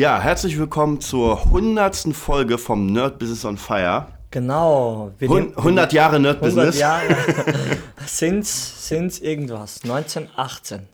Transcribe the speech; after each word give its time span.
Ja, 0.00 0.20
herzlich 0.20 0.56
willkommen 0.56 1.00
zur 1.00 1.46
100. 1.46 2.14
Folge 2.14 2.56
vom 2.56 2.86
Nerd 2.86 3.18
Business 3.18 3.44
on 3.44 3.58
Fire. 3.58 4.06
Genau. 4.30 5.10
Wir 5.18 5.28
100 5.28 5.92
Jahre 5.92 6.20
Nerd 6.20 6.36
100 6.36 6.40
Business. 6.40 6.78
Jahre 6.78 7.16
sind 8.06 8.42
es 8.44 9.18
irgendwas. 9.20 9.80
1918. 9.82 10.86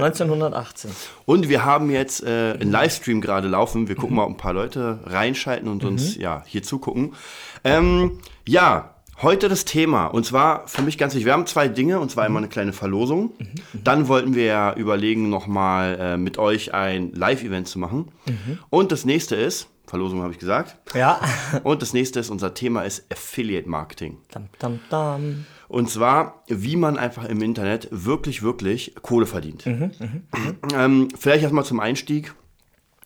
1918. 0.00 0.90
Und 1.24 1.48
wir 1.48 1.64
haben 1.64 1.90
jetzt 1.90 2.24
äh, 2.24 2.56
einen 2.60 2.72
Livestream 2.72 3.20
gerade 3.20 3.46
laufen. 3.46 3.86
Wir 3.86 3.94
gucken 3.94 4.10
mhm. 4.10 4.16
mal, 4.16 4.24
ob 4.24 4.30
ein 4.30 4.36
paar 4.36 4.54
Leute 4.54 4.98
reinschalten 5.04 5.68
und 5.68 5.84
uns 5.84 6.16
mhm. 6.16 6.22
ja, 6.22 6.42
hier 6.46 6.64
zugucken. 6.64 7.14
Ähm, 7.62 8.18
ja, 8.44 8.96
Heute 9.20 9.48
das 9.48 9.64
Thema, 9.64 10.06
und 10.06 10.24
zwar 10.24 10.68
für 10.68 10.82
mich 10.82 10.96
ganz 10.96 11.12
wichtig, 11.12 11.26
wir 11.26 11.32
haben 11.32 11.46
zwei 11.46 11.66
Dinge, 11.66 11.98
und 11.98 12.08
zwar 12.08 12.24
einmal 12.24 12.40
eine 12.40 12.48
kleine 12.48 12.72
Verlosung. 12.72 13.32
Mhm. 13.38 13.46
Mhm. 13.72 13.84
Dann 13.84 14.06
wollten 14.06 14.36
wir 14.36 14.44
ja 14.44 14.74
überlegen, 14.74 15.28
nochmal 15.28 15.98
äh, 15.98 16.16
mit 16.16 16.38
euch 16.38 16.72
ein 16.72 17.12
Live-Event 17.14 17.66
zu 17.66 17.80
machen. 17.80 18.12
Mhm. 18.26 18.60
Und 18.70 18.92
das 18.92 19.04
nächste 19.04 19.34
ist, 19.34 19.68
Verlosung 19.88 20.22
habe 20.22 20.32
ich 20.32 20.38
gesagt. 20.38 20.76
Ja. 20.94 21.20
Und 21.64 21.82
das 21.82 21.94
nächste 21.94 22.20
ist, 22.20 22.30
unser 22.30 22.54
Thema 22.54 22.82
ist 22.82 23.10
Affiliate 23.10 23.68
Marketing. 23.68 24.18
Dum, 24.32 24.48
dum, 24.60 24.80
dum. 24.88 25.46
Und 25.66 25.90
zwar, 25.90 26.44
wie 26.46 26.76
man 26.76 26.96
einfach 26.96 27.24
im 27.24 27.42
Internet 27.42 27.88
wirklich, 27.90 28.44
wirklich 28.44 28.94
Kohle 29.02 29.26
verdient. 29.26 29.66
Mhm, 29.66 29.90
mh, 29.98 30.06
mh. 30.06 30.54
Ähm, 30.84 31.08
vielleicht 31.18 31.42
erstmal 31.42 31.64
zum 31.64 31.80
Einstieg. 31.80 32.34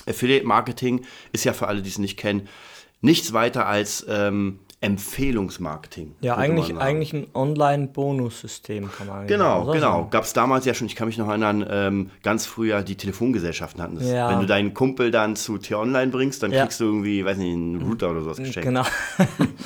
Affiliate 0.07 0.47
Marketing 0.47 1.07
ist 1.33 1.45
ja 1.45 1.55
für 1.55 1.69
alle, 1.69 1.81
die 1.81 1.89
es 1.89 1.99
nicht 1.99 2.19
kennen, 2.19 2.49
nichts 3.01 3.33
weiter 3.33 3.67
als 3.67 4.05
ähm, 4.09 4.59
Empfehlungsmarketing. 4.83 6.17
Ja, 6.23 6.37
eigentlich, 6.37 6.77
eigentlich 6.77 7.13
ein 7.13 7.29
Online-Bonussystem 7.35 8.91
kann 8.91 9.07
man 9.07 9.27
Genau, 9.29 9.67
genau. 9.67 10.09
Gab 10.11 10.25
es 10.25 10.33
damals 10.33 10.65
ja 10.65 10.75
schon, 10.75 10.89
ich 10.89 10.97
kann 10.97 11.07
mich 11.07 11.19
noch 11.19 11.29
erinnern, 11.29 11.65
ähm, 11.71 12.11
ganz 12.25 12.47
früher 12.47 12.83
die 12.83 12.97
Telefongesellschaften 12.97 13.81
hatten 13.81 13.95
das. 13.95 14.11
Ja. 14.11 14.29
Wenn 14.29 14.41
du 14.41 14.47
deinen 14.47 14.75
Kumpel 14.75 15.13
dann 15.13 15.37
zu 15.37 15.59
T-Online 15.59 16.11
bringst, 16.11 16.43
dann 16.43 16.51
ja. 16.51 16.63
kriegst 16.63 16.81
du 16.81 16.85
irgendwie, 16.85 17.25
weiß 17.25 17.39
nicht, 17.39 17.53
einen 17.53 17.81
Router 17.81 18.11
oder 18.11 18.23
sowas 18.23 18.39
geschenkt. 18.39 18.63
Genau. 18.63 18.83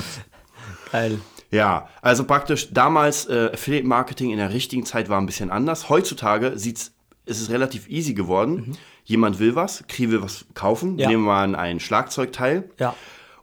Geil. 0.92 1.18
Ja, 1.50 1.88
also 2.02 2.24
praktisch 2.24 2.72
damals 2.74 3.26
äh, 3.26 3.50
Affiliate 3.54 3.86
Marketing 3.86 4.32
in 4.32 4.36
der 4.36 4.52
richtigen 4.52 4.84
Zeit 4.84 5.08
war 5.08 5.18
ein 5.18 5.26
bisschen 5.26 5.50
anders. 5.50 5.88
Heutzutage 5.88 6.58
sieht's, 6.58 6.92
ist 7.24 7.40
es 7.40 7.48
relativ 7.48 7.88
easy 7.88 8.12
geworden. 8.12 8.54
Mhm. 8.54 8.72
Jemand 9.04 9.38
will 9.38 9.54
was, 9.54 9.82
Kri 9.88 10.10
will 10.10 10.20
was 10.20 10.44
kaufen, 10.52 10.98
ja. 10.98 11.08
nehmen 11.08 11.24
wir 11.24 11.36
an 11.36 11.54
ein 11.54 11.80
Schlagzeugteil. 11.80 12.68
Ja. 12.78 12.94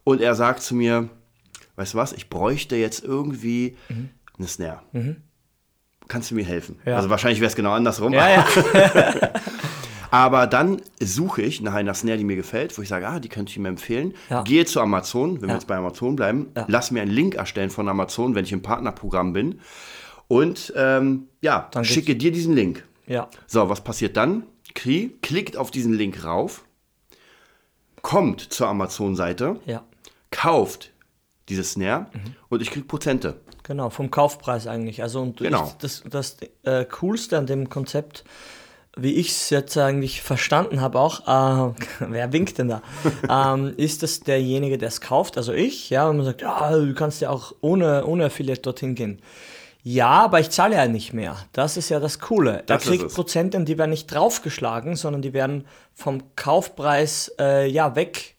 Und 0.03 0.21
er 0.21 0.35
sagt 0.35 0.61
zu 0.61 0.75
mir, 0.75 1.09
weißt 1.75 1.93
du 1.93 1.97
was, 1.97 2.13
ich 2.13 2.29
bräuchte 2.29 2.75
jetzt 2.75 3.03
irgendwie 3.03 3.77
mhm. 3.89 4.09
eine 4.37 4.47
Snare. 4.47 4.81
Mhm. 4.91 5.17
Kannst 6.07 6.31
du 6.31 6.35
mir 6.35 6.45
helfen? 6.45 6.79
Ja. 6.85 6.97
Also 6.97 7.09
wahrscheinlich 7.09 7.39
wäre 7.39 7.49
es 7.49 7.55
genau 7.55 7.71
andersrum. 7.71 8.13
Ja, 8.13 8.29
ja. 8.29 8.45
Aber 10.11 10.45
dann 10.45 10.79
suche 10.99 11.41
ich 11.41 11.61
nach 11.61 11.73
einer 11.73 11.95
Snare, 11.95 12.19
die 12.19 12.23
mir 12.23 12.35
gefällt, 12.35 12.77
wo 12.77 12.83
ich 12.83 12.87
sage, 12.87 13.07
ah, 13.07 13.19
die 13.19 13.29
könnte 13.29 13.49
ich 13.49 13.57
ihm 13.57 13.65
empfehlen. 13.65 14.13
Ja. 14.29 14.43
Gehe 14.43 14.63
zu 14.65 14.79
Amazon, 14.79 15.41
wenn 15.41 15.49
wir 15.49 15.55
jetzt 15.55 15.65
bei 15.65 15.75
Amazon 15.75 16.15
bleiben, 16.15 16.51
lass 16.67 16.91
mir 16.91 17.01
einen 17.01 17.09
Link 17.09 17.33
erstellen 17.33 17.71
von 17.71 17.89
Amazon, 17.89 18.35
wenn 18.35 18.45
ich 18.45 18.51
im 18.51 18.61
Partnerprogramm 18.61 19.33
bin. 19.33 19.59
Und 20.27 20.71
ähm, 20.75 21.29
ja, 21.41 21.67
dann 21.71 21.83
schicke 21.83 22.15
dir 22.15 22.31
diesen 22.31 22.53
Link. 22.53 22.85
Ja. 23.07 23.27
So, 23.47 23.69
was 23.69 23.83
passiert 23.83 24.15
dann? 24.15 24.43
Kri 24.75 25.17
klickt 25.23 25.57
auf 25.57 25.71
diesen 25.71 25.93
Link 25.93 26.23
rauf, 26.23 26.63
kommt 28.03 28.41
zur 28.41 28.67
Amazon-Seite, 28.67 29.59
ja. 29.65 29.83
kauft 30.29 30.92
diese 31.49 31.63
Snare, 31.63 32.07
mhm. 32.13 32.35
und 32.49 32.61
ich 32.61 32.71
kriege 32.71 32.85
Prozente. 32.85 33.41
Genau, 33.63 33.89
vom 33.89 34.11
Kaufpreis 34.11 34.67
eigentlich. 34.67 35.01
Also 35.01 35.21
und 35.21 35.37
genau. 35.37 35.67
ich, 35.67 35.73
das, 35.73 36.03
das 36.09 36.37
äh, 36.63 36.85
Coolste 36.85 37.37
an 37.37 37.47
dem 37.47 37.69
Konzept, 37.69 38.23
wie 38.95 39.13
ich 39.13 39.29
es 39.29 39.49
jetzt 39.49 39.77
eigentlich 39.77 40.21
verstanden 40.21 40.81
habe, 40.81 40.99
auch, 40.99 41.21
äh, 41.27 41.73
wer 41.99 42.33
winkt 42.33 42.57
denn 42.57 42.67
da, 42.67 42.81
ähm, 43.53 43.73
ist, 43.77 44.03
dass 44.03 44.19
derjenige, 44.19 44.77
der 44.77 44.89
es 44.89 45.01
kauft, 45.01 45.37
also 45.37 45.53
ich, 45.53 45.89
ja, 45.89 46.09
wenn 46.09 46.17
man 46.17 46.25
sagt, 46.25 46.41
ja, 46.41 46.71
du 46.71 46.93
kannst 46.93 47.21
ja 47.21 47.29
auch 47.29 47.53
ohne, 47.61 48.05
ohne 48.05 48.25
Affiliate 48.25 48.61
dorthin 48.61 48.95
gehen. 48.95 49.21
Ja, 49.85 50.11
aber 50.11 50.39
ich 50.39 50.49
zahle 50.49 50.75
ja 50.75 50.87
nicht 50.87 51.11
mehr. 51.11 51.35
Das 51.51 51.75
ist 51.75 51.89
ja 51.89 51.99
das 51.99 52.19
Coole. 52.19 52.63
Das 52.67 52.85
er 52.85 52.89
kriegt 52.89 53.13
Prozente 53.13 53.61
die 53.65 53.77
werden 53.77 53.89
nicht 53.89 54.07
draufgeschlagen, 54.07 54.95
sondern 54.95 55.21
die 55.21 55.33
werden 55.33 55.65
vom 55.93 56.23
Kaufpreis 56.37 57.33
äh, 57.37 57.67
ja 57.69 57.93
weg 57.97 58.32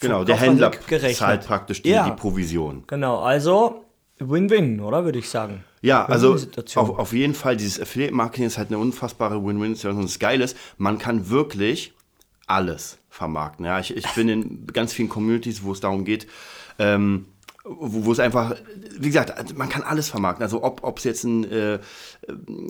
Genau, 0.00 0.24
der 0.24 0.36
Händler 0.36 0.70
gerechnet. 0.70 1.16
zahlt 1.16 1.46
praktisch 1.46 1.82
die, 1.82 1.90
ja. 1.90 2.08
die 2.08 2.16
Provision. 2.16 2.84
Genau, 2.86 3.20
also 3.20 3.84
Win-Win, 4.18 4.80
oder 4.80 5.04
würde 5.04 5.18
ich 5.18 5.28
sagen. 5.28 5.64
Ja, 5.82 6.06
also 6.06 6.36
auf, 6.76 6.98
auf 6.98 7.12
jeden 7.12 7.34
Fall, 7.34 7.56
dieses 7.56 7.80
Affiliate-Marketing 7.80 8.46
ist 8.46 8.58
halt 8.58 8.68
eine 8.68 8.78
unfassbare 8.78 9.44
Win-Win-Situation. 9.44 10.02
Das 10.02 10.18
Geile 10.18 10.44
ist, 10.44 10.56
man 10.78 10.98
kann 10.98 11.28
wirklich 11.28 11.92
alles 12.46 12.98
vermarkten. 13.10 13.66
Ja, 13.66 13.78
ich, 13.80 13.96
ich 13.96 14.06
bin 14.14 14.28
in 14.28 14.66
ganz 14.72 14.92
vielen 14.92 15.08
Communities, 15.08 15.62
wo 15.62 15.72
es 15.72 15.80
darum 15.80 16.04
geht, 16.04 16.26
ähm, 16.78 17.26
wo, 17.64 18.06
wo 18.06 18.12
es 18.12 18.18
einfach, 18.20 18.56
wie 18.98 19.08
gesagt, 19.08 19.56
man 19.56 19.68
kann 19.68 19.82
alles 19.82 20.08
vermarkten. 20.08 20.42
Also 20.42 20.62
ob 20.62 20.98
es 20.98 21.04
jetzt 21.04 21.24
ein 21.24 21.50
äh, 21.50 21.78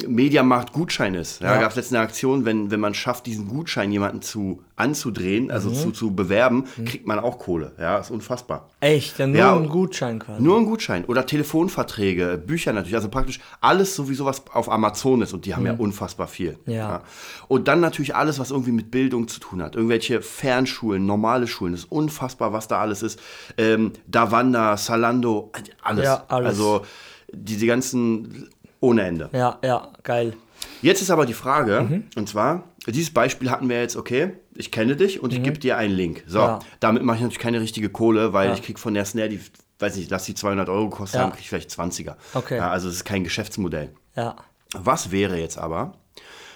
Mediamarkt-Gutschein 0.06 1.14
ist. 1.14 1.40
Ja, 1.40 1.54
ja. 1.54 1.60
Gab 1.60 1.70
es 1.70 1.76
letzte 1.76 1.96
eine 1.96 2.04
Aktion, 2.04 2.44
wenn, 2.44 2.70
wenn 2.70 2.80
man 2.80 2.94
schafft, 2.94 3.26
diesen 3.26 3.48
Gutschein 3.48 3.90
jemanden 3.90 4.22
zu 4.22 4.62
anzudrehen, 4.76 5.50
also 5.50 5.70
mhm. 5.70 5.74
zu, 5.74 5.90
zu 5.92 6.14
bewerben, 6.14 6.66
mhm. 6.76 6.84
kriegt 6.84 7.06
man 7.06 7.20
auch 7.20 7.38
Kohle. 7.38 7.72
Ja, 7.78 7.98
ist 7.98 8.10
unfassbar. 8.10 8.70
Echt? 8.80 9.18
Ja, 9.18 9.26
nur 9.26 9.36
ja, 9.36 9.56
ein 9.56 9.68
Gutschein 9.68 10.18
quasi. 10.18 10.42
Nur 10.42 10.58
ein 10.58 10.64
Gutschein. 10.64 11.04
Oder 11.04 11.26
Telefonverträge, 11.26 12.42
Bücher 12.44 12.72
natürlich. 12.72 12.96
Also 12.96 13.08
praktisch 13.08 13.40
alles 13.60 13.94
sowieso, 13.94 14.24
was 14.24 14.42
auf 14.52 14.68
Amazon 14.70 15.22
ist. 15.22 15.32
Und 15.32 15.46
die 15.46 15.54
haben 15.54 15.62
mhm. 15.62 15.68
ja 15.68 15.74
unfassbar 15.74 16.26
viel. 16.26 16.58
Ja. 16.66 16.74
ja. 16.74 17.02
Und 17.46 17.68
dann 17.68 17.80
natürlich 17.80 18.16
alles, 18.16 18.38
was 18.40 18.50
irgendwie 18.50 18.72
mit 18.72 18.90
Bildung 18.90 19.28
zu 19.28 19.38
tun 19.38 19.62
hat. 19.62 19.76
Irgendwelche 19.76 20.22
Fernschulen, 20.22 21.06
normale 21.06 21.46
Schulen. 21.46 21.72
Das 21.72 21.82
ist 21.82 21.92
unfassbar, 21.92 22.52
was 22.52 22.66
da 22.66 22.80
alles 22.80 23.02
ist. 23.02 23.20
Ähm, 23.56 23.92
Davanda, 24.08 24.76
Salando, 24.76 25.52
alles. 25.82 26.04
Ja, 26.04 26.24
alles. 26.28 26.48
Also 26.48 26.84
diese 27.32 27.66
ganzen 27.66 28.48
ohne 28.80 29.02
Ende. 29.02 29.30
Ja, 29.32 29.58
ja, 29.62 29.88
geil. 30.02 30.34
Jetzt 30.82 31.00
ist 31.00 31.10
aber 31.10 31.26
die 31.26 31.34
Frage, 31.34 31.86
mhm. 31.88 32.04
und 32.16 32.28
zwar, 32.28 32.64
dieses 32.86 33.12
Beispiel 33.12 33.50
hatten 33.50 33.68
wir 33.68 33.80
jetzt, 33.80 33.96
okay, 33.96 34.34
ich 34.54 34.70
kenne 34.70 34.96
dich 34.96 35.20
und 35.20 35.32
mhm. 35.32 35.38
ich 35.38 35.42
gebe 35.42 35.58
dir 35.58 35.76
einen 35.76 35.94
Link. 35.94 36.24
So, 36.26 36.38
ja. 36.38 36.58
damit 36.80 37.02
mache 37.02 37.16
ich 37.16 37.22
natürlich 37.22 37.42
keine 37.42 37.60
richtige 37.60 37.88
Kohle, 37.88 38.32
weil 38.32 38.48
ja. 38.48 38.54
ich 38.54 38.62
kriege 38.62 38.78
von 38.78 38.94
der 38.94 39.04
Snare, 39.04 39.28
die, 39.28 39.40
weiß 39.78 39.96
nicht, 39.96 40.10
lass 40.10 40.24
die 40.24 40.34
200 40.34 40.68
Euro 40.68 40.90
kosten, 40.90 41.18
ja. 41.18 41.28
kriege 41.28 41.40
ich 41.40 41.48
vielleicht 41.48 41.70
20er. 41.70 42.16
Okay. 42.34 42.56
Ja, 42.56 42.70
also 42.70 42.88
es 42.88 42.96
ist 42.96 43.04
kein 43.04 43.24
Geschäftsmodell. 43.24 43.90
Ja. 44.16 44.36
Was 44.76 45.10
wäre 45.10 45.38
jetzt 45.38 45.58
aber, 45.58 45.94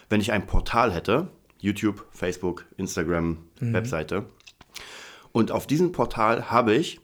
wenn 0.08 0.20
ich 0.20 0.32
ein 0.32 0.46
Portal 0.46 0.92
hätte, 0.92 1.28
YouTube, 1.58 2.06
Facebook, 2.12 2.66
Instagram, 2.76 3.38
mhm. 3.60 3.72
Webseite, 3.72 4.26
und 5.32 5.52
auf 5.52 5.66
diesem 5.66 5.92
Portal 5.92 6.50
habe 6.50 6.74
ich 6.74 7.00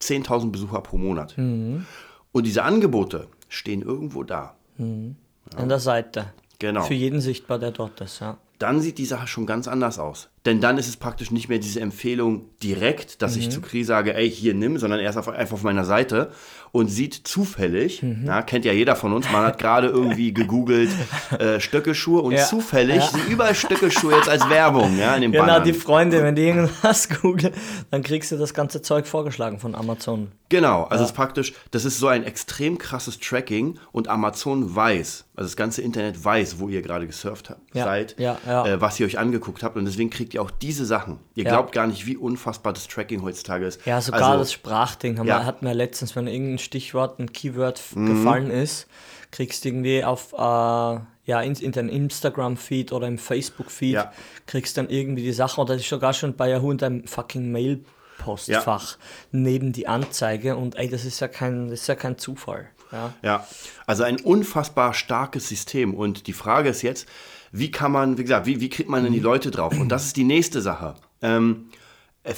10.000 0.00 0.50
Besucher 0.50 0.80
pro 0.80 0.96
Monat. 0.96 1.36
Mhm. 1.36 1.86
Und 2.32 2.46
diese 2.46 2.62
Angebote 2.62 3.28
stehen 3.48 3.82
irgendwo 3.82 4.22
da. 4.22 4.56
Mhm. 4.78 5.16
An 5.56 5.68
der 5.68 5.80
Seite. 5.80 6.32
Genau. 6.58 6.82
Für 6.82 6.94
jeden 6.94 7.20
sichtbar, 7.20 7.58
der 7.58 7.72
dort 7.72 8.00
ist, 8.00 8.20
ja. 8.20 8.38
Dann 8.60 8.82
sieht 8.82 8.98
die 8.98 9.06
Sache 9.06 9.26
schon 9.26 9.46
ganz 9.46 9.68
anders 9.68 9.98
aus. 9.98 10.28
Denn 10.46 10.60
dann 10.62 10.78
ist 10.78 10.88
es 10.88 10.96
praktisch 10.96 11.30
nicht 11.30 11.50
mehr 11.50 11.58
diese 11.58 11.80
Empfehlung 11.80 12.46
direkt, 12.62 13.20
dass 13.20 13.34
mhm. 13.36 13.42
ich 13.42 13.50
zu 13.50 13.60
Kri 13.60 13.84
sage, 13.84 14.14
ey, 14.14 14.30
hier 14.30 14.54
nimm, 14.54 14.78
sondern 14.78 15.00
er 15.00 15.10
ist 15.10 15.16
einfach 15.16 15.52
auf 15.52 15.62
meiner 15.62 15.84
Seite 15.84 16.30
und 16.72 16.88
sieht 16.88 17.14
zufällig, 17.14 18.02
mhm. 18.02 18.22
na, 18.24 18.42
kennt 18.42 18.64
ja 18.64 18.72
jeder 18.72 18.96
von 18.96 19.12
uns, 19.12 19.30
man 19.30 19.44
hat 19.44 19.58
gerade 19.58 19.88
irgendwie 19.88 20.32
gegoogelt 20.34 20.90
äh, 21.38 21.60
Stöckelschuhe 21.60 22.22
und 22.22 22.32
ja. 22.32 22.44
zufällig 22.44 22.96
ja. 22.96 23.06
sind 23.06 23.28
überall 23.28 23.54
Stöckelschuhe 23.54 24.14
jetzt 24.14 24.28
als 24.28 24.48
Werbung, 24.48 24.98
ja, 24.98 25.14
in 25.14 25.22
dem 25.22 25.32
Genau, 25.32 25.44
Bannern. 25.44 25.64
die 25.64 25.72
Freunde, 25.72 26.22
wenn 26.22 26.34
die 26.34 26.42
irgendwas 26.42 27.08
googeln, 27.08 27.52
dann 27.90 28.02
kriegst 28.02 28.32
du 28.32 28.36
das 28.36 28.54
ganze 28.54 28.82
Zeug 28.82 29.06
vorgeschlagen 29.06 29.58
von 29.58 29.74
Amazon. 29.74 30.32
Genau, 30.48 30.84
also 30.84 30.96
ja. 30.96 31.04
es 31.04 31.10
ist 31.10 31.16
praktisch, 31.16 31.52
das 31.70 31.84
ist 31.84 31.98
so 31.98 32.08
ein 32.08 32.24
extrem 32.24 32.78
krasses 32.78 33.18
Tracking 33.18 33.78
und 33.92 34.08
Amazon 34.08 34.74
weiß, 34.74 35.26
also 35.36 35.46
das 35.48 35.56
ganze 35.56 35.82
Internet 35.82 36.24
weiß, 36.24 36.58
wo 36.58 36.68
ihr 36.68 36.82
gerade 36.82 37.06
gesurft 37.06 37.50
habt, 37.50 37.60
seid, 37.72 38.18
äh, 38.18 38.80
was 38.80 38.98
ihr 38.98 39.06
euch 39.06 39.18
angeguckt 39.18 39.62
habt 39.62 39.76
und 39.76 39.84
deswegen 39.84 40.10
kriegt 40.10 40.29
kriegt 40.30 40.34
ihr 40.34 40.42
auch 40.42 40.50
diese 40.50 40.86
Sachen. 40.86 41.18
Ihr 41.34 41.44
ja. 41.44 41.50
glaubt 41.50 41.72
gar 41.72 41.88
nicht, 41.88 42.06
wie 42.06 42.16
unfassbar 42.16 42.72
das 42.72 42.86
Tracking 42.86 43.22
heutzutage 43.22 43.66
ist. 43.66 43.84
Ja, 43.84 44.00
sogar 44.00 44.22
also, 44.22 44.38
das 44.38 44.52
Sprachding 44.52 45.18
haben 45.18 45.26
ja. 45.26 45.40
wir, 45.40 45.44
hatten 45.44 45.66
wir 45.66 45.74
letztens, 45.74 46.14
wenn 46.14 46.28
irgendein 46.28 46.58
Stichwort, 46.58 47.18
ein 47.18 47.32
Keyword 47.32 47.82
mhm. 47.94 48.06
gefallen 48.06 48.50
ist, 48.50 48.86
kriegst 49.32 49.64
du 49.64 49.70
irgendwie 49.70 50.04
auf, 50.04 50.32
äh, 50.32 50.36
ja, 50.36 51.40
in, 51.42 51.54
in 51.54 51.72
deinem 51.72 51.88
Instagram-Feed 51.88 52.92
oder 52.92 53.08
im 53.08 53.18
Facebook-Feed, 53.18 53.94
ja. 53.94 54.12
kriegst 54.46 54.76
dann 54.76 54.88
irgendwie 54.88 55.22
die 55.22 55.32
Sachen, 55.32 55.62
oder 55.62 55.74
das 55.74 55.82
ist 55.82 55.90
sogar 55.90 56.12
schon 56.12 56.36
bei 56.36 56.48
Yahoo 56.48 56.70
in 56.70 56.78
deinem 56.78 57.06
fucking 57.08 57.50
Mail 57.50 57.84
Postfach 58.18 58.92
ja. 58.92 59.04
neben 59.32 59.72
die 59.72 59.88
Anzeige 59.88 60.54
und 60.54 60.76
ey, 60.76 60.88
das 60.88 61.04
ist 61.04 61.18
ja 61.20 61.26
kein, 61.26 61.70
das 61.70 61.80
ist 61.80 61.86
ja 61.88 61.94
kein 61.96 62.18
Zufall. 62.18 62.68
Ja. 62.92 63.14
ja, 63.22 63.46
also 63.86 64.02
ein 64.02 64.20
unfassbar 64.20 64.94
starkes 64.94 65.48
System 65.48 65.94
und 65.94 66.26
die 66.26 66.32
Frage 66.32 66.68
ist 66.68 66.82
jetzt, 66.82 67.08
wie 67.52 67.70
kann 67.70 67.92
man, 67.92 68.16
wie 68.18 68.22
gesagt, 68.22 68.46
wie, 68.46 68.60
wie 68.60 68.68
kriegt 68.68 68.88
man 68.88 69.02
denn 69.04 69.12
die 69.12 69.20
Leute 69.20 69.50
drauf? 69.50 69.78
Und 69.78 69.88
das 69.88 70.06
ist 70.06 70.16
die 70.16 70.24
nächste 70.24 70.60
Sache. 70.60 70.94
Ähm, 71.22 71.66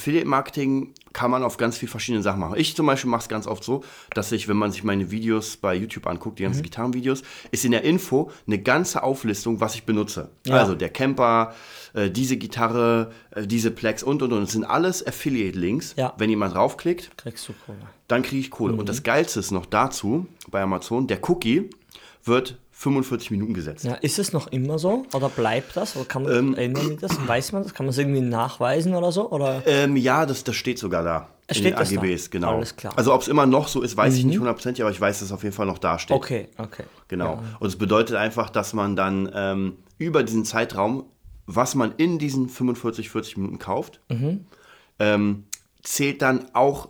Affiliate-Marketing 0.03 0.95
kann 1.13 1.31
man 1.31 1.43
auf 1.43 1.57
ganz 1.57 1.77
viele 1.77 1.91
verschiedene 1.91 2.23
Sachen 2.23 2.41
machen. 2.41 2.55
Ich 2.57 2.75
zum 2.77 2.87
Beispiel 2.87 3.11
mache 3.11 3.23
es 3.23 3.29
ganz 3.29 3.47
oft 3.47 3.63
so, 3.65 3.83
dass 4.15 4.31
ich, 4.33 4.49
wenn 4.49 4.57
man 4.57 4.71
sich 4.73 4.85
meine 4.85 5.11
Videos 5.11 5.57
bei 5.57 5.75
YouTube 5.75 6.07
anguckt, 6.07 6.39
die 6.39 6.45
ganzen 6.45 6.61
Mhm. 6.61 6.65
Gitarrenvideos, 6.65 7.23
ist 7.51 7.65
in 7.65 7.73
der 7.73 7.83
Info 7.83 8.31
eine 8.47 8.59
ganze 8.61 9.03
Auflistung, 9.03 9.61
was 9.61 9.75
ich 9.75 9.85
benutze. 9.85 10.31
Ja. 10.47 10.57
Also 10.57 10.75
der 10.75 10.89
Camper, 10.89 11.55
äh, 11.95 12.11
diese 12.11 12.37
Gitarre, 12.37 13.13
äh, 13.33 13.47
diese 13.47 13.71
Plex 13.71 14.03
und 14.03 14.23
und 14.23 14.33
und. 14.33 14.43
Es 14.45 14.53
sind 14.53 14.65
alles 14.65 15.05
Affiliate-Links. 15.07 15.95
Ja. 15.97 16.15
Wenn 16.17 16.31
jemand 16.31 16.55
draufklickt, 16.55 17.11
Kriegst 17.19 17.49
du 17.49 17.53
Kohle. 17.67 17.79
dann 18.09 18.23
kriege 18.23 18.41
ich 18.41 18.51
Kohle. 18.51 18.75
Mhm. 18.75 18.79
Und 18.81 18.89
das 18.89 19.03
Geilste 19.03 19.41
ist 19.41 19.51
noch 19.51 19.67
dazu, 19.67 20.27
bei 20.51 20.63
Amazon, 20.63 21.07
der 21.07 21.19
Cookie 21.29 21.69
wird 22.25 22.57
45 22.83 23.31
Minuten 23.31 23.55
gesetzt. 23.55 23.85
Ja, 23.85 23.95
ist 23.95 24.19
es 24.19 24.33
noch 24.33 24.49
immer 24.49 24.77
so? 24.77 25.07
Oder 25.15 25.29
bleibt 25.29 25.77
das? 25.77 25.95
Oder 25.95 26.05
kann 26.05 26.25
man 26.25 26.33
Ähm, 26.33 26.55
ändern 26.57 26.99
das? 27.01 27.13
Weiß 27.29 27.53
man 27.53 27.63
das? 27.63 27.75
Kann 27.75 27.87
man 27.87 27.91
es 27.91 27.99
irgendwie 27.99 28.21
nachweisen 28.21 28.95
oder 28.95 29.13
so? 29.13 29.31
Oder? 29.31 29.63
Ähm, 29.67 29.97
ja, 29.97 30.27
das, 30.27 30.43
das 30.43 30.57
steht 30.57 30.81
sogar 30.81 31.05
da. 31.05 31.29
Es 31.47 31.59
in 31.59 31.63
steht 31.63 31.75
den 31.75 31.79
das 31.79 31.93
da? 31.93 32.01
AGBs, 32.01 32.31
genau. 32.31 32.57
Alles 32.57 32.75
klar. 32.75 32.93
Mhm. 32.93 32.99
Also 32.99 33.15
ob 33.15 33.23
es 33.23 33.29
immer 33.29 33.47
noch 33.47 33.69
so 33.69 33.83
ist, 33.83 33.97
weiß 33.97 34.17
ich 34.17 34.25
nicht 34.25 34.39
hundertprozentig, 34.39 34.83
aber 34.83 34.91
ich 34.91 35.01
weiß, 35.01 35.21
dass 35.21 35.27
es 35.27 35.33
auf 35.33 35.45
jeden 35.45 35.55
Fall 35.55 35.67
noch 35.67 35.79
da 35.79 35.99
steht. 36.01 36.17
Okay, 36.17 36.49
okay. 36.59 36.83
Genau. 37.07 37.41
Und 37.61 37.69
es 37.69 37.77
bedeutet 37.77 38.17
einfach, 38.17 38.51
dass 38.51 38.73
man 38.73 38.97
dann 38.97 39.31
ähm, 39.33 39.77
über 39.99 40.25
diesen 40.25 40.45
Zeitraum, 40.45 41.05
was 41.47 41.77
man 41.77 41.93
in 41.99 42.19
diesen 42.19 42.49
45, 42.49 43.11
40 43.11 43.37
Minuten 43.37 43.59
kauft, 43.61 44.01
Mhm. 44.11 44.45
ähm, 44.99 45.45
zählt 45.85 46.21
dann 46.23 46.47
auch 46.53 46.89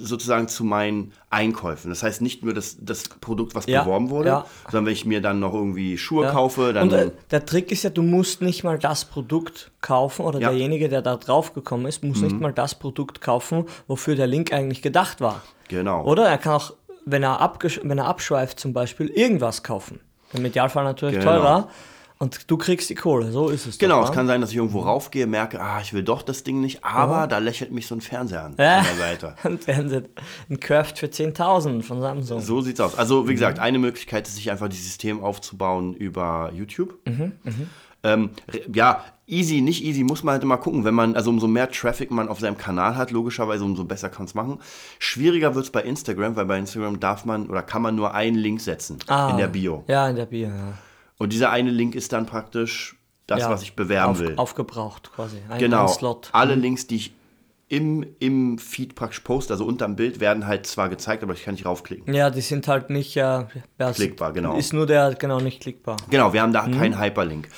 sozusagen 0.00 0.48
zu 0.48 0.64
meinen 0.64 1.12
Einkäufen. 1.30 1.90
Das 1.90 2.02
heißt 2.02 2.22
nicht 2.22 2.42
nur 2.42 2.54
das, 2.54 2.76
das 2.80 3.04
Produkt, 3.08 3.54
was 3.54 3.66
Ja, 3.66 3.82
beworben 3.82 4.10
wurde, 4.10 4.28
ja. 4.28 4.46
sondern 4.70 4.86
wenn 4.86 4.92
ich 4.92 5.04
mir 5.04 5.20
dann 5.20 5.38
noch 5.40 5.54
irgendwie 5.54 5.98
Schuhe 5.98 6.24
Ja. 6.24 6.32
kaufe, 6.32 6.72
dann 6.72 6.88
Und 6.88 6.92
äh, 6.94 7.10
der 7.30 7.44
Trick 7.46 7.70
ist 7.70 7.82
ja, 7.84 7.90
du 7.90 8.02
musst 8.02 8.40
nicht 8.42 8.64
mal 8.64 8.78
das 8.78 9.04
Produkt 9.04 9.70
kaufen 9.80 10.24
oder. 10.24 10.38
Mhm. 10.38 10.44
derjenige, 10.44 10.88
der 10.88 11.02
da 11.02 11.16
drauf 11.16 11.52
gekommen 11.54 11.86
ist, 11.86 12.02
muss 12.02 12.20
nicht 12.22 12.40
mal 12.40 12.52
das 12.52 12.74
Produkt 12.74 13.20
kaufen, 13.20 13.66
wofür 13.86 14.16
der 14.16 14.26
Link 14.26 14.52
eigentlich 14.52 14.82
gedacht 14.82 15.20
war. 15.20 15.42
genau. 15.68 16.04
Oder 16.04 16.26
er 16.28 16.38
kann 16.38 16.54
auch, 16.54 16.72
wenn 17.06 17.22
er, 17.22 17.52
wenn 17.82 17.98
er 17.98 18.06
abschweift 18.06 18.58
zum 18.58 18.72
Beispiel, 18.72 19.06
irgendwas 19.08 19.62
kaufen. 19.62 20.00
Im 20.32 20.44
Idealfall 20.44 20.84
natürlich 20.84 21.18
Genau. 21.18 21.30
teurer. 21.32 21.68
Und 22.22 22.50
du 22.50 22.58
kriegst 22.58 22.90
die 22.90 22.94
Kohle, 22.94 23.32
so 23.32 23.48
ist 23.48 23.66
es. 23.66 23.78
doch, 23.78 23.86
Genau, 23.86 24.00
ja? 24.02 24.04
es 24.08 24.12
kann 24.12 24.26
sein, 24.26 24.42
dass 24.42 24.50
ich 24.50 24.56
irgendwo 24.56 24.80
raufgehe, 24.80 25.26
merke, 25.26 25.58
ah, 25.58 25.80
ich 25.80 25.94
will 25.94 26.02
doch 26.02 26.20
das 26.20 26.44
Ding 26.44 26.60
nicht, 26.60 26.84
aber 26.84 27.26
da 27.26 27.38
lächelt 27.38 27.72
mich 27.72 27.86
so 27.86 27.94
ein 27.94 28.02
Fernseher 28.02 28.44
an, 28.44 28.54
Ja. 28.58 28.78
an 28.80 28.84
der 28.84 28.94
Seite. 28.96 29.34
Und 29.44 29.64
Fernsehen. 29.64 30.06
Ein 30.50 30.60
Curved 30.60 30.98
für 30.98 31.06
10.000 31.06 31.82
von 31.82 32.02
Samsung. 32.02 32.40
So 32.42 32.60
sieht's 32.60 32.78
aus. 32.78 32.94
Also, 32.98 33.26
wie 33.26 33.32
gesagt, 33.32 33.58
eine 33.58 33.78
Möglichkeit 33.78 34.28
ist, 34.28 34.36
sich 34.36 34.50
einfach 34.50 34.68
dieses 34.68 34.84
System 34.84 35.24
aufzubauen 35.24 35.94
über 35.94 36.52
YouTube. 36.54 36.98
Ähm, 38.02 38.30
re- 38.52 38.60
ja, 38.72 39.02
easy, 39.26 39.60
nicht 39.62 39.82
easy, 39.84 40.04
muss 40.04 40.22
man 40.22 40.32
halt 40.34 40.42
immer 40.42 40.56
gucken. 40.58 40.84
Wenn 40.84 40.94
man, 40.94 41.16
also 41.16 41.30
umso 41.30 41.46
mehr 41.46 41.70
Traffic 41.70 42.10
man 42.10 42.28
auf 42.28 42.38
seinem 42.40 42.56
Kanal 42.58 42.96
hat, 42.96 43.10
logischerweise, 43.12 43.64
umso 43.64 43.84
besser 43.84 44.08
kann 44.10 44.26
es 44.26 44.34
machen. 44.34 44.58
Schwieriger 44.98 45.54
wird's 45.54 45.70
bei 45.70 45.82
Instagram, 45.82 46.36
weil 46.36 46.44
bei 46.46 46.58
Instagram 46.58 47.00
darf 47.00 47.24
man 47.24 47.48
oder 47.48 47.62
kann 47.62 47.80
man 47.82 47.94
nur 47.96 48.12
einen 48.14 48.36
Link 48.36 48.60
setzen 48.60 48.98
in 49.30 49.36
der 49.38 49.48
Bio. 49.48 49.84
Ja, 49.86 50.08
in 50.08 50.16
der 50.16 50.26
Bio, 50.26 50.48
ja. 50.48 50.74
Und 51.20 51.34
dieser 51.34 51.50
eine 51.50 51.70
Link 51.70 51.94
ist 51.94 52.14
dann 52.14 52.24
praktisch 52.24 52.96
das, 53.26 53.40
ja. 53.40 53.50
was 53.50 53.60
ich 53.62 53.76
bewerben 53.76 54.12
Auf, 54.12 54.20
will. 54.20 54.34
Aufgebraucht 54.36 55.12
quasi. 55.12 55.36
Ein, 55.50 55.58
Genau. 55.58 55.86
Slot. 55.86 56.30
Alle 56.32 56.54
Links, 56.54 56.86
die 56.86 56.96
ich 56.96 57.12
im, 57.70 58.04
im 58.18 58.58
Feed 58.58 58.96
praktisch 58.96 59.20
poste, 59.20 59.52
also 59.54 59.64
unterm 59.64 59.94
Bild, 59.94 60.18
werden 60.18 60.46
halt 60.48 60.66
zwar 60.66 60.88
gezeigt, 60.88 61.22
aber 61.22 61.34
ich 61.34 61.44
kann 61.44 61.54
nicht 61.54 61.64
raufklicken. 61.64 62.12
Ja, 62.12 62.28
die 62.28 62.40
sind 62.40 62.66
halt 62.66 62.90
nicht 62.90 63.14
ja, 63.14 63.46
Klickbar, 63.94 64.32
genau. 64.32 64.56
Ist 64.56 64.72
nur 64.72 64.86
der, 64.86 65.14
genau, 65.14 65.38
nicht 65.38 65.62
klickbar. 65.62 65.96
Genau, 66.10 66.32
wir 66.32 66.42
haben 66.42 66.50
Mhm. 66.50 66.54
da 66.54 66.62
keinen 66.68 67.00
Hyperlink. 67.00 67.48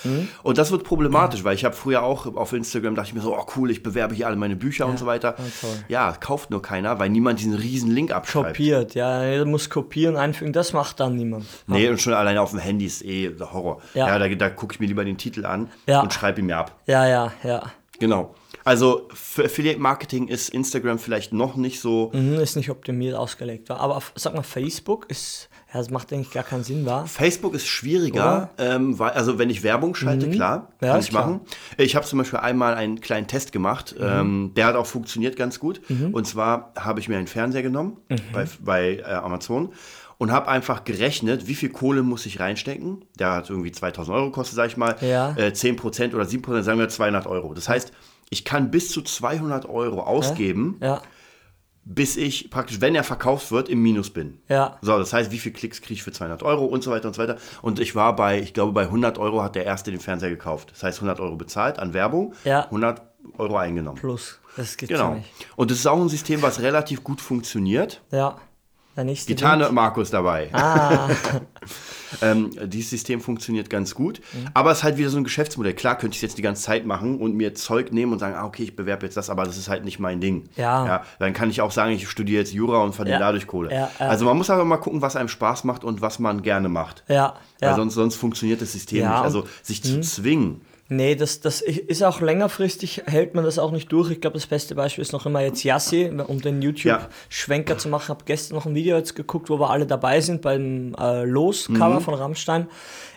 Und 0.43 0.59
das 0.59 0.71
wird 0.71 0.85
problematisch, 0.85 1.45
weil 1.45 1.55
ich 1.55 1.65
habe 1.65 1.75
früher 1.75 2.03
auch 2.03 2.27
auf 2.37 2.53
Instagram 2.53 2.95
dachte 2.95 3.09
ich 3.09 3.15
mir 3.15 3.23
so, 3.23 3.35
oh 3.35 3.47
cool, 3.57 3.71
ich 3.71 3.83
bewerbe 3.83 4.15
hier 4.15 4.27
alle 4.27 4.37
meine 4.37 4.55
Bücher 4.55 4.87
und 4.87 4.99
so 4.99 5.07
weiter. 5.07 5.35
toll. 5.37 5.71
Ja, 5.89 6.13
kauft 6.13 6.51
nur 6.51 6.61
keiner, 6.61 6.99
weil 6.99 7.09
niemand 7.09 7.41
diesen 7.41 7.55
riesen 7.55 7.91
Link 7.91 8.13
abschreibt. 8.13 8.49
Kopiert, 8.49 8.95
ja, 8.95 9.23
er 9.23 9.47
muss 9.47 9.71
kopieren, 9.71 10.17
einfügen, 10.17 10.53
das 10.53 10.75
macht 10.75 11.01
dann 11.01 11.17
niemand. 11.17 11.47
Nee, 11.67 11.89
und 11.89 12.01
schon 12.03 12.13
alleine 12.13 12.43
auf 12.43 12.51
dem 12.51 12.59
Handy 12.59 12.85
ist 12.85 13.03
eh 13.03 13.31
der 13.31 13.53
Horror. 13.53 13.81
Ja. 13.95 14.09
Ja, 14.09 14.19
da, 14.19 14.29
da 14.29 14.51
gucke 14.51 14.75
ich 14.75 14.81
mir 14.81 14.87
lieber 14.87 15.07
den 15.07 15.17
Titel 15.17 15.47
an 15.47 15.71
Ja. 15.87 16.03
und 16.03 16.13
schreibe 16.13 16.41
ihn 16.41 16.47
mir 16.47 16.59
ab. 16.59 16.79
Ja, 16.87 17.07
ja, 17.09 17.33
ja. 17.43 17.63
Genau. 17.99 18.35
Also 18.65 19.09
für 19.13 19.45
Affiliate 19.47 19.81
Marketing 19.81 20.29
ist 20.29 20.49
Instagram 20.51 20.99
vielleicht 20.99 21.33
noch 21.33 21.57
nicht 21.57 21.81
so. 21.81 22.11
Mhm, 22.15 22.35
ist 22.35 22.57
nicht 22.57 22.71
optimiert 22.71 23.15
ausgelegt. 23.17 23.71
Aber 23.71 23.97
auf, 23.97 24.13
sag 24.15 24.35
mal, 24.35 24.43
Facebook 24.43 25.07
ist, 25.11 25.49
ja, 25.73 25.81
das 25.81 25.91
macht 25.91 26.13
eigentlich 26.13 26.31
gar 26.31 26.45
keinen 26.45 26.63
Sinn, 26.65 26.87
war. 26.87 27.07
Facebook 27.07 27.55
ist 27.55 27.67
schwieriger, 27.67 28.51
ähm, 28.59 28.99
weil, 28.99 29.11
also 29.13 29.39
wenn 29.39 29.51
ich 29.51 29.63
Werbung 29.63 29.95
schalte, 29.95 30.31
klar, 30.31 30.69
Mhm. 30.81 30.87
Ja, 30.87 30.93
kann 30.93 31.01
ich 31.01 31.09
klar. 31.11 31.27
Mhm. 31.27 31.33
machen. 31.35 31.47
Ich 31.79 31.97
habe 31.97 32.07
zum 32.07 32.19
Beispiel 32.19 32.39
einmal 32.39 32.75
einen 32.75 33.01
kleinen 33.01 33.27
Test 33.27 33.53
gemacht, 33.53 33.95
ähm, 34.01 34.53
der 34.57 34.67
hat 34.67 34.77
auch 34.77 34.87
funktioniert 34.87 35.37
ganz 35.37 35.59
gut. 35.59 35.81
Und 36.13 36.27
zwar 36.27 36.73
habe 36.79 37.01
ich 37.01 37.09
mir 37.09 37.17
einen 37.19 37.27
Fernseher 37.27 37.63
genommen 37.63 37.97
Mhm. 38.09 38.17
bei, 38.33 38.45
bei 38.61 38.97
äh, 38.99 39.03
Amazon 39.13 39.73
und 40.19 40.31
habe 40.31 40.47
einfach 40.49 40.85
gerechnet, 40.85 41.49
wie 41.49 41.55
viel 41.57 41.71
Kohle 41.71 42.03
muss 42.03 42.27
ich 42.27 42.39
reinstecken. 42.39 43.05
Der 43.19 43.33
hat 43.33 43.51
irgendwie 43.51 43.73
2000 43.73 44.15
Euro 44.17 44.27
gekostet, 44.27 44.55
sag 44.57 44.69
ich 44.69 44.77
mal. 44.77 44.95
Ja. 45.01 45.35
Äh, 45.37 45.53
10% 45.53 46.15
oder 46.15 46.25
7%, 46.27 46.63
sagen 46.63 46.79
wir 46.79 46.89
200 46.89 47.27
Euro. 47.27 47.55
Das 47.55 47.69
heißt, 47.69 47.93
ich 48.33 48.45
kann 48.45 48.71
bis 48.71 48.91
zu 48.91 49.03
200 49.03 49.67
Euro 49.69 50.01
ausgeben, 50.03 50.79
Ja, 50.81 51.03
bis 51.85 52.17
ich 52.17 52.49
praktisch, 52.51 52.81
wenn 52.81 52.95
er 52.95 53.03
verkauft 53.05 53.51
wird, 53.51 53.69
im 53.69 53.83
Minus 53.83 54.11
bin. 54.11 54.39
ja. 54.49 54.79
So, 54.83 54.97
das 54.99 55.13
heißt, 55.13 55.31
wie 55.33 55.39
viel 55.39 55.53
Klicks 55.53 55.81
kriege 55.81 55.95
ich 55.95 56.03
für 56.05 56.13
200 56.13 56.43
Euro 56.45 56.65
und 56.65 56.83
so 56.83 56.91
weiter 56.93 57.09
und 57.09 57.15
so 57.15 57.23
weiter. 57.23 57.37
Und 57.61 57.81
ich 57.81 57.95
war 57.97 58.15
bei, 58.17 58.41
ich 58.41 58.55
glaube, 58.55 58.73
bei 58.73 58.83
100 58.85 59.19
Euro 59.19 59.43
hat 59.43 59.55
der 59.57 59.65
Erste 59.65 59.91
den 59.91 59.99
Fernseher 60.01 60.31
gekauft. 60.31 60.71
Das 60.73 60.83
heißt, 60.85 60.99
100 60.99 61.19
Euro 61.21 61.35
bezahlt 61.37 61.79
an 61.81 61.93
Werbung, 61.93 62.35
Ja. 62.45 62.65
100 62.67 63.03
Euro 63.39 63.57
eingenommen. 63.57 63.99
Plus. 63.99 64.39
Das 64.57 64.77
geht 64.77 64.91
ja 64.91 64.97
Genau. 64.99 65.15
nicht. 65.15 65.29
Und 65.57 65.71
das 65.71 65.79
ist 65.79 65.87
auch 65.87 66.01
ein 66.01 66.09
System, 66.09 66.41
was 66.43 66.61
relativ 66.61 67.03
gut 67.03 67.21
funktioniert. 67.21 68.01
Ja. 68.13 68.37
Der 68.95 69.05
nächste 69.05 69.35
Gitarre 69.35 69.61
Link. 69.61 69.73
Markus 69.73 70.11
dabei. 70.11 70.51
Ah, 70.53 71.09
ähm, 72.23 72.51
dieses 72.65 72.91
System 72.91 73.21
funktioniert 73.23 73.71
ganz 73.71 73.95
gut. 73.95 74.21
Mhm. 74.35 74.49
Aber 74.53 74.71
es 74.71 74.79
ist 74.79 74.85
halt 74.85 74.99
wieder 74.99 75.09
so 75.09 75.17
ein 75.17 75.25
Geschäftsmodell. 75.25 75.73
Klar 75.73 75.97
könnte 75.97 76.15
ich 76.15 76.19
es 76.19 76.23
jetzt 76.23 76.39
die 76.39 76.43
ganze 76.43 76.63
Zeit 76.63 76.85
machen 76.85 77.19
und 77.19 77.35
mir 77.35 77.55
Zeug 77.55 77.91
nehmen 77.93 78.13
und 78.13 78.19
sagen, 78.19 78.35
ah, 78.35 78.45
okay, 78.45 78.65
ich 78.65 78.77
bewerbe 78.77 79.07
jetzt 79.07 79.17
das, 79.17 79.31
aber 79.31 79.45
das 79.45 79.57
ist 79.57 79.69
halt 79.71 79.85
nicht 79.85 79.99
mein 79.99 80.21
Ding. 80.21 80.49
Ja. 80.57 81.05
dann 81.19 81.33
kann 81.33 81.49
ich 81.49 81.63
auch 81.63 81.71
sagen, 81.71 81.93
ich 81.93 82.09
studiere 82.09 82.41
jetzt 82.41 82.53
Jura 82.53 82.83
und 82.83 82.95
verdiene 82.95 83.17
Ja. 83.19 83.21
dadurch 83.27 83.47
Kohle. 83.47 83.71
Ja, 83.73 83.91
ja. 83.99 84.09
Also 84.09 84.27
man 84.27 84.37
muss 84.37 84.51
aber 84.51 84.65
mal 84.65 84.77
gucken, 84.77 85.01
was 85.01 85.17
einem 85.17 85.29
Spaß 85.29 85.65
macht 85.65 85.85
und 85.85 86.03
was 86.03 86.19
man 86.19 86.43
gerne 86.43 86.69
macht. 86.69 87.05
ja, 87.09 87.35
Weil 87.61 87.71
ja. 87.71 87.77
sonst, 87.77 87.95
sonst 87.95 88.17
funktioniert 88.17 88.61
das 88.61 88.73
System 88.73 89.01
Ja, 89.01 89.11
nicht. 89.15 89.23
Also 89.25 89.47
sich 89.63 89.83
zu 89.83 90.01
zwingen. 90.01 90.61
Nee, 90.95 91.15
das, 91.15 91.41
das 91.41 91.61
ist 91.63 92.03
auch 92.03 92.21
längerfristig, 92.21 93.03
hält 93.07 93.35
man 93.35 93.45
das 93.45 93.59
auch 93.59 93.71
nicht 93.71 93.91
durch. 93.93 94.11
Ich 94.11 94.21
glaube, 94.21 94.35
das 94.35 94.47
beste 94.47 94.75
Beispiel 94.75 95.01
ist 95.03 95.13
noch 95.13 95.25
immer 95.27 95.41
jetzt 95.41 95.63
Yassi, 95.65 96.11
um 96.27 96.41
den 96.43 96.61
YouTube-Schwenker 96.61 97.79
zu 97.79 97.89
machen. 97.89 98.03
Ich 98.05 98.09
habe 98.11 98.25
gestern 98.27 98.57
noch 98.57 98.67
ein 98.67 98.75
Video 98.75 98.97
jetzt 98.97 99.15
geguckt, 99.15 99.49
wo 99.49 99.59
wir 99.59 99.71
alle 99.71 99.87
dabei 99.87 100.21
sind 100.21 100.43
beim 100.43 100.95
äh, 101.01 101.25
Los-Cover 101.25 101.97
Mhm. 101.97 102.01
von 102.03 102.15
Rammstein. 102.15 102.67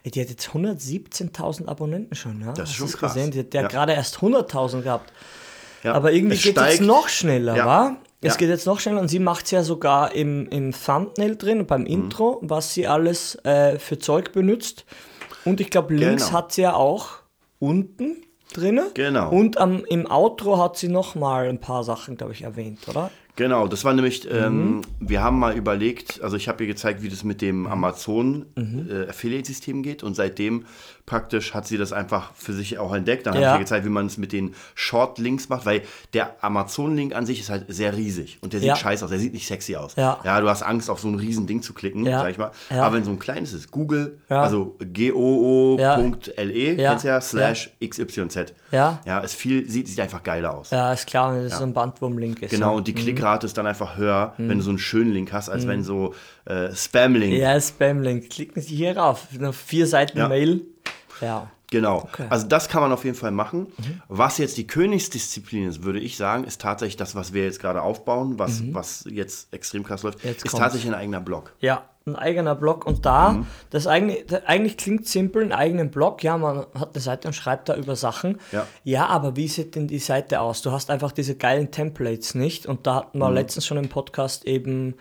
Ey, 0.04 0.12
Die 0.12 0.22
hat 0.22 0.30
jetzt 0.30 0.50
117.000 0.50 1.68
Abonnenten 1.68 2.16
schon. 2.16 2.42
Ja? 2.42 2.54
Das 2.54 2.70
ist 2.70 2.76
schon 2.76 2.90
krass. 2.92 3.14
Gesehen? 3.14 3.32
Die 3.32 3.40
hat 3.40 3.54
ja, 3.54 3.64
Ja. 3.64 3.68
gerade 3.68 3.94
erst 3.94 4.22
100.000 4.22 4.82
gehabt. 4.84 5.12
Ja. 5.84 5.94
Aber 5.94 6.12
irgendwie 6.14 6.38
geht 6.38 6.58
es 6.58 6.64
jetzt 6.78 6.82
noch 6.82 7.10
schneller, 7.10 7.56
Ja. 7.56 7.66
wa? 7.66 7.98
Es 8.22 8.34
Ja. 8.34 8.38
geht 8.38 8.50
jetzt 8.50 8.66
noch 8.66 8.80
schneller 8.80 9.02
und 9.02 9.08
sie 9.10 9.20
macht 9.20 9.46
es 9.46 9.52
ja 9.52 9.64
sogar 9.64 10.14
im, 10.16 10.48
im 10.50 10.72
Thumbnail 10.74 11.36
drin, 11.36 11.60
Mhm. 11.60 11.66
beim 11.68 11.86
Intro, 11.86 12.40
was 12.42 12.74
sie 12.74 12.88
alles 12.88 13.36
äh, 13.44 13.78
für 13.80 14.00
Zeug 14.00 14.32
benutzt. 14.32 14.86
Und 15.44 15.60
ich 15.62 15.70
glaube, 15.70 15.94
links 15.94 16.28
Genau. 16.28 16.38
hat 16.38 16.54
sie 16.54 16.62
ja 16.64 16.74
auch 16.74 17.08
unten 17.66 18.18
drin. 18.54 18.80
Genau. 18.94 19.32
Und 19.32 19.58
am, 19.58 19.84
im 19.86 20.10
Outro 20.10 20.58
hat 20.62 20.78
sie 20.78 20.88
noch 20.88 21.16
mal 21.16 21.48
ein 21.50 21.60
paar 21.60 21.84
Sachen, 21.84 22.16
glaube 22.16 22.34
ich, 22.34 22.44
erwähnt, 22.44 22.80
oder? 22.88 23.10
Genau, 23.38 23.68
das 23.68 23.84
war 23.84 23.94
nämlich, 23.94 24.24
Mhm. 24.24 24.32
ähm, 24.32 24.82
wir 25.02 25.22
haben 25.22 25.38
mal 25.40 25.58
überlegt, 25.58 26.22
also 26.22 26.38
ich 26.38 26.48
habe 26.48 26.64
ihr 26.64 26.68
gezeigt, 26.68 27.02
wie 27.04 27.10
das 27.10 27.26
mit 27.26 27.42
dem 27.42 27.68
Amazon 27.68 28.46
Mhm. 28.56 28.88
äh, 28.90 29.10
Affiliate-System 29.10 29.84
geht 29.84 30.04
und 30.04 30.14
seitdem 30.16 30.66
praktisch 31.06 31.54
hat 31.54 31.68
sie 31.68 31.78
das 31.78 31.94
einfach 31.94 32.32
für 32.36 32.54
sich 32.54 32.80
auch 32.80 32.94
entdeckt. 32.94 33.28
Dann 33.28 33.34
habe 33.36 33.44
Ja. 33.44 33.52
ich 33.54 33.56
ihr 33.58 33.64
gezeigt, 33.64 33.86
wie 33.86 33.90
man 33.90 34.08
es 34.08 34.18
mit 34.18 34.32
den 34.32 34.56
Short-Links 34.74 35.50
macht, 35.50 35.66
weil 35.66 35.82
der 36.14 36.36
Amazon-Link 36.44 37.14
an 37.14 37.26
sich 37.28 37.40
ist 37.42 37.50
halt 37.50 37.66
sehr 37.68 37.96
riesig 37.96 38.40
und 38.42 38.54
der 38.54 38.60
sieht 38.60 38.70
Ja. 38.70 38.76
scheiße 38.76 39.06
aus, 39.06 39.12
der 39.12 39.20
sieht 39.20 39.34
nicht 39.34 39.46
sexy 39.48 39.76
aus. 39.76 39.96
Ja. 39.96 40.20
ja, 40.24 40.42
du 40.42 40.50
hast 40.50 40.64
Angst, 40.64 40.90
auf 40.90 41.00
so 41.00 41.08
ein 41.08 41.16
riesen 41.16 41.46
Ding 41.48 41.62
zu 41.62 41.74
klicken, 41.74 42.06
Ja. 42.06 42.22
sag 42.22 42.32
ich 42.32 42.38
mal. 42.38 42.52
Aber 42.70 42.96
wenn 42.96 43.04
so 43.04 43.12
ein 43.12 43.20
kleines 43.20 43.54
ist, 43.54 43.70
Google, 43.72 44.18
also 44.30 44.76
goo.le, 44.94 46.74
Ja. 46.74 46.90
kennst 46.90 47.06
ja, 47.06 47.22
slash 47.22 47.72
xyz. 47.80 48.54
Ja. 48.72 49.00
Ja, 49.06 49.20
ist 49.20 49.36
viel, 49.36 49.70
sieht, 49.70 49.88
sieht 49.88 50.00
einfach 50.00 50.24
geiler 50.24 50.56
aus. 50.58 50.72
Ja, 50.72 50.92
ist 50.92 51.08
klar, 51.08 51.36
wenn 51.36 51.44
das 51.44 51.58
so 51.58 51.64
ein 51.64 51.74
Bandwurm-Link 51.74 52.42
ist. 52.42 52.50
Genau, 52.52 52.76
und 52.76 52.88
die 52.88 52.94
Klickrate 52.94 53.46
ist 53.46 53.58
dann 53.58 53.68
einfach 53.68 53.98
höher, 53.98 54.34
wenn 54.38 54.58
du 54.58 54.64
so 54.64 54.70
einen 54.72 54.80
schönen 54.80 55.12
Link 55.12 55.32
hast, 55.34 55.50
als 55.50 55.68
wenn 55.68 55.84
so 55.84 56.14
äh, 56.46 56.74
Spam-Link. 56.74 57.34
Ja, 57.34 57.60
Spam-Link. 57.60 58.30
Klicken 58.30 58.62
Sie 58.62 58.76
hier 58.76 58.98
rauf. 58.98 59.28
Vier 59.66 59.88
Seiten. 59.88 60.16
Mail. 60.28 60.62
Ja. 61.22 61.50
Genau. 61.72 61.98
Okay. 62.04 62.28
Also 62.30 62.46
das 62.48 62.70
kann 62.70 62.82
man 62.82 62.92
auf 62.92 63.04
jeden 63.06 63.18
Fall 63.18 63.32
machen. 63.32 63.68
Was 64.08 64.38
jetzt 64.38 64.58
die 64.58 64.68
Königsdisziplin 64.68 65.68
ist, 65.68 65.84
würde 65.84 66.00
ich 66.00 66.16
sagen, 66.16 66.44
ist 66.44 66.62
tatsächlich 66.62 66.96
das, 66.96 67.16
was 67.16 67.34
wir 67.34 67.44
jetzt 67.44 67.60
gerade 67.60 67.82
aufbauen, 67.82 68.38
was, 68.38 68.62
was 68.72 69.04
jetzt 69.10 69.52
extrem 69.54 69.84
krass 69.84 70.04
läuft, 70.04 70.24
Jetzt 70.24 70.46
ist 70.46 70.52
kommt's. 70.52 70.64
tatsächlich 70.64 70.94
ein 70.94 70.98
eigener 71.00 71.22
Blog. 71.22 71.54
Ja, 71.62 71.84
ein 72.06 72.16
eigener 72.16 72.54
Blog. 72.54 72.86
Und 72.86 73.06
da, 73.08 73.32
Mhm. 73.32 73.48
das 73.72 73.88
eigentlich, 73.88 74.28
das 74.28 74.46
eigentlich 74.46 74.78
klingt 74.78 75.08
simpel, 75.08 75.42
einen 75.42 75.54
eigenen 75.54 75.90
Blog. 75.90 76.22
Ja, 76.24 76.38
man 76.38 76.68
hat 76.76 76.90
eine 76.94 77.02
Seite 77.02 77.28
und 77.28 77.34
schreibt 77.34 77.68
da 77.68 77.76
über 77.76 77.96
Sachen. 77.96 78.40
Ja. 78.52 78.68
ja, 78.84 79.08
aber 79.08 79.36
wie 79.36 79.48
sieht 79.48 79.74
denn 79.76 79.88
die 79.88 79.98
Seite 80.00 80.42
aus? 80.42 80.62
Du 80.62 80.72
hast 80.72 80.92
einfach 80.92 81.12
diese 81.12 81.36
geilen 81.36 81.72
Templates 81.72 82.36
nicht. 82.36 82.68
Und 82.68 82.86
da 82.86 82.96
hatten 82.96 83.18
wir 83.18 83.28
Mhm. 83.30 83.36
letztens 83.36 83.66
schon 83.66 83.78
im 83.78 83.90
Podcast 83.90 84.46
eben 84.46 84.94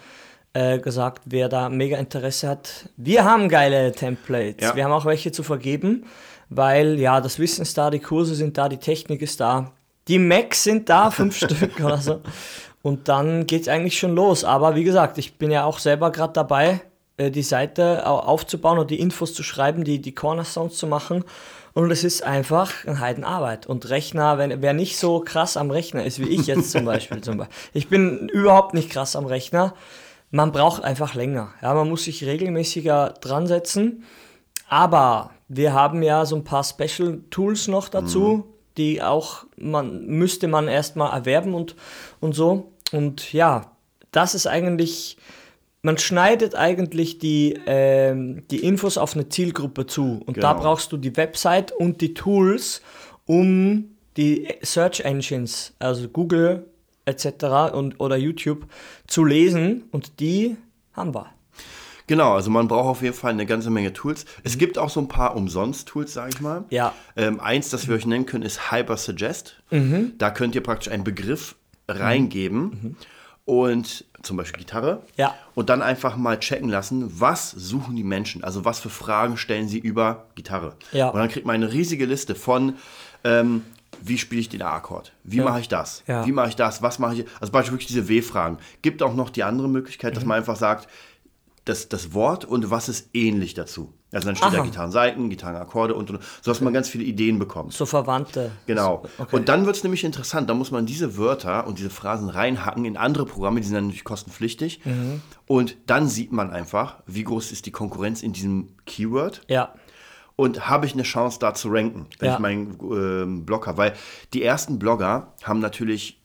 äh, 0.55 0.79
gesagt, 0.79 1.23
wer 1.27 1.49
da 1.49 1.69
mega 1.69 1.99
Interesse 1.99 2.49
hat. 2.49 2.89
Wir 2.97 3.25
haben 3.25 3.49
geile 3.49 3.93
Templates. 3.93 4.67
Ja. 4.69 4.75
Wir 4.77 4.85
haben 4.85 4.93
auch 4.93 5.05
welche 5.05 5.31
zu 5.33 5.43
vergeben, 5.43 6.05
weil 6.49 6.99
ja, 6.99 7.21
das 7.21 7.39
Wissen 7.39 7.63
ist 7.63 7.77
da, 7.77 7.91
die 7.91 7.99
Kurse 7.99 8.35
sind 8.35 8.57
da, 8.57 8.69
die 8.69 8.79
Technik 8.79 9.21
ist 9.23 9.41
da. 9.41 9.73
Die 10.09 10.19
Macs 10.19 10.63
sind 10.65 10.89
da, 10.89 11.11
fünf 11.11 11.37
Stück 11.37 11.81
oder 11.81 11.99
so. 11.99 12.21
Und 12.83 13.09
dann 13.09 13.47
geht's 13.47 13.69
eigentlich 13.69 13.99
schon 13.99 14.15
los. 14.15 14.45
Aber 14.45 14.75
wie 14.75 14.85
gesagt, 14.85 15.19
ich 15.19 15.39
bin 15.39 15.51
ja 15.51 15.65
auch 15.65 15.79
selber 15.79 16.11
gerade 16.13 16.33
dabei, 16.35 16.81
äh, 17.17 17.31
die 17.31 17.43
Seite 17.43 18.07
au- 18.07 18.19
aufzubauen 18.21 18.79
und 18.79 18.91
die 18.91 19.01
Infos 19.01 19.35
zu 19.35 19.43
schreiben, 19.43 19.85
die, 19.85 20.01
die 20.01 20.15
Cornerstones 20.15 20.75
zu 20.77 20.87
machen. 20.87 21.25
Und 21.73 21.91
es 21.91 22.05
ist 22.05 22.23
einfach 22.23 22.85
eine 22.87 23.01
Heidenarbeit. 23.01 23.67
Und 23.67 23.89
Rechner, 23.89 24.39
wenn, 24.39 24.63
wer 24.63 24.75
nicht 24.75 24.97
so 24.99 25.19
krass 25.21 25.57
am 25.57 25.73
Rechner 25.73 26.05
ist, 26.05 26.21
wie 26.21 26.29
ich 26.29 26.47
jetzt 26.47 26.71
zum 26.71 26.85
Beispiel, 26.85 27.21
zum 27.23 27.39
Beispiel. 27.39 27.57
Ich 27.73 27.89
bin 27.89 28.29
überhaupt 28.29 28.75
nicht 28.75 28.91
krass 28.91 29.17
am 29.17 29.25
Rechner. 29.27 29.75
Man 30.35 30.51
braucht 30.51 30.83
einfach 30.83 31.15
länger. 31.15 31.55
Ja, 31.63 31.75
man 31.75 31.89
muss 31.89 32.05
sich 32.05 32.25
regelmäßiger 32.25 33.15
dran 33.21 33.47
setzen. 33.47 34.03
Aber 34.69 35.31
wir 35.47 35.73
haben 35.75 36.03
ja 36.03 36.27
so 36.27 36.35
ein 36.35 36.43
paar 36.43 36.65
Special 36.65 37.21
Tools 37.31 37.69
noch 37.69 37.89
dazu, 37.89 38.45
die 38.77 39.01
auch 39.01 39.45
man 39.57 40.07
müsste 40.07 40.49
man 40.49 40.67
erstmal 40.67 41.13
erwerben 41.17 41.55
und, 41.55 41.77
und 42.19 42.35
so. 42.35 42.73
Und 42.91 43.33
ja, 43.33 43.71
das 44.11 44.35
ist 44.35 44.49
eigentlich, 44.49 45.19
man 45.83 45.99
schneidet 45.99 46.57
eigentlich 46.57 47.21
die, 47.21 47.57
ähm, 47.67 48.43
die 48.51 48.65
Infos 48.65 48.99
auf 48.99 49.15
eine 49.15 49.29
Zielgruppe 49.29 49.87
zu. 49.87 50.21
Und 50.27 50.39
da 50.43 50.51
Genau. 50.55 50.65
brauchst 50.65 50.91
du 50.91 50.97
die 50.97 51.17
Website 51.17 51.71
und 51.71 52.01
die 52.01 52.13
Tools, 52.13 52.83
um 53.25 53.95
die 54.17 54.49
Search 54.63 55.01
Engines, 55.01 55.75
also 55.79 56.09
Google 56.09 56.67
etc. 57.05 57.75
und 57.75 58.01
oder 58.01 58.17
YouTube 58.17 58.67
zu 59.07 59.25
lesen. 59.25 59.85
Und 59.91 60.21
die 60.21 60.57
haben 60.93 61.15
wir. 61.15 61.27
Genau, 62.07 62.35
also 62.35 62.51
man 62.51 62.69
braucht 62.69 62.87
auf 62.87 63.03
jeden 63.03 63.15
Fall 63.15 63.33
eine 63.33 63.47
ganze 63.47 63.71
Menge 63.71 63.93
Tools. 63.93 64.27
Es 64.43 64.59
gibt 64.59 64.77
auch 64.77 64.91
so 64.91 65.01
ein 65.01 65.09
paar 65.09 65.37
Umsonst-Tools, 65.37 66.13
sage 66.13 66.33
ich 66.35 66.41
mal. 66.41 66.65
Ja. 66.69 66.93
Ähm, 67.17 67.41
eins, 67.41 67.71
das 67.71 67.89
wir 67.89 67.95
euch 67.95 68.05
nennen 68.05 68.27
können, 68.27 68.45
ist 68.45 68.71
Hypersuggest. 68.71 69.63
Mhm. 69.71 70.13
Da 70.19 70.31
könnt 70.31 70.55
ihr 70.55 70.63
praktisch 70.63 70.93
einen 70.93 71.05
Begriff 71.05 71.57
reingeben 71.89 72.97
und 73.45 74.05
zum 74.23 74.37
Beispiel 74.37 74.61
Gitarre. 74.61 75.03
Ja. 75.17 75.35
Und 75.55 75.69
dann 75.71 75.83
einfach 75.83 76.17
mal 76.17 76.39
checken 76.39 76.69
lassen, 76.69 77.21
was 77.21 77.51
suchen 77.51 77.97
die 77.97 78.05
Menschen? 78.05 78.43
Also 78.45 78.65
was 78.65 78.81
für 78.81 78.91
Fragen 78.91 79.37
stellen 79.37 79.69
sie 79.69 79.79
über 79.79 80.27
Gitarre? 80.35 80.77
Ja. 80.93 81.09
Und 81.09 81.19
dann 81.19 81.29
kriegt 81.29 81.47
man 81.47 81.57
eine 81.57 81.73
riesige 81.73 82.07
Liste 82.07 82.35
von 82.35 82.75
ähm, 83.23 83.63
wie 84.03 84.19
spiele 84.19 84.41
ich 84.41 84.49
den 84.49 84.63
A-Akkord? 84.63 85.13
Wie 85.25 85.41
mache 85.41 85.61
ich 85.61 85.69
das? 85.69 86.03
Ja. 86.07 86.27
Wie 86.27 86.33
mache 86.33 86.49
ich 86.49 86.57
das? 86.57 86.83
Was 86.83 86.99
mache 86.99 87.15
ich? 87.15 87.27
Also 87.41 87.53
beispielsweise 87.53 87.87
diese 87.89 88.09
W-Fragen. 88.09 88.59
Gibt 88.83 89.03
auch 89.03 89.15
noch 89.15 89.31
die 89.31 89.43
andere 89.45 89.69
Möglichkeit, 89.69 90.13
Mhm. 90.13 90.15
dass 90.17 90.25
man 90.25 90.39
einfach 90.39 90.57
sagt, 90.57 90.89
das, 91.65 91.89
das 91.89 92.13
Wort 92.13 92.45
und 92.45 92.71
was 92.71 92.91
ist 92.91 93.09
ähnlich 93.15 93.55
dazu. 93.55 93.95
Also 94.13 94.27
dann 94.27 94.37
steht 94.37 94.53
da 94.53 94.59
Aha. 94.59 94.65
Gitarrenseiten, 94.65 95.31
Gitarrenakkorde 95.31 95.95
und, 95.95 96.11
und 96.11 96.21
so, 96.43 96.51
dass 96.51 96.61
man 96.61 96.73
ganz 96.75 96.89
viele 96.91 97.05
Ideen 97.05 97.39
bekommt. 97.39 97.73
So 97.73 97.87
Verwandte. 97.87 98.53
Genau. 98.67 99.05
Okay. 99.19 99.35
Und 99.35 99.49
dann 99.49 99.65
wird 99.67 99.75
es 99.77 99.83
nämlich 99.83 100.05
interessant. 100.05 100.49
Da 100.51 100.55
muss 100.55 100.71
man 100.71 100.85
diese 100.87 101.17
Wörter 101.17 101.67
und 101.67 101.79
diese 101.79 101.89
Phrasen 101.91 102.29
reinhacken 102.29 102.85
in 102.85 102.97
andere 102.99 103.25
Programme, 103.25 103.61
die 103.61 103.67
sind 103.67 103.75
dann 103.75 103.85
natürlich 103.87 104.05
kostenpflichtig. 104.05 104.85
Mhm. 104.85 105.23
Und 105.47 105.77
dann 105.87 106.07
sieht 106.09 106.33
man 106.33 106.51
einfach, 106.51 107.03
wie 107.07 107.25
groß 107.25 107.51
ist 107.51 107.65
die 107.67 107.73
Konkurrenz 107.73 108.23
in 108.23 108.33
diesem 108.35 108.69
Keyword 108.85 109.41
Ja. 109.49 109.73
Und 110.37 110.69
habe 110.69 110.87
ich 110.87 110.95
eine 110.95 111.03
Chance, 111.05 111.39
da 111.39 111.55
zu 111.55 111.69
ranken, 111.69 112.07
wenn 112.19 112.29
Ja. 112.29 112.35
ich 112.35 112.41
meinen 112.41 112.79
ähm, 112.83 113.45
Blog 113.47 113.67
habe. 113.67 113.79
Weil 113.79 113.93
die 114.33 114.43
ersten 114.43 114.79
Blogger 114.79 115.33
haben 115.45 115.61
natürlich, 115.61 116.21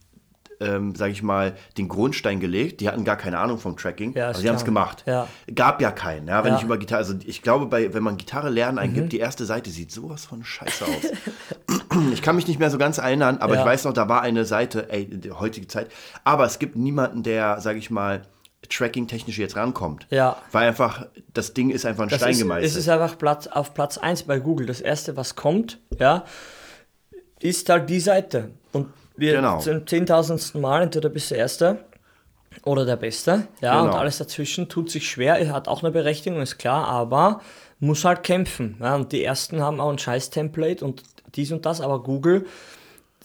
ähm, 0.60 0.94
sage 0.94 1.12
ich 1.12 1.22
mal, 1.22 1.54
den 1.78 1.88
Grundstein 1.88 2.40
gelegt. 2.40 2.80
Die 2.80 2.88
hatten 2.88 3.04
gar 3.04 3.16
keine 3.16 3.38
Ahnung 3.38 3.58
vom 3.58 3.76
Tracking. 3.76 4.12
Ja, 4.14 4.24
ist 4.24 4.28
also 4.36 4.42
die 4.42 4.48
haben 4.48 4.56
es 4.56 4.64
gemacht. 4.64 5.04
Ja. 5.06 5.28
Gab 5.54 5.80
ja 5.80 5.92
keinen. 5.92 6.26
Ja, 6.28 6.42
wenn. 6.44 6.52
Mhm. 6.52 6.58
ich 6.58 6.64
über 6.64 6.76
Gitarre, 6.76 6.98
also 6.98 7.14
ich 7.24 7.40
glaube, 7.42 7.66
bei, 7.66 7.94
wenn 7.94 8.02
man 8.02 8.16
Gitarre 8.16 8.50
lernen 8.50 8.78
eingibt, 8.78 9.12
die 9.12 9.18
erste 9.20 9.44
Seite 9.46 9.70
sieht 9.70 9.92
sowas 9.92 10.24
von 10.24 10.42
scheiße 10.44 10.84
aus. 10.84 11.76
ich 12.12 12.20
kann 12.22 12.34
mich 12.36 12.48
nicht 12.48 12.58
mehr 12.58 12.70
so 12.70 12.78
ganz 12.78 12.98
erinnern, 12.98 13.38
aber 13.38 13.54
ich 13.58 13.64
weiß 13.64 13.84
noch, 13.84 13.92
da 13.92 14.08
war 14.08 14.22
eine 14.22 14.44
Seite, 14.44 14.90
ey, 14.90 15.08
heutige 15.38 15.68
Zeit. 15.68 15.88
Aber 16.24 16.44
es 16.44 16.58
gibt 16.58 16.74
niemanden, 16.76 17.22
der, 17.22 17.60
sage 17.60 17.78
ich 17.78 17.90
mal, 17.90 18.22
Tracking-technisch 18.68 19.38
jetzt 19.38 19.56
rankommt. 19.56 20.06
Ja. 20.10 20.36
Weil 20.52 20.68
einfach, 20.68 21.06
das 21.32 21.54
Ding 21.54 21.70
ist 21.70 21.86
einfach 21.86 22.02
ein 22.04 22.08
Das 22.08 22.18
Stein 22.20 22.32
ist, 22.32 22.38
gemeißelt. 22.38 22.70
es 22.70 22.76
ist 22.76 22.88
einfach 22.88 23.18
Platz, 23.18 23.46
auf 23.46 23.74
Platz 23.74 23.98
1 23.98 24.24
bei 24.24 24.38
Google. 24.38 24.66
Das 24.66 24.80
erste, 24.80 25.16
was 25.16 25.34
kommt, 25.34 25.78
ja, 25.98 26.24
ist 27.40 27.68
halt 27.68 27.88
die 27.90 28.00
Seite. 28.00 28.50
Und 28.72 28.88
wir 29.16 29.34
Genau. 29.34 29.58
zum 29.60 29.86
zehntausendsten 29.86 30.60
Mal, 30.60 30.82
entweder 30.82 31.08
bist 31.08 31.30
du 31.30 31.34
der 31.34 31.42
Erste 31.42 31.84
oder 32.64 32.84
der 32.84 32.96
Beste. 32.96 33.48
Ja, 33.60 33.80
Genau. 33.80 33.92
und 33.92 33.98
alles 33.98 34.18
dazwischen 34.18 34.68
tut 34.68 34.90
sich 34.90 35.08
schwer, 35.08 35.36
er 35.38 35.52
hat 35.52 35.68
auch 35.68 35.82
eine 35.82 35.90
Berechtigung, 35.92 36.40
ist 36.40 36.58
klar, 36.58 36.86
aber 36.86 37.40
muss 37.78 38.04
halt 38.04 38.22
kämpfen. 38.22 38.76
Ja, 38.80 38.94
und 38.94 39.12
die 39.12 39.24
Ersten 39.24 39.60
haben 39.62 39.80
auch 39.80 39.90
ein 39.90 39.98
scheiß 39.98 40.30
Template 40.30 40.84
und 40.84 41.02
dies 41.34 41.50
und 41.52 41.64
das, 41.66 41.80
aber 41.80 42.02
Google 42.02 42.46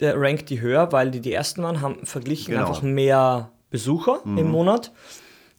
der 0.01 0.19
rankt 0.19 0.49
die 0.49 0.59
höher, 0.59 0.91
weil 0.91 1.09
die 1.09 1.21
die 1.21 1.31
Ersten 1.31 1.63
waren, 1.63 1.79
haben 1.79 2.05
verglichen 2.05 2.53
Genau. 2.53 2.67
einfach 2.67 2.81
mehr 2.81 3.51
Besucher 3.69 4.19
im 4.25 4.49
Monat. 4.51 4.91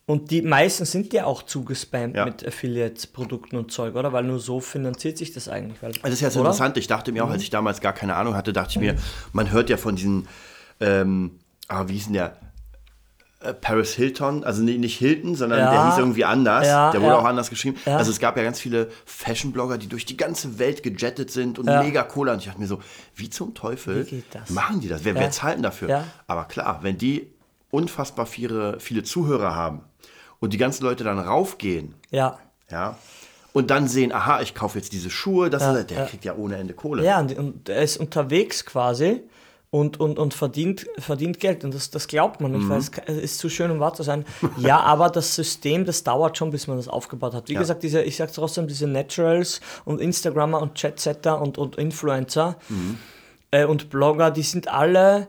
Und 0.08 0.30
die 0.30 0.40
meisten 0.40 0.84
sind 0.84 1.12
ja 1.12 1.24
auch 1.24 1.42
zugespammt 1.42 2.14
Ja. 2.16 2.24
mit 2.24 2.46
Affiliate-Produkten 2.46 3.56
und 3.56 3.72
Zeug, 3.72 3.96
oder? 3.96 4.12
Weil 4.12 4.22
nur 4.22 4.38
so 4.38 4.60
finanziert 4.60 5.18
sich 5.18 5.32
das 5.32 5.48
eigentlich. 5.48 5.82
Weil, 5.82 5.90
Also 5.90 6.00
Das 6.02 6.12
ist 6.12 6.20
ja 6.20 6.30
so 6.30 6.38
interessant. 6.40 6.76
Ich 6.76 6.86
dachte 6.86 7.10
mir 7.10 7.24
auch, 7.24 7.30
als 7.30 7.42
ich 7.42 7.50
damals 7.50 7.80
gar 7.80 7.92
keine 7.92 8.14
Ahnung 8.14 8.36
hatte, 8.36 8.52
dachte 8.52 8.70
ich 8.70 8.78
mir, 8.78 8.94
man 9.32 9.50
hört 9.50 9.68
ja 9.68 9.76
von 9.76 9.96
diesen, 9.96 10.28
ähm, 10.78 11.40
ah, 11.66 11.88
wie 11.88 11.94
hieß 11.94 12.04
denn 12.04 12.12
der? 12.12 12.36
Äh, 13.40 13.52
Paris 13.52 13.94
Hilton, 13.94 14.44
also 14.44 14.62
nicht 14.62 14.96
Hilton, 14.96 15.34
sondern 15.34 15.58
Ja. 15.58 15.70
der 15.72 15.86
hieß 15.88 15.98
irgendwie 15.98 16.24
anders. 16.24 16.68
Ja, 16.68 16.92
der 16.92 17.00
wurde 17.00 17.14
ja. 17.14 17.18
auch 17.18 17.24
anders 17.24 17.50
geschrieben. 17.50 17.76
Also 17.84 18.12
es 18.12 18.20
gab 18.20 18.36
ja 18.36 18.44
ganz 18.44 18.60
viele 18.60 18.88
Fashion-Blogger, 19.06 19.76
die 19.76 19.88
durch 19.88 20.06
die 20.06 20.16
ganze 20.16 20.60
Welt 20.60 20.84
gejettet 20.84 21.32
sind 21.32 21.58
und 21.58 21.66
mega 21.66 22.04
Cola. 22.04 22.34
Und 22.34 22.38
ich 22.38 22.46
dachte 22.46 22.60
mir 22.60 22.68
so, 22.68 22.80
wie 23.16 23.28
zum 23.28 23.54
Teufel 23.54 24.08
Wie 24.08 24.22
machen 24.50 24.78
die 24.78 24.86
das? 24.88 25.04
Wer, 25.04 25.16
wer 25.16 25.32
zahlt 25.32 25.56
denn 25.56 25.64
dafür? 25.64 26.04
Aber 26.28 26.44
klar, 26.44 26.78
wenn 26.82 26.96
die 26.96 27.26
unfassbar 27.72 28.26
viele, 28.26 28.78
viele 28.78 29.02
Zuhörer 29.02 29.56
haben 29.56 29.80
und 30.40 30.52
die 30.52 30.58
ganzen 30.58 30.84
Leute 30.84 31.04
dann 31.04 31.18
raufgehen, 31.18 31.94
Ja. 32.10 32.38
ja, 32.70 32.96
und 33.52 33.70
dann 33.70 33.88
sehen, 33.88 34.12
aha, 34.12 34.42
ich 34.42 34.54
kaufe 34.54 34.78
jetzt 34.78 34.92
diese 34.92 35.08
Schuhe, 35.10 35.48
das 35.50 35.62
ist, 35.66 35.90
der 35.90 35.98
ja. 35.98 36.04
kriegt 36.06 36.24
ja 36.24 36.34
ohne 36.36 36.56
Ende 36.56 36.74
Kohle. 36.74 37.04
Ja, 37.04 37.20
und, 37.20 37.36
und 37.38 37.68
er 37.70 37.82
ist 37.82 37.96
unterwegs 37.96 38.66
quasi 38.66 39.22
und, 39.70 39.98
und, 39.98 40.18
und 40.18 40.34
verdient, 40.34 40.86
verdient 40.98 41.40
Geld. 41.40 41.64
Und 41.64 41.74
das, 41.74 41.88
das 41.90 42.06
glaubt 42.06 42.40
man 42.42 42.52
nicht, 42.52 42.64
Mhm. 42.64 42.68
weil 42.70 42.78
es 42.78 42.90
ist 43.08 43.38
zu 43.38 43.48
schön, 43.48 43.70
um 43.70 43.80
wahr 43.80 43.94
zu 43.94 44.02
sein. 44.02 44.24
Ja, 44.58 44.80
aber 44.80 45.08
das 45.08 45.34
System, 45.34 45.86
das 45.86 46.04
dauert 46.04 46.36
schon, 46.36 46.50
bis 46.50 46.66
man 46.66 46.76
das 46.76 46.86
aufgebaut 46.86 47.32
hat. 47.34 47.48
Wie 47.48 47.54
Ja. 47.54 47.60
gesagt, 47.60 47.82
diese, 47.82 48.02
ich 48.02 48.16
sage 48.16 48.30
trotzdem, 48.34 48.68
diese 48.68 48.86
Naturals 48.86 49.60
und 49.86 50.00
Instagrammer 50.02 50.60
und 50.60 50.74
Chatsetter 50.78 51.40
und, 51.40 51.56
und 51.56 51.76
Influencer 51.76 52.56
Mhm. 52.68 52.98
äh, 53.52 53.64
und 53.64 53.88
Blogger, 53.88 54.30
die 54.30 54.42
sind 54.42 54.68
alle. 54.68 55.28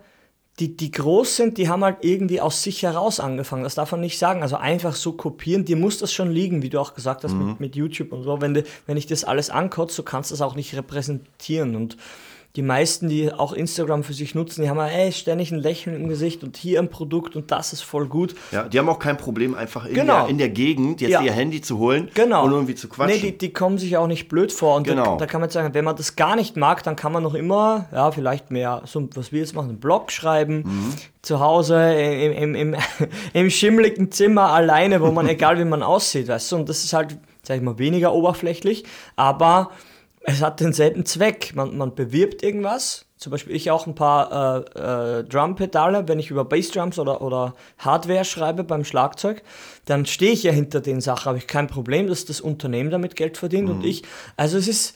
Die, 0.60 0.76
die 0.76 0.90
groß 0.90 1.36
sind, 1.36 1.60
die 1.60 1.70
haben 1.70 1.84
halt 1.84 1.98
irgendwie 2.02 2.42
aus 2.42 2.64
sich 2.64 2.82
heraus 2.82 3.20
angefangen. 3.20 3.64
Das 3.64 3.76
darf 3.76 3.92
man 3.92 4.02
nicht 4.02 4.18
sagen. 4.18 4.42
Also 4.42 4.56
einfach 4.56 4.96
so 4.96 5.12
kopieren, 5.14 5.66
dir 5.66 5.76
muss 5.76 6.00
das 6.00 6.12
schon 6.12 6.32
liegen, 6.32 6.64
wie 6.64 6.70
du 6.70 6.80
auch 6.80 6.96
gesagt 6.96 7.24
hast, 7.24 7.34
Mhm. 7.34 7.48
mit, 7.50 7.60
mit 7.60 7.76
YouTube 7.76 8.12
und 8.12 8.24
so. 8.24 8.42
Wenn, 8.42 8.56
du, 8.56 8.64
wenn 8.88 8.98
ich 8.98 9.06
das 9.06 9.24
alles 9.24 9.52
ankotze, 9.52 9.98
du 9.98 10.04
kannst 10.04 10.32
das 10.32 10.42
auch 10.42 10.56
nicht 10.56 10.76
repräsentieren. 10.76 11.76
Und 11.76 11.98
die 12.58 12.62
meisten, 12.64 13.08
die 13.08 13.32
auch 13.32 13.54
Instagram 13.54 14.04
für 14.04 14.14
sich 14.14 14.36
nutzen, 14.36 14.64
die 14.64 14.70
haben 14.70 14.78
ja 14.78 14.88
ey, 14.88 15.12
ständig 15.14 15.52
ein 15.52 15.60
Lächeln 15.60 15.96
im 15.96 16.10
Gesicht 16.10 16.44
und 16.44 16.58
hier 16.58 16.80
ein 16.80 16.90
Produkt 16.90 17.36
und 17.36 17.52
das 17.52 17.72
ist 17.72 17.82
voll 17.82 18.08
gut. 18.08 18.36
Ja, 18.52 18.64
die 18.64 18.80
haben 18.80 18.90
auch 18.90 19.00
kein 19.00 19.16
Problem, 19.16 19.54
einfach 19.56 19.86
in, 19.86 19.94
Genau. 19.94 20.22
der, 20.22 20.30
in 20.30 20.38
der 20.40 20.50
Gegend 20.50 21.00
jetzt 21.00 21.12
Ja. 21.12 21.22
ihr 21.22 21.32
Handy 21.32 21.62
zu 21.62 21.78
holen 21.78 22.10
Genau. 22.16 22.44
und 22.44 22.52
irgendwie 22.52 22.76
zu 22.76 22.90
quatschen. 22.90 23.16
Nee, 23.22 23.32
die, 23.32 23.38
die 23.38 23.54
kommen 23.54 23.78
sich 23.78 23.96
auch 23.96 24.08
nicht 24.08 24.28
blöd 24.28 24.52
vor. 24.52 24.76
Und 24.76 24.84
Genau. 24.88 25.12
da, 25.14 25.18
da 25.18 25.26
kann 25.28 25.40
man 25.40 25.50
sagen, 25.52 25.74
wenn 25.76 25.86
man 25.86 25.96
das 25.96 26.16
gar 26.16 26.36
nicht 26.36 26.58
mag, 26.58 26.84
dann 26.84 26.96
kann 26.96 27.12
man 27.12 27.22
noch 27.24 27.36
immer, 27.36 27.86
ja, 27.94 28.12
vielleicht 28.12 28.50
mehr, 28.52 28.82
so 28.86 29.08
was 29.16 29.32
wir 29.32 29.40
jetzt 29.42 29.54
machen, 29.56 29.70
einen 29.70 29.80
Blog 29.80 30.12
schreiben, 30.12 30.64
Mhm. 30.66 30.94
zu 31.22 31.40
Hause 31.40 31.94
im, 31.94 32.32
im, 32.32 32.56
im, 32.56 32.76
im 33.34 33.50
schimmligen 33.52 34.12
Zimmer 34.12 34.52
alleine, 34.52 35.00
wo 35.02 35.12
man, 35.12 35.28
egal 35.30 35.60
wie 35.60 35.66
man 35.66 35.84
aussieht, 35.84 36.28
weißt 36.28 36.52
du, 36.52 36.56
und 36.56 36.70
das 36.70 36.84
ist 36.84 36.94
halt, 36.94 37.18
sag 37.44 37.58
ich 37.58 37.62
mal, 37.64 37.78
weniger 37.78 38.14
oberflächlich, 38.16 38.84
aber 39.16 39.70
es 40.30 40.42
hat 40.42 40.60
denselben 40.60 41.06
Zweck. 41.06 41.54
Man, 41.56 41.78
man 41.78 41.96
bewirbt 41.96 42.44
irgendwas. 42.44 43.06
Zum 43.18 43.32
Beispiel 43.32 43.56
ich 43.56 43.72
auch 43.72 43.88
ein 43.88 43.96
paar 43.96 44.76
äh, 44.78 45.20
äh, 45.20 45.24
Drum-Pedale, 45.24 46.08
wenn 46.08 46.20
ich 46.20 46.30
über 46.30 46.46
Bassdrums 46.46 47.00
oder, 47.00 47.22
oder 47.22 47.56
Hardware 47.80 48.26
schreibe 48.26 48.64
beim 48.64 48.84
Schlagzeug, 48.84 49.42
dann 49.86 50.06
stehe 50.06 50.34
ich 50.34 50.44
ja 50.44 50.52
hinter 50.52 50.82
den 50.82 51.02
Sachen, 51.02 51.26
habe 51.26 51.38
ich 51.40 51.48
kein 51.48 51.66
Problem, 51.66 52.06
dass 52.08 52.26
das 52.26 52.42
Unternehmen 52.42 52.92
damit 52.92 53.16
Geld 53.16 53.38
verdient 53.38 53.70
und 53.70 53.84
ich. 53.84 54.04
Also 54.36 54.60
es 54.60 54.68
ist, 54.68 54.96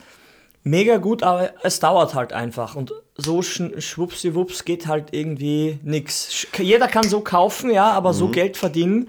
mega 0.64 0.98
gut, 0.98 1.22
aber 1.22 1.50
es 1.62 1.80
dauert 1.80 2.14
halt 2.14 2.32
einfach. 2.32 2.74
Und 2.76 2.92
so 3.16 3.42
sch 3.42 3.62
schwuppsiwupps 3.78 4.64
geht 4.64 4.86
halt 4.86 5.12
irgendwie 5.12 5.78
nichts. 5.82 6.46
Jeder 6.58 6.88
kann 6.88 7.08
so 7.08 7.20
kaufen, 7.20 7.70
ja, 7.70 7.90
aber 7.90 8.14
so 8.14 8.28
Geld 8.28 8.56
verdienen 8.56 9.08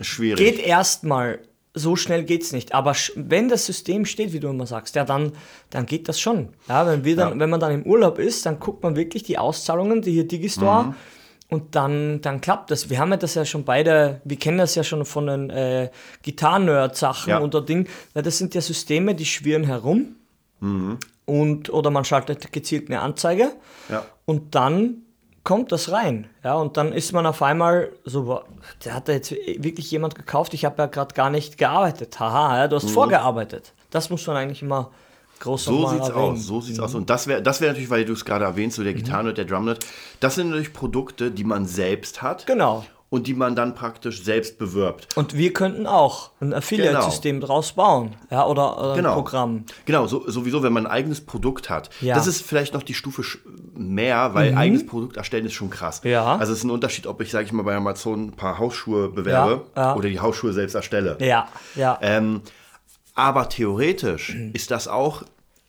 Schwierig. 0.00 0.38
geht 0.38 0.66
erstmal. 0.66 1.40
So 1.74 1.96
schnell 1.96 2.24
geht's 2.24 2.52
nicht. 2.52 2.74
Aber 2.74 2.94
wenn 3.16 3.48
das 3.48 3.64
System 3.64 4.04
steht, 4.04 4.32
wie 4.34 4.40
du 4.40 4.48
immer 4.48 4.66
sagst, 4.66 4.94
ja, 4.94 5.04
dann, 5.04 5.32
dann 5.70 5.86
geht 5.86 6.06
das 6.08 6.20
schon. 6.20 6.50
Ja, 6.68 6.86
wenn, 6.86 7.04
wir 7.04 7.16
dann, 7.16 7.32
Ja. 7.34 7.38
wenn 7.38 7.48
man 7.50 7.60
dann 7.60 7.72
im 7.72 7.82
Urlaub 7.84 8.18
ist, 8.18 8.44
dann 8.44 8.60
guckt 8.60 8.82
man 8.82 8.94
wirklich 8.94 9.22
die 9.22 9.38
Auszahlungen, 9.38 10.02
die 10.02 10.12
hier 10.12 10.28
Digistore, 10.28 10.94
und 11.48 11.74
dann, 11.74 12.20
dann 12.22 12.40
klappt 12.40 12.70
das. 12.70 12.88
Wir 12.90 12.98
haben 12.98 13.10
ja 13.10 13.16
das 13.18 13.34
ja 13.34 13.44
schon 13.44 13.64
beide, 13.64 14.20
wir 14.24 14.38
kennen 14.38 14.58
das 14.58 14.74
ja 14.74 14.82
schon 14.84 15.04
von 15.04 15.26
den 15.26 15.50
äh, 15.50 15.90
Gitarren-Nerd-Sachen 16.22 17.30
Ja. 17.30 17.40
oder 17.40 17.60
Ding, 17.62 17.86
weil 18.14 18.22
das 18.22 18.38
sind 18.38 18.54
ja 18.54 18.60
Systeme, 18.60 19.14
die 19.14 19.26
schwirren 19.26 19.64
herum 19.64 20.16
und 21.26 21.70
oder 21.70 21.90
man 21.90 22.04
schaltet 22.04 22.52
gezielt 22.52 22.88
eine 22.88 23.00
Anzeige 23.00 23.52
Ja. 23.90 24.04
und 24.24 24.54
dann 24.54 25.02
kommt 25.44 25.72
das 25.72 25.90
rein. 25.90 26.28
Ja, 26.44 26.54
und 26.54 26.76
dann 26.76 26.92
ist 26.92 27.12
man 27.12 27.26
auf 27.26 27.42
einmal 27.42 27.90
so, 28.04 28.24
boah, 28.24 28.44
der 28.84 28.94
hat 28.94 29.08
da 29.08 29.12
jetzt 29.12 29.30
wirklich 29.32 29.90
jemand 29.90 30.14
gekauft, 30.14 30.54
ich 30.54 30.64
habe 30.64 30.80
ja 30.82 30.86
gerade 30.86 31.14
gar 31.14 31.30
nicht 31.30 31.58
gearbeitet. 31.58 32.18
Haha, 32.20 32.58
ja, 32.58 32.68
du 32.68 32.76
hast 32.76 32.90
vorgearbeitet. 32.90 33.72
Das 33.90 34.10
muss 34.10 34.26
man 34.26 34.36
eigentlich 34.36 34.62
immer 34.62 34.90
groß 35.40 35.64
So 35.64 35.88
sieht's 35.88 36.08
erwähnen. 36.08 36.32
aus, 36.32 36.46
so 36.46 36.60
sieht's 36.60 36.80
aus. 36.80 36.94
Und 36.94 37.10
das 37.10 37.26
wäre 37.26 37.42
das 37.42 37.60
wär 37.60 37.68
natürlich, 37.68 37.90
weil 37.90 38.04
du 38.04 38.12
es 38.12 38.24
gerade 38.24 38.44
erwähnst, 38.44 38.76
so 38.76 38.84
der 38.84 38.94
Gitarrenhirt, 38.94 39.38
der 39.38 39.44
Drumlet, 39.44 39.84
das 40.20 40.36
sind 40.36 40.48
natürlich 40.48 40.72
Produkte, 40.72 41.30
die 41.30 41.44
man 41.44 41.66
selbst 41.66 42.22
hat 42.22 42.46
Genau. 42.46 42.84
Und 43.12 43.26
die 43.26 43.34
man 43.34 43.54
dann 43.54 43.74
praktisch 43.74 44.24
selbst 44.24 44.56
bewirbt. 44.58 45.06
Und 45.16 45.36
wir 45.36 45.52
könnten 45.52 45.86
auch 45.86 46.30
ein 46.40 46.54
Affiliate-System 46.54 47.42
draus 47.42 47.74
bauen. 47.74 48.16
Ja, 48.30 48.46
oder, 48.46 48.78
oder 48.78 48.94
Genau. 48.96 49.10
ein 49.10 49.14
Programm. 49.14 49.64
Genau, 49.84 50.06
so, 50.06 50.28
sowieso, 50.30 50.62
wenn 50.62 50.72
man 50.72 50.86
ein 50.86 50.92
eigenes 50.92 51.20
Produkt 51.20 51.68
hat. 51.68 51.90
Ja. 52.00 52.14
Das 52.14 52.26
ist 52.26 52.40
vielleicht 52.40 52.72
noch 52.72 52.82
die 52.82 52.94
Stufe 52.94 53.22
mehr, 53.74 54.32
weil 54.32 54.56
eigenes 54.56 54.86
Produkt 54.86 55.18
erstellen 55.18 55.44
ist 55.44 55.52
schon 55.52 55.68
krass. 55.68 56.02
Mhm. 56.02 56.10
Ja. 56.10 56.36
Also 56.36 56.52
es 56.54 56.60
ist 56.60 56.64
ein 56.64 56.70
Unterschied, 56.70 57.06
ob 57.06 57.20
ich, 57.20 57.30
sage 57.30 57.44
ich 57.44 57.52
mal, 57.52 57.64
bei 57.64 57.76
Amazon 57.76 58.28
ein 58.28 58.32
paar 58.32 58.58
Hausschuhe 58.58 59.10
bewerbe 59.10 59.66
Ja, 59.76 59.82
ja. 59.82 59.94
oder 59.94 60.08
die 60.08 60.18
Hausschuhe 60.20 60.54
selbst 60.54 60.74
erstelle. 60.74 61.18
Ja, 61.20 61.48
ja. 61.74 61.98
Ähm, 62.00 62.40
aber 63.14 63.50
theoretisch 63.50 64.34
Mhm. 64.34 64.50
ist 64.54 64.70
das 64.70 64.88
auch 64.88 65.22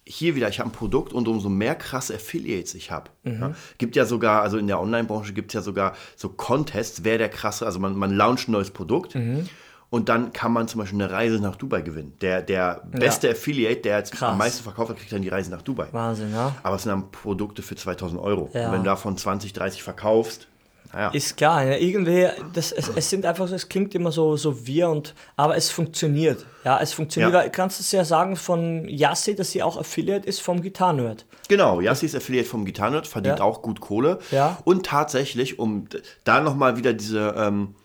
hier 0.05 0.35
wieder, 0.35 0.49
ich 0.49 0.59
habe 0.59 0.69
ein 0.69 0.73
Produkt 0.73 1.13
und 1.13 1.27
umso 1.27 1.47
mehr 1.49 1.75
krasse 1.75 2.15
Affiliates 2.15 2.73
ich 2.75 2.91
habe. 2.91 3.09
Mhm. 3.23 3.39
Ja, 3.41 3.51
gibt 3.77 3.95
ja 3.95 4.05
sogar, 4.05 4.41
also 4.41 4.57
in 4.57 4.67
der 4.67 4.79
Online-Branche 4.81 5.33
gibt 5.33 5.51
es 5.51 5.53
ja 5.53 5.61
sogar 5.61 5.93
so 6.15 6.29
Contests, 6.29 7.03
wer 7.03 7.17
der 7.17 7.29
krasse, 7.29 7.65
also 7.65 7.79
man, 7.79 7.95
man 7.97 8.11
launcht 8.11 8.47
ein 8.49 8.51
neues 8.51 8.71
Produkt 8.71 9.15
Mhm. 9.15 9.47
und 9.89 10.09
dann 10.09 10.33
kann 10.33 10.51
man 10.51 10.67
zum 10.67 10.79
Beispiel 10.81 11.01
eine 11.01 11.11
Reise 11.11 11.39
nach 11.39 11.55
Dubai 11.55 11.81
gewinnen. 11.81 12.13
Der, 12.21 12.41
der 12.41 12.83
beste 12.91 13.29
Affiliate, 13.29 13.81
der 13.81 13.99
jetzt 13.99 14.11
Krass. 14.11 14.31
am 14.31 14.37
meisten 14.37 14.63
verkauft 14.63 14.89
hat, 14.89 14.97
kriegt 14.97 15.11
dann 15.13 15.21
die 15.21 15.29
Reise 15.29 15.51
nach 15.51 15.61
Dubai. 15.61 15.87
Wahnsinn, 15.91 16.33
ja. 16.33 16.53
Aber 16.63 16.75
es 16.75 16.83
sind 16.83 16.91
dann 16.91 17.11
Produkte 17.11 17.61
für 17.61 17.75
2000 17.75 18.19
Euro. 18.19 18.49
Ja. 18.53 18.65
Und 18.67 18.71
wenn 18.73 18.79
du 18.83 18.89
davon 18.89 19.15
20, 19.17 19.53
30 19.53 19.83
verkaufst, 19.83 20.47
naja. 20.93 21.09
Ist 21.09 21.37
klar, 21.37 21.63
ja, 21.63 21.77
irgendwie, 21.77 22.27
das, 22.53 22.71
es, 22.71 22.89
es 22.95 23.09
sind 23.09 23.25
einfach 23.25 23.47
so, 23.47 23.55
es 23.55 23.67
klingt 23.67 23.95
immer 23.95 24.11
so, 24.11 24.37
so 24.37 24.65
wir 24.67 24.89
und, 24.89 25.15
aber 25.35 25.57
es 25.57 25.69
funktioniert. 25.71 26.45
Ja, 26.63 26.79
es 26.79 26.93
funktioniert. 26.93 27.33
Ja. 27.33 27.49
Kannst 27.49 27.79
du 27.79 27.81
es 27.81 27.91
ja 27.91 28.05
sagen 28.05 28.35
von 28.35 28.87
Yassi, 28.87 29.35
dass 29.35 29.51
sie 29.51 29.63
auch 29.63 29.77
Affiliate 29.77 30.27
ist 30.27 30.39
vom 30.39 30.61
Gitarrenhirt. 30.61 31.25
Genau, 31.49 31.81
Yassi 31.81 32.05
ist 32.05 32.15
Affiliate 32.15 32.47
vom 32.47 32.63
Gitarrenhirt, 32.63 33.07
verdient 33.07 33.39
Ja. 33.39 33.45
auch 33.45 33.61
gut 33.61 33.79
Kohle. 33.81 34.19
Ja. 34.31 34.57
Und 34.63 34.85
tatsächlich, 34.85 35.59
um 35.59 35.87
da 36.23 36.39
nochmal 36.41 36.77
wieder 36.77 36.93
diese, 36.93 37.33
ähm, 37.37 37.75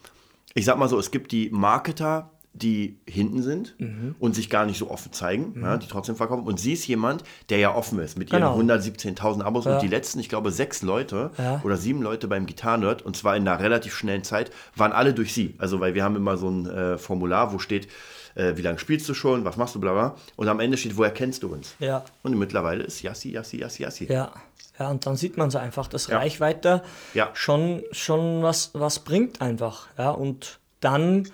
ich 0.54 0.64
sag 0.64 0.76
mal 0.78 0.88
so, 0.88 0.98
es 0.98 1.10
gibt 1.10 1.32
die 1.32 1.50
Marketer, 1.50 2.30
die 2.52 2.98
hinten 3.08 3.42
sind 3.42 3.74
Mhm. 3.78 4.16
und 4.18 4.34
sich 4.34 4.50
gar 4.50 4.66
nicht 4.66 4.78
so 4.78 4.90
offen 4.90 5.12
zeigen, 5.12 5.60
ja, 5.62 5.76
die 5.76 5.86
trotzdem 5.86 6.16
verkaufen. 6.16 6.44
Und 6.44 6.58
sie 6.58 6.72
ist 6.72 6.86
jemand, 6.88 7.22
der 7.50 7.58
ja 7.58 7.74
offen 7.74 7.98
ist 8.00 8.18
mit 8.18 8.30
ihren 8.30 8.40
Genau. 8.42 8.56
117.000 8.56 9.42
Abos 9.44 9.64
Ja. 9.66 9.74
und 9.74 9.82
die 9.82 9.88
letzten, 9.88 10.18
ich 10.18 10.28
glaube, 10.28 10.50
sechs 10.50 10.82
Leute 10.82 11.30
Ja. 11.38 11.60
oder 11.64 11.76
sieben 11.76 12.02
Leute 12.02 12.26
beim 12.26 12.46
Gitarrenhirt 12.46 13.02
und 13.02 13.16
zwar 13.16 13.36
in 13.36 13.46
einer 13.46 13.60
relativ 13.62 13.94
schnellen 13.94 14.24
Zeit, 14.24 14.50
waren 14.74 14.92
alle 14.92 15.14
durch 15.14 15.32
sie. 15.34 15.54
Also, 15.58 15.78
weil 15.80 15.94
wir 15.94 16.02
haben 16.04 16.16
immer 16.16 16.36
so 16.36 16.48
ein 16.50 16.66
äh, 16.66 16.98
Formular, 16.98 17.52
wo 17.52 17.58
steht, 17.58 17.88
äh, 18.34 18.56
wie 18.56 18.62
lange 18.62 18.78
spielst 18.78 19.08
du 19.08 19.14
schon, 19.14 19.44
was 19.44 19.56
machst 19.56 19.74
du, 19.74 19.80
bla 19.80 19.92
bla. 19.92 20.16
Und 20.36 20.48
am 20.48 20.58
Ende 20.60 20.76
steht, 20.76 20.96
woher 20.96 21.10
kennst 21.12 21.42
du 21.44 21.48
uns? 21.52 21.74
Ja. 21.78 22.04
Und 22.22 22.36
mittlerweile 22.38 22.82
ist 22.84 23.02
Yassi, 23.02 23.30
Yassi, 23.30 23.58
Yassi, 23.58 23.82
Yassi. 23.82 24.06
Ja. 24.10 24.32
Ja, 24.80 24.90
und 24.90 25.04
dann 25.06 25.16
sieht 25.16 25.36
man 25.36 25.50
so 25.50 25.58
einfach, 25.58 25.88
dass. 25.88 26.08
Reichweite 26.10 26.82
Ja. 27.12 27.30
schon, 27.34 27.82
schon 27.90 28.42
was, 28.42 28.70
was 28.74 29.00
bringt 29.00 29.40
einfach. 29.42 29.88
Ja, 29.98 30.10
und 30.10 30.60
dann 30.80 31.28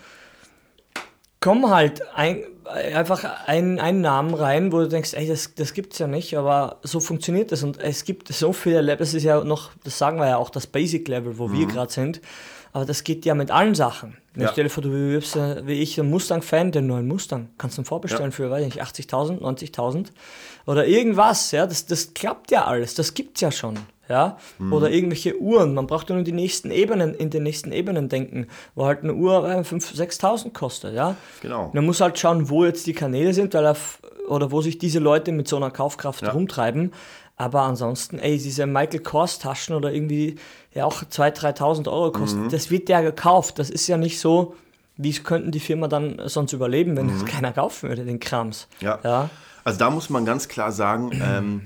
kommen 1.45 1.69
halt 1.69 2.01
ein, 2.15 2.43
einfach 2.65 3.23
ein, 3.47 3.79
ein 3.79 4.01
Namen 4.01 4.33
rein, 4.33 4.73
wo 4.73 4.79
du 4.79 4.89
denkst, 4.89 5.13
ey, 5.13 5.29
das, 5.29 5.55
das 5.55 5.75
gibt's 5.75 5.99
ja 5.99 6.07
nicht, 6.07 6.39
aber 6.39 6.79
so 6.83 7.01
funktioniert 7.01 7.53
das. 7.53 7.63
Und 7.63 7.79
es 7.79 8.07
gibt 8.07 8.29
so 8.33 8.55
viele 8.55 8.81
Levels, 8.81 9.11
das 9.11 9.15
ist 9.19 9.25
ja 9.25 9.45
noch, 9.45 9.73
das 9.85 9.99
sagen 9.99 10.19
wir 10.19 10.27
ja 10.27 10.37
auch, 10.39 10.49
das 10.49 10.67
Basic 10.67 11.07
Level, 11.07 11.37
wo 11.37 11.53
wir 11.53 11.67
gerade 11.67 11.93
sind. 11.93 12.23
Aber 12.73 12.87
das 12.87 13.05
geht 13.05 13.27
ja 13.27 13.35
mit 13.35 13.51
allen 13.51 13.75
Sachen. 13.75 14.17
Ja. 14.37 14.49
Stell 14.51 14.65
dir 14.65 14.71
vor, 14.71 14.83
du 14.83 14.89
bewirbst 14.89 15.37
äh, 15.37 15.67
wie 15.67 15.75
ich 15.75 16.01
einen 16.01 16.09
Mustang-Fan, 16.09 16.73
den 16.73 16.87
neuen 16.87 17.07
Mustang. 17.07 17.51
Kannst 17.59 17.77
du 17.77 17.83
ihn 17.83 17.85
vorbestellen 17.85 18.33
für, 18.33 18.51
weiß 18.51 18.67
ich 18.67 18.75
nicht, 18.77 18.83
80.000, 18.83 19.41
90.000 19.41 20.07
oder 20.65 20.87
irgendwas. 20.87 21.51
Ja, 21.51 21.67
das, 21.67 21.85
das 21.85 22.15
klappt 22.15 22.53
ja 22.53 22.65
alles. 22.65 22.95
Das 22.95 23.13
gibt's 23.13 23.43
ja 23.43 23.53
schon. 23.53 23.79
Ja, 24.09 24.37
oder 24.71 24.91
irgendwelche 24.91 25.39
Uhren. 25.41 25.73
Man 25.73 25.87
braucht 25.87 26.11
ja 26.11 26.15
nur 26.15 26.25
die 26.25 26.33
nächsten 26.33 26.71
Ebenen, 26.71 27.15
in 27.15 27.31
den 27.31 27.43
nächsten 27.43 27.73
Ebenen 27.73 28.11
denken, 28.11 28.49
wo 28.75 28.85
halt 28.85 29.03
eine 29.03 29.15
Uhr 29.15 29.49
äh, 29.49 29.61
5.000, 29.61 29.97
6.000 29.97 30.53
kostet. 30.53 30.95
Ja, 30.95 31.17
Genau. 31.41 31.71
man 31.73 31.87
muss 31.87 32.01
halt 32.03 32.19
schauen, 32.19 32.51
wo 32.51 32.65
jetzt 32.67 32.87
die 32.87 32.93
Kanäle 32.93 33.33
sind, 33.33 33.55
weil 33.55 33.65
er 33.65 33.71
f- 33.71 34.01
oder 34.29 34.51
wo 34.53 34.61
sich 34.61 34.77
diese 34.79 34.99
Leute 34.99 35.33
mit 35.33 35.49
so 35.49 35.57
einer 35.57 35.71
Kaufkraft 35.71 36.23
rumtreiben. 36.35 36.93
Aber 37.37 37.63
ansonsten, 37.63 38.19
ey, 38.19 38.37
diese 38.39 38.67
Michael 38.67 39.01
Kors 39.01 39.39
Taschen 39.39 39.75
oder 39.75 39.91
irgendwie 39.93 40.37
ja 40.75 40.85
auch 40.85 41.03
2.000, 41.03 41.57
3.000 41.59 41.89
Euro 41.91 42.13
kosten, 42.13 42.49
das 42.51 42.71
wird 42.71 42.89
ja 42.91 43.01
gekauft. 43.01 43.59
Das 43.59 43.71
ist 43.71 43.87
ja 43.89 43.97
nicht 43.97 44.21
so, 44.21 44.55
wie 44.97 45.13
könnten 45.15 45.51
die 45.51 45.61
Firma 45.61 45.89
dann 45.89 46.21
sonst 46.27 46.53
überleben, 46.53 46.97
wenn 46.97 47.09
das 47.09 47.25
keiner 47.25 47.53
kaufen 47.53 47.89
würde, 47.89 48.05
den 48.05 48.21
Krams. 48.21 48.69
Ja. 48.81 48.99
Ja. 49.03 49.31
Also 49.65 49.79
da 49.79 49.89
muss 49.91 50.11
man 50.11 50.25
ganz 50.27 50.47
klar 50.49 50.71
sagen, 50.73 51.11
ähm, 51.15 51.63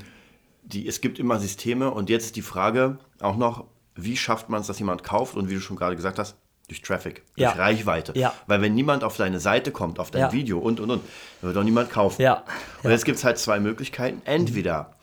die, 0.72 0.87
es 0.87 1.00
gibt 1.00 1.18
immer 1.18 1.38
Systeme 1.38 1.90
und 1.90 2.11
jetzt 2.11 2.26
ist 2.26 2.37
die 2.37 2.42
Frage 2.42 2.98
auch 3.20 3.37
noch, 3.37 3.64
wie 3.94 4.16
schafft 4.16 4.48
man 4.48 4.61
es, 4.61 4.66
dass 4.66 4.78
jemand 4.78 5.02
kauft 5.02 5.35
und 5.37 5.48
wie 5.48 5.54
du 5.54 5.61
schon 5.61 5.76
gerade 5.76 5.96
gesagt 5.96 6.18
hast, 6.18 6.37
durch 6.68 6.83
Traffic, 6.83 7.24
durch 7.37 7.42
Ja. 7.48 7.52
Reichweite. 7.52 8.12
Ja. 8.14 8.35
Weil 8.46 8.61
wenn 8.61 8.74
niemand 8.74 9.02
auf 9.02 9.16
deine 9.16 9.40
Seite 9.40 9.72
kommt, 9.72 9.98
auf 9.98 10.11
dein 10.11 10.20
Ja. 10.22 10.33
Video 10.33 10.59
und 10.59 10.81
und 10.81 10.90
und, 10.90 11.02
dann 11.40 11.48
wird 11.48 11.57
auch 11.57 11.64
niemand 11.64 11.90
kaufen. 11.90 12.20
Ja. 12.20 12.44
Und 12.83 12.90
jetzt 12.90 13.07
gibt 13.07 13.16
es 13.18 13.24
halt 13.24 13.38
zwei 13.38 13.59
Möglichkeiten. 13.59 14.20
Entweder 14.26 14.94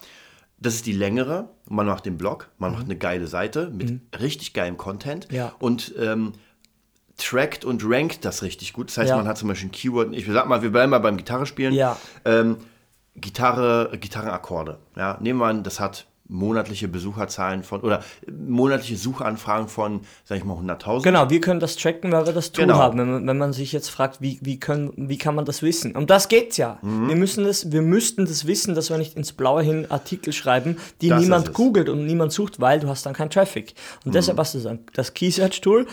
das 0.59 0.75
ist 0.75 0.85
die 0.85 0.93
längere, 0.93 1.49
man 1.67 1.87
macht 1.87 2.05
den 2.05 2.17
Blog, 2.17 2.49
man 2.59 2.71
macht 2.71 2.85
eine 2.85 2.95
geile 2.95 3.27
Seite 3.27 3.69
mit 3.71 3.99
richtig 4.21 4.53
geilem 4.53 4.77
Content 4.77 5.31
Mhm. 5.31 5.49
Und 5.59 5.93
ähm, 5.99 6.33
trackt 7.17 7.65
und 7.65 7.81
rankt 7.85 8.25
das 8.25 8.43
richtig 8.43 8.73
gut. 8.73 8.89
Das 8.89 8.97
heißt, 8.97 9.11
man 9.11 9.27
hat 9.27 9.37
zum 9.37 9.47
Beispiel 9.47 9.69
ein 9.69 9.71
Keyword, 9.71 10.13
ich 10.13 10.25
sag 10.27 10.47
mal, 10.47 10.61
wir 10.61 10.71
bleiben 10.71 10.91
mal 10.91 10.99
beim 10.99 11.17
Gitarre 11.17 11.45
spielen. 11.45 11.73
Ja. 11.73 11.97
Ähm, 12.25 12.57
Gitarre, 13.15 13.91
Gitarrenakkorde. 13.99 14.77
Ja, 14.95 15.17
nehmen 15.21 15.39
wir 15.39 15.45
an, 15.47 15.63
das 15.63 15.79
hat 15.79 16.05
monatliche 16.27 16.87
Besucherzahlen 16.87 17.61
von 17.63 17.81
oder 17.81 18.01
monatliche 18.27 18.97
Suchanfragen 18.97 19.67
von, 19.67 20.01
sag 20.23 20.39
ich 20.39 20.43
mal, 20.43 20.57
100.000. 20.57 21.03
Genau, 21.03 21.29
wir 21.29 21.39
können 21.39 21.59
das 21.59 21.75
tracken, 21.75 22.11
weil 22.11 22.25
wir 22.25 22.33
das 22.33 22.51
Tool 22.51 22.65
Genau. 22.65 22.79
haben. 22.79 22.97
Wenn 22.97 23.11
man, 23.11 23.27
wenn 23.27 23.37
man 23.37 23.53
sich 23.53 23.71
jetzt 23.71 23.89
fragt, 23.89 24.21
wie, 24.21 24.39
wie, 24.41 24.59
können, 24.59 24.91
wie 24.95 25.19
kann 25.19 25.35
man 25.35 25.45
das 25.45 25.61
wissen? 25.61 25.95
Um 25.95 26.07
das 26.07 26.27
geht's 26.27 26.57
ja. 26.57 26.79
Mhm. 26.81 27.09
Wir, 27.09 27.15
müssen 27.15 27.43
das, 27.43 27.71
wir 27.71 27.83
müssten 27.83 28.25
das 28.25 28.47
wissen, 28.47 28.73
dass 28.73 28.89
wir 28.89 28.97
nicht 28.97 29.15
ins 29.15 29.33
Blaue 29.33 29.61
hin 29.61 29.85
Artikel 29.91 30.33
schreiben, 30.33 30.77
die 31.01 31.09
Das 31.09 31.21
niemand 31.21 31.53
googelt 31.53 31.89
und 31.89 32.07
niemand 32.07 32.31
sucht, 32.31 32.59
weil 32.59 32.79
du 32.79 32.87
hast 32.89 33.05
dann 33.05 33.13
keinen 33.13 33.29
Traffic. 33.29 33.75
Und 34.03 34.15
deshalb 34.15 34.39
hast 34.39 34.55
du 34.55 34.59
dann 34.61 34.79
das 34.93 35.13
Key 35.13 35.29
Search 35.29 35.61
Tool, 35.61 35.85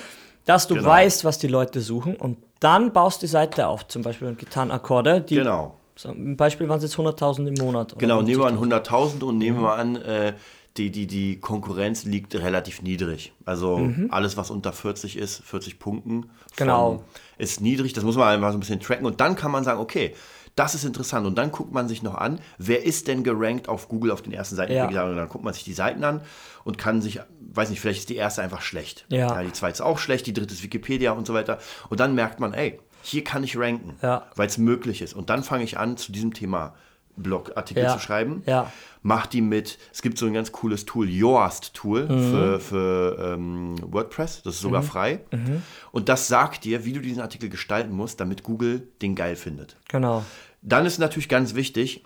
dass 0.47 0.67
du 0.67 0.75
Mhm. 0.75 0.79
Genau. 0.79 0.91
weißt, 0.91 1.25
was 1.27 1.39
die 1.41 1.49
Leute 1.49 1.83
suchen 1.83 2.17
und 2.17 2.39
dann 2.61 2.95
baust 2.95 3.21
die 3.21 3.27
Seite 3.27 3.67
auf. 3.67 3.87
Zum 3.87 4.01
Beispiel 4.01 4.35
Gitarrenakkorde, 4.35 5.21
die 5.21 5.35
Genau. 5.35 5.77
Im 6.05 6.37
Beispiel 6.37 6.69
waren 6.69 6.79
es 6.79 6.85
jetzt 6.85 6.97
100.000 6.97 7.47
im 7.49 7.55
Monat. 7.65 7.93
oder 7.93 8.01
Genau, 8.01 8.23
nehmen 8.23 8.41
wir 8.41 8.47
an 8.47 8.59
50.000. 8.59 8.83
100.000 8.89 9.23
und 9.25 9.35
Mhm. 9.35 9.39
nehmen 9.39 9.61
wir 9.63 9.73
an, 9.75 9.97
äh, 9.97 10.33
die, 10.79 10.91
die, 10.91 11.07
die 11.07 11.39
Konkurrenz 11.39 12.05
liegt 12.05 12.35
relativ 12.35 12.81
niedrig. 12.81 13.33
Also 13.45 13.91
alles, 14.09 14.39
was 14.39 14.51
unter 14.51 14.73
40 14.73 15.19
ist, 15.19 15.43
40 15.45 15.79
Punkten, 15.79 16.31
Genau. 16.57 17.05
ist 17.37 17.61
niedrig. 17.61 17.93
Das 17.93 18.05
muss 18.05 18.17
man 18.17 18.29
einfach 18.29 18.53
so 18.53 18.57
ein 18.57 18.61
bisschen 18.61 18.81
tracken. 18.81 19.05
Und 19.05 19.21
dann 19.21 19.37
kann 19.37 19.51
man 19.51 19.65
sagen, 19.65 19.81
okay, 19.81 20.15
das 20.57 20.75
ist 20.75 20.85
interessant. 20.85 21.27
Und 21.27 21.37
dann 21.37 21.51
guckt 21.53 21.73
man 21.73 21.89
sich 21.89 22.03
noch 22.03 22.15
an, 22.15 22.39
wer 22.57 22.85
ist 22.85 23.07
denn 23.09 23.23
gerankt 23.23 23.69
auf 23.69 23.89
Google 23.89 24.13
auf 24.13 24.23
den 24.23 24.33
ersten 24.33 24.57
Seiten. 24.57 24.73
Ja. 24.73 24.87
Und 24.87 24.95
dann 25.17 25.29
guckt 25.29 25.45
man 25.45 25.53
sich 25.53 25.65
die 25.65 25.73
Seiten 25.75 26.05
an 26.05 26.23
und 26.65 26.79
kann 26.79 27.03
sich, 27.03 27.21
weiß 27.53 27.69
nicht, 27.69 27.81
vielleicht 27.81 28.01
ist 28.01 28.09
die 28.09 28.17
erste 28.17 28.41
einfach 28.43 28.63
schlecht. 28.63 29.05
Ja. 29.09 29.43
die 29.43 29.53
zweite 29.53 29.75
ist 29.75 29.81
auch 29.83 29.99
schlecht, 29.99 30.27
die 30.27 30.33
dritte 30.33 30.55
ist 30.55 30.63
Wikipedia 30.63 31.13
und 31.13 31.27
so 31.27 31.35
weiter. 31.35 31.59
Und 31.91 32.01
dann 32.01 32.15
merkt 32.15 32.41
man, 32.41 32.55
ey, 32.55 32.81
hier 33.03 33.25
kann 33.25 33.45
ich 33.45 33.57
ranken, 33.59 33.97
Ja. 34.03 34.27
weil 34.37 34.47
es 34.47 34.59
möglich 34.59 35.03
ist. 35.03 35.15
Und 35.15 35.29
dann 35.31 35.43
fange 35.43 35.65
ich 35.65 35.79
an, 35.79 35.97
zu 35.97 36.13
diesem 36.13 36.33
Thema 36.35 36.75
Blogartikel 37.17 37.83
Ja. 37.83 37.93
zu 37.93 37.99
schreiben. 37.99 38.43
Ja. 38.47 38.73
Mach 39.03 39.27
die 39.27 39.43
mit, 39.43 39.79
es 39.93 40.01
gibt 40.01 40.17
so 40.17 40.25
ein 40.27 40.33
ganz 40.33 40.51
cooles 40.53 40.87
Tool, 40.87 41.09
Yoast-Tool 41.11 42.05
Mhm. 42.09 42.31
für, 42.31 42.61
für 42.61 43.35
ähm, 43.35 43.75
WordPress, 43.93 44.43
das 44.43 44.55
ist 44.55 44.61
sogar 44.63 44.83
frei. 44.83 45.21
Mhm. 45.31 45.63
Und 45.91 46.09
das 46.09 46.29
sagt 46.29 46.65
dir, 46.65 46.85
wie 46.87 46.93
du 46.95 47.01
diesen 47.01 47.21
Artikel 47.21 47.49
gestalten 47.51 47.93
musst, 47.93 48.19
damit 48.21 48.43
Google 48.45 48.89
den 49.03 49.15
geil 49.15 49.37
findet. 49.37 49.77
Genau. 49.89 50.25
Dann 50.63 50.87
ist 50.87 50.99
natürlich 50.99 51.29
ganz 51.29 51.55
wichtig, 51.55 52.05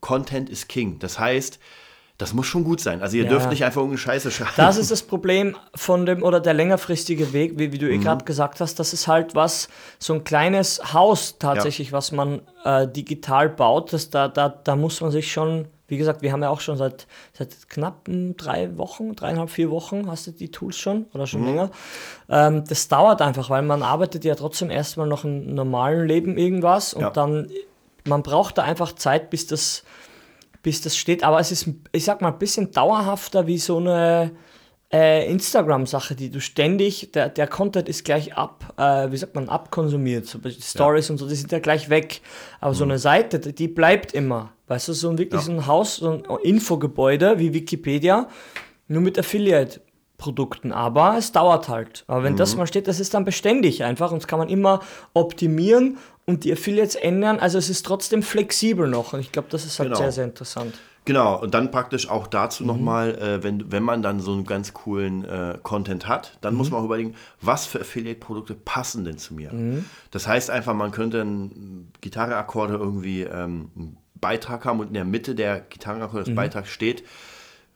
Content 0.00 0.50
is 0.50 0.68
King. 0.68 0.98
Das 0.98 1.18
heißt, 1.18 1.58
das 2.18 2.32
muss 2.32 2.46
schon 2.46 2.64
gut 2.64 2.80
sein. 2.80 3.02
Also 3.02 3.16
ihr 3.18 3.24
Ja. 3.24 3.28
dürft 3.30 3.50
nicht 3.50 3.64
einfach 3.64 3.80
irgendeine 3.82 3.98
Scheiße 3.98 4.30
schreiben. 4.30 4.52
Das 4.56 4.78
ist 4.78 4.90
das 4.90 5.02
Problem 5.02 5.54
von 5.74 6.06
dem, 6.06 6.22
oder 6.22 6.40
der 6.40 6.54
längerfristige 6.54 7.32
Weg, 7.32 7.58
wie, 7.58 7.72
wie 7.72 7.78
du 7.78 7.90
eh 7.90 7.98
gerade 7.98 8.24
gesagt 8.24 8.60
hast, 8.60 8.78
das 8.78 8.92
ist 8.94 9.06
halt 9.06 9.34
was, 9.34 9.68
so 9.98 10.14
ein 10.14 10.24
kleines 10.24 10.94
Haus 10.94 11.36
tatsächlich, 11.38 11.92
was 11.92 12.12
man 12.12 12.40
äh, 12.64 12.88
digital 12.88 13.48
baut, 13.50 13.92
das, 13.92 14.08
da, 14.10 14.28
da, 14.28 14.48
da 14.48 14.76
muss 14.76 15.00
man 15.02 15.10
sich 15.10 15.30
schon, 15.30 15.66
wie 15.88 15.98
gesagt, 15.98 16.22
wir 16.22 16.32
haben 16.32 16.42
ja 16.42 16.48
auch 16.48 16.60
schon 16.60 16.78
seit, 16.78 17.06
seit 17.34 17.68
knapp 17.68 18.08
drei 18.38 18.76
Wochen, 18.78 19.14
dreieinhalb, 19.14 19.50
vier 19.50 19.70
Wochen, 19.70 20.10
hast 20.10 20.26
du 20.26 20.30
die 20.32 20.50
Tools 20.50 20.76
schon 20.78 21.04
oder 21.12 21.26
schon 21.26 21.44
länger. 21.44 21.70
Ähm, 22.30 22.64
das 22.66 22.88
dauert 22.88 23.20
einfach, 23.20 23.50
weil 23.50 23.62
man 23.62 23.82
arbeitet 23.82 24.24
ja 24.24 24.34
trotzdem 24.34 24.70
erstmal 24.70 25.06
noch 25.06 25.24
im 25.24 25.54
normalen 25.54 26.08
Leben 26.08 26.38
irgendwas 26.38 26.94
und 26.94 27.02
Ja. 27.02 27.10
dann, 27.10 27.50
man 28.04 28.22
braucht 28.22 28.56
da 28.56 28.62
einfach 28.62 28.92
Zeit, 28.94 29.28
bis 29.30 29.46
das 29.46 29.84
bis 30.66 30.80
das 30.80 30.96
steht. 30.96 31.22
Aber 31.22 31.38
es 31.38 31.52
ist, 31.52 31.68
ich 31.92 32.04
sag 32.04 32.20
mal, 32.22 32.32
ein 32.32 32.38
bisschen 32.40 32.72
dauerhafter 32.72 33.46
wie 33.46 33.58
so 33.58 33.76
eine 33.78 34.32
äh, 34.92 35.30
Instagram-Sache, 35.30 36.16
die 36.16 36.28
du 36.30 36.40
ständig, 36.40 37.12
der, 37.12 37.28
der 37.28 37.46
Content 37.46 37.88
ist 37.88 38.04
gleich 38.04 38.34
ab, 38.36 38.74
äh, 38.76 39.10
wie 39.12 39.16
sagt 39.16 39.36
man, 39.36 39.48
abkonsumiert. 39.48 40.26
So, 40.26 40.38
die 40.38 40.50
Stories 40.60 41.08
und 41.10 41.18
so, 41.18 41.28
die 41.28 41.36
sind 41.36 41.52
ja 41.52 41.60
gleich 41.60 41.88
weg. 41.88 42.20
Aber 42.60 42.74
so 42.74 42.82
eine 42.84 42.98
Seite, 42.98 43.38
die- 43.38 43.68
bleibt 43.68 44.12
immer. 44.12 44.50
Weißt 44.66 44.88
du, 44.88 44.92
so 44.92 45.08
ein 45.10 45.18
wirklich 45.18 45.42
Mhm. 45.46 45.54
Ja. 45.54 45.56
so 45.56 45.62
ein 45.62 45.66
Haus, 45.68 45.96
so 45.96 46.10
ein 46.10 46.22
Infogebäude 46.42 47.38
wie 47.38 47.54
Wikipedia, 47.54 48.28
nur 48.88 49.02
mit 49.02 49.16
Affiliate-Produkten. 49.18 50.72
Aber 50.72 51.16
es 51.18 51.30
dauert 51.32 51.68
halt. 51.68 52.04
Aber 52.08 52.22
wenn 52.24 52.32
Mhm. 52.34 52.38
das 52.38 52.56
mal 52.56 52.66
steht, 52.66 52.88
das 52.88 52.98
ist 53.00 53.14
dann 53.14 53.24
beständig 53.24 53.84
einfach 53.84 54.10
und 54.12 54.22
das 54.22 54.26
kann 54.28 54.38
man 54.40 54.48
immer 54.48 54.80
optimieren 55.14 55.98
und 56.26 56.44
die 56.44 56.52
Affiliates 56.52 56.94
ändern. 56.96 57.38
Also 57.38 57.56
es 57.58 57.70
ist 57.70 57.86
trotzdem 57.86 58.22
flexibel 58.22 58.88
noch. 58.88 59.12
Und 59.12 59.20
ich 59.20 59.32
glaube, 59.32 59.48
das 59.50 59.64
ist 59.64 59.78
halt 59.78 59.88
Genau. 59.90 60.00
sehr, 60.00 60.12
sehr 60.12 60.24
interessant. 60.24 60.74
Genau, 61.04 61.40
und 61.40 61.54
dann 61.54 61.70
praktisch 61.70 62.08
auch 62.10 62.26
dazu 62.26 62.64
Mhm. 62.64 62.66
nochmal, 62.66 63.14
äh, 63.14 63.42
wenn, 63.44 63.70
wenn 63.70 63.84
man 63.84 64.02
dann 64.02 64.18
so 64.18 64.32
einen 64.32 64.44
ganz 64.44 64.72
coolen 64.74 65.24
äh, 65.24 65.56
Content 65.62 66.08
hat, 66.08 66.36
dann 66.40 66.54
Mhm. 66.54 66.58
muss 66.58 66.70
man 66.72 66.80
auch 66.80 66.84
überlegen, 66.84 67.14
was 67.40 67.64
für 67.66 67.80
Affiliate-Produkte 67.80 68.54
passen 68.54 69.04
denn 69.04 69.16
zu 69.18 69.34
mir. 69.34 69.52
Mhm. 69.52 69.84
Das 70.10 70.26
heißt 70.26 70.50
einfach, 70.50 70.74
man 70.74 70.90
könnte 70.90 71.20
ein, 71.22 71.92
Gitarreakkorde 72.00 72.74
irgendwie 72.74 73.22
ähm, 73.22 73.70
einen 73.76 73.96
Beitrag 74.16 74.64
haben 74.64 74.80
und 74.80 74.88
in 74.88 74.94
der 74.94 75.04
Mitte 75.04 75.36
der 75.36 75.60
Gitarrenakkorde 75.60 76.22
Mhm. 76.22 76.34
des 76.34 76.34
Beitrags 76.34 76.70
steht, 76.70 77.04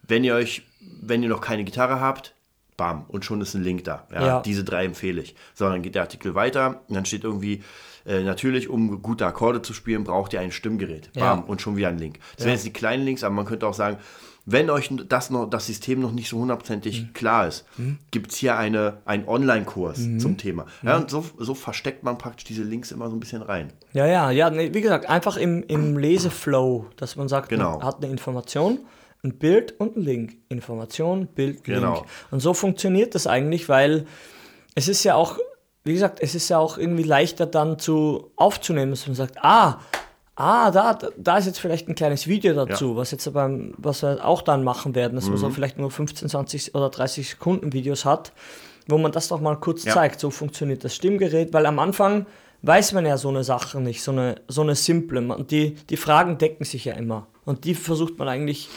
wenn 0.05 0.25
ihr 0.25 0.35
euch, 0.35 0.63
wenn 1.01 1.23
ihr 1.23 1.29
noch 1.29 1.39
keine 1.41 1.63
Gitarre 1.63 2.01
habt, 2.01 2.33
bam, 2.75 3.05
und 3.07 3.23
schon 3.23 3.39
ist 3.39 3.53
ein 3.53 3.63
Link 3.63 3.85
da. 3.85 4.07
Ja, 4.11 4.25
Ja. 4.25 4.39
Diese 4.41 4.65
drei 4.65 4.83
empfehle 4.83 5.21
ich. 5.21 5.35
So, 5.53 5.69
dann 5.69 5.81
geht 5.83 5.95
der 5.95 6.01
Artikel 6.01 6.35
weiter 6.35 6.81
und 6.89 6.95
dann 6.95 7.05
steht 7.05 7.23
irgendwie, 7.23 7.63
äh, 8.05 8.21
natürlich, 8.23 8.69
um 8.69 9.01
gute 9.01 9.25
Akkorde 9.25 9.61
zu 9.61 9.73
spielen, 9.73 10.03
braucht 10.03 10.33
ihr 10.33 10.39
ein 10.39 10.51
Stimmgerät. 10.51 11.11
Bam, 11.13 11.39
Ja. 11.39 11.45
und 11.45 11.61
schon 11.61 11.75
wieder 11.77 11.89
ein 11.89 11.97
Link. 11.97 12.19
Das 12.37 12.45
wären 12.45 12.55
jetzt 12.55 12.65
die 12.65 12.73
kleinen 12.73 13.03
Links, 13.05 13.23
aber 13.23 13.33
man 13.35 13.45
könnte 13.45 13.67
auch 13.67 13.73
sagen, 13.73 13.97
wenn 14.47 14.71
euch 14.71 14.89
das, 15.07 15.29
noch, 15.29 15.47
das 15.47 15.67
System 15.67 15.99
noch 15.99 16.11
nicht 16.11 16.27
so 16.27 16.39
hundertprozentig 16.39 17.03
Mhm. 17.03 17.13
klar 17.13 17.47
ist, 17.47 17.63
gibt 18.09 18.31
es 18.31 18.37
hier 18.37 18.57
eine, 18.57 18.97
einen 19.05 19.27
Online-Kurs 19.27 19.99
Mhm. 19.99 20.19
zum 20.19 20.37
Thema. 20.37 20.65
Ja, 20.81 20.97
und 20.97 21.11
so, 21.11 21.23
so 21.37 21.53
versteckt 21.53 22.03
man 22.03 22.17
praktisch 22.17 22.45
diese 22.45 22.63
Links 22.63 22.91
immer 22.91 23.07
so 23.09 23.15
ein 23.15 23.19
bisschen 23.19 23.43
rein. 23.43 23.71
Ja, 23.93 24.07
ja, 24.07 24.31
ja, 24.31 24.49
nee, 24.49 24.73
wie 24.73 24.81
gesagt, 24.81 25.07
einfach 25.07 25.37
im, 25.37 25.61
im 25.67 25.95
Leseflow, 26.25 26.87
dass 26.95 27.15
man 27.17 27.27
sagt, 27.27 27.49
Genau. 27.49 27.77
man 27.77 27.83
hat 27.85 27.97
eine 28.03 28.11
Information, 28.11 28.79
ein 29.23 29.37
Bild 29.37 29.79
und 29.79 29.95
ein 29.97 30.01
Link. 30.01 30.37
Information, 30.49 31.27
Bild, 31.27 31.63
Genau. 31.63 31.93
Link. 31.93 32.05
Und 32.31 32.39
so 32.39 32.55
funktioniert 32.55 33.13
das 33.13 33.27
eigentlich, 33.27 33.69
weil 33.69 34.07
es 34.73 34.87
ist 34.87 35.03
ja 35.03 35.13
auch, 35.13 35.37
wie 35.83 35.93
gesagt, 35.93 36.19
es 36.21 36.35
ist 36.35 36.49
ja 36.49 36.59
auch 36.59 36.77
irgendwie 36.77 37.03
leichter 37.03 37.45
dann 37.45 37.79
zu 37.79 38.31
aufzunehmen, 38.35 38.91
dass 38.91 39.07
man 39.07 39.15
sagt, 39.15 39.37
ah, 39.43 39.79
ah, 40.35 40.71
da, 40.71 40.97
da 41.17 41.37
ist 41.37 41.45
jetzt 41.47 41.59
vielleicht 41.59 41.87
ein 41.87 41.95
kleines 41.95 42.27
Video 42.27 42.53
dazu, 42.53 42.95
was 42.95 43.11
jetzt 43.11 43.31
beim, 43.33 43.73
was 43.77 44.01
wir 44.03 44.25
auch 44.25 44.41
dann 44.41 44.63
machen 44.63 44.95
werden, 44.95 45.15
dass 45.15 45.25
man 45.25 45.33
Mhm. 45.35 45.37
so 45.39 45.49
vielleicht 45.49 45.77
nur 45.77 45.91
15, 45.91 46.29
20 46.29 46.75
oder 46.75 46.89
30 46.89 47.29
Sekunden 47.31 47.73
Videos 47.73 48.05
hat, 48.05 48.31
wo 48.87 48.97
man 48.97 49.11
das 49.11 49.27
doch 49.27 49.39
mal 49.41 49.55
kurz 49.59 49.83
Ja. 49.83 49.93
zeigt. 49.93 50.19
So 50.19 50.29
funktioniert 50.31 50.83
das 50.83 50.95
Stimmgerät, 50.95 51.53
weil 51.53 51.65
am 51.65 51.79
Anfang 51.79 52.25
weiß 52.63 52.93
man 52.93 53.05
ja 53.05 53.17
so 53.17 53.29
eine 53.29 53.43
Sache 53.43 53.81
nicht, 53.81 54.01
so 54.03 54.11
eine, 54.11 54.35
so 54.47 54.61
eine 54.61 54.75
simple. 54.75 55.21
Man, 55.21 55.47
die, 55.47 55.75
die 55.89 55.97
Fragen 55.97 56.37
decken 56.37 56.63
sich 56.63 56.85
ja 56.85 56.93
immer. 56.93 57.27
Und 57.45 57.65
die 57.65 57.73
versucht 57.75 58.17
man 58.19 58.27
eigentlich 58.27 58.69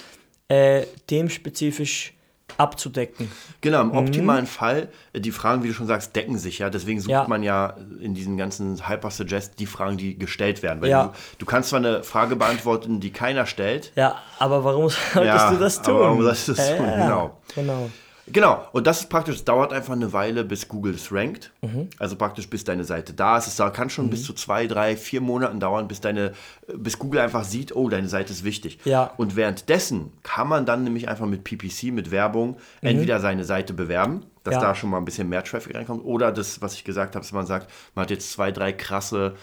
äh, 0.48 0.82
themenspezifisch 1.06 2.14
abzudecken. 2.56 3.30
Genau, 3.60 3.80
im 3.80 3.92
optimalen 3.92 4.46
Fall, 4.46 4.88
äh, 5.12 5.20
die 5.20 5.32
Fragen, 5.32 5.62
wie 5.64 5.68
du 5.68 5.74
schon 5.74 5.86
sagst, 5.86 6.14
decken 6.14 6.38
sich 6.38 6.58
ja. 6.58 6.70
Deswegen 6.70 7.00
sucht 7.00 7.10
Ja. 7.10 7.26
man 7.26 7.42
ja 7.42 7.74
in 8.00 8.14
diesen 8.14 8.36
ganzen 8.36 8.88
Hyper-Suggest 8.88 9.58
die 9.58 9.66
Fragen, 9.66 9.96
die 9.96 10.16
gestellt 10.18 10.62
werden. 10.62 10.80
Weil 10.80 10.90
Ja. 10.90 11.04
du, 11.04 11.12
du 11.38 11.46
kannst 11.46 11.70
zwar 11.70 11.78
eine 11.80 12.04
Frage 12.04 12.36
beantworten, 12.36 13.00
die 13.00 13.10
keiner 13.10 13.46
stellt. 13.46 13.92
Ja, 13.96 14.16
aber 14.38 14.62
warum 14.64 14.88
solltest 15.12 15.24
Ja, 15.24 15.50
du 15.50 15.58
das 15.58 15.82
tun? 15.82 15.98
warum 15.98 16.22
solltest 16.22 16.48
du 16.48 16.52
das 16.52 16.76
tun? 16.76 16.86
Genau. 16.86 17.40
genau. 17.54 17.90
Genau, 18.26 18.66
und 18.72 18.86
das 18.86 19.00
ist 19.00 19.10
praktisch, 19.10 19.36
es 19.36 19.44
dauert 19.44 19.72
einfach 19.72 19.92
eine 19.92 20.12
Weile, 20.14 20.44
bis 20.44 20.66
Google 20.68 20.94
es 20.94 21.12
rankt. 21.12 21.52
Mhm. 21.60 21.88
Also 21.98 22.16
praktisch, 22.16 22.48
bis 22.48 22.64
deine 22.64 22.84
Seite 22.84 23.12
da 23.12 23.36
ist. 23.36 23.46
Es 23.46 23.72
kann 23.74 23.90
schon 23.90 24.08
bis 24.08 24.24
zu 24.24 24.32
zwei, 24.32 24.66
drei, 24.66 24.96
vier 24.96 25.20
Monaten 25.20 25.60
dauern, 25.60 25.88
bis 25.88 26.00
deine, 26.00 26.32
bis 26.74 26.98
Google 26.98 27.20
einfach 27.20 27.44
sieht, 27.44 27.76
oh, 27.76 27.88
deine 27.90 28.08
Seite 28.08 28.32
ist 28.32 28.42
wichtig. 28.42 28.78
Ja. 28.86 29.12
Und 29.18 29.36
währenddessen 29.36 30.12
kann 30.22 30.48
man 30.48 30.64
dann 30.64 30.84
nämlich 30.84 31.08
einfach 31.08 31.26
mit 31.26 31.44
PPC, 31.44 31.92
mit 31.92 32.10
Werbung, 32.10 32.56
entweder 32.80 33.20
seine 33.20 33.44
Seite 33.44 33.74
bewerben, 33.74 34.24
dass 34.42 34.54
Mhm. 34.54 34.60
Ja. 34.62 34.66
da 34.68 34.74
schon 34.74 34.90
mal 34.90 34.98
ein 34.98 35.04
bisschen 35.04 35.28
mehr 35.28 35.44
Traffic 35.44 35.74
reinkommt, 35.74 36.04
oder 36.04 36.32
das, 36.32 36.62
was 36.62 36.74
ich 36.74 36.84
gesagt 36.84 37.14
habe, 37.16 37.22
dass 37.24 37.32
man 37.32 37.46
sagt, 37.46 37.70
man 37.94 38.04
hat 38.04 38.10
jetzt 38.10 38.32
zwei, 38.32 38.52
drei 38.52 38.72
krasse, 38.72 39.34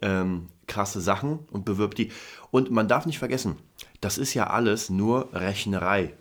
ähm, 0.00 0.46
krasse 0.68 1.00
Sachen 1.00 1.40
und 1.50 1.64
bewirbt 1.64 1.98
die. 1.98 2.12
Und 2.52 2.70
man 2.70 2.86
darf 2.86 3.04
nicht 3.04 3.18
vergessen, 3.18 3.56
das 4.00 4.16
ist 4.16 4.34
ja 4.34 4.46
alles 4.48 4.90
nur 4.90 5.28
Rechnerei. 5.32 6.12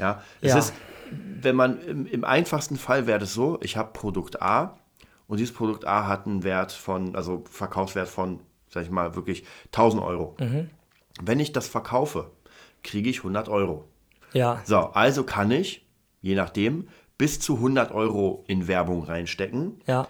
Ja, 0.00 0.22
es 0.40 0.50
Ja. 0.52 0.58
ist 0.58 0.72
wenn 1.10 1.56
man 1.56 1.80
im, 1.80 2.06
im 2.06 2.24
einfachsten 2.24 2.76
Fall 2.76 3.06
wäre 3.06 3.18
das 3.18 3.32
so, 3.34 3.58
ich 3.62 3.76
habe 3.76 3.92
Produkt 3.92 4.40
A 4.42 4.78
und 5.26 5.38
dieses 5.38 5.54
Produkt 5.54 5.86
A 5.86 6.06
hat 6.06 6.26
einen 6.26 6.42
Wert 6.42 6.72
von, 6.72 7.14
also 7.16 7.44
Verkaufswert 7.50 8.08
von, 8.08 8.40
sag 8.68 8.84
ich 8.84 8.90
mal, 8.90 9.14
wirklich 9.14 9.44
1000 9.66 10.02
Euro. 10.02 10.36
Wenn 11.22 11.40
ich 11.40 11.52
das 11.52 11.68
verkaufe, 11.68 12.30
kriege 12.82 13.10
ich 13.10 13.18
100 13.18 13.48
Euro. 13.48 13.84
Ja, 14.32 14.60
So, 14.64 14.78
also 14.78 15.24
kann 15.24 15.50
ich, 15.50 15.86
je 16.20 16.34
nachdem, 16.34 16.88
bis 17.18 17.40
zu 17.40 17.56
100 17.56 17.92
Euro 17.92 18.44
in 18.46 18.68
Werbung 18.68 19.02
reinstecken. 19.04 19.80
ja, 19.86 20.06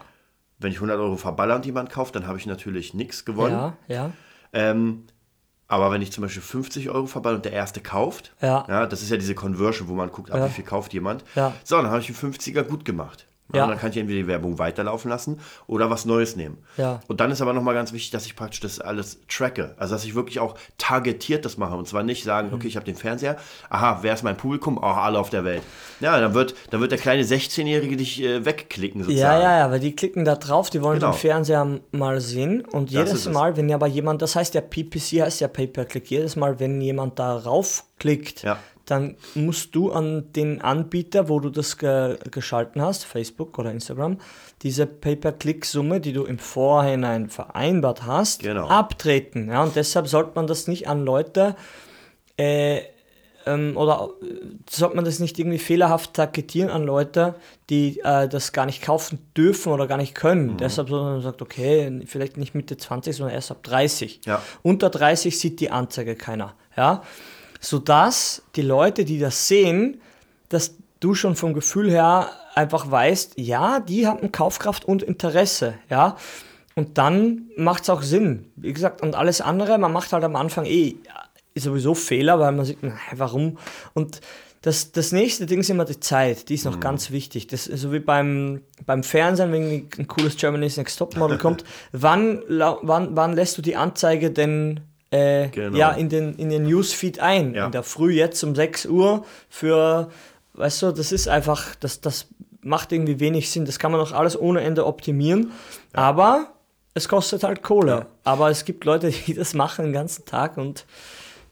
Wenn 0.58 0.70
ich 0.70 0.76
100 0.76 0.98
Euro 0.98 1.16
verballer 1.16 1.56
und 1.56 1.66
jemand 1.66 1.90
kauft, 1.90 2.14
dann 2.14 2.26
habe 2.26 2.38
ich 2.38 2.46
natürlich 2.46 2.94
nichts 2.94 3.24
gewonnen. 3.24 3.52
ja, 3.52 3.76
ja. 3.88 4.12
Ähm, 4.52 5.04
aber 5.70 5.90
wenn 5.92 6.02
ich 6.02 6.12
zum 6.12 6.22
Beispiel 6.22 6.42
50 6.42 6.90
Euro 6.90 7.06
verballe 7.06 7.36
und 7.36 7.44
der 7.44 7.52
erste 7.52 7.80
kauft, 7.80 8.32
Ja. 8.42 8.86
das 8.86 9.02
ist 9.02 9.10
ja 9.10 9.16
diese 9.16 9.34
Conversion, 9.34 9.88
wo 9.88 9.94
man 9.94 10.10
guckt, 10.10 10.30
ab 10.30 10.38
Ja. 10.38 10.46
wie 10.46 10.50
viel 10.50 10.64
kauft 10.64 10.92
jemand. 10.92 11.24
Ja. 11.34 11.52
So, 11.64 11.76
dann 11.76 11.86
habe 11.90 12.00
ich 12.00 12.08
einen 12.08 12.16
50er 12.34 12.62
gut 12.64 12.84
gemacht. 12.84 13.26
Ja. 13.54 13.64
Und 13.64 13.70
dann 13.70 13.78
kann 13.78 13.90
ich 13.90 13.96
entweder 13.96 14.20
die 14.20 14.26
Werbung 14.26 14.58
weiterlaufen 14.58 15.08
lassen 15.10 15.40
oder 15.66 15.90
was 15.90 16.04
Neues 16.04 16.36
nehmen. 16.36 16.58
Ja. 16.76 17.00
Und 17.08 17.20
dann 17.20 17.30
ist 17.30 17.40
aber 17.40 17.52
nochmal 17.52 17.74
ganz 17.74 17.92
wichtig, 17.92 18.10
dass 18.10 18.26
ich 18.26 18.36
praktisch 18.36 18.60
das 18.60 18.80
alles 18.80 19.18
tracke. 19.28 19.74
Also, 19.78 19.94
dass 19.94 20.04
ich 20.04 20.14
wirklich 20.14 20.38
auch 20.40 20.54
targetiert 20.78 21.44
das 21.44 21.56
mache. 21.56 21.74
Und 21.76 21.88
zwar 21.88 22.02
nicht 22.02 22.24
sagen, 22.24 22.48
Mhm. 22.48 22.54
okay, 22.54 22.68
ich 22.68 22.76
habe 22.76 22.86
den 22.86 22.96
Fernseher, 22.96 23.36
aha, 23.68 23.98
wer 24.02 24.14
ist 24.14 24.22
mein 24.22 24.36
Publikum? 24.36 24.78
Auch 24.78 24.96
alle 24.96 25.18
auf 25.18 25.30
der 25.30 25.44
Welt. 25.44 25.62
Ja, 26.00 26.20
dann 26.20 26.34
wird, 26.34 26.54
dann 26.70 26.80
wird 26.80 26.92
der 26.92 26.98
kleine 26.98 27.22
16-Jährige 27.24 27.96
dich 27.96 28.22
äh, 28.22 28.44
wegklicken 28.44 29.02
sozusagen. 29.02 29.40
Ja, 29.42 29.50
ja, 29.50 29.58
ja, 29.58 29.70
weil 29.70 29.80
die 29.80 29.94
klicken 29.94 30.24
da 30.24 30.36
drauf, 30.36 30.70
die 30.70 30.82
wollen 30.82 30.98
Genau. 31.00 31.12
den 31.12 31.18
Fernseher 31.18 31.66
mal 31.92 32.20
sehen 32.20 32.64
und 32.64 32.94
Das 32.94 33.08
jedes. 33.08 33.28
Mal, 33.28 33.56
wenn 33.56 33.72
aber 33.72 33.86
jemand, 33.86 34.22
das 34.22 34.36
heißt 34.36 34.54
ja 34.54 34.60
PPC 34.60 35.22
heißt 35.22 35.40
ja 35.40 35.48
Pay-Per-Click, 35.48 36.10
jedes 36.10 36.36
Mal, 36.36 36.58
wenn 36.60 36.80
jemand 36.80 37.18
da 37.18 37.36
raufklickt, 37.36 38.42
Ja. 38.42 38.58
Dann 38.90 39.16
musst 39.34 39.74
du 39.74 39.92
an 39.92 40.32
den 40.32 40.60
Anbieter, 40.60 41.28
wo 41.28 41.40
du 41.40 41.50
das 41.50 41.78
ge 41.78 42.18
geschalten 42.30 42.82
hast, 42.82 43.04
Facebook 43.04 43.58
oder 43.58 43.70
Instagram, 43.70 44.18
diese 44.62 44.86
Pay-Per-Click-Summe, 44.86 46.00
die 46.00 46.12
du 46.12 46.24
im 46.24 46.38
Vorhinein 46.38 47.28
vereinbart 47.28 48.04
hast, 48.04 48.42
Genau. 48.42 48.66
abtreten. 48.68 49.48
Ja, 49.48 49.62
und 49.62 49.76
deshalb 49.76 50.08
sollte 50.08 50.32
man 50.34 50.46
das 50.46 50.66
nicht 50.66 50.88
an 50.88 51.04
Leute 51.04 51.56
äh, 52.36 52.80
ähm, 53.46 53.76
oder 53.76 54.10
äh, 54.22 54.26
sollte 54.68 54.96
man 54.96 55.04
das 55.04 55.18
nicht 55.18 55.38
irgendwie 55.38 55.58
fehlerhaft 55.58 56.14
targetieren 56.14 56.70
an 56.70 56.84
Leute, 56.84 57.34
die 57.70 58.00
äh, 58.00 58.28
das 58.28 58.52
gar 58.52 58.66
nicht 58.66 58.82
kaufen 58.82 59.18
dürfen 59.36 59.72
oder 59.72 59.86
gar 59.86 59.96
nicht 59.96 60.14
können. 60.14 60.56
Deshalb, 60.58 60.88
sondern 60.88 61.14
man 61.14 61.22
sagt, 61.22 61.40
okay, 61.42 62.02
vielleicht 62.06 62.36
nicht 62.36 62.54
Mitte 62.54 62.76
20, 62.76 63.16
sondern 63.16 63.34
erst 63.34 63.50
ab 63.50 63.62
30. 63.62 64.20
Ja. 64.26 64.42
Unter 64.62 64.90
30 64.90 65.38
sieht 65.38 65.60
die 65.60 65.70
Anzeige 65.70 66.16
keiner. 66.16 66.54
Ja? 66.76 67.02
Sodass 67.60 68.42
die 68.56 68.62
Leute, 68.62 69.04
die 69.04 69.18
das 69.18 69.46
sehen, 69.46 70.00
dass 70.48 70.74
du 71.00 71.14
schon 71.14 71.36
vom 71.36 71.54
Gefühl 71.54 71.90
her 71.90 72.30
einfach 72.54 72.90
weißt, 72.90 73.34
ja, 73.36 73.80
die 73.80 74.06
haben 74.06 74.32
Kaufkraft 74.32 74.84
und 74.84 75.02
Interesse. 75.02 75.74
Ja? 75.88 76.16
Und 76.74 76.98
dann 76.98 77.50
macht 77.56 77.84
es 77.84 77.90
auch 77.90 78.02
Sinn. 78.02 78.50
Wie 78.56 78.72
gesagt, 78.72 79.02
und 79.02 79.14
alles 79.14 79.40
andere, 79.40 79.78
man 79.78 79.92
macht 79.92 80.12
halt 80.12 80.24
am 80.24 80.36
Anfang 80.36 80.64
eh 80.66 80.96
sowieso 81.54 81.94
Fehler, 81.94 82.38
weil 82.38 82.52
man 82.52 82.64
sieht, 82.64 82.78
na, 82.82 82.94
warum? 83.14 83.58
Und 83.92 84.20
das, 84.62 84.92
das 84.92 85.12
nächste 85.12 85.46
Ding 85.46 85.60
ist 85.60 85.70
immer 85.70 85.86
die 85.86 86.00
Zeit, 86.00 86.48
die 86.48 86.54
ist 86.54 86.66
noch 86.66 86.80
ganz 86.80 87.10
wichtig. 87.10 87.46
Das 87.46 87.64
so 87.64 87.92
wie 87.92 87.98
beim, 87.98 88.62
beim 88.84 89.02
Fernsehen, 89.02 89.52
wenn 89.52 89.88
ein 89.98 90.06
cooles 90.06 90.36
Germany's 90.36 90.76
Next 90.76 90.98
Top 90.98 91.16
Model 91.16 91.38
kommt. 91.38 91.64
Wann, 91.92 92.42
wann, 92.48 93.16
wann 93.16 93.32
lässt 93.32 93.56
du 93.56 93.62
die 93.62 93.76
Anzeige 93.76 94.30
denn 94.30 94.80
äh, 95.10 95.48
Genau. 95.48 95.76
ja, 95.76 95.90
in 95.92 96.08
den, 96.08 96.34
in 96.36 96.50
den 96.50 96.64
Newsfeed 96.64 97.20
ein. 97.20 97.54
Ja. 97.54 97.66
In 97.66 97.72
der 97.72 97.82
Früh 97.82 98.12
jetzt 98.12 98.42
um 98.44 98.54
6 98.54 98.86
Uhr 98.86 99.24
für, 99.48 100.10
weißt 100.54 100.82
du, 100.82 100.92
das 100.92 101.12
ist 101.12 101.28
einfach, 101.28 101.74
das, 101.76 102.00
das 102.00 102.28
macht 102.62 102.92
irgendwie 102.92 103.20
wenig 103.20 103.50
Sinn. 103.50 103.64
Das 103.64 103.78
kann 103.78 103.90
man 103.92 104.00
auch 104.00 104.12
alles 104.12 104.38
ohne 104.38 104.60
Ende 104.60 104.86
optimieren. 104.86 105.50
Aber 105.92 106.52
es 106.94 107.08
kostet 107.08 107.42
halt 107.42 107.62
Kohle. 107.62 107.90
Ja. 107.92 108.06
Aber 108.24 108.50
es 108.50 108.64
gibt 108.64 108.84
Leute, 108.84 109.10
die 109.26 109.34
das 109.34 109.54
machen 109.54 109.86
den 109.86 109.92
ganzen 109.94 110.24
Tag 110.26 110.56
und 110.56 110.84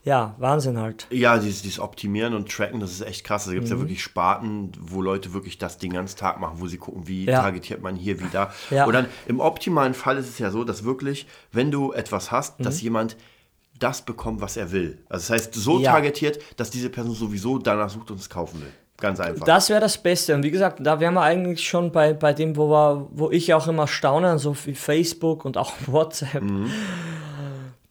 ja, 0.05 0.33
Wahnsinn 0.37 0.77
halt. 0.79 1.07
Ja, 1.11 1.37
dieses, 1.37 1.61
dieses 1.61 1.79
Optimieren 1.79 2.33
und 2.33 2.49
Tracken, 2.49 2.79
das 2.79 2.91
ist 2.91 3.01
echt 3.01 3.25
krass. 3.25 3.45
Da 3.45 3.51
gibt 3.51 3.65
es 3.65 3.69
ja 3.69 3.79
wirklich 3.79 4.01
Sparten, 4.01 4.71
wo 4.79 5.01
Leute 5.01 5.33
wirklich 5.33 5.57
das 5.57 5.77
den 5.77 5.91
ganzen 5.91 6.17
Tag 6.17 6.39
machen, 6.39 6.55
wo 6.61 6.67
sie 6.67 6.77
gucken, 6.77 7.07
wie 7.07 7.25
Ja. 7.25 7.41
targetiert 7.41 7.81
man 7.81 7.97
hier 7.97 8.19
wieder. 8.21 8.51
Ja. 8.69 8.85
Und 8.85 8.93
dann 8.93 9.07
im 9.27 9.41
optimalen 9.41 9.93
Fall 9.93 10.17
ist 10.17 10.29
es 10.29 10.39
ja 10.39 10.51
so, 10.51 10.63
dass 10.63 10.85
wirklich, 10.85 11.27
wenn 11.51 11.69
du 11.69 11.91
etwas 11.91 12.31
hast, 12.31 12.59
Mhm. 12.59 12.63
dass 12.63 12.81
jemand 12.81 13.17
das 13.79 14.01
bekommt, 14.03 14.41
was 14.41 14.57
er 14.57 14.71
will. 14.71 14.97
Also 15.09 15.27
das 15.33 15.41
heißt, 15.41 15.53
so 15.55 15.79
Ja. 15.79 15.91
targetiert, 15.93 16.39
dass 16.57 16.69
diese 16.69 16.89
Person 16.89 17.15
sowieso 17.15 17.57
danach 17.57 17.89
sucht 17.89 18.11
und 18.11 18.19
es 18.19 18.29
kaufen 18.29 18.61
will. 18.61 18.71
Ganz 18.97 19.19
einfach. 19.21 19.45
Das 19.45 19.69
wäre 19.69 19.79
das 19.79 19.97
Beste. 19.97 20.35
Und 20.35 20.43
wie 20.43 20.51
gesagt, 20.51 20.79
da 20.85 20.99
wären 20.99 21.13
wir 21.13 21.21
eigentlich 21.21 21.65
schon 21.67 21.91
bei, 21.93 22.13
bei 22.13 22.33
dem, 22.33 22.57
wo, 22.57 22.69
wir, 22.69 23.07
wo 23.11 23.31
ich 23.31 23.53
auch 23.53 23.67
immer 23.67 23.87
staune, 23.87 24.37
so 24.39 24.55
wie 24.65 24.75
Facebook 24.75 25.45
und 25.45 25.57
auch 25.57 25.73
WhatsApp. 25.87 26.43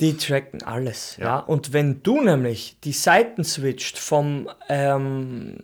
Die 0.01 0.17
tracken 0.17 0.63
alles. 0.63 1.17
Ja. 1.17 1.25
Ja. 1.25 1.39
Und 1.41 1.73
wenn 1.73 2.03
du 2.03 2.21
nämlich 2.21 2.77
die 2.85 2.93
Seiten 2.93 3.43
switcht 3.43 3.99
vom, 3.99 4.49
ähm, 4.69 5.57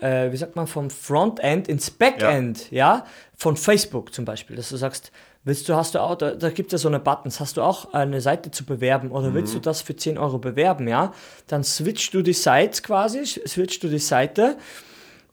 äh, 0.00 0.32
wie 0.32 0.36
sagt 0.36 0.56
man, 0.56 0.66
vom 0.66 0.90
Frontend 0.90 1.68
ins 1.68 1.90
Backend, 1.90 2.70
ja. 2.72 3.04
von 3.36 3.56
Facebook 3.56 4.12
zum 4.12 4.24
Beispiel, 4.24 4.56
dass 4.56 4.70
du 4.70 4.76
sagst, 4.76 5.12
willst 5.44 5.68
du, 5.68 5.74
hast 5.74 5.94
du 5.94 6.02
auch, 6.02 6.16
da, 6.16 6.32
da 6.34 6.50
gibt 6.50 6.72
es 6.72 6.80
ja 6.80 6.82
so 6.82 6.88
eine 6.88 7.00
Buttons, 7.00 7.40
hast 7.40 7.56
du 7.56 7.62
auch 7.62 7.92
eine 7.92 8.20
Seite 8.20 8.50
zu 8.50 8.64
bewerben 8.64 9.10
oder 9.10 9.34
willst 9.34 9.54
du 9.54 9.58
das 9.58 9.82
für 9.82 9.96
10 9.96 10.18
Euro 10.18 10.38
bewerben, 10.38 10.88
ja, 10.88 11.12
dann 11.46 11.64
switchst 11.64 12.12
du 12.14 12.22
die 12.22 12.32
Seite 12.32 12.82
quasi, 12.82 13.24
switchst 13.24 13.82
du 13.82 13.88
die 13.88 13.98
Seite 13.98 14.56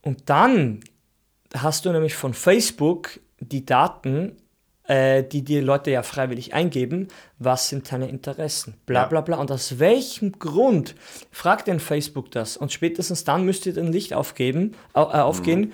und 0.02 0.30
dann 0.30 0.82
hast 1.54 1.86
du 1.86 1.92
nämlich 1.92 2.16
von 2.16 2.34
Facebook 2.34 3.20
die 3.40 3.66
Daten, 3.66 4.38
äh, 4.88 5.24
die 5.24 5.44
die 5.44 5.60
Leute 5.60 5.92
ja 5.92 6.04
freiwillig 6.04 6.54
eingeben, 6.54 7.08
was 7.40 7.70
sind 7.70 7.92
deine 7.92 8.08
Interessen, 8.08 8.76
bla 8.86 9.06
bla 9.06 9.22
bla. 9.22 9.38
Und 9.38 9.52
aus 9.52 9.80
welchem 9.80 10.34
Grund 10.34 10.96
fragt 11.32 11.68
denn 11.68 11.80
Facebook 11.80 12.32
das? 12.32 12.58
Und 12.58 12.72
spätestens 12.72 13.24
dann 13.24 13.46
müsste 13.46 13.74
dir 13.74 13.82
ein 13.82 13.92
Licht 13.92 14.14
aufgeben, 14.14 14.74
au, 14.94 15.04
äh, 15.04 15.22
aufgehen, 15.22 15.74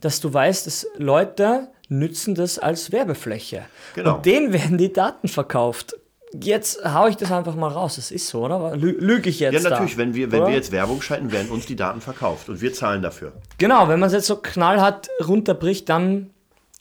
dass 0.00 0.20
du 0.20 0.32
weißt, 0.32 0.66
dass 0.66 0.86
Leute 0.96 1.68
nützen 1.88 2.34
das 2.34 2.58
als 2.58 2.92
Werbefläche. 2.92 3.62
Genau. 3.94 4.16
Und 4.16 4.26
denen 4.26 4.52
werden 4.52 4.78
die 4.78 4.92
Daten 4.92 5.28
verkauft. 5.28 5.94
Jetzt 6.32 6.84
hau 6.84 7.06
ich 7.06 7.16
das 7.16 7.30
einfach 7.30 7.54
mal 7.54 7.68
raus. 7.68 7.96
Das 7.96 8.10
ist 8.10 8.26
so, 8.28 8.44
oder? 8.44 8.76
Lü 8.76 8.96
lüge 8.98 9.30
ich 9.30 9.38
jetzt 9.38 9.62
ja, 9.62 9.70
natürlich, 9.70 9.92
da, 9.92 9.98
wenn, 9.98 10.14
wir, 10.14 10.32
wenn 10.32 10.40
oder? 10.40 10.48
wir 10.48 10.56
jetzt 10.56 10.72
Werbung 10.72 11.00
schalten, 11.00 11.30
werden 11.30 11.50
uns 11.50 11.66
die 11.66 11.76
Daten 11.76 12.00
verkauft 12.00 12.48
und 12.48 12.60
wir 12.60 12.72
zahlen 12.72 13.02
dafür. 13.02 13.32
Genau, 13.58 13.88
wenn 13.88 14.00
man 14.00 14.08
es 14.08 14.14
jetzt 14.14 14.26
so 14.26 14.36
knallhart 14.36 15.08
runterbricht, 15.24 15.88
dann 15.88 16.30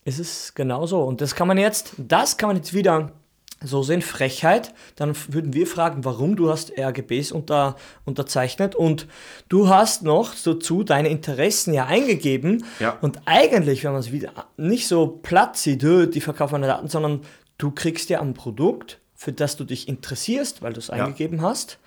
ist 0.05 0.19
es 0.19 0.55
genau 0.55 0.87
so. 0.87 1.03
Und 1.03 1.21
das 1.21 1.35
kann 1.35 1.47
man 1.47 1.57
jetzt, 1.57 1.93
das 1.97 2.37
kann 2.37 2.47
man 2.47 2.57
jetzt 2.57 2.73
wieder 2.73 3.11
so 3.63 3.83
sehen, 3.83 4.01
Frechheit. 4.01 4.73
Dann 4.95 5.15
würden 5.29 5.53
wir 5.53 5.67
fragen, 5.67 6.05
warum 6.05 6.35
du 6.35 6.49
hast 6.49 6.77
RGBs 6.77 7.31
unter, 7.31 7.75
unterzeichnet 8.05 8.75
und 8.75 9.07
du 9.49 9.69
hast 9.69 10.03
noch 10.03 10.33
dazu 10.43 10.83
deine 10.83 11.09
Interessen 11.09 11.73
ja 11.73 11.85
eingegeben. 11.85 12.65
Ja. 12.79 12.97
Und 13.01 13.21
eigentlich, 13.25 13.83
wenn 13.83 13.91
man 13.91 14.01
es 14.01 14.11
wieder 14.11 14.31
nicht 14.57 14.87
so 14.87 15.07
platt 15.07 15.57
sieht, 15.57 15.83
"Hö, 15.83 16.07
die 16.07 16.21
verkaufen 16.21 16.53
meine 16.53 16.67
Daten, 16.67 16.87
sondern 16.87 17.21
du 17.57 17.71
kriegst 17.71 18.09
ja 18.09 18.21
ein 18.21 18.33
Produkt, 18.33 18.99
für 19.15 19.31
das 19.31 19.55
du 19.55 19.63
dich 19.63 19.87
interessierst, 19.87 20.61
weil 20.61 20.73
du 20.73 20.79
es 20.79 20.89
eingegeben 20.89 21.41
hast 21.41 21.79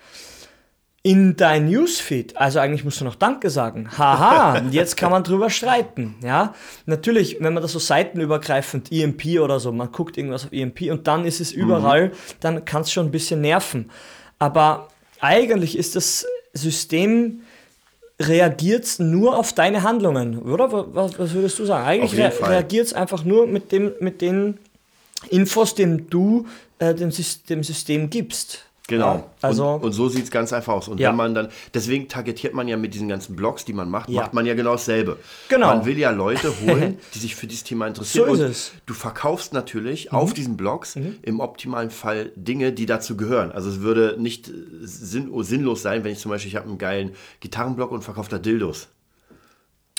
in 1.07 1.37
dein 1.37 1.69
Newsfeed. 1.69 2.35
Also 2.35 2.59
eigentlich 2.59 2.83
musst 2.83 2.99
du 2.99 3.05
noch 3.05 3.15
Danke 3.15 3.49
sagen. 3.49 3.87
Haha, 3.97 4.61
jetzt 4.71 4.97
kann 4.97 5.09
man 5.09 5.23
drüber 5.23 5.49
streiten. 5.49 6.15
Ja, 6.21 6.53
natürlich, 6.85 7.37
wenn 7.39 7.53
man 7.53 7.63
das 7.63 7.71
so 7.71 7.79
seitenübergreifend, 7.79 8.91
EMP 8.91 9.39
oder 9.39 9.61
so, 9.61 9.71
man 9.71 9.89
guckt 9.93 10.17
irgendwas 10.17 10.43
auf 10.43 10.51
EMP 10.51 10.91
und 10.91 11.07
dann 11.07 11.23
ist 11.23 11.39
es 11.39 11.53
überall, 11.53 12.11
dann 12.41 12.65
kann 12.65 12.81
es 12.81 12.91
schon 12.91 13.05
ein 13.05 13.11
bisschen 13.11 13.39
nerven. 13.39 13.89
Aber 14.37 14.89
eigentlich 15.21 15.77
ist 15.77 15.95
das 15.95 16.25
System 16.51 17.39
reagiert 18.19 18.99
nur 18.99 19.37
auf 19.37 19.53
deine 19.53 19.83
Handlungen, 19.83 20.39
oder? 20.39 20.93
Was, 20.93 21.17
was 21.17 21.33
würdest 21.33 21.57
du 21.57 21.63
sagen? 21.63 21.85
Eigentlich 21.85 22.19
rea 22.19 22.31
reagiert 22.45 22.87
es 22.87 22.93
einfach 22.93 23.23
nur 23.23 23.47
mit, 23.47 23.71
dem, 23.71 23.93
mit 24.01 24.19
den 24.19 24.57
Infos, 25.29 25.73
dem 25.73 26.09
du 26.09 26.47
äh, 26.79 26.93
dem, 26.93 27.11
dem 27.49 27.63
System 27.63 28.09
gibst. 28.09 28.66
Genau. 28.87 29.15
Ja, 29.15 29.23
also 29.41 29.67
und, 29.73 29.83
und 29.83 29.91
so 29.91 30.07
sieht 30.07 30.23
es 30.23 30.31
ganz 30.31 30.53
einfach 30.53 30.73
aus. 30.73 30.87
Und 30.87 30.99
Ja. 30.99 31.09
wenn 31.09 31.17
man 31.17 31.35
dann, 31.35 31.49
deswegen 31.73 32.07
targetiert 32.07 32.53
man 32.53 32.67
ja 32.69 32.77
mit 32.77 32.93
diesen 32.93 33.09
ganzen 33.09 33.35
Blogs, 33.35 33.65
die 33.65 33.73
man 33.73 33.89
macht, 33.89 34.09
Ja. 34.09 34.21
macht 34.21 34.33
man 34.33 34.45
ja 34.45 34.53
genau 34.53 34.71
dasselbe. 34.71 35.17
Genau. 35.49 35.67
Man 35.67 35.85
will 35.85 35.97
ja 35.97 36.11
Leute 36.11 36.53
holen, 36.65 36.97
die 37.13 37.19
sich 37.19 37.35
für 37.35 37.47
dieses 37.47 37.65
Thema 37.65 37.85
interessieren. 37.87 38.27
So 38.27 38.33
ist 38.35 38.39
und 38.39 38.45
es. 38.49 38.71
Mhm. 38.73 38.79
du 38.85 38.93
verkaufst 38.93 39.51
natürlich 39.53 40.13
auf 40.13 40.33
diesen 40.33 40.55
Blogs 40.55 40.97
im 41.21 41.39
optimalen 41.41 41.89
Fall 41.89 42.31
Dinge, 42.37 42.71
die 42.71 42.85
dazu 42.85 43.17
gehören. 43.17 43.51
Also 43.51 43.69
es 43.69 43.81
würde 43.81 44.15
nicht 44.19 44.49
sinn 44.81 45.31
sinnlos 45.43 45.81
sein, 45.81 46.03
wenn 46.05 46.13
ich 46.13 46.19
zum 46.19 46.31
Beispiel, 46.31 46.49
ich 46.49 46.55
habe 46.55 46.67
einen 46.69 46.77
geilen 46.77 47.11
Gitarrenblog 47.41 47.91
und 47.91 48.03
verkaufe 48.03 48.29
da 48.29 48.37
Dildos. 48.37 48.87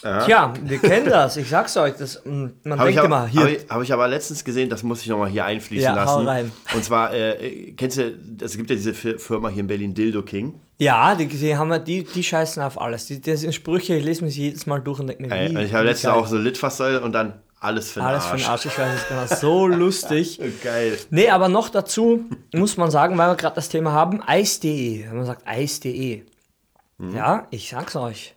Tja, 0.01 0.55
wir 0.63 0.79
kennen 0.79 1.07
das. 1.09 1.37
Ich 1.37 1.49
sag's 1.49 1.77
euch. 1.77 1.95
Das, 1.99 2.23
mm, 2.25 2.47
man 2.65 2.79
Habe 2.79 2.91
ich, 2.91 2.97
denkt 2.97 3.13
aber- 3.13 3.25
immer, 3.25 3.27
hier. 3.27 3.41
hab 3.43 3.49
ich, 3.49 3.69
hab 3.69 3.83
ich 3.83 3.93
aber 3.93 4.07
letztens 4.09 4.45
gesehen, 4.45 4.71
das 4.71 4.83
muss 4.85 5.03
ich 5.03 5.09
nochmal 5.09 5.29
hier 5.29 5.45
einfließen 5.45 5.83
Ja, 5.97 6.05
hau 6.07 6.19
lassen. 6.23 6.29
rein. 6.29 6.53
Und 6.75 6.85
zwar, 6.85 7.13
äh, 7.13 7.73
kennst 7.77 7.97
du, 7.99 8.15
es 8.41 8.57
gibt 8.57 8.71
ja 8.71 8.77
diese 8.77 8.95
Fi- 8.95 9.19
Firma 9.19 9.49
hier 9.49 9.61
in 9.61 9.67
Berlin, 9.67 9.95
Dildo 9.95 10.23
King. 10.23 10.61
Ja, 10.79 11.17
die, 11.17 11.27
die, 11.27 11.57
haben, 11.57 11.85
die, 11.85 12.05
die 12.05 12.23
scheißen 12.23 12.63
auf 12.63 12.81
alles. 12.81 13.07
Die, 13.07 13.21
die 13.21 13.37
sind 13.37 13.53
Sprüche, 13.55 13.97
ich 13.97 14.05
lese 14.05 14.29
sie 14.29 14.43
jedes 14.43 14.67
Mal 14.67 14.79
durch 14.81 15.01
und 15.01 15.09
denke 15.09 15.23
mir, 15.25 15.31
wie, 15.31 15.65
ich 15.65 15.75
habe 15.75 15.85
letztens 15.87 16.13
geil. 16.13 16.23
auch 16.23 16.27
so 16.29 16.37
Litfaßsäule 16.39 17.01
und 17.01 17.11
dann 17.13 17.41
alles 17.59 17.91
für 17.91 17.99
den 17.99 18.07
Alles 18.07 18.25
für 18.25 18.31
Arsch. 18.35 18.43
den 18.43 18.51
Arsch, 18.51 18.67
ich 18.67 18.79
weiß 18.79 18.95
es 19.01 19.09
genau. 19.09 19.41
So 19.41 19.67
lustig. 19.67 20.41
Geil. 20.63 20.97
Nee, 21.11 21.29
aber 21.31 21.49
noch 21.49 21.71
dazu 21.71 22.25
muss 22.55 22.77
man 22.77 22.93
sagen, 22.93 23.19
weil 23.19 23.31
wir 23.31 23.35
gerade 23.35 23.57
das 23.57 23.69
Thema 23.69 23.91
haben, 23.91 24.23
Eis.de. 24.25 25.09
Wenn 25.09 25.17
man 25.17 25.27
sagt 25.27 25.43
Eis.de. 25.45 26.23
Mhm. 26.99 27.17
Ja, 27.17 27.49
ich 27.51 27.69
sag's 27.69 27.97
euch. 27.97 28.37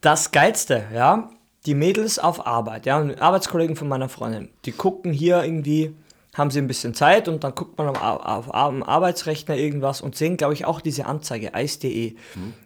Das 0.00 0.30
Geilste, 0.30 0.84
ja, 0.94 1.30
die 1.66 1.74
Mädels 1.74 2.18
auf 2.18 2.46
Arbeit, 2.46 2.86
ja, 2.86 2.98
und 2.98 3.20
Arbeitskollegen 3.20 3.76
von 3.76 3.88
meiner 3.88 4.08
Freundin, 4.08 4.48
die 4.64 4.72
gucken 4.72 5.12
hier 5.12 5.42
irgendwie, 5.42 5.94
haben 6.34 6.50
sie 6.50 6.60
ein 6.60 6.68
bisschen 6.68 6.94
Zeit 6.94 7.26
und 7.26 7.42
dann 7.42 7.54
guckt 7.54 7.76
man 7.78 7.88
am, 7.88 7.96
auf, 7.96 8.54
am 8.54 8.82
Arbeitsrechner 8.82 9.56
irgendwas 9.56 10.00
und 10.00 10.14
sehen, 10.14 10.36
glaube 10.36 10.54
ich, 10.54 10.64
auch 10.64 10.80
diese 10.80 11.06
Anzeige, 11.06 11.54
Eis.de. 11.54 12.14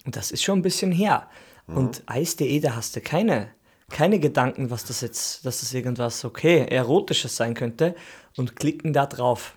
Und 0.05 0.17
das 0.17 0.31
ist 0.31 0.43
schon 0.43 0.59
ein 0.59 0.63
bisschen 0.63 0.93
her. 0.93 1.27
Und 1.67 2.03
Eis.de, 2.07 2.61
da 2.61 2.77
hast 2.77 2.97
du 2.97 3.01
keine, 3.01 3.49
keine 3.89 4.19
Gedanken, 4.19 4.71
was 4.71 4.85
das 4.85 5.01
jetzt, 5.01 5.47
dass 5.47 5.61
das 5.61 5.73
irgendwas, 5.73 6.25
okay, 6.25 6.67
Erotisches 6.69 7.37
sein 7.37 7.55
könnte 7.55 7.95
und 8.37 8.57
klicken 8.57 8.93
da 8.93 9.07
drauf 9.07 9.57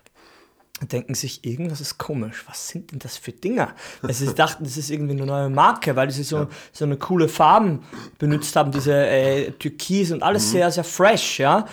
denken 0.82 1.14
sich, 1.14 1.44
irgendwas 1.44 1.80
ist 1.80 1.96
komisch. 1.96 2.44
Was 2.46 2.68
sind 2.68 2.92
denn 2.92 2.98
das 2.98 3.16
für 3.16 3.32
Dinger? 3.32 3.74
Also 4.02 4.26
sie 4.26 4.34
dachten, 4.34 4.64
das 4.64 4.76
ist 4.76 4.90
irgendwie 4.90 5.14
eine 5.14 5.24
neue 5.24 5.48
Marke, 5.48 5.96
weil 5.96 6.10
sie 6.10 6.22
so, 6.22 6.48
so 6.72 6.84
eine 6.84 6.96
coole 6.96 7.28
Farben 7.28 7.82
benutzt 8.18 8.54
haben, 8.56 8.70
diese 8.70 8.94
äh, 8.94 9.52
Türkis 9.52 10.12
und 10.12 10.22
alles 10.22 10.50
sehr, 10.50 10.70
sehr 10.70 10.84
fresh, 10.84 11.38
ja. 11.40 11.66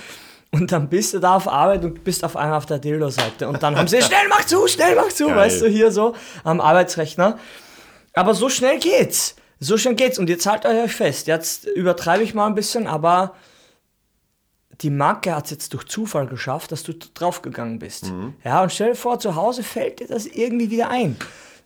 Und 0.51 0.71
dann 0.71 0.87
bist 0.87 1.13
du 1.13 1.19
da 1.19 1.35
auf 1.35 1.47
Arbeit 1.47 1.83
und 1.83 2.03
bist 2.03 2.23
auf 2.23 2.37
einmal 2.37 2.57
auf 2.57 2.67
der 2.67 2.77
Dildo-Seite. 2.77 3.47
Und 3.47 3.63
dann 3.63 3.75
haben 3.75 3.87
sie, 3.87 4.01
schnell 4.01 4.27
mach 4.29 4.45
zu, 4.45 4.67
schnell 4.67 4.95
mach 4.95 5.09
zu, 5.09 5.25
Geil. 5.25 5.35
weißt 5.35 5.63
du, 5.63 5.67
hier 5.67 5.91
so 5.91 6.15
am 6.43 6.61
Arbeitsrechner. 6.61 7.39
Aber 8.13 8.35
so 8.35 8.49
schnell 8.49 8.77
geht's. 8.79 9.35
So 9.59 9.77
schnell 9.77 9.95
geht's. 9.95 10.19
Und 10.19 10.29
jetzt 10.29 10.45
haltet 10.45 10.71
euch 10.71 10.93
fest. 10.93 11.25
Jetzt 11.25 11.65
übertreibe 11.65 12.23
ich 12.23 12.35
mal 12.35 12.45
ein 12.45 12.53
bisschen, 12.53 12.85
aber 12.85 13.33
die 14.81 14.89
Marke 14.89 15.35
hat 15.35 15.45
es 15.45 15.51
jetzt 15.51 15.73
durch 15.73 15.85
Zufall 15.85 16.27
geschafft, 16.27 16.71
dass 16.71 16.83
du 16.83 16.93
draufgegangen 16.93 17.79
bist. 17.79 18.11
Ja, 18.43 18.63
und 18.63 18.71
stell 18.71 18.89
dir 18.89 18.95
vor, 18.95 19.19
zu 19.19 19.35
Hause 19.35 19.63
fällt 19.63 19.99
dir 19.99 20.07
das 20.07 20.25
irgendwie 20.25 20.69
wieder 20.71 20.89
ein. 20.89 21.15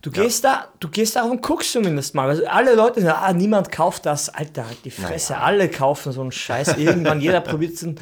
Du 0.03 0.11
gehst 0.11 0.43
da, 0.43 0.67
du 0.79 0.89
gehst 0.89 1.15
da 1.15 1.23
und 1.23 1.41
guckst 1.41 1.71
zumindest 1.71 2.13
mal. 2.13 2.29
Also 2.29 2.45
alle 2.45 2.75
Leute 2.75 3.01
sagen, 3.01 3.17
ah, 3.19 3.33
niemand 3.33 3.71
kauft 3.71 4.05
das. 4.05 4.29
Alter, 4.29 4.67
halt 4.67 4.77
die 4.85 4.91
Fresse. 4.91 5.37
Alle 5.37 5.69
kaufen 5.69 6.11
so 6.11 6.21
einen 6.21 6.31
Scheiß. 6.31 6.77
Irgendwann, 6.77 7.19
jeder 7.19 7.41
probiert 7.41 7.73
es. 7.73 7.83
ein- 7.83 7.99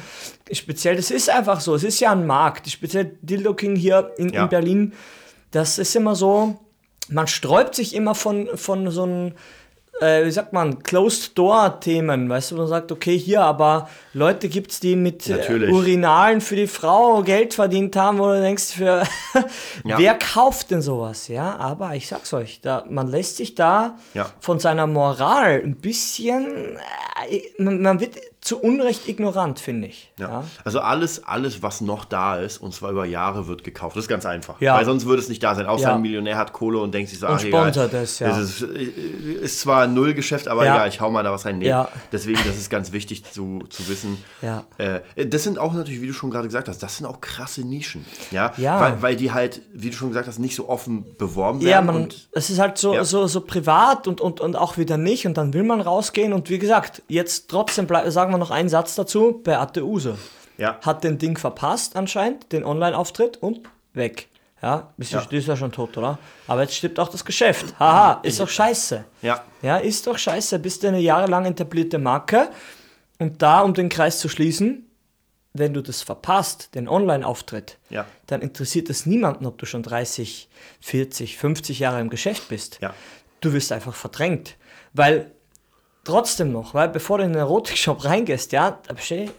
Speziell, 0.52 0.94
das 0.96 1.10
ist 1.10 1.30
einfach 1.30 1.60
so. 1.60 1.74
Es 1.74 1.82
ist 1.84 1.98
ja 2.00 2.12
ein 2.12 2.26
Markt. 2.26 2.68
Speziell 2.68 3.16
Dildo 3.22 3.54
King 3.54 3.76
hier 3.76 4.12
in, 4.18 4.28
Ja. 4.28 4.42
in 4.44 4.48
Berlin. 4.50 4.92
Das 5.52 5.78
ist 5.78 5.96
immer 5.96 6.14
so, 6.14 6.60
man 7.08 7.26
sträubt 7.26 7.74
sich 7.74 7.94
immer 7.94 8.14
von, 8.14 8.48
von 8.56 8.90
so 8.90 9.04
einem 9.04 9.32
äh, 10.00 10.24
wie 10.24 10.30
sagt 10.30 10.52
man, 10.52 10.82
Closed-Door-Themen, 10.82 12.28
weißt 12.28 12.50
du, 12.50 12.56
man 12.56 12.66
sagt, 12.68 12.92
okay, 12.92 13.16
hier, 13.18 13.42
aber 13.42 13.88
Leute 14.12 14.48
gibt 14.48 14.70
es, 14.72 14.80
die 14.80 14.96
mit 14.96 15.28
äh, 15.28 15.36
Natürlich. 15.36 15.70
Urinalen 15.72 16.40
für 16.40 16.56
die 16.56 16.66
Frau 16.66 17.22
Geld 17.22 17.54
verdient 17.54 17.96
haben, 17.96 18.18
wo 18.18 18.26
du 18.26 18.40
denkst, 18.40 18.72
für 18.74 19.02
Ja. 19.84 19.98
wer 19.98 20.14
kauft 20.18 20.70
denn 20.70 20.82
sowas, 20.82 21.28
ja, 21.28 21.56
aber 21.56 21.94
ich 21.94 22.08
sag's 22.08 22.32
euch, 22.34 22.60
da, 22.60 22.84
man 22.88 23.08
lässt 23.08 23.36
sich 23.36 23.54
da 23.54 23.96
Ja. 24.14 24.26
von 24.40 24.58
seiner 24.58 24.86
Moral 24.86 25.60
ein 25.64 25.76
bisschen, 25.76 26.76
äh, 27.30 27.40
man, 27.58 27.80
man 27.82 28.00
wird 28.00 28.16
zu 28.46 28.58
Unrecht 28.60 29.08
ignorant, 29.08 29.58
finde 29.58 29.88
ich. 29.88 30.12
Ja. 30.18 30.26
Ja. 30.28 30.44
Also 30.64 30.80
alles, 30.80 31.24
alles, 31.24 31.62
was 31.62 31.80
noch 31.80 32.04
da 32.04 32.36
ist, 32.36 32.58
und 32.58 32.72
zwar 32.72 32.90
über 32.92 33.04
Jahre, 33.04 33.46
wird 33.48 33.64
gekauft. 33.64 33.96
Das 33.96 34.04
ist 34.04 34.08
ganz 34.08 34.24
einfach. 34.24 34.60
Ja. 34.60 34.76
Weil 34.76 34.84
sonst 34.84 35.04
würde 35.06 35.20
es 35.20 35.28
nicht 35.28 35.42
da 35.42 35.54
sein. 35.54 35.66
Außer 35.66 35.88
Ja. 35.88 35.94
ein 35.96 36.02
Millionär 36.02 36.36
hat 36.38 36.52
Kohle 36.52 36.78
und 36.78 36.92
denkt 36.94 37.10
sich 37.10 37.18
so, 37.18 37.26
Und 37.26 37.34
ach 37.34 37.44
egal. 37.44 37.68
es, 37.92 38.18
ja. 38.20 38.38
ist, 38.38 38.62
ist 38.62 39.60
zwar 39.60 39.82
ein 39.82 39.94
Nullgeschäft, 39.94 40.48
aber 40.48 40.64
Ja. 40.64 40.74
egal, 40.76 40.88
ich 40.88 41.00
hau 41.00 41.10
mal 41.10 41.22
da 41.22 41.32
was 41.32 41.44
rein. 41.44 41.58
Nee. 41.58 41.68
Ja. 41.68 41.88
Deswegen, 42.12 42.38
das 42.46 42.56
ist 42.56 42.70
ganz 42.70 42.92
wichtig 42.92 43.24
zu, 43.24 43.60
zu 43.68 43.88
wissen. 43.88 44.22
Ja. 44.42 44.64
Äh, 44.78 45.26
das 45.26 45.42
sind 45.42 45.58
auch 45.58 45.72
natürlich, 45.74 46.00
wie 46.00 46.06
du 46.06 46.12
schon 46.12 46.30
gerade 46.30 46.46
gesagt 46.46 46.68
hast, 46.68 46.82
das 46.82 46.96
sind 46.96 47.06
auch 47.06 47.20
krasse 47.20 47.62
Nischen. 47.62 48.04
Ja. 48.30 48.52
Ja. 48.56 48.80
Weil, 48.80 49.02
weil 49.02 49.16
die 49.16 49.32
halt, 49.32 49.62
wie 49.72 49.90
du 49.90 49.96
schon 49.96 50.08
gesagt 50.08 50.28
hast, 50.28 50.38
nicht 50.38 50.54
so 50.56 50.68
offen 50.68 51.16
beworben 51.18 51.60
Ja, 51.60 51.68
werden. 51.68 51.86
man, 51.86 51.96
und 52.04 52.28
es 52.32 52.50
ist 52.50 52.58
halt 52.58 52.78
so, 52.78 52.94
Ja. 52.94 53.04
so, 53.04 53.26
so 53.26 53.40
privat 53.40 54.06
und, 54.06 54.20
und, 54.20 54.40
und 54.40 54.56
auch 54.56 54.76
wieder 54.78 54.96
nicht 54.96 55.26
und 55.26 55.36
dann 55.36 55.52
will 55.52 55.62
man 55.64 55.80
rausgehen 55.80 56.32
und 56.32 56.48
wie 56.50 56.58
gesagt, 56.58 57.02
jetzt 57.08 57.48
trotzdem 57.50 57.86
sagen 58.08 58.32
wir 58.32 58.35
noch 58.38 58.50
einen 58.50 58.68
Satz 58.68 58.94
dazu, 58.94 59.40
Beate 59.42 59.84
Use 59.84 60.16
ja. 60.58 60.78
hat 60.82 61.04
den 61.04 61.18
Ding 61.18 61.36
verpasst 61.38 61.96
anscheinend, 61.96 62.52
den 62.52 62.64
Online-Auftritt 62.64 63.36
und 63.38 63.60
weg. 63.92 64.28
Ja, 64.62 64.92
ist 64.96 65.12
ja. 65.12 65.20
Ist 65.20 65.46
ja 65.48 65.56
schon 65.56 65.70
tot, 65.70 65.96
oder? 65.98 66.18
Aber 66.46 66.62
jetzt 66.62 66.74
stirbt 66.74 66.98
auch 66.98 67.08
das 67.08 67.24
Geschäft. 67.24 67.78
Haha, 67.78 68.20
ist 68.22 68.40
doch 68.40 68.48
scheiße. 68.48 69.04
Ja. 69.20 69.44
Ja, 69.60 69.76
ist 69.76 70.06
doch 70.06 70.16
scheiße. 70.16 70.58
Bist 70.58 70.82
du 70.82 70.88
eine 70.88 70.98
jahrelang 70.98 71.44
etablierte 71.44 71.98
Marke 71.98 72.48
und 73.18 73.42
da, 73.42 73.60
um 73.60 73.74
den 73.74 73.90
Kreis 73.90 74.18
zu 74.18 74.28
schließen, 74.28 74.90
wenn 75.52 75.74
du 75.74 75.82
das 75.82 76.02
verpasst, 76.02 76.74
den 76.74 76.88
Online-Auftritt, 76.88 77.78
Ja. 77.90 78.06
dann 78.26 78.42
interessiert 78.42 78.90
es 78.90 79.06
niemanden, 79.06 79.46
ob 79.46 79.58
du 79.58 79.66
schon 79.66 79.82
30, 79.82 80.48
40, 80.80 81.36
50 81.36 81.78
Jahre 81.78 82.00
im 82.00 82.10
Geschäft 82.10 82.48
bist. 82.48 82.78
Ja. 82.80 82.94
Du 83.40 83.52
wirst 83.52 83.72
einfach 83.72 83.94
verdrängt. 83.94 84.56
Weil 84.94 85.30
trotzdem 86.06 86.52
noch, 86.52 86.72
weil 86.72 86.88
bevor 86.88 87.18
du 87.18 87.24
in 87.24 87.32
den 87.32 87.38
Erotikshop 87.40 88.04
reingehst, 88.04 88.52
ja, 88.52 88.78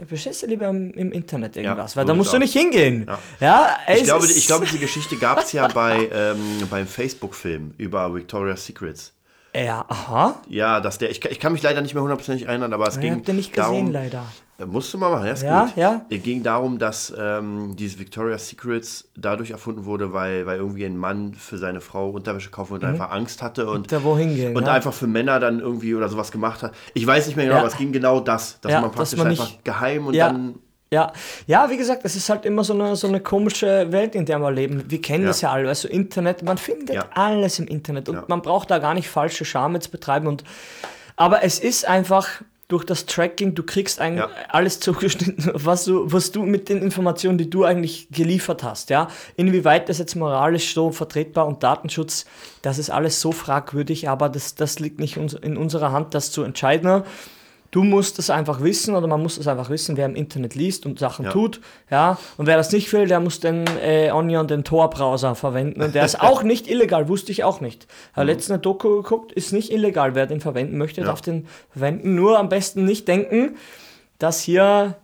bestellst 0.09 0.43
du 0.43 0.47
lieber 0.47 0.67
im, 0.67 0.91
im 0.93 1.11
Internet 1.11 1.55
irgendwas, 1.57 1.95
weil 1.95 2.03
so 2.03 2.09
da 2.09 2.13
musst 2.13 2.33
du 2.33 2.37
nicht 2.37 2.53
hingehen. 2.53 3.07
Ja. 3.07 3.19
Ja, 3.39 3.77
Ich 3.95 4.03
glaube, 4.03 4.27
ich 4.27 4.45
glaube, 4.47 4.65
die 4.65 4.77
Geschichte 4.87 5.15
gab 5.17 5.39
es 5.39 5.51
ja 5.53 5.67
bei, 5.67 6.09
ähm, 6.13 6.67
beim 6.69 6.87
Facebook-Film 6.87 7.73
über 7.77 8.13
Victoria's 8.13 8.65
Secrets. 8.65 9.13
Ja, 9.65 9.85
aha. 9.87 10.35
Ja, 10.47 10.79
dass 10.81 10.97
der, 10.97 11.09
ich, 11.09 11.19
kann- 11.21 11.31
ich 11.31 11.39
kann 11.39 11.51
mich 11.53 11.63
leider 11.63 11.81
nicht 11.81 11.93
mehr 11.93 12.03
hundertprozentig 12.03 12.47
erinnern, 12.47 12.73
aber 12.73 12.87
es 12.87 12.95
Ich 12.95 13.01
ging 13.01 13.15
hab 13.15 13.25
den 13.25 13.35
nicht 13.37 13.53
gesehen, 13.53 13.91
darum, 13.91 13.91
leider. 13.91 14.23
Äh, 14.59 14.65
Musst 14.65 14.93
du 14.93 14.97
mal 14.97 15.09
machen, 15.11 15.25
ja, 15.27 15.31
ist 15.33 15.43
Ja, 15.43 15.65
gut. 15.65 15.75
ja. 15.77 16.01
Es 16.09 16.23
ging 16.23 16.41
darum, 16.43 16.79
dass 16.79 17.13
ähm, 17.17 17.75
dieses 17.75 17.99
Victoria's 17.99 18.47
Secrets 18.49 19.09
dadurch 19.15 19.51
erfunden 19.51 19.85
wurde, 19.85 20.13
weil, 20.13 20.45
weil 20.45 20.57
irgendwie 20.57 20.85
ein 20.85 20.97
Mann 20.97 21.33
für 21.35 21.57
seine 21.57 21.79
Frau 21.81 22.09
Unterwäsche 22.09 22.49
kaufen 22.49 22.73
und 22.73 22.83
einfach 22.83 23.11
Angst 23.11 23.41
hatte 23.41 23.67
und, 23.69 23.81
Mhm. 23.81 23.87
Da 23.87 24.03
wohin 24.03 24.35
gehen, 24.35 24.55
und 24.57 24.65
ja. 24.67 24.73
einfach 24.73 24.93
für 24.93 25.07
Männer 25.07 25.39
dann 25.39 25.59
irgendwie 25.59 25.93
oder 25.95 26.09
sowas 26.09 26.31
gemacht 26.31 26.63
hat. 26.63 26.73
Ich 26.93 27.05
weiß 27.05 27.27
nicht 27.27 27.35
mehr 27.35 27.45
genau, 27.45 27.57
Ja. 27.57 27.61
aber 27.61 27.69
es 27.71 27.77
ging 27.77 27.91
genau 27.91 28.19
das, 28.19 28.59
dass 28.61 28.71
man 28.81 28.91
praktisch 28.91 29.17
man 29.17 29.27
einfach 29.27 29.45
nicht- 29.45 29.63
geheim 29.65 30.07
und 30.07 30.15
dann 30.17 30.55
Ja, 30.91 31.11
ja, 31.47 31.69
wie 31.69 31.75
gesagt, 31.75 32.03
es 32.05 32.15
ist 32.15 32.29
halt 32.29 32.45
immer 32.45 32.63
so 32.63 32.73
eine, 32.73 32.95
so 32.95 33.07
eine 33.07 33.19
komische 33.19 33.91
Welt, 33.91 34.15
in 34.15 34.25
der 34.25 34.39
wir 34.39 34.51
leben. 34.51 34.85
Wir 34.89 35.01
kennen 35.01 35.23
Ja. 35.23 35.29
das 35.29 35.41
ja 35.41 35.51
alle, 35.51 35.65
du, 35.83 35.87
Internet, 35.89 36.43
man 36.43 36.57
findet 36.57 36.95
Ja. 36.95 37.05
alles 37.13 37.59
im 37.59 37.67
Internet 37.67 38.07
und 38.07 38.15
Ja. 38.15 38.23
man 38.27 38.41
braucht 38.41 38.71
da 38.71 38.79
gar 38.79 38.93
nicht 38.93 39.09
falsche 39.09 39.43
Scham 39.43 39.73
jetzt 39.75 39.91
betreiben. 39.91 40.27
Und, 40.27 40.45
aber 41.17 41.43
es 41.43 41.59
ist 41.59 41.85
einfach 41.85 42.29
durch 42.69 42.85
das 42.85 43.05
Tracking, 43.05 43.53
du 43.55 43.63
kriegst 43.63 43.99
eigentlich 43.99 44.25
Ja. 44.25 44.29
alles 44.49 44.79
zugeschnitten, 44.79 45.51
was 45.53 45.83
du, 45.85 46.09
was 46.11 46.31
du 46.31 46.43
mit 46.43 46.69
den 46.69 46.81
Informationen, 46.81 47.37
die 47.37 47.49
du 47.49 47.65
eigentlich 47.65 48.07
geliefert 48.11 48.63
hast, 48.63 48.89
ja. 48.89 49.09
Inwieweit 49.35 49.89
das 49.89 49.97
jetzt 49.99 50.15
moralisch 50.15 50.73
so 50.73 50.91
vertretbar 50.91 51.47
und 51.47 51.63
Datenschutz, 51.63 52.25
das 52.61 52.77
ist 52.77 52.89
alles 52.91 53.19
so 53.19 53.33
fragwürdig, 53.33 54.07
aber 54.07 54.29
das, 54.29 54.55
das 54.55 54.79
liegt 54.79 54.99
nicht 54.99 55.17
in 55.17 55.57
unserer 55.57 55.91
Hand, 55.91 56.13
das 56.13 56.31
zu 56.31 56.43
entscheiden. 56.43 57.03
Du 57.77 57.83
musst 57.83 58.17
es 58.17 58.31
einfach 58.31 58.61
wissen 58.63 58.95
oder 58.95 59.05
man 59.05 59.21
muss 59.21 59.37
es 59.37 59.47
einfach 59.47 59.69
wissen, 59.69 59.97
wer 59.97 60.07
im 60.07 60.15
Internet 60.15 60.55
liest 60.55 60.87
und 60.87 60.97
Sachen 60.97 61.25
Ja. 61.25 61.31
tut. 61.31 61.61
Ja, 61.91 62.17
und 62.37 62.47
wer 62.47 62.57
das 62.57 62.71
nicht 62.71 62.91
will, 62.91 63.05
der 63.07 63.19
muss 63.19 63.39
den 63.39 63.65
äh, 63.83 64.09
Onion, 64.09 64.47
den 64.47 64.63
Tor-Browser 64.63 65.35
verwenden. 65.35 65.83
Und 65.83 65.93
der 65.93 66.03
ist 66.03 66.19
auch 66.19 66.41
nicht 66.41 66.67
illegal, 66.67 67.07
wusste 67.07 67.31
ich 67.31 67.43
auch 67.43 67.61
nicht. 67.61 67.85
Habe 68.13 68.23
Mhm. 68.23 68.29
letztens 68.31 68.49
eine 68.49 68.59
Doku 68.61 68.95
geguckt, 69.03 69.31
ist 69.31 69.53
nicht 69.53 69.71
illegal. 69.71 70.15
Wer 70.15 70.25
den 70.25 70.41
verwenden 70.41 70.79
möchte, 70.79 71.01
darf 71.01 71.21
den 71.21 71.45
verwenden. 71.69 72.15
Nur 72.15 72.39
am 72.39 72.49
besten 72.49 72.83
nicht 72.83 73.07
denken, 73.07 73.57
dass 74.17 74.41
hier 74.41 74.95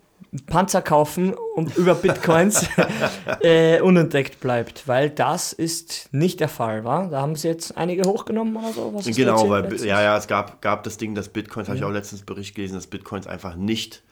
Panzer 0.47 0.81
kaufen 0.81 1.33
und 1.55 1.75
über 1.77 1.95
Bitcoins 1.95 2.67
äh, 3.41 3.79
unentdeckt 3.81 4.39
bleibt, 4.39 4.87
weil 4.87 5.09
das 5.09 5.53
ist 5.53 6.09
nicht 6.11 6.39
der 6.39 6.49
Fall, 6.49 6.83
war. 6.83 7.09
Da 7.09 7.21
haben 7.21 7.35
sie 7.35 7.47
jetzt 7.47 7.77
einige 7.77 8.03
hochgenommen 8.09 8.55
oder 8.57 8.73
so. 8.73 8.91
Was 8.93 9.05
Genau, 9.05 9.49
weil 9.49 9.61
letztens? 9.63 9.83
ja, 9.85 10.01
ja, 10.01 10.17
es 10.17 10.27
gab, 10.27 10.61
gab 10.61 10.83
das 10.83 10.97
Ding, 10.97 11.15
dass 11.15 11.29
Bitcoins, 11.29 11.67
habe 11.67 11.77
ich 11.77 11.83
auch 11.83 11.91
letztens 11.91 12.23
Bericht 12.23 12.55
gelesen, 12.55 12.75
dass 12.75 12.87
Bitcoins 12.87 13.27
einfach 13.27 13.55
nicht 13.55 14.03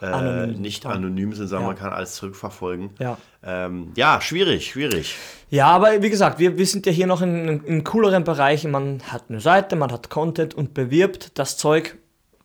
äh, 0.00 0.06
Anonym. 0.06 0.60
nicht 0.60 0.84
anonym 0.86 1.32
sind, 1.32 1.48
sondern 1.48 1.62
Ja. 1.68 1.72
man 1.74 1.78
kann 1.78 1.92
alles 1.92 2.14
zurückverfolgen. 2.16 2.90
Ja. 2.98 3.16
Ähm, 3.42 3.92
ja, 3.96 4.20
schwierig, 4.20 4.70
schwierig. 4.70 5.14
Ja, 5.48 5.68
aber 5.68 6.02
wie 6.02 6.10
gesagt, 6.10 6.38
wir, 6.38 6.58
wir 6.58 6.66
sind 6.66 6.84
ja 6.86 6.92
hier 6.92 7.06
noch 7.06 7.22
in, 7.22 7.62
in, 7.64 7.82
cooleren 7.84 8.24
Bereichen. 8.24 8.70
Man 8.70 9.00
hat 9.10 9.24
eine 9.28 9.40
Seite, 9.40 9.74
man 9.76 9.90
hat 9.92 10.10
Content 10.10 10.54
und 10.54 10.74
bewirbt 10.74 11.38
das 11.38 11.56
Zeug, 11.56 11.96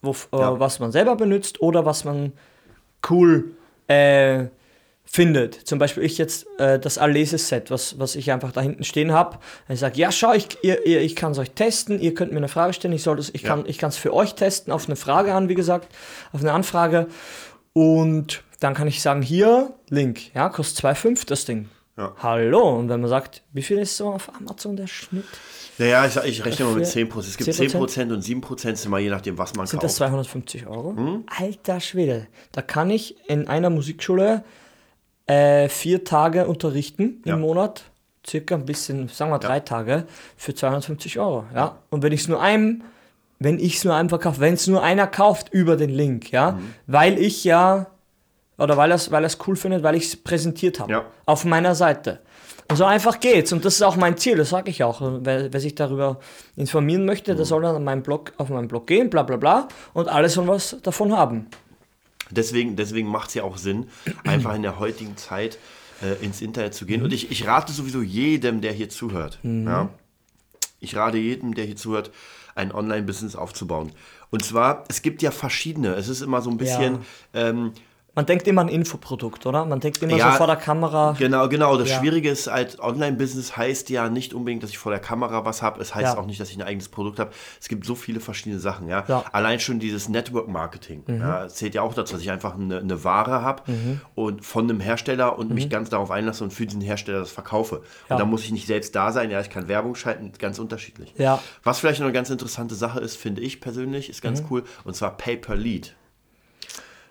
wo, 0.01 0.15
Ja. 0.33 0.53
äh, 0.55 0.59
was 0.59 0.79
man 0.79 0.91
selber 0.93 1.15
benutzt 1.17 1.61
oder 1.61 1.85
was 1.85 2.05
man 2.05 2.31
cool 3.09 3.51
äh, 3.87 4.45
findet. 5.03 5.55
Zum 5.55 5.79
Beispiel 5.79 6.03
ich 6.03 6.17
jetzt 6.17 6.47
äh, 6.57 6.79
das 6.79 6.97
Alese-Set, 6.97 7.69
was, 7.71 7.99
was 7.99 8.15
ich 8.15 8.31
einfach 8.31 8.51
da 8.51 8.61
hinten 8.61 8.83
stehen 8.83 9.11
habe. 9.11 9.39
Ich 9.67 9.79
sage, 9.79 9.97
ja, 9.99 10.11
schau, 10.11 10.33
ich, 10.33 10.47
ihr, 10.63 10.85
ihr, 10.85 11.01
ich 11.01 11.15
kann 11.15 11.33
es 11.33 11.37
euch 11.37 11.51
testen, 11.51 11.99
ihr 11.99 12.13
könnt 12.13 12.31
mir 12.31 12.37
eine 12.37 12.47
Frage 12.47 12.73
stellen, 12.73 12.93
ich, 12.93 13.03
soll 13.03 13.17
das, 13.17 13.29
ich 13.33 13.41
Ja. 13.41 13.57
kann 13.57 13.89
es 13.89 13.97
für 13.97 14.13
euch 14.13 14.35
testen, 14.35 14.71
auf 14.71 14.85
eine 14.87 14.95
Frage 14.95 15.33
an, 15.33 15.49
wie 15.49 15.55
gesagt, 15.55 15.93
auf 16.31 16.39
eine 16.41 16.53
Anfrage. 16.53 17.07
Und 17.73 18.43
dann 18.59 18.73
kann 18.73 18.87
ich 18.87 19.01
sagen, 19.01 19.21
hier, 19.21 19.73
Link, 19.89 20.33
ja, 20.33 20.49
kostet 20.49 20.85
2,5 20.85 21.25
das 21.25 21.45
Ding. 21.45 21.69
Ja. 21.97 22.13
Hallo, 22.19 22.77
und 22.77 22.87
wenn 22.89 23.01
man 23.01 23.09
sagt, 23.09 23.41
wie 23.51 23.61
viel 23.61 23.79
ist 23.79 23.97
so 23.97 24.09
auf 24.09 24.33
Amazon 24.35 24.75
der 24.77 24.87
Schnitt? 24.87 25.25
Naja, 25.81 26.05
ich, 26.05 26.15
ich 26.17 26.45
rechne 26.45 26.65
mal 26.65 26.75
mit 26.75 26.87
Für 26.87 26.99
10%. 26.99 27.19
Es 27.19 27.37
gibt 27.37 27.49
10%? 27.49 27.75
10% 27.75 28.13
und 28.13 28.23
7% 28.23 28.75
sind 28.75 28.89
mal 28.91 28.99
je 28.99 29.09
nachdem, 29.09 29.37
was 29.37 29.55
man 29.55 29.65
Sind 29.65 29.81
das 29.81 29.93
kauft. 29.97 29.97
250 30.11 30.67
Euro? 30.67 30.95
Hm? 30.95 31.23
Alter 31.39 31.79
Schwede, 31.79 32.27
da 32.51 32.61
kann 32.61 32.91
ich 32.91 33.15
in 33.27 33.47
einer 33.47 33.69
Musikschule 33.71 34.43
äh, 35.25 35.69
vier 35.69 36.03
Tage 36.03 36.45
unterrichten 36.45 37.21
Ja. 37.25 37.33
im 37.33 37.41
Monat, 37.41 37.83
circa 38.27 38.53
ein 38.55 38.65
bisschen, 38.65 39.07
sagen 39.07 39.31
wir 39.31 39.39
drei 39.39 39.59
Tage, 39.59 40.05
für 40.37 40.53
250 40.53 41.17
Euro. 41.19 41.45
Ja? 41.55 41.79
Und 41.89 42.03
wenn 42.03 42.11
ich 42.11 42.21
es 42.21 42.27
nur 42.27 42.39
einem, 42.41 42.83
wenn 43.39 43.57
ich 43.57 43.77
es 43.77 43.83
nur 43.83 43.95
einem 43.95 44.09
verkaufe, 44.09 44.39
wenn 44.39 44.53
es 44.53 44.67
nur 44.67 44.83
einer 44.83 45.07
kauft 45.07 45.49
über 45.51 45.77
den 45.77 45.89
Link, 45.89 46.31
ja, 46.31 46.51
Mhm. 46.51 46.73
weil 46.85 47.17
ich 47.17 47.43
ja, 47.43 47.87
oder 48.59 48.77
weil 48.77 48.91
er 48.91 48.95
es 48.95 49.09
weil 49.11 49.23
er's 49.23 49.39
cool 49.47 49.55
findet, 49.55 49.81
weil 49.81 49.95
ich 49.95 50.05
es 50.05 50.15
präsentiert 50.15 50.79
habe 50.79 50.91
Ja. 50.91 51.05
auf 51.25 51.43
meiner 51.45 51.73
Seite. 51.73 52.19
Und 52.69 52.77
so 52.77 52.85
einfach 52.85 53.19
geht's. 53.19 53.51
Und 53.51 53.65
das 53.65 53.75
ist 53.75 53.81
auch 53.81 53.95
mein 53.97 54.17
Ziel, 54.17 54.37
das 54.37 54.49
sage 54.49 54.69
ich 54.71 54.83
auch. 54.83 55.01
Wer, 55.23 55.51
wer 55.51 55.59
sich 55.59 55.75
darüber 55.75 56.19
informieren 56.55 57.05
möchte, 57.05 57.33
Mhm. 57.33 57.37
der 57.37 57.45
soll 57.45 57.61
dann 57.61 57.75
an 57.75 57.83
meinen 57.83 58.03
Blog, 58.03 58.31
auf 58.37 58.49
meinen 58.49 58.67
Blog 58.67 58.87
gehen, 58.87 59.09
bla 59.09 59.23
bla 59.23 59.37
bla, 59.37 59.67
und 59.93 60.07
alle 60.07 60.29
sollen 60.29 60.47
was 60.47 60.77
davon 60.83 61.15
haben. 61.15 61.47
Deswegen, 62.29 62.75
deswegen 62.77 63.07
macht 63.09 63.29
es 63.29 63.35
ja 63.35 63.43
auch 63.43 63.57
Sinn, 63.57 63.87
einfach 64.23 64.55
in 64.55 64.61
der 64.61 64.79
heutigen 64.79 65.17
Zeit 65.17 65.57
äh, 66.01 66.23
ins 66.23 66.41
Internet 66.41 66.73
zu 66.73 66.85
gehen. 66.85 66.99
Mhm. 66.99 67.05
Und 67.05 67.13
ich, 67.13 67.29
ich 67.31 67.45
rate 67.45 67.73
sowieso 67.73 68.01
jedem, 68.01 68.61
der 68.61 68.71
hier 68.71 68.89
zuhört. 68.89 69.39
Ja? 69.43 69.89
Ich 70.79 70.95
rate 70.95 71.17
jedem, 71.17 71.53
der 71.55 71.65
hier 71.65 71.75
zuhört, 71.75 72.11
ein 72.55 72.71
Online-Business 72.71 73.35
aufzubauen. 73.35 73.91
Und 74.29 74.43
zwar, 74.45 74.85
es 74.87 75.01
gibt 75.01 75.21
ja 75.21 75.31
verschiedene. 75.31 75.93
Es 75.95 76.07
ist 76.07 76.21
immer 76.21 76.41
so 76.41 76.49
ein 76.49 76.57
bisschen. 76.57 76.99
Ähm, 77.33 77.73
Man 78.13 78.25
denkt 78.25 78.45
immer 78.49 78.59
an 78.59 78.67
Infoprodukt, 78.67 79.45
oder? 79.45 79.63
Man 79.63 79.79
denkt 79.79 80.03
immer 80.03 80.17
Ja, 80.17 80.31
so 80.33 80.37
vor 80.39 80.47
der 80.47 80.57
Kamera. 80.57 81.15
Genau, 81.17 81.47
genau. 81.47 81.77
Das 81.77 81.89
Ja. 81.89 81.99
Schwierige 81.99 82.29
ist 82.29 82.51
halt, 82.51 82.77
Online-Business 82.81 83.55
heißt 83.55 83.89
ja 83.89 84.09
nicht 84.09 84.33
unbedingt, 84.33 84.63
dass 84.63 84.69
ich 84.69 84.77
vor 84.77 84.91
der 84.91 84.99
Kamera 84.99 85.45
was 85.45 85.61
habe. 85.61 85.79
Es 85.81 85.95
heißt 85.95 86.15
Ja. 86.15 86.19
auch 86.19 86.25
nicht, 86.25 86.37
dass 86.41 86.49
ich 86.49 86.57
ein 86.57 86.61
eigenes 86.61 86.89
Produkt 86.89 87.19
habe. 87.19 87.31
Es 87.61 87.69
gibt 87.69 87.85
so 87.85 87.95
viele 87.95 88.19
verschiedene 88.19 88.59
Sachen, 88.59 88.89
ja. 88.89 89.05
Mhm. 89.07 89.21
Allein 89.31 89.61
schon 89.61 89.79
dieses 89.79 90.09
Network-Marketing 90.09 91.03
ja, 91.07 91.47
zählt 91.47 91.73
ja 91.73 91.83
auch 91.83 91.93
dazu, 91.93 92.13
dass 92.15 92.21
ich 92.21 92.31
einfach 92.31 92.55
eine, 92.55 92.79
eine 92.79 93.03
Ware 93.05 93.41
habe 93.43 93.63
und 94.15 94.45
von 94.45 94.65
einem 94.69 94.81
Hersteller 94.81 95.37
und 95.39 95.51
mich 95.53 95.69
ganz 95.69 95.89
darauf 95.89 96.11
einlasse 96.11 96.43
und 96.43 96.51
für 96.51 96.65
diesen 96.65 96.81
Hersteller 96.81 97.19
das 97.19 97.31
verkaufe. 97.31 97.75
Mhm. 97.77 97.81
Und 98.09 98.19
da 98.19 98.25
muss 98.25 98.43
ich 98.43 98.51
nicht 98.51 98.67
selbst 98.67 98.93
da 98.93 99.13
sein. 99.13 99.31
Ja, 99.31 99.39
ich 99.39 99.49
kann 99.49 99.69
Werbung 99.69 99.95
schalten, 99.95 100.33
ganz 100.37 100.59
unterschiedlich. 100.59 101.13
Ja. 101.17 101.39
Was 101.63 101.79
vielleicht 101.79 101.99
noch 102.01 102.07
eine 102.07 102.13
ganz 102.13 102.29
interessante 102.29 102.75
Sache 102.75 102.99
ist, 102.99 103.15
finde 103.15 103.41
ich 103.41 103.61
persönlich, 103.61 104.09
ist 104.09 104.21
Mhm. 104.21 104.27
ganz 104.27 104.43
cool, 104.49 104.63
und 104.83 104.97
zwar 104.97 105.15
Pay-Per-Lead. 105.15 105.95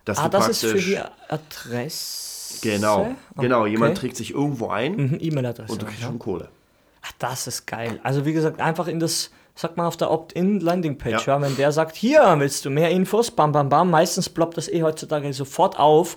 Dass 0.04 0.18
Ah, 0.18 0.24
du 0.24 0.30
das 0.30 0.48
ist 0.48 0.60
für 0.64 0.74
die 0.78 0.98
Adresse? 1.28 2.58
Genau, 2.62 3.14
genau. 3.36 3.66
Jemand 3.66 3.92
okay. 3.92 4.00
trägt 4.00 4.16
sich 4.16 4.32
irgendwo 4.34 4.68
ein 4.68 4.96
Mhm, 4.96 5.18
E-Mail-Adresse. 5.20 5.72
und 5.72 5.82
du 5.82 5.86
kriegst 5.86 6.02
schon 6.02 6.18
Kohle. 6.18 6.48
Ach, 7.02 7.12
das 7.18 7.46
ist 7.46 7.66
geil. 7.66 8.00
Also 8.02 8.24
wie 8.26 8.32
gesagt, 8.32 8.60
einfach 8.60 8.86
in 8.88 8.98
das, 9.00 9.30
sagt 9.54 9.76
man 9.76 9.86
auf 9.86 9.96
der 9.96 10.10
Opt-in-Landing-Page, 10.10 11.26
Ja. 11.26 11.36
ja. 11.36 11.42
wenn 11.42 11.56
der 11.56 11.72
sagt, 11.72 11.96
hier 11.96 12.22
willst 12.38 12.64
du 12.64 12.70
mehr 12.70 12.90
Infos, 12.90 13.30
bam, 13.30 13.52
bam, 13.52 13.68
bam, 13.68 13.90
meistens 13.90 14.28
ploppt 14.28 14.56
das 14.56 14.68
eh 14.68 14.82
heutzutage 14.82 15.32
sofort 15.32 15.78
auf. 15.78 16.16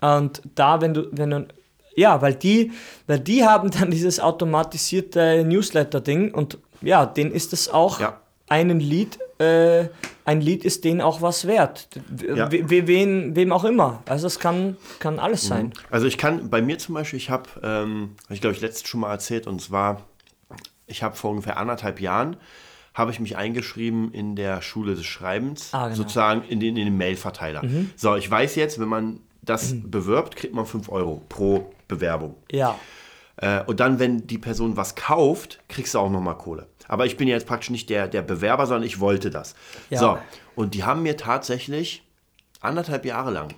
Und 0.00 0.40
da, 0.54 0.80
wenn 0.80 0.94
du, 0.94 1.08
wenn 1.10 1.30
du, 1.30 1.46
ja, 1.96 2.22
weil 2.22 2.34
die, 2.34 2.72
weil 3.06 3.18
die 3.20 3.44
haben 3.44 3.70
dann 3.70 3.90
dieses 3.90 4.20
automatisierte 4.20 5.44
Newsletter-Ding 5.44 6.32
und 6.32 6.58
ja, 6.80 7.04
denen 7.04 7.32
ist 7.32 7.52
es 7.52 7.68
auch 7.68 8.00
Ja. 8.00 8.20
einen 8.48 8.80
Lead 8.80 9.18
äh, 9.40 9.88
ein 10.24 10.40
Lied 10.40 10.64
ist 10.64 10.84
denen 10.84 11.00
auch 11.00 11.22
was 11.22 11.46
wert. 11.46 11.88
Ja. 12.26 12.52
We 12.52 12.86
wen, 12.86 13.34
wem 13.34 13.52
auch 13.52 13.64
immer. 13.64 14.02
Also 14.06 14.26
es 14.26 14.38
kann, 14.38 14.76
kann 14.98 15.18
alles 15.18 15.46
sein. 15.46 15.72
Also 15.90 16.06
ich 16.06 16.18
kann, 16.18 16.50
bei 16.50 16.62
mir 16.62 16.78
zum 16.78 16.94
Beispiel, 16.94 17.16
ich 17.16 17.30
habe, 17.30 17.48
ähm, 17.62 18.16
ich 18.28 18.40
glaube 18.40 18.54
ich 18.54 18.60
letztens 18.60 18.88
schon 18.88 19.00
mal 19.00 19.10
erzählt, 19.10 19.46
und 19.46 19.60
zwar, 19.60 20.02
ich 20.86 21.02
habe 21.02 21.16
vor 21.16 21.30
ungefähr 21.30 21.56
anderthalb 21.56 22.00
Jahren, 22.00 22.36
habe 22.94 23.10
ich 23.12 23.20
mich 23.20 23.36
eingeschrieben 23.36 24.12
in 24.12 24.36
der 24.36 24.62
Schule 24.62 24.94
des 24.94 25.06
Schreibens, 25.06 25.70
Ah, 25.72 25.84
genau. 25.84 25.96
sozusagen 25.96 26.42
in 26.48 26.60
den, 26.60 26.76
in 26.76 26.84
den 26.84 26.96
Mailverteiler. 26.96 27.62
So, 27.96 28.16
ich 28.16 28.30
weiß 28.30 28.56
jetzt, 28.56 28.78
wenn 28.78 28.88
man 28.88 29.20
das 29.42 29.74
bewirbt, 29.82 30.36
kriegt 30.36 30.54
man 30.54 30.66
5 30.66 30.90
Euro 30.90 31.22
pro 31.28 31.72
Bewerbung. 31.88 32.34
Ja. 32.52 32.76
Äh, 33.36 33.62
und 33.64 33.80
dann, 33.80 33.98
wenn 33.98 34.26
die 34.26 34.38
Person 34.38 34.76
was 34.76 34.96
kauft, 34.96 35.60
kriegst 35.68 35.94
du 35.94 35.98
auch 35.98 36.10
nochmal 36.10 36.36
Kohle. 36.36 36.66
Aber 36.90 37.06
ich 37.06 37.16
bin 37.16 37.28
ja 37.28 37.34
jetzt 37.36 37.46
praktisch 37.46 37.70
nicht 37.70 37.88
der, 37.88 38.08
der 38.08 38.22
Bewerber, 38.22 38.66
sondern 38.66 38.82
ich 38.82 38.98
wollte 38.98 39.30
das. 39.30 39.54
Ja. 39.90 39.98
So, 39.98 40.18
und 40.56 40.74
die 40.74 40.82
haben 40.82 41.02
mir 41.04 41.16
tatsächlich 41.16 42.02
anderthalb 42.60 43.04
Jahre 43.04 43.30
lang 43.30 43.54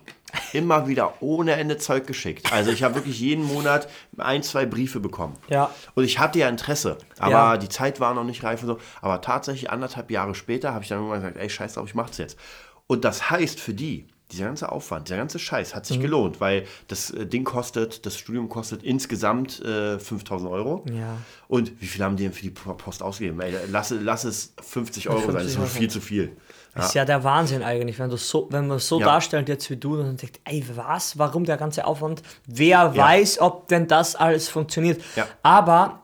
immer 0.53 0.87
wieder 0.87 1.15
ohne 1.21 1.53
Ende 1.53 1.79
Zeug 1.79 2.07
geschickt. 2.07 2.53
Also 2.53 2.71
ich 2.71 2.83
habe 2.83 2.95
wirklich 2.97 3.19
jeden 3.21 3.45
Monat 3.45 3.89
ein, 4.19 4.43
zwei 4.43 4.67
Briefe 4.67 5.01
bekommen. 5.01 5.35
Ja. 5.49 5.71
Und 5.95 6.05
ich 6.05 6.19
hatte 6.19 6.41
ja 6.41 6.49
Interesse, 6.51 6.99
aber 7.19 7.31
Ja. 7.33 7.57
die 7.57 7.71
Zeit 7.71 8.01
war 8.01 8.13
noch 8.13 8.25
nicht 8.25 8.45
reif 8.45 8.61
und 8.63 8.69
so. 8.69 8.79
Aber 9.01 9.23
tatsächlich 9.23 9.71
anderthalb 9.71 10.11
Jahre 10.11 10.35
später 10.35 10.75
habe 10.75 10.83
ich 10.85 10.91
dann 10.91 10.99
irgendwann 10.99 11.21
gesagt, 11.21 11.39
ey, 11.39 11.49
scheiß 11.49 11.75
drauf, 11.75 11.89
ich 11.89 11.95
mach's 11.95 12.19
jetzt. 12.19 12.39
Und 12.87 13.05
das 13.07 13.31
heißt 13.31 13.59
für 13.61 13.73
die, 13.73 14.09
dieser 14.33 14.47
ganze 14.47 14.73
Aufwand, 14.73 15.09
dieser 15.09 15.19
ganze 15.19 15.39
Scheiß 15.39 15.75
hat 15.75 15.87
sich 15.87 15.99
Mhm. 15.99 16.03
gelohnt, 16.03 16.41
weil 16.41 16.65
das 16.89 17.11
äh, 17.11 17.27
Ding 17.27 17.45
kostet, 17.45 18.05
das 18.07 18.17
Studium 18.19 18.49
kostet 18.49 18.83
insgesamt 18.83 19.61
äh, 19.65 19.99
5000 19.99 20.51
Euro. 20.51 20.85
Ja. 20.93 21.17
Und 21.49 21.73
wie 21.81 21.87
viel 21.87 22.03
haben 22.05 22.17
die 22.17 22.25
denn 22.25 22.33
für 22.33 22.43
die 22.43 22.51
Post 22.51 23.03
ausgegeben? 23.03 23.41
Ey, 23.41 23.55
lass, 23.71 23.91
lass 23.91 24.25
es 24.25 24.55
50 24.61 25.09
Euro 25.09 25.21
sein, 25.27 25.35
das 25.35 25.45
ist 25.47 25.55
50 25.57 25.59
Euro. 25.61 25.79
viel 25.79 25.91
zu 25.91 26.01
viel. 26.01 26.37
Das 26.75 26.87
ist 26.87 26.95
ja 26.95 27.05
der 27.05 27.23
Wahnsinn 27.23 27.63
eigentlich, 27.63 27.99
wenn 27.99 28.09
du 28.09 28.17
so, 28.17 28.49
wenn 28.51 28.67
man 28.67 28.79
es 28.79 28.89
so 28.89 28.99
Ja. 28.99 29.05
darstellt 29.05 29.49
jetzt 29.51 29.69
wie 29.69 29.77
du, 29.77 29.97
dann 29.99 30.17
denkt, 30.17 30.41
ey, 30.45 30.65
was, 30.75 31.19
warum 31.19 31.45
der 31.45 31.59
ganze 31.59 31.85
Aufwand? 31.87 32.23
Wer 32.47 32.97
weiß, 32.97 33.41
ob 33.41 33.69
denn 33.69 33.87
das 33.89 34.17
alles 34.17 34.49
funktioniert? 34.49 35.03
Ja. 35.15 35.27
Aber 35.43 36.01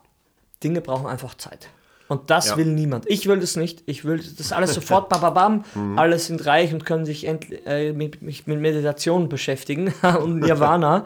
Dinge 0.63 0.83
brauchen 0.83 1.07
einfach 1.07 1.35
Zeit. 1.37 1.69
Und 2.09 2.31
das 2.31 2.49
Ja. 2.49 2.57
will 2.57 2.67
niemand. 2.67 3.05
Ich 3.09 3.27
will 3.27 3.39
das 3.39 3.57
nicht. 3.57 3.83
Ich 3.87 4.05
will 4.05 4.23
das 4.37 4.53
alles 4.53 4.75
sofort, 4.75 5.09
bababam. 5.11 5.65
Mhm. 5.75 5.99
Alle 5.99 6.19
sind 6.19 6.45
reich 6.47 6.73
und 6.73 6.85
können 6.87 7.05
sich 7.05 7.27
endlich 7.27 7.61
äh, 7.67 7.93
mit, 7.93 8.23
mit, 8.23 8.47
mit 8.47 8.61
Meditation 8.61 9.29
beschäftigen 9.29 9.93
und 10.23 10.41
Nirvana. 10.41 11.05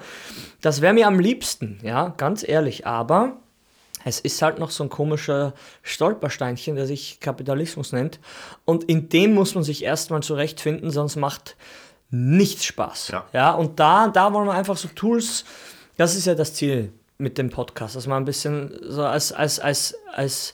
das 0.61 0.81
wäre 0.81 0.95
mir 0.95 1.09
am 1.09 1.19
liebsten, 1.19 1.81
ja, 1.83 2.15
ganz 2.17 2.47
ehrlich. 2.47 2.87
Aber 2.87 3.37
es 4.05 4.21
ist 4.21 4.41
halt 4.43 4.59
noch 4.59 4.71
so 4.71 4.85
ein 4.85 4.91
komischer 4.91 5.55
Stolpersteinchen, 5.83 6.77
der 6.77 6.87
sich 6.87 7.19
Kapitalismus 7.21 7.93
nennt. 7.93 8.21
Und 8.65 8.85
in 8.85 9.09
dem 9.09 9.35
muss 9.35 9.55
man 9.55 9.65
sich 9.65 9.85
erstmal 9.85 10.23
zurechtfinden, 10.23 10.91
sonst 10.91 11.17
macht 11.17 11.57
nichts 12.11 12.65
Spaß. 12.65 13.09
Ja. 13.09 13.25
ja 13.33 13.51
und 13.53 13.81
da, 13.81 14.09
da 14.09 14.33
wollen 14.33 14.47
wir 14.47 14.55
einfach 14.55 14.77
so 14.77 14.89
Tools, 14.89 15.45
das 15.97 16.15
ist 16.15 16.27
ja 16.27 16.35
das 16.35 16.55
Ziel 16.55 16.93
mit 17.19 17.39
dem 17.39 17.51
Podcast, 17.51 17.97
dass 17.97 18.07
man 18.07 18.23
ein 18.23 18.25
bisschen 18.25 18.77
so 18.83 19.05
als, 19.05 19.33
als, 19.33 19.61
als, 19.61 19.95
als 20.13 20.53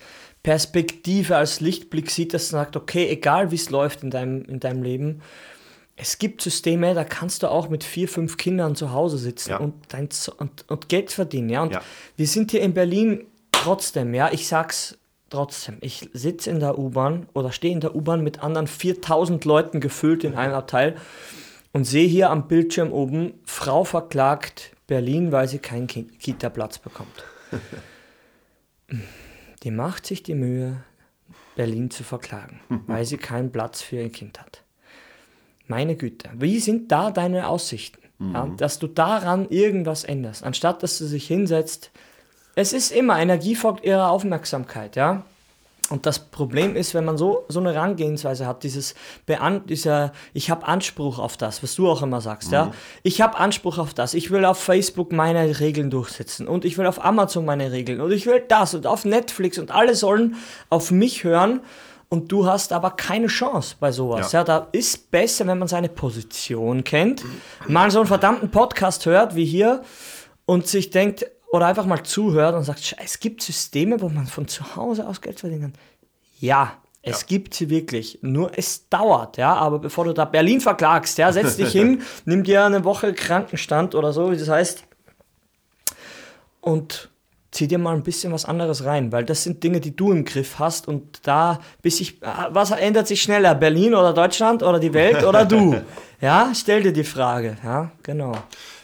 Perspektive, 0.49 1.37
als 1.37 1.61
Lichtblick 1.61 2.11
sieht, 2.11 2.33
dass 2.33 2.49
sagt, 2.49 2.75
okay, 2.75 3.07
egal 3.11 3.51
wie 3.51 3.57
es 3.57 3.69
läuft 3.69 4.03
in 4.03 4.09
deinem, 4.11 4.47
in 4.47 4.61
deinem 4.61 4.83
Leben, 4.83 5.21
es 5.95 6.17
gibt 6.17 6.41
Systeme, 6.41 6.95
da 6.95 7.05
kannst 7.05 7.43
du 7.43 7.49
auch 7.51 7.69
mit 7.69 7.85
vier, 7.85 8.09
fünf 8.09 8.39
Kindern 8.39 8.75
zu 8.75 8.93
Hause 8.93 9.19
sitzen 9.19 9.51
Ja. 9.51 9.59
und, 9.59 9.75
dein, 9.89 10.09
und, 10.39 10.65
und 10.71 10.89
Geld 10.89 11.11
verdienen. 11.13 11.51
Ja? 11.51 11.61
Und 11.65 11.73
Ja. 11.75 11.83
wir 12.17 12.27
sind 12.27 12.51
hier 12.51 12.63
in 12.63 12.73
Berlin 12.73 13.27
trotzdem, 13.53 14.15
ja, 14.15 14.31
ich 14.33 14.49
sag's 14.49 14.97
trotzdem, 15.29 15.77
ich 15.83 16.09
sitze 16.15 16.49
in 16.49 16.61
der 16.61 16.79
U-Bahn 16.79 17.29
oder 17.35 17.53
stehe 17.53 17.75
in 17.75 17.81
der 17.81 17.95
U-Bahn 17.95 18.23
mit 18.25 18.43
anderen 18.43 18.69
4000 18.69 19.45
Leuten 19.45 19.81
gefüllt 19.81 20.25
in 20.25 20.35
einem 20.35 20.55
Abteil 20.55 20.97
und 21.73 21.85
sehe 21.85 22.09
hier 22.09 22.31
am 22.31 22.49
Bildschirm 22.49 22.91
oben, 22.91 23.35
Frau 23.45 23.85
verklagt 23.85 24.75
Berlin, 24.87 25.31
weil 25.31 25.47
sie 25.47 25.59
keinen 25.59 25.89
Ki- 25.89 26.05
Kita-Platz 26.19 26.79
bekommt. 26.79 27.23
Die 29.63 29.71
macht 29.71 30.07
sich 30.07 30.23
die 30.23 30.35
Mühe, 30.35 30.83
Berlin 31.57 31.91
zu 31.91 32.05
verklagen, 32.05 32.61
weil 32.87 33.05
sie 33.05 33.17
keinen 33.17 33.51
Platz 33.51 33.83
für 33.83 33.97
ihr 33.97 34.11
Kind 34.11 34.41
hat. 34.41 34.63
Meine 35.67 35.97
Güte, 35.97 36.31
wie 36.35 36.61
sind 36.61 36.93
da 36.93 37.11
deine 37.11 37.49
Aussichten? 37.49 38.01
Ja, 38.21 38.49
dass 38.57 38.81
du 38.81 38.89
daran 38.89 39.49
irgendwas 39.49 40.03
änderst, 40.03 40.43
anstatt 40.43 40.83
dass 40.83 40.99
du 40.99 41.09
dich 41.09 41.29
hinsetzt. 41.29 41.93
Es 42.57 42.73
ist 42.73 42.91
immer, 42.91 43.21
Energie 43.21 43.55
folgt 43.55 43.85
ihrer 43.85 44.11
Aufmerksamkeit, 44.11 44.97
ja. 44.97 45.25
Und 45.91 46.07
das 46.07 46.19
Problem 46.19 46.77
ist, 46.77 46.95
wenn 46.95 47.05
man 47.05 47.17
so, 47.17 47.45
so 47.49 47.61
eine 47.61 47.73
Herangehensweise 47.73 48.47
hat, 48.47 48.63
dieses 48.63 48.95
Bean 49.27 49.67
dieser, 49.67 50.13
ich 50.35 50.51
habe 50.51 50.67
Anspruch 50.67 51.19
auf 51.19 51.37
das, 51.37 51.63
was 51.63 51.75
du 51.75 51.89
auch 51.89 52.03
immer 52.03 52.21
sagst, 52.21 52.53
ja. 52.53 52.73
Ich 53.03 53.21
habe 53.21 53.39
Anspruch 53.39 53.79
auf 53.79 53.95
das. 53.95 54.15
Ich 54.15 54.31
will 54.31 54.45
auf 54.45 54.59
Facebook 54.59 55.13
meine 55.13 55.61
Regeln 55.61 55.91
durchsetzen 55.91 56.47
und 56.47 56.65
ich 56.65 56.77
will 56.77 56.87
auf 56.87 57.05
Amazon 57.05 57.45
meine 57.45 57.73
Regeln 57.73 58.01
und 58.01 58.13
ich 58.13 58.27
will 58.27 58.43
das 58.47 58.75
und 58.75 58.87
auf 58.87 59.05
Netflix 59.05 59.59
und 59.59 59.71
alle 59.71 59.95
sollen 59.95 60.37
auf 60.69 60.91
mich 60.91 61.25
hören 61.25 61.61
und 62.11 62.33
du 62.33 62.47
hast 62.47 62.73
aber 62.73 62.93
keine 62.93 63.27
Chance 63.27 63.77
bei 63.79 63.93
sowas. 63.93 64.33
Ja. 64.33 64.41
Ja, 64.41 64.45
da 64.45 64.69
ist 64.73 65.11
besser, 65.11 65.47
wenn 65.47 65.59
man 65.59 65.69
seine 65.69 65.89
Position 65.89 66.85
kennt, 66.85 67.25
mal 67.67 67.91
so 67.91 67.99
einen 67.99 68.09
verdammten 68.09 68.51
Podcast 68.51 69.07
hört 69.07 69.35
wie 69.35 69.45
hier 69.45 69.83
und 70.47 70.67
sich 70.67 70.91
denkt, 70.91 71.27
oder 71.51 71.67
einfach 71.67 71.87
mal 71.87 72.03
zuhört 72.03 72.55
und 72.55 72.65
sagt, 72.65 72.81
"Scheiße, 72.85 73.03
es 73.05 73.21
gibt 73.21 73.43
Systeme, 73.43 74.01
wo 74.01 74.09
man 74.09 74.27
von 74.27 74.49
zu 74.49 74.77
Hause 74.77 75.07
aus 75.07 75.21
Geld 75.21 75.41
verdienen 75.41 75.63
kann. 75.63 75.73
Ja, 76.41 76.77
es 77.03 77.23
Ja. 77.23 77.27
gibt 77.29 77.55
sie 77.55 77.71
wirklich. 77.71 78.19
Nur 78.23 78.51
es 78.57 78.89
dauert, 78.89 79.37
ja. 79.39 79.55
Aber 79.55 79.79
bevor 79.79 80.05
du 80.05 80.13
da 80.13 80.25
Berlin 80.25 80.61
verklagst, 80.61 81.17
ja, 81.19 81.33
setz 81.33 81.57
dich 81.57 81.73
hin, 81.73 82.03
nimm 82.27 82.45
dir 82.45 82.65
eine 82.65 82.85
Woche 82.85 83.15
Krankenstand 83.15 83.95
oder 83.95 84.13
so, 84.13 84.31
wie 84.31 84.37
das 84.37 84.49
heißt, 84.49 84.85
und 86.61 87.09
zieh 87.51 87.67
dir 87.67 87.79
mal 87.79 87.95
ein 87.95 88.03
bisschen 88.03 88.31
was 88.33 88.45
anderes 88.45 88.85
rein, 88.85 89.11
weil 89.11 89.25
das 89.25 89.43
sind 89.43 89.65
Dinge, 89.65 89.81
die 89.81 89.97
du 89.97 90.13
im 90.13 90.25
Griff 90.25 90.59
hast 90.59 90.87
und 90.87 91.27
da 91.27 91.61
bis 91.81 91.99
ich, 92.01 92.21
was 92.21 92.71
ändert 92.73 93.07
sich 93.09 93.23
schneller, 93.23 93.55
Berlin 93.55 93.95
oder 93.95 94.13
Deutschland 94.13 94.63
oder 94.63 94.79
die 94.79 94.93
Welt 94.93 95.25
oder 95.25 95.45
du? 95.45 95.81
Ja, 96.21 96.51
stell 96.53 96.83
dir 96.83 96.93
die 96.93 97.05
Frage, 97.05 97.57
ja, 97.63 97.93
genau. 98.03 98.33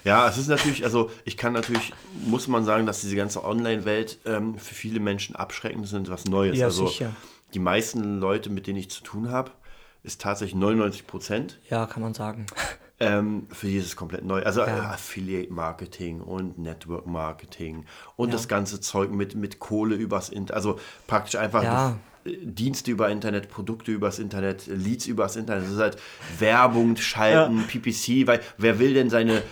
Ja, 0.05 0.29
es 0.29 0.37
ist 0.39 0.49
natürlich, 0.49 0.85
also 0.85 1.11
ich 1.25 1.37
kann 1.37 1.53
natürlich, 1.55 1.93
muss 2.27 2.47
man 2.47 2.65
sagen, 2.65 2.87
dass 2.87 3.01
diese 3.01 3.17
ganze 3.17 3.43
Online-Welt 3.45 4.19
ähm, 4.27 4.59
für 4.59 4.75
viele 4.75 5.01
Menschen 5.01 5.35
abschreckend 5.35 5.89
sind, 5.89 6.11
was 6.11 6.27
Neues. 6.27 6.59
Ja, 6.59 6.67
also 6.67 6.87
sicher. 6.87 7.13
die 7.55 7.59
meisten 7.59 8.21
Leute, 8.21 8.51
mit 8.51 8.67
denen 8.67 8.79
ich 8.79 8.91
zu 8.91 9.03
tun 9.03 9.31
habe, 9.31 9.51
ist 10.03 10.21
tatsächlich 10.21 10.55
99 10.61 11.07
Prozent. 11.07 11.59
Ja, 11.71 11.87
kann 11.87 12.03
man 12.03 12.15
sagen. 12.15 12.47
Ähm, 13.01 13.49
für 13.51 13.67
dieses 13.67 13.97
komplett 13.97 14.25
neu. 14.25 14.45
Also 14.45 14.61
Ja. 14.61 14.69
äh, 14.69 14.81
Affiliate-Marketing 14.83 16.21
und 16.21 16.59
Network-Marketing 16.59 17.87
und 18.15 18.33
das 18.33 18.47
ganze 18.47 18.81
Zeug 18.81 19.11
mit, 19.11 19.35
mit 19.35 19.59
Kohle 19.59 19.97
übers 19.97 20.29
Internet. 20.29 20.53
Also 20.53 20.79
praktisch 21.09 21.35
einfach 21.35 21.65
Ja. 21.65 21.99
äh, 22.25 22.37
Dienste 22.41 22.93
über 22.93 23.09
Internet, 23.11 23.49
Produkte 23.51 23.91
übers 23.91 24.21
Internet, 24.21 24.69
Leads 24.69 25.07
übers 25.07 25.35
Internet. 25.35 25.65
Das 25.65 25.73
ist 25.73 25.79
halt 25.81 25.97
Werbung, 26.39 26.97
Schalten, 26.97 27.65
PPC, 27.67 28.29
weil 28.29 28.41
wer 28.59 28.79
will 28.79 28.95
denn 28.95 29.11
seine 29.11 29.43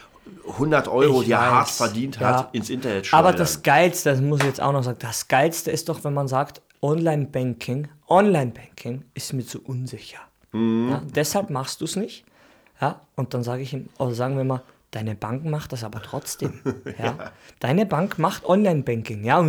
100 0.46 0.88
Euro, 0.88 1.20
Ich 1.20 1.26
die 1.26 1.32
er 1.32 1.40
weiß, 1.40 1.50
hart 1.50 1.70
verdient 1.70 2.20
ja. 2.20 2.38
hat, 2.38 2.54
ins 2.54 2.70
Internet 2.70 3.06
schleudern? 3.06 3.26
Aber 3.26 3.36
das 3.36 3.62
Geilste, 3.62 4.10
das 4.10 4.20
muss 4.20 4.40
ich 4.40 4.46
jetzt 4.46 4.60
auch 4.60 4.72
noch 4.72 4.82
sagen, 4.82 4.98
das 5.00 5.28
Geilste 5.28 5.70
ist 5.70 5.88
doch, 5.88 6.04
wenn 6.04 6.14
man 6.14 6.28
sagt, 6.28 6.62
Online-Banking, 6.80 7.88
Online-Banking 8.08 9.04
ist 9.14 9.32
mir 9.32 9.44
zu 9.44 9.62
unsicher. 9.62 10.18
Mhm. 10.52 10.88
Ja, 10.90 11.02
deshalb 11.14 11.50
machst 11.50 11.80
du 11.80 11.84
es 11.84 11.96
nicht. 11.96 12.24
Ja, 12.80 13.00
und 13.14 13.34
dann 13.34 13.42
sage 13.44 13.62
ich 13.62 13.72
ihm, 13.72 13.88
oder 13.98 14.14
sagen 14.14 14.36
wir 14.36 14.44
mal, 14.44 14.62
deine 14.90 15.14
Bank 15.14 15.44
macht 15.44 15.72
das 15.72 15.84
aber 15.84 16.02
trotzdem. 16.02 16.60
ja. 16.98 17.30
Deine 17.60 17.86
Bank 17.86 18.18
macht 18.18 18.44
Online-Banking. 18.44 19.24
Ja. 19.24 19.40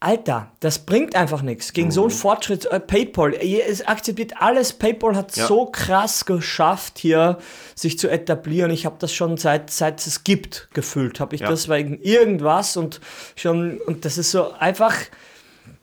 Alter, 0.00 0.52
das 0.60 0.78
bringt 0.78 1.16
einfach 1.16 1.42
nichts. 1.42 1.72
Gegen 1.72 1.90
so 1.90 2.02
einen 2.02 2.12
Fortschritt, 2.12 2.66
äh, 2.66 2.78
PayPal, 2.78 3.34
es 3.34 3.84
akzeptiert 3.86 4.34
alles. 4.40 4.72
PayPal 4.72 5.16
hat 5.16 5.36
Ja. 5.36 5.46
so 5.48 5.66
krass 5.66 6.24
geschafft, 6.24 6.98
hier 6.98 7.38
sich 7.74 7.98
zu 7.98 8.08
etablieren. 8.08 8.70
Ich 8.70 8.86
habe 8.86 8.94
das 9.00 9.12
schon 9.12 9.36
seit, 9.38 9.70
seit 9.70 10.06
es 10.06 10.22
gibt 10.22 10.68
gefühlt. 10.72 11.18
Habe 11.18 11.34
ich 11.34 11.40
Ja. 11.40 11.48
das 11.50 11.68
wegen 11.68 12.00
irgendwas 12.00 12.76
und 12.76 13.00
schon, 13.34 13.78
und 13.86 14.04
das 14.04 14.18
ist 14.18 14.30
so 14.30 14.52
einfach, 14.52 14.94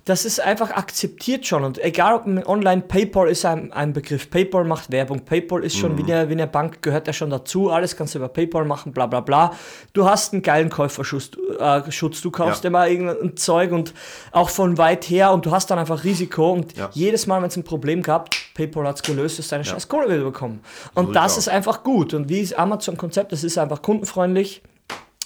das 0.05 0.23
ist 0.23 0.39
einfach 0.39 0.69
akzeptiert 0.69 1.47
schon. 1.47 1.63
Und 1.63 1.83
egal 1.83 2.13
ob 2.13 2.47
online, 2.47 2.83
PayPal 2.83 3.27
ist 3.27 3.43
ein, 3.43 3.73
ein 3.73 3.91
Begriff. 3.91 4.29
PayPal 4.29 4.63
macht 4.63 4.91
Werbung. 4.91 5.21
PayPal 5.25 5.63
ist 5.63 5.77
schon 5.77 5.97
wie, 5.97 6.03
eine, 6.03 6.29
wie 6.29 6.33
eine 6.33 6.45
Bank, 6.45 6.83
gehört 6.83 7.07
ja 7.07 7.13
schon 7.13 7.31
dazu. 7.31 7.71
Alles 7.71 7.97
kannst 7.97 8.13
du 8.13 8.19
über 8.19 8.27
PayPal 8.27 8.65
machen, 8.65 8.93
bla 8.93 9.07
bla 9.07 9.21
bla. 9.21 9.53
Du 9.93 10.07
hast 10.07 10.31
einen 10.33 10.43
geilen 10.43 10.69
Käuferschutz. 10.69 11.31
Äh, 11.59 11.91
Schutz. 11.91 12.21
Du 12.21 12.29
kaufst 12.29 12.63
Ja. 12.63 12.67
immer 12.67 12.87
irgendein 12.87 13.35
Zeug 13.35 13.71
und 13.71 13.95
auch 14.31 14.49
von 14.49 14.77
weit 14.77 15.05
her 15.09 15.31
und 15.31 15.47
du 15.47 15.51
hast 15.51 15.71
dann 15.71 15.79
einfach 15.79 16.03
Risiko. 16.03 16.51
Und 16.51 16.77
Ja. 16.77 16.91
jedes 16.93 17.25
Mal, 17.25 17.41
wenn 17.41 17.47
es 17.49 17.57
ein 17.57 17.63
Problem 17.63 18.03
gab, 18.03 18.29
PayPal 18.53 18.87
hat 18.87 18.97
es 18.97 19.01
gelöst, 19.01 19.39
hast 19.39 19.51
deine 19.51 19.65
scheiß 19.65 19.87
Kohle 19.87 20.05
wieder 20.07 20.23
bekommen. 20.23 20.59
Und 20.93 21.07
sieht's 21.07 21.15
das 21.15 21.37
ist 21.39 21.49
einfach 21.49 21.81
gut. 21.83 22.13
Und 22.13 22.29
wie 22.29 22.41
ist 22.41 22.55
Amazon-Konzept? 22.59 23.31
Das 23.31 23.43
ist 23.43 23.57
einfach 23.57 23.81
kundenfreundlich. 23.81 24.61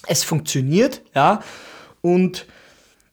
Es 0.06 0.24
funktioniert, 0.24 1.02
ja. 1.14 1.42
Und 2.00 2.46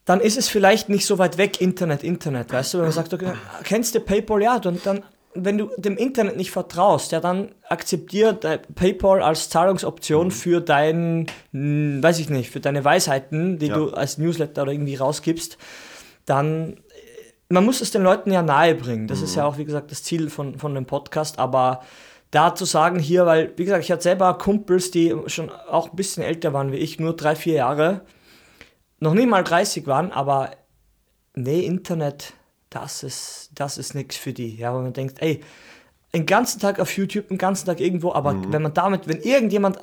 dann 0.08 0.22
ist 0.22 0.38
es 0.38 0.48
vielleicht 0.48 0.88
nicht 0.88 1.06
so 1.06 1.18
weit 1.18 1.38
weg, 1.38 1.60
Internet, 1.60 2.02
Internet, 2.02 2.54
weißt 2.54 2.74
du, 2.74 2.78
wenn 2.78 2.86
man 2.86 2.94
sagt, 2.94 3.14
okay, 3.14 3.34
kennst 3.66 3.94
du 3.94 4.00
PayPal, 4.00 4.42
ja, 4.42 4.58
dann, 4.58 4.80
dann 4.84 5.04
wenn 5.34 5.58
du 5.58 5.70
dem 5.78 5.98
Internet 5.98 6.38
nicht 6.38 6.50
vertraust, 6.50 7.12
ja, 7.12 7.20
dann 7.20 7.50
akzeptiert 7.68 8.46
PayPal 8.74 9.22
als 9.22 9.50
Zahlungsoption 9.50 10.28
mhm. 10.28 10.32
für 10.32 10.62
dein, 10.62 11.28
hm, 11.52 12.02
weiß 12.02 12.20
ich 12.20 12.30
nicht, 12.30 12.50
für 12.52 12.62
deine 12.62 12.86
Weisheiten, 12.86 13.60
die 13.60 13.68
ja. 13.68 13.76
du 13.76 13.92
als 13.92 14.18
Newsletter 14.18 14.64
oder 14.64 14.72
irgendwie 14.72 14.96
rausgibst, 14.96 15.58
dann, 16.26 16.74
äh, 16.74 16.78
man 17.50 17.66
muss 17.66 17.82
es 17.82 17.92
den 17.92 18.04
Leuten 18.04 18.32
ja 18.32 18.42
nahe 18.42 18.76
bringen. 18.76 19.08
Das 19.08 19.20
mhm. 19.20 19.26
ist 19.26 19.36
ja 19.36 19.46
auch, 19.46 19.58
wie 19.58 19.66
gesagt, 19.66 19.92
das 19.92 20.04
Ziel 20.04 20.30
von, 20.30 20.58
von 20.58 20.74
dem 20.74 20.86
Podcast, 20.86 21.38
aber 21.38 21.82
da 22.32 22.56
zu 22.56 22.64
sagen 22.64 22.98
hier, 22.98 23.26
weil, 23.26 23.52
wie 23.58 23.66
gesagt, 23.66 23.84
ich 23.84 23.92
hatte 23.92 24.04
selber 24.04 24.38
Kumpels, 24.38 24.90
die 24.90 25.14
schon 25.28 25.50
auch 25.50 25.90
ein 25.90 25.96
bisschen 25.98 26.24
älter 26.24 26.54
waren 26.54 26.72
wie 26.72 26.78
ich, 26.78 26.98
nur 26.98 27.14
drei, 27.14 27.36
vier 27.36 27.56
Jahre, 27.56 28.02
noch 29.00 29.14
nicht 29.14 29.30
mal 29.30 29.44
30 29.44 29.88
waren, 29.88 30.12
aber 30.12 30.52
nee, 31.34 31.62
Internet, 31.62 32.34
das 32.70 33.04
ist, 33.04 33.52
das 33.54 33.78
ist 33.78 33.96
nichts 33.96 34.16
für 34.16 34.34
die. 34.34 34.56
Ja, 34.58 34.74
weil 34.74 34.84
man 34.84 34.94
denkt, 34.94 35.22
ey, 35.22 35.42
den 36.14 36.26
ganzen 36.26 36.60
Tag 36.60 36.80
auf 36.80 36.96
YouTube, 36.96 37.28
den 37.28 37.38
ganzen 37.38 37.66
Tag 37.66 37.80
irgendwo, 37.80 38.14
aber 38.14 38.34
mhm. 38.34 38.54
wenn 38.54 38.62
man 38.62 38.74
damit, 38.74 39.08
wenn 39.08 39.22
irgendjemand 39.22 39.80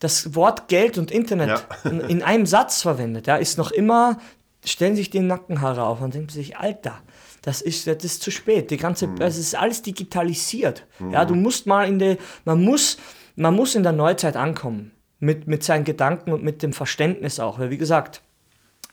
das 0.00 0.34
Wort 0.34 0.68
Geld 0.68 0.98
und 0.98 1.10
Internet 1.10 1.48
ja. 1.48 1.60
in, 1.90 2.00
in, 2.00 2.22
einem 2.22 2.46
Satz 2.46 2.82
verwendet, 2.82 3.26
ja, 3.26 3.36
ist 3.36 3.56
noch 3.56 3.70
immer, 3.70 4.18
stellen 4.64 4.96
sich 4.96 5.10
die 5.10 5.20
Nackenhaare 5.20 5.84
auf 5.84 6.00
und 6.00 6.14
denken 6.14 6.28
sich, 6.28 6.56
Alter, 6.56 6.98
das 7.42 7.62
ist, 7.62 7.86
das 7.86 8.02
ist 8.02 8.22
zu 8.22 8.30
spät. 8.30 8.70
Die 8.70 8.76
ganze, 8.76 9.06
mhm. 9.06 9.16
das 9.16 9.38
ist 9.38 9.54
alles 9.54 9.82
digitalisiert. 9.82 10.86
Mhm. 10.98 11.12
Ja, 11.12 11.24
du 11.24 11.34
musst 11.34 11.66
mal 11.66 11.86
in 11.88 11.98
die, 11.98 12.18
man 12.44 12.62
muss, 12.62 12.98
man 13.36 13.54
muss 13.54 13.74
in 13.74 13.84
der 13.84 13.92
Neuzeit 13.92 14.36
ankommen. 14.36 14.92
Mit, 15.18 15.46
mit 15.46 15.64
seinen 15.64 15.84
Gedanken 15.84 16.30
und 16.30 16.44
mit 16.44 16.62
dem 16.62 16.74
Verständnis 16.74 17.40
auch. 17.40 17.58
Weil, 17.58 17.70
wie 17.70 17.78
gesagt, 17.78 18.20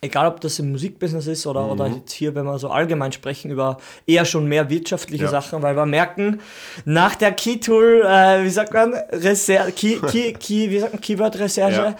egal 0.04 0.28
ob 0.28 0.42
das 0.42 0.60
im 0.60 0.72
Musikbusiness 0.72 1.28
ist 1.28 1.48
oder, 1.48 1.64
mhm. 1.64 1.72
oder 1.72 1.88
jetzt 1.88 2.12
hier, 2.12 2.36
wenn 2.36 2.46
wir 2.46 2.60
so 2.60 2.70
allgemein 2.70 3.12
sprechen, 3.12 3.52
über 3.52 3.78
eher 4.06 4.26
schon 4.26 4.48
mehr 4.48 4.70
wirtschaftliche 4.70 5.26
ja. 5.26 5.30
Sachen, 5.30 5.62
weil 5.62 5.76
wir 5.76 5.86
merken, 5.86 6.42
nach 6.86 7.16
der 7.16 7.32
Key-Tool, 7.32 8.04
äh, 8.06 8.44
wie 8.44 8.50
sagt 8.50 8.74
man, 8.74 8.94
Reser 9.12 9.72
Key, 9.72 10.00
Key, 10.00 10.34
Key, 10.40 10.70
wie 10.70 10.80
sagt 10.80 10.94
man, 10.94 11.02
Keyword-Recherche, 11.02 11.96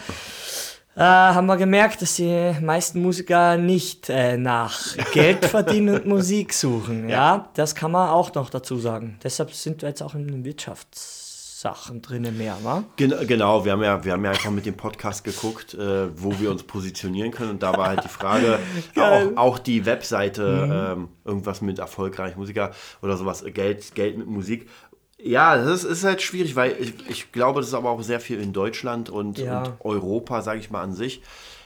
ja. 0.96 1.30
äh, 1.30 1.34
haben 1.34 1.46
wir 1.46 1.56
gemerkt, 1.56 2.02
dass 2.02 2.16
die 2.16 2.54
meisten 2.60 3.00
Musiker 3.00 3.56
nicht 3.56 4.10
äh, 4.10 4.36
nach 4.36 4.96
Geld 5.12 5.44
verdienen 5.46 5.94
und 5.94 6.06
Musik 6.06 6.52
suchen. 6.52 7.08
Ja. 7.08 7.36
ja, 7.36 7.48
das 7.54 7.74
kann 7.74 7.90
man 7.90 8.08
auch 8.08 8.32
noch 8.34 8.50
dazu 8.50 8.76
sagen. 8.76 9.18
Deshalb 9.22 9.52
sind 9.52 9.82
wir 9.82 9.88
jetzt 9.88 10.02
auch 10.02 10.14
in 10.14 10.44
Wirtschafts- 10.44 11.23
Sachen 11.64 12.02
drin 12.02 12.36
mehr, 12.36 12.58
wa? 12.62 12.84
Gen 12.96 13.14
genau, 13.26 13.64
wir 13.64 13.72
haben, 13.72 13.82
ja, 13.82 14.04
wir 14.04 14.12
haben 14.12 14.22
ja 14.22 14.32
einfach 14.32 14.50
mit 14.50 14.66
dem 14.66 14.76
Podcast 14.76 15.24
geguckt, 15.24 15.72
äh, 15.72 16.08
wo 16.14 16.38
wir 16.38 16.50
uns 16.50 16.62
positionieren 16.62 17.30
können. 17.30 17.52
Und 17.52 17.62
da 17.62 17.74
war 17.74 17.86
halt 17.86 18.04
die 18.04 18.08
Frage, 18.08 18.58
auch, 18.96 19.36
auch, 19.36 19.58
die 19.58 19.86
Webseite, 19.86 20.42
mhm. 20.42 21.02
ähm, 21.02 21.08
irgendwas 21.24 21.62
mit 21.62 21.78
erfolgreich 21.78 22.36
Musiker 22.36 22.72
oder 23.00 23.16
sowas, 23.16 23.42
Geld, 23.54 23.94
Geld 23.94 24.18
mit 24.18 24.26
Musik. 24.26 24.68
Ja, 25.18 25.56
das 25.56 25.84
ist, 25.84 25.84
ist 25.84 26.04
halt 26.04 26.20
schwierig, 26.20 26.54
weil 26.54 26.76
ich, 26.78 27.08
ich 27.08 27.32
glaube, 27.32 27.60
das 27.60 27.68
ist 27.68 27.74
aber 27.74 27.88
auch 27.88 28.02
sehr 28.02 28.20
viel 28.20 28.40
in 28.40 28.52
Deutschland 28.52 29.08
und, 29.08 29.38
ja. 29.38 29.62
und 29.62 29.80
Europa, 29.80 30.42
sage 30.42 30.60
ich 30.60 30.70
mal 30.70 30.82
an 30.82 30.92
sich. 30.92 31.22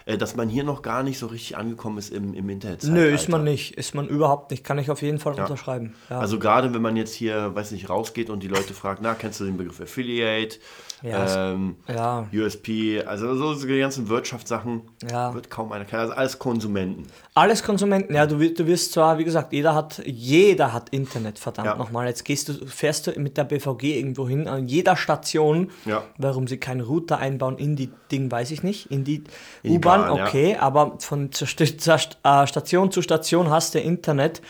Äh, 0.08 0.16
dass 0.16 0.36
man 0.36 0.48
hier 0.48 0.64
noch 0.64 0.80
gar 0.80 1.02
nicht 1.02 1.18
so 1.18 1.26
richtig 1.26 1.58
angekommen 1.58 1.98
ist 1.98 2.10
im, 2.10 2.32
im 2.32 2.48
Internet. 2.48 2.82
Nö, 2.84 3.04
ist 3.10 3.28
man 3.28 3.44
nicht. 3.44 3.76
Ist 3.76 3.94
man 3.94 4.08
überhaupt 4.08 4.50
nicht. 4.50 4.64
Kann 4.64 4.78
ich 4.78 4.90
auf 4.90 5.02
jeden 5.02 5.18
Fall 5.18 5.36
ja. 5.36 5.42
unterschreiben. 5.42 5.96
Ja. 6.08 6.18
Also 6.18 6.38
gerade 6.38 6.72
wenn 6.72 6.80
man 6.80 6.96
jetzt 6.96 7.12
hier, 7.12 7.54
weiß 7.54 7.72
nicht, 7.72 7.90
rausgeht 7.90 8.30
und 8.30 8.42
die 8.42 8.48
Leute 8.48 8.72
fragen, 8.72 9.00
na, 9.02 9.12
kennst 9.12 9.38
du 9.38 9.44
den 9.44 9.58
Begriff 9.58 9.82
Affiliate? 9.82 10.56
Ja, 11.02 11.52
ähm, 11.52 11.76
ja. 11.86 12.26
USP, 12.32 13.02
also 13.06 13.34
so 13.34 13.54
die 13.54 13.78
ganzen 13.78 14.08
Wirtschaftssachen 14.08 14.82
ja. 15.10 15.32
wird 15.32 15.48
kaum 15.48 15.70
einer 15.72 15.84
kennen. 15.84 16.02
Also 16.02 16.14
alles 16.14 16.38
Konsumenten. 16.38 17.06
Alles 17.34 17.62
Konsumenten, 17.62 18.14
ja, 18.14 18.26
du, 18.26 18.36
du 18.38 18.66
wirst 18.66 18.92
zwar, 18.92 19.18
wie 19.18 19.24
gesagt, 19.24 19.52
jeder 19.52 19.74
hat, 19.74 20.02
jeder 20.04 20.72
hat 20.72 20.88
Internet, 20.88 21.38
verdammt 21.38 21.66
ja. 21.66 21.76
nochmal. 21.76 22.06
Jetzt 22.06 22.24
gehst 22.24 22.48
du, 22.48 22.66
fährst 22.66 23.06
du 23.06 23.12
mit 23.20 23.36
der 23.36 23.44
BVG 23.44 23.96
irgendwo 23.96 24.28
hin, 24.28 24.48
an 24.48 24.66
jeder 24.66 24.96
Station. 24.96 25.70
Warum 26.16 26.48
sie 26.48 26.58
keinen 26.58 26.80
Router 26.80 27.18
einbauen 27.18 27.58
in 27.58 27.76
die 27.76 27.90
Ding, 28.10 28.30
weiß 28.30 28.50
ich 28.50 28.62
nicht. 28.62 28.90
In 28.90 29.04
die, 29.04 29.24
U-Bahn, 29.64 30.10
okay, 30.10 30.56
aber 30.56 30.96
von 30.98 31.30
äh, 31.30 32.46
Station 32.46 32.90
zu 32.90 33.02
Station 33.02 33.50
hast 33.50 33.74
du 33.74 33.80
Internet. 33.80 34.42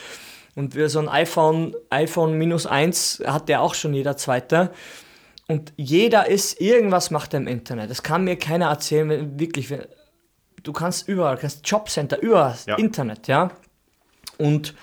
Und 0.55 0.75
so 0.87 0.99
ein 0.99 1.09
iPhone, 1.09 1.77
iPhone 1.91 2.37
minus 2.37 2.67
eins 2.67 3.23
hat 3.25 3.49
der 3.49 3.63
auch 3.63 3.75
schon 3.75 3.95
jeder 3.95 4.17
zweite. 4.17 4.73
Und 5.49 5.73
jeder 5.77 6.29
ist, 6.29 6.61
irgendwas 6.61 7.11
macht 7.11 7.33
er 7.33 7.41
im 7.41 7.47
Internet. 7.47 7.91
Das 7.91 8.03
kann 8.03 8.23
mir 8.23 8.37
keiner 8.37 8.69
erzählen, 8.69 9.41
wirklich. 9.41 9.75
Du 10.63 10.73
kannst 10.73 11.09
überall, 11.09 11.39
kannst 11.39 11.67
Jobcenter, 11.69 12.21
überall, 12.21 12.55
ja. 12.67 12.77
Internet, 12.77 13.29
ja. 13.29 13.51
Und 14.37 14.75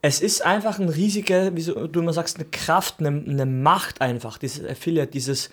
es 0.00 0.20
ist 0.20 0.46
einfach 0.46 0.78
ein 0.78 0.88
riesiger, 0.88 1.54
wie 1.56 1.64
du 1.64 2.00
immer 2.00 2.12
sagst, 2.12 2.36
eine 2.36 2.46
Kraft, 2.46 3.00
eine, 3.00 3.08
eine 3.08 3.46
Macht 3.46 4.00
einfach, 4.00 4.38
dieses 4.38 4.64
Affiliate, 4.64 5.10
dieses, 5.10 5.50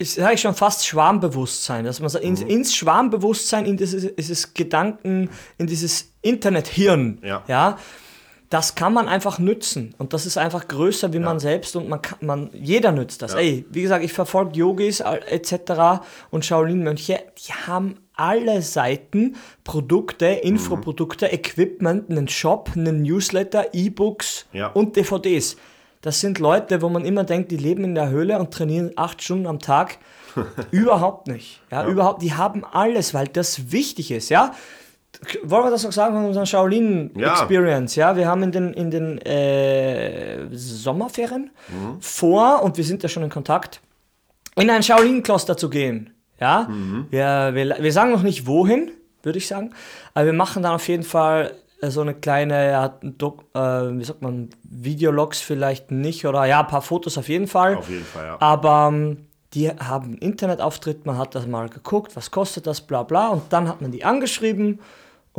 sage 0.00 0.34
ich 0.34 0.40
schon 0.42 0.54
fast 0.54 0.86
Schwarmbewusstsein, 0.86 1.86
dass 1.86 2.00
man 2.00 2.10
ins, 2.22 2.42
mhm. 2.42 2.50
ins 2.50 2.76
Schwarmbewusstsein, 2.76 3.64
in 3.64 3.78
dieses, 3.78 4.14
dieses 4.14 4.52
Gedanken, 4.52 5.30
in 5.56 5.66
dieses 5.66 6.12
Internethirn, 6.20 7.18
ja, 7.22 7.44
ja 7.48 7.78
das 8.50 8.74
kann 8.74 8.94
man 8.94 9.08
einfach 9.08 9.38
nützen 9.38 9.94
und 9.98 10.14
das 10.14 10.24
ist 10.24 10.38
einfach 10.38 10.68
größer 10.68 11.12
wie 11.12 11.18
ja. 11.18 11.24
man 11.24 11.38
selbst 11.38 11.76
und 11.76 11.88
man 11.88 12.00
kann, 12.00 12.18
man, 12.22 12.50
jeder 12.54 12.92
nützt 12.92 13.20
das. 13.20 13.34
Ja. 13.34 13.40
Ey, 13.40 13.66
wie 13.70 13.82
gesagt, 13.82 14.04
ich 14.04 14.12
verfolge 14.12 14.58
Yogis 14.58 15.00
etc. 15.00 16.02
und 16.30 16.46
Shaolin-Mönche, 16.46 17.20
die 17.36 17.52
haben 17.52 17.96
alle 18.14 18.62
Seiten 18.62 19.36
Produkte, 19.64 20.26
Infoprodukte, 20.26 21.26
mhm. 21.26 21.34
Equipment, 21.34 22.10
einen 22.10 22.28
Shop, 22.28 22.70
einen 22.74 23.02
Newsletter, 23.02 23.74
E-Books 23.74 24.46
ja. 24.52 24.68
und 24.68 24.96
DVDs. 24.96 25.56
Das 26.00 26.20
sind 26.20 26.38
Leute, 26.38 26.80
wo 26.80 26.88
man 26.88 27.04
immer 27.04 27.24
denkt, 27.24 27.50
die 27.50 27.56
leben 27.56 27.84
in 27.84 27.94
der 27.94 28.08
Höhle 28.08 28.38
und 28.38 28.52
trainieren 28.52 28.92
acht 28.96 29.22
Stunden 29.22 29.46
am 29.46 29.58
Tag. 29.58 29.98
überhaupt 30.70 31.26
nicht. 31.26 31.60
Ja, 31.70 31.82
ja, 31.82 31.88
überhaupt. 31.88 32.22
Die 32.22 32.34
haben 32.34 32.64
alles, 32.64 33.14
weil 33.14 33.26
das 33.26 33.72
wichtig 33.72 34.10
ist. 34.10 34.28
Ja, 34.28 34.54
wollen 35.42 35.64
wir 35.64 35.70
das 35.70 35.84
auch 35.84 35.92
sagen 35.92 36.14
von 36.14 36.26
unserer 36.26 36.46
Shaolin-Experience? 36.46 37.96
Ja. 37.96 38.10
ja. 38.10 38.16
wir 38.16 38.28
haben 38.28 38.42
in 38.42 38.52
den, 38.52 38.72
in 38.72 38.90
den 38.90 39.18
äh, 39.18 40.46
Sommerferien 40.52 41.50
mhm. 41.68 42.00
vor, 42.00 42.62
und 42.62 42.76
wir 42.76 42.84
sind 42.84 43.02
ja 43.02 43.08
schon 43.08 43.22
in 43.22 43.30
Kontakt, 43.30 43.80
in 44.56 44.70
ein 44.70 44.82
Shaolin-Kloster 44.82 45.56
zu 45.56 45.70
gehen. 45.70 46.10
Ja, 46.40 46.68
mhm. 46.68 47.06
wir, 47.10 47.50
wir, 47.54 47.76
wir 47.80 47.92
sagen 47.92 48.12
noch 48.12 48.22
nicht 48.22 48.46
wohin, 48.46 48.92
würde 49.22 49.38
ich 49.38 49.48
sagen, 49.48 49.74
aber 50.14 50.26
wir 50.26 50.32
machen 50.32 50.62
dann 50.62 50.74
auf 50.74 50.86
jeden 50.86 51.02
Fall 51.02 51.52
äh, 51.80 51.90
so 51.90 52.00
eine 52.00 52.14
kleine, 52.14 52.70
ja, 52.70 52.86
äh, 53.02 53.98
wie 53.98 54.04
sagt 54.04 54.22
man, 54.22 54.50
Videologs 54.62 55.40
vielleicht 55.40 55.90
nicht, 55.90 56.26
oder 56.26 56.44
ja, 56.44 56.60
ein 56.60 56.68
paar 56.68 56.82
Fotos 56.82 57.18
auf 57.18 57.28
jeden 57.28 57.48
Fall. 57.48 57.76
Auf 57.76 57.90
jeden 57.90 58.04
Fall, 58.04 58.24
ja. 58.24 58.36
Aber 58.40 58.90
ähm, 58.92 59.26
die 59.54 59.68
haben 59.68 60.10
einen 60.10 60.18
Internetauftritt, 60.18 61.06
man 61.06 61.18
hat 61.18 61.34
das 61.34 61.48
mal 61.48 61.68
geguckt, 61.68 62.14
was 62.14 62.30
kostet 62.30 62.68
das, 62.68 62.80
bla 62.80 63.02
bla, 63.02 63.28
und 63.28 63.52
dann 63.52 63.66
hat 63.66 63.80
man 63.80 63.90
die 63.90 64.04
angeschrieben 64.04 64.78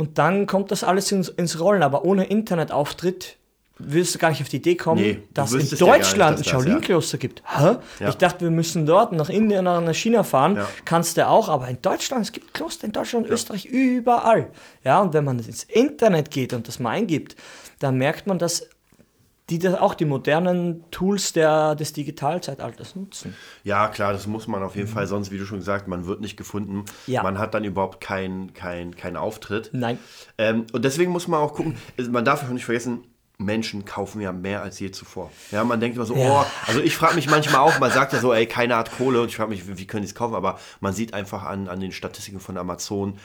und 0.00 0.16
dann 0.18 0.46
kommt 0.46 0.70
das 0.70 0.82
alles 0.82 1.12
ins, 1.12 1.28
ins 1.28 1.60
Rollen. 1.60 1.82
Aber 1.82 2.04
ohne 2.04 2.24
Internetauftritt 2.24 3.36
willst 3.76 4.14
du 4.14 4.18
gar 4.18 4.30
nicht 4.30 4.40
auf 4.40 4.48
die 4.48 4.56
Idee 4.56 4.74
kommen, 4.74 5.02
nee, 5.02 5.22
dass 5.34 5.52
es 5.52 5.72
in 5.72 5.78
Deutschland 5.78 6.38
nicht, 6.38 6.48
ein 6.48 6.50
Shaolin-Kloster 6.50 7.18
ja. 7.18 7.20
gibt. 7.20 7.42
Hä? 7.44 7.76
Ja. 7.98 8.08
Ich 8.08 8.14
dachte, 8.14 8.40
wir 8.40 8.50
müssen 8.50 8.86
dort 8.86 9.12
nach 9.12 9.28
Indien 9.28 9.66
oder 9.66 9.80
nach 9.82 9.94
China 9.94 10.22
fahren. 10.22 10.58
Kannst 10.86 11.18
du 11.18 11.26
auch, 11.26 11.48
aber 11.50 11.68
in 11.68 11.80
Deutschland, 11.82 12.24
es 12.24 12.32
gibt 12.32 12.54
Kloster 12.54 12.86
in 12.86 12.92
Deutschland, 12.92 13.28
Österreich, 13.28 13.66
überall. 13.66 14.50
Ja, 14.84 15.00
und 15.00 15.12
wenn 15.12 15.24
man 15.24 15.38
ins 15.38 15.64
Internet 15.64 16.30
geht 16.30 16.54
und 16.54 16.66
das 16.66 16.78
mal 16.78 16.90
eingibt, 16.90 17.36
dann 17.78 17.96
merkt 17.96 18.26
man, 18.26 18.38
dass 18.38 18.69
die 19.50 19.58
das 19.58 19.74
auch 19.74 19.94
die 19.94 20.04
modernen 20.04 20.84
Tools 20.90 21.32
der, 21.32 21.74
des 21.74 21.92
Digitalzeitalters 21.92 22.94
nutzen. 22.94 23.34
Ja, 23.64 23.88
klar, 23.88 24.12
das 24.12 24.26
muss 24.26 24.46
man 24.46 24.62
auf 24.62 24.76
jeden 24.76 24.88
mhm. 24.88 24.94
Fall, 24.94 25.06
sonst, 25.06 25.30
wie 25.30 25.38
du 25.38 25.44
schon 25.44 25.58
gesagt, 25.58 25.88
man 25.88 26.06
wird 26.06 26.20
nicht 26.20 26.36
gefunden. 26.36 26.84
Ja. 27.06 27.22
Man 27.22 27.38
hat 27.38 27.54
dann 27.54 27.64
überhaupt 27.64 28.00
keinen 28.00 28.54
kein, 28.54 28.94
kein 28.94 29.16
Auftritt. 29.16 29.70
Nein. 29.72 29.98
Ähm, 30.38 30.66
und 30.72 30.84
deswegen 30.84 31.10
muss 31.10 31.28
man 31.28 31.40
auch 31.40 31.54
gucken, 31.54 31.76
man 32.10 32.24
darf 32.24 32.44
auch 32.44 32.48
nicht 32.48 32.64
vergessen, 32.64 33.04
Menschen 33.40 33.84
kaufen 33.84 34.20
ja 34.20 34.32
mehr 34.32 34.62
als 34.62 34.78
je 34.78 34.90
zuvor. 34.90 35.30
Ja, 35.50 35.64
man 35.64 35.80
denkt 35.80 35.96
immer 35.96 36.06
so, 36.06 36.14
ja. 36.14 36.42
oh, 36.42 36.44
also 36.66 36.80
ich 36.80 36.94
frage 36.94 37.14
mich 37.14 37.28
manchmal 37.28 37.62
auch, 37.62 37.78
man 37.78 37.90
sagt 37.90 38.12
ja 38.12 38.20
so, 38.20 38.32
ey, 38.32 38.46
keiner 38.46 38.76
hat 38.76 38.92
Kohle 38.96 39.22
und 39.22 39.28
ich 39.28 39.36
frage 39.36 39.50
mich, 39.50 39.66
wie, 39.66 39.78
wie 39.78 39.86
können 39.86 40.02
die 40.02 40.08
es 40.08 40.14
kaufen, 40.14 40.34
aber 40.34 40.58
man 40.80 40.92
sieht 40.92 41.14
einfach 41.14 41.44
an, 41.44 41.66
an 41.66 41.80
den 41.80 41.90
Statistiken 41.90 42.38
von 42.38 42.58
Amazon, 42.58 43.18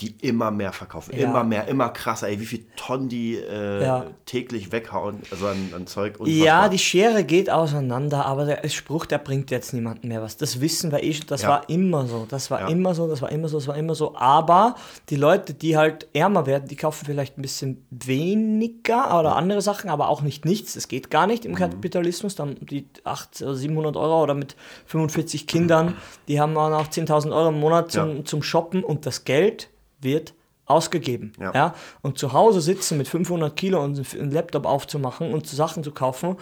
die 0.00 0.16
immer 0.22 0.50
mehr 0.50 0.72
verkaufen, 0.72 1.16
ja. 1.16 1.24
immer 1.24 1.44
mehr, 1.44 1.68
immer 1.68 1.88
krasser. 1.88 2.28
Ey, 2.28 2.40
wie 2.40 2.46
viel 2.46 2.66
Tonnen 2.74 3.08
die 3.08 3.36
äh, 3.36 3.82
ja. 3.82 4.06
täglich 4.26 4.72
weghauen, 4.72 5.22
also 5.30 5.46
an, 5.46 5.70
an 5.74 5.86
Zeug. 5.86 6.18
Unfassbar. 6.18 6.44
Ja, 6.44 6.68
die 6.68 6.78
Schere 6.78 7.22
geht 7.22 7.48
auseinander, 7.48 8.26
aber 8.26 8.44
der 8.44 8.68
Spruch, 8.68 9.06
der 9.06 9.18
bringt 9.18 9.52
jetzt 9.52 9.72
niemanden 9.72 10.08
mehr 10.08 10.20
was. 10.20 10.36
Das 10.36 10.60
wissen 10.60 10.90
wir 10.90 11.02
eh 11.04 11.12
schon, 11.12 11.26
das 11.28 11.42
ja. 11.42 11.48
war 11.48 11.68
immer 11.68 12.06
so, 12.06 12.26
das 12.28 12.50
war 12.50 12.68
immer 12.68 12.94
so, 12.94 13.06
das 13.06 13.22
war 13.22 13.30
immer 13.30 13.48
so, 13.48 13.58
das 13.58 13.68
war 13.68 13.76
immer 13.76 13.94
so. 13.94 14.16
Aber 14.16 14.74
die 15.10 15.16
Leute, 15.16 15.54
die 15.54 15.76
halt 15.76 16.08
ärmer 16.12 16.46
werden, 16.46 16.66
die 16.66 16.76
kaufen 16.76 17.04
vielleicht 17.06 17.38
ein 17.38 17.42
bisschen 17.42 17.86
weniger 17.90 19.18
oder 19.18 19.36
andere 19.36 19.62
Sachen, 19.62 19.90
aber 19.90 20.08
auch 20.08 20.22
nicht 20.22 20.44
nichts. 20.44 20.74
Das 20.74 20.88
geht 20.88 21.10
gar 21.10 21.28
nicht 21.28 21.44
im 21.44 21.52
mhm. 21.52 21.56
Kapitalismus. 21.56 22.34
Dann 22.34 22.56
die 22.60 22.88
800 23.04 23.42
oder 23.42 23.54
700 23.54 23.96
Euro 23.96 24.22
oder 24.24 24.34
mit 24.34 24.56
45 24.86 25.46
Kindern, 25.46 25.96
die 26.26 26.40
haben 26.40 26.54
dann 26.54 26.72
auch 26.72 26.88
10.000 26.88 27.32
Euro 27.32 27.50
im 27.50 27.60
Monat 27.60 27.92
zum, 27.92 28.24
zum 28.24 28.42
Shoppen 28.42 28.82
und 28.82 29.06
das 29.06 29.24
Geld 29.24 29.68
wird 30.04 30.34
ausgegeben. 30.66 31.32
Ja. 31.38 31.52
Ja. 31.54 31.74
Und 32.02 32.18
zu 32.18 32.32
Hause 32.32 32.60
sitzen 32.60 32.98
mit 32.98 33.08
500 33.08 33.54
Kilo 33.56 33.82
und 33.82 34.00
einen 34.14 34.30
Laptop 34.30 34.66
aufzumachen 34.66 35.32
und 35.32 35.46
Sachen 35.46 35.84
zu 35.84 35.92
kaufen, 35.92 36.36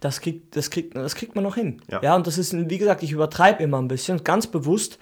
das 0.00 0.20
kriegt, 0.20 0.56
das 0.56 0.70
kriegt, 0.70 0.94
das 0.94 1.14
kriegt 1.14 1.34
man 1.34 1.44
noch 1.44 1.54
hin. 1.54 1.80
Ja. 1.90 2.14
und 2.14 2.26
das 2.26 2.38
ist, 2.38 2.54
wie 2.54 2.78
gesagt, 2.78 3.02
ich 3.02 3.12
übertreibe 3.12 3.62
immer 3.62 3.80
ein 3.80 3.88
bisschen, 3.88 4.22
ganz 4.24 4.46
bewusst. 4.46 4.98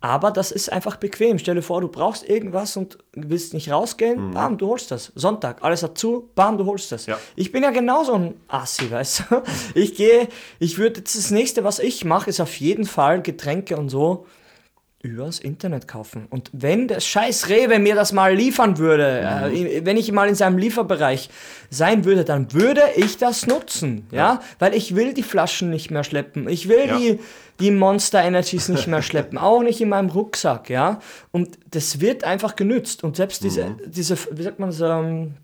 Aber 0.00 0.30
das 0.30 0.52
ist 0.52 0.70
einfach 0.72 0.94
bequem. 0.94 1.40
Stell 1.40 1.56
dir 1.56 1.62
vor, 1.62 1.80
du 1.80 1.88
brauchst 1.88 2.28
irgendwas 2.28 2.76
und 2.76 2.98
willst 3.14 3.52
nicht 3.52 3.72
rausgehen, 3.72 4.30
bam, 4.30 4.56
du 4.56 4.68
holst 4.68 4.92
das. 4.92 5.10
Sonntag, 5.16 5.64
alles 5.64 5.82
hat 5.82 5.98
zu, 5.98 6.30
bam, 6.36 6.56
du 6.56 6.66
holst 6.66 6.92
das. 6.92 7.08
Mhm. 7.08 7.12
Ja. 7.12 7.18
Ich 7.34 7.50
bin 7.50 7.64
ja 7.64 7.70
genauso 7.70 8.14
ein 8.14 8.34
Assi, 8.46 8.90
weißt 8.90 9.24
du. 9.28 9.42
Ich 9.74 9.96
gehe, 9.96 10.28
ich 10.60 10.78
würde 10.78 11.00
jetzt 11.00 11.16
das 11.16 11.32
nächste, 11.32 11.64
was 11.64 11.80
ich 11.80 12.04
mache, 12.04 12.30
ist 12.30 12.40
auf 12.40 12.54
jeden 12.60 12.84
Fall 12.84 13.22
Getränke 13.22 13.76
und 13.76 13.88
so 13.88 14.24
übers 15.00 15.38
Internet 15.38 15.86
kaufen. 15.86 16.26
Und 16.28 16.50
wenn 16.52 16.88
der 16.88 16.98
scheiß 16.98 17.48
Rewe 17.48 17.78
mir 17.78 17.94
das 17.94 18.12
mal 18.12 18.34
liefern 18.34 18.78
würde, 18.78 19.20
äh, 19.52 19.84
wenn 19.84 19.96
ich 19.96 20.10
mal 20.10 20.28
in 20.28 20.34
seinem 20.34 20.58
Lieferbereich 20.58 21.30
sein 21.70 22.04
würde, 22.04 22.24
dann 22.24 22.52
würde 22.52 22.82
ich 22.96 23.16
das 23.16 23.46
nutzen, 23.46 24.08
ja? 24.10 24.40
Weil 24.58 24.74
ich 24.74 24.96
will 24.96 25.14
die 25.14 25.22
Flaschen 25.22 25.70
nicht 25.70 25.92
mehr 25.92 26.02
schleppen. 26.02 26.48
Ich 26.48 26.68
will 26.68 26.86
Ja. 26.88 26.98
die, 26.98 27.20
die 27.60 27.70
Monster 27.70 28.22
Energies 28.24 28.68
nicht 28.68 28.88
mehr 28.88 29.02
schleppen, 29.02 29.38
auch 29.38 29.62
nicht 29.62 29.80
in 29.80 29.88
meinem 29.88 30.08
Rucksack, 30.10 30.68
ja? 30.68 30.98
Und 31.30 31.58
das 31.70 32.00
wird 32.00 32.24
einfach 32.24 32.56
genützt. 32.56 33.04
Und 33.04 33.14
selbst 33.16 33.44
diese, 33.44 33.76
diese 33.86 34.16
wie 34.32 34.42
sagt 34.42 34.58
man 34.58 34.70
das, 34.70 34.80
ähm, 34.80 35.34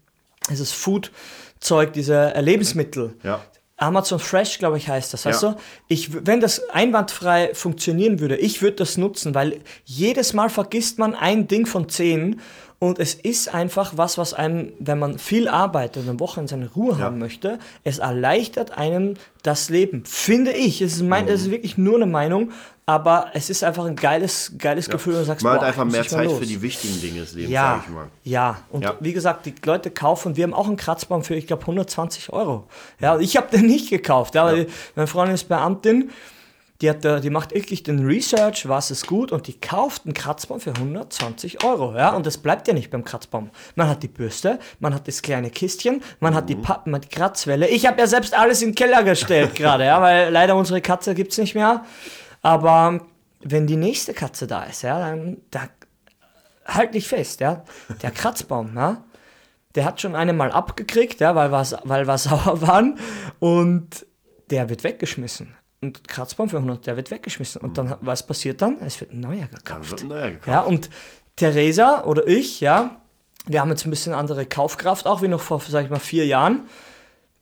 dieses 0.50 0.72
Food-Zeug, 0.72 1.92
diese 1.92 2.34
äh, 2.34 2.40
Lebensmittel, 2.40 3.14
Ja. 3.22 3.40
Amazon 3.76 4.20
Fresh, 4.20 4.58
glaube 4.58 4.78
ich, 4.78 4.88
heißt 4.88 5.12
das. 5.12 5.26
Weißt 5.26 5.42
Ja. 5.42 5.56
Ich, 5.88 6.26
wenn 6.26 6.40
das 6.40 6.68
einwandfrei 6.70 7.54
funktionieren 7.54 8.20
würde, 8.20 8.36
ich 8.36 8.62
würde 8.62 8.76
das 8.76 8.96
nutzen, 8.96 9.34
weil 9.34 9.60
jedes 9.84 10.32
Mal 10.32 10.48
vergisst 10.48 10.98
man 10.98 11.14
ein 11.14 11.48
Ding 11.48 11.66
von 11.66 11.88
zehn 11.88 12.40
und 12.84 12.98
es 12.98 13.14
ist 13.14 13.52
einfach 13.54 13.94
was, 13.96 14.18
was 14.18 14.34
einem, 14.34 14.72
wenn 14.78 14.98
man 14.98 15.18
viel 15.18 15.48
arbeitet 15.48 16.02
und 16.04 16.08
am 16.10 16.20
Wochenende 16.20 16.50
seine 16.50 16.70
Ruhe 16.70 16.98
haben 16.98 17.18
möchte, 17.18 17.58
es 17.82 17.98
erleichtert 17.98 18.76
einem 18.76 19.14
das 19.42 19.70
Leben. 19.70 20.04
Finde 20.04 20.52
ich. 20.52 20.80
Es 20.82 20.94
ist, 20.96 21.02
mein, 21.02 21.24
Mhm. 21.24 21.30
es 21.30 21.42
ist 21.42 21.50
wirklich 21.50 21.78
nur 21.78 21.96
eine 21.96 22.06
Meinung, 22.06 22.52
aber 22.86 23.28
es 23.32 23.48
ist 23.48 23.64
einfach 23.64 23.86
ein 23.86 23.96
geiles, 23.96 24.52
geiles 24.58 24.90
Gefühl, 24.90 25.14
wenn 25.14 25.20
du 25.20 25.26
sagst, 25.26 25.42
Man 25.42 25.54
hat 25.54 25.60
boah, 25.60 25.66
einfach 25.66 25.84
muss 25.84 25.92
mehr 25.94 26.06
Zeit 26.06 26.30
für 26.30 26.44
die 26.44 26.60
wichtigen 26.60 27.00
Dinge 27.00 27.20
des 27.20 27.32
Lebens, 27.34 27.50
Ja, 27.52 27.76
sag 27.78 27.88
ich 27.88 27.94
mal. 27.94 28.08
ja. 28.24 28.58
Und 28.70 28.82
Ja. 28.84 28.94
wie 29.00 29.12
gesagt, 29.14 29.46
die 29.46 29.54
Leute 29.64 29.90
kaufen, 29.90 30.36
wir 30.36 30.44
haben 30.44 30.52
auch 30.52 30.66
einen 30.66 30.76
Kratzbaum 30.76 31.24
für, 31.24 31.34
ich 31.34 31.46
glaube, 31.46 31.62
120 31.66 32.30
Euro. 32.32 32.64
Ja, 33.00 33.18
ich 33.18 33.36
habe 33.38 33.48
den 33.56 33.66
nicht 33.66 33.88
gekauft. 33.88 34.34
Ja, 34.34 34.44
weil 34.44 34.66
meine 34.96 35.06
Freundin 35.06 35.34
ist 35.34 35.48
Beamtin, 35.48 36.10
die, 36.84 36.90
hat, 36.90 37.02
da- 37.04 37.18
die 37.20 37.30
macht 37.30 37.54
wirklich 37.54 37.82
den 37.82 38.04
Research, 38.04 38.68
was 38.68 38.90
ist 38.90 39.06
gut, 39.06 39.32
und 39.32 39.46
die 39.46 39.58
kauft 39.58 40.04
einen 40.04 40.12
Kratzbaum 40.12 40.60
für 40.60 40.70
120 40.74 41.64
Euro. 41.64 41.96
Ja, 41.96 42.10
und 42.10 42.26
das 42.26 42.36
bleibt 42.38 42.68
ja 42.68 42.74
nicht 42.74 42.90
beim 42.90 43.04
Kratzbaum. 43.04 43.50
Man 43.74 43.88
hat 43.88 44.02
die 44.02 44.08
Bürste, 44.08 44.58
man 44.80 44.94
hat 44.94 45.08
das 45.08 45.22
kleine 45.22 45.48
Kistchen, 45.50 46.02
man 46.20 46.34
hat 46.34 46.48
die 46.50 46.56
Pappen, 46.56 46.90
man 46.90 47.00
hat 47.00 47.10
die 47.10 47.16
Kratzwelle. 47.16 47.68
Ich 47.68 47.86
habe 47.86 47.98
ja 48.00 48.06
selbst 48.06 48.34
alles 48.36 48.60
in 48.60 48.68
den 48.70 48.74
Keller 48.74 49.02
gestellt 49.02 49.54
gerade, 49.56 49.84
ja, 49.86 50.00
weil 50.02 50.30
leider 50.30 50.54
unsere 50.56 50.80
Katze 50.82 51.14
gibt 51.14 51.32
es 51.32 51.38
nicht 51.38 51.54
mehr. 51.54 51.84
Aber 52.42 53.00
wenn 53.40 53.66
die 53.66 53.76
nächste 53.76 54.12
Katze 54.12 54.46
da 54.46 54.64
ist, 54.64 54.82
ja, 54.82 54.98
dann 54.98 55.38
da, 55.50 55.62
halt 56.66 56.94
dich 56.94 57.08
fest, 57.08 57.40
ja. 57.40 57.64
Der 58.02 58.10
Kratzbaum, 58.10 58.76
ja, 58.76 59.02
der 59.74 59.86
hat 59.86 60.00
schon 60.02 60.14
eine 60.14 60.34
mal 60.34 60.52
abgekriegt, 60.52 61.20
ja, 61.20 61.34
weil 61.34 61.50
wir, 61.50 61.66
weil 61.84 62.06
wir 62.06 62.18
sauer 62.18 62.60
waren 62.60 62.98
und 63.40 64.06
der 64.50 64.68
wird 64.68 64.84
weggeschmissen. 64.84 65.56
Und 65.84 66.08
Kratzbaum 66.08 66.48
für 66.48 66.56
100, 66.56 66.86
der 66.86 66.96
wird 66.96 67.10
weggeschmissen. 67.10 67.60
Und 67.60 67.76
dann, 67.76 67.96
was 68.00 68.26
passiert 68.26 68.62
dann? 68.62 68.78
Es 68.80 69.00
wird 69.00 69.12
ein 69.12 69.20
neuer 69.20 69.46
gekauft. 69.46 69.90
wird 69.90 70.02
ein 70.02 70.08
neuer 70.08 70.30
gekauft. 70.30 70.48
Ja, 70.48 70.60
und 70.60 70.88
Theresa 71.36 72.04
oder 72.04 72.26
ich, 72.26 72.60
ja, 72.60 73.02
wir 73.46 73.60
haben 73.60 73.68
jetzt 73.68 73.86
ein 73.86 73.90
bisschen 73.90 74.14
andere 74.14 74.46
Kaufkraft, 74.46 75.06
auch 75.06 75.20
wie 75.20 75.28
noch 75.28 75.42
vor, 75.42 75.60
sag 75.60 75.84
ich 75.84 75.90
mal, 75.90 75.98
vier 75.98 76.26
Jahren. 76.26 76.62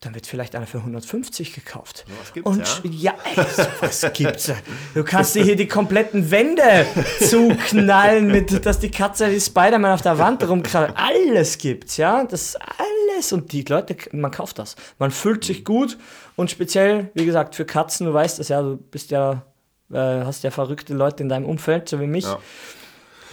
Dann 0.01 0.13
wird 0.15 0.27
vielleicht 0.27 0.53
einer 0.53 0.67
für 0.67 0.79
150 0.79 1.53
gekauft. 1.53 2.03
was 2.19 2.33
gibt's, 2.33 2.49
und 2.49 2.83
ja? 2.83 3.13
ja, 3.13 3.13
ey, 3.23 3.45
so 3.55 3.63
was 3.79 4.05
gibt's. 4.13 4.51
Du 4.93 5.05
kannst 5.05 5.33
dir 5.33 5.45
hier 5.45 5.55
die 5.55 5.69
kompletten 5.69 6.29
Wände 6.29 6.85
zuknallen, 7.21 8.27
mit, 8.27 8.65
dass 8.65 8.79
die 8.79 8.91
Katze 8.91 9.31
wie 9.31 9.39
Spider-Man 9.39 9.93
auf 9.93 10.01
der 10.01 10.17
Wand 10.17 10.45
rumkrabbelt. 10.45 10.97
Alles 10.97 11.57
gibt's, 11.57 11.95
ja. 11.95 12.25
Das 12.25 12.41
ist 12.41 12.55
alles. 12.57 12.92
Und 13.31 13.51
die 13.51 13.63
Leute, 13.63 13.95
man 14.11 14.31
kauft 14.31 14.59
das. 14.59 14.75
Man 14.99 15.11
fühlt 15.11 15.45
sich 15.45 15.63
gut 15.63 15.97
und 16.35 16.51
speziell, 16.51 17.11
wie 17.13 17.25
gesagt, 17.25 17.55
für 17.55 17.65
Katzen, 17.65 18.07
du 18.07 18.13
weißt 18.13 18.39
das 18.39 18.49
ja, 18.49 18.61
du 18.61 18.77
bist 18.77 19.11
ja, 19.11 19.43
äh, 19.91 20.25
hast 20.25 20.43
ja 20.43 20.51
verrückte 20.51 20.93
Leute 20.93 21.23
in 21.23 21.29
deinem 21.29 21.45
Umfeld, 21.45 21.87
so 21.87 21.99
wie 21.99 22.07
mich. 22.07 22.25
Ja. 22.25 22.39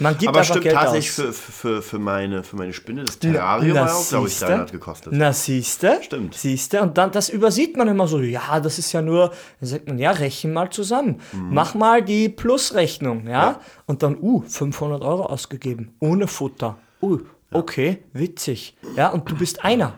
Man 0.01 0.17
gibt 0.17 0.29
Aber 0.29 0.43
stimmt 0.43 0.63
Geld 0.63 0.75
tatsächlich 0.75 1.11
für, 1.11 1.31
für, 1.31 1.81
für, 1.83 1.99
meine, 1.99 2.43
für 2.43 2.55
meine 2.55 2.73
Spinne, 2.73 3.03
das 3.03 3.19
Terrarium 3.19 3.75
war 3.75 3.95
auch, 3.95 4.09
glaube 4.09 4.27
ich, 4.27 4.33
siehste. 4.33 4.47
300 4.47 4.71
gekostet. 4.71 5.13
Na, 5.15 5.31
siehste. 5.31 5.99
Stimmt. 6.01 6.33
Siehste. 6.33 6.81
Und 6.81 6.97
dann, 6.97 7.11
das 7.11 7.29
übersieht 7.29 7.77
man 7.77 7.87
immer 7.87 8.07
so, 8.07 8.19
ja, 8.19 8.59
das 8.59 8.79
ist 8.79 8.91
ja 8.93 9.03
nur, 9.03 9.31
dann 9.59 9.69
sagt 9.69 9.87
man, 9.87 9.99
ja, 9.99 10.09
rechnen 10.09 10.53
mal 10.53 10.71
zusammen. 10.71 11.21
Mach 11.31 11.75
mal 11.75 12.01
die 12.01 12.29
Plusrechnung, 12.29 13.27
ja? 13.27 13.51
Mhm. 13.51 13.55
Ja. 13.55 13.59
Und 13.85 14.01
dann, 14.01 14.17
uh, 14.19 14.41
500 14.41 15.03
Euro 15.03 15.27
ausgegeben, 15.27 15.93
ohne 15.99 16.25
Futter. 16.25 16.77
Uh, 16.99 17.19
okay, 17.53 18.03
witzig. 18.13 18.75
Ja, 18.95 19.09
und 19.09 19.29
du 19.29 19.35
bist 19.37 19.63
einer. 19.63 19.93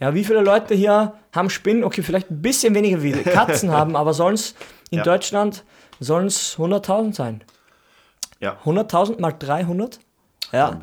Ja, 0.00 0.14
wie 0.14 0.24
viele 0.24 0.40
Leute 0.40 0.74
hier 0.74 1.14
haben 1.32 1.48
Spinnen? 1.50 1.84
Okay, 1.84 2.02
vielleicht 2.02 2.30
ein 2.30 2.42
bisschen 2.42 2.74
weniger 2.74 3.02
wie 3.02 3.12
Katzen 3.12 3.70
haben, 3.78 3.94
aber 3.96 4.14
sollen 4.14 4.34
es 4.34 4.54
in 4.90 4.98
Ja. 4.98 5.04
Deutschland, 5.04 5.64
sollen 6.00 6.26
es 6.26 6.56
100.000 6.56 7.14
sein. 7.14 7.44
Ja. 8.40 8.56
100.000 8.64 9.20
mal 9.20 9.32
300? 9.32 10.00
Ja. 10.50 10.78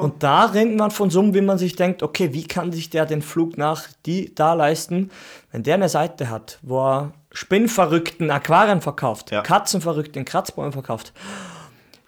Und 0.00 0.22
da 0.22 0.46
rennt 0.46 0.76
man 0.76 0.90
von 0.90 1.10
Summen, 1.10 1.34
wie 1.34 1.42
man 1.42 1.58
sich 1.58 1.76
denkt, 1.76 2.02
okay, 2.02 2.32
wie 2.32 2.46
kann 2.46 2.72
sich 2.72 2.88
der 2.88 3.04
den 3.04 3.20
Flug 3.20 3.58
nach 3.58 3.88
die 4.06 4.34
da 4.34 4.54
leisten, 4.54 5.10
wenn 5.52 5.62
der 5.62 5.74
eine 5.74 5.88
Seite 5.90 6.30
hat, 6.30 6.58
wo 6.62 6.80
er 6.80 7.12
Spinnverrückten 7.32 8.30
Aquarien 8.30 8.80
verkauft, 8.80 9.30
Ja. 9.30 9.42
Katzenverrückten 9.42 10.24
Kratzbäume 10.24 10.72
verkauft, 10.72 11.12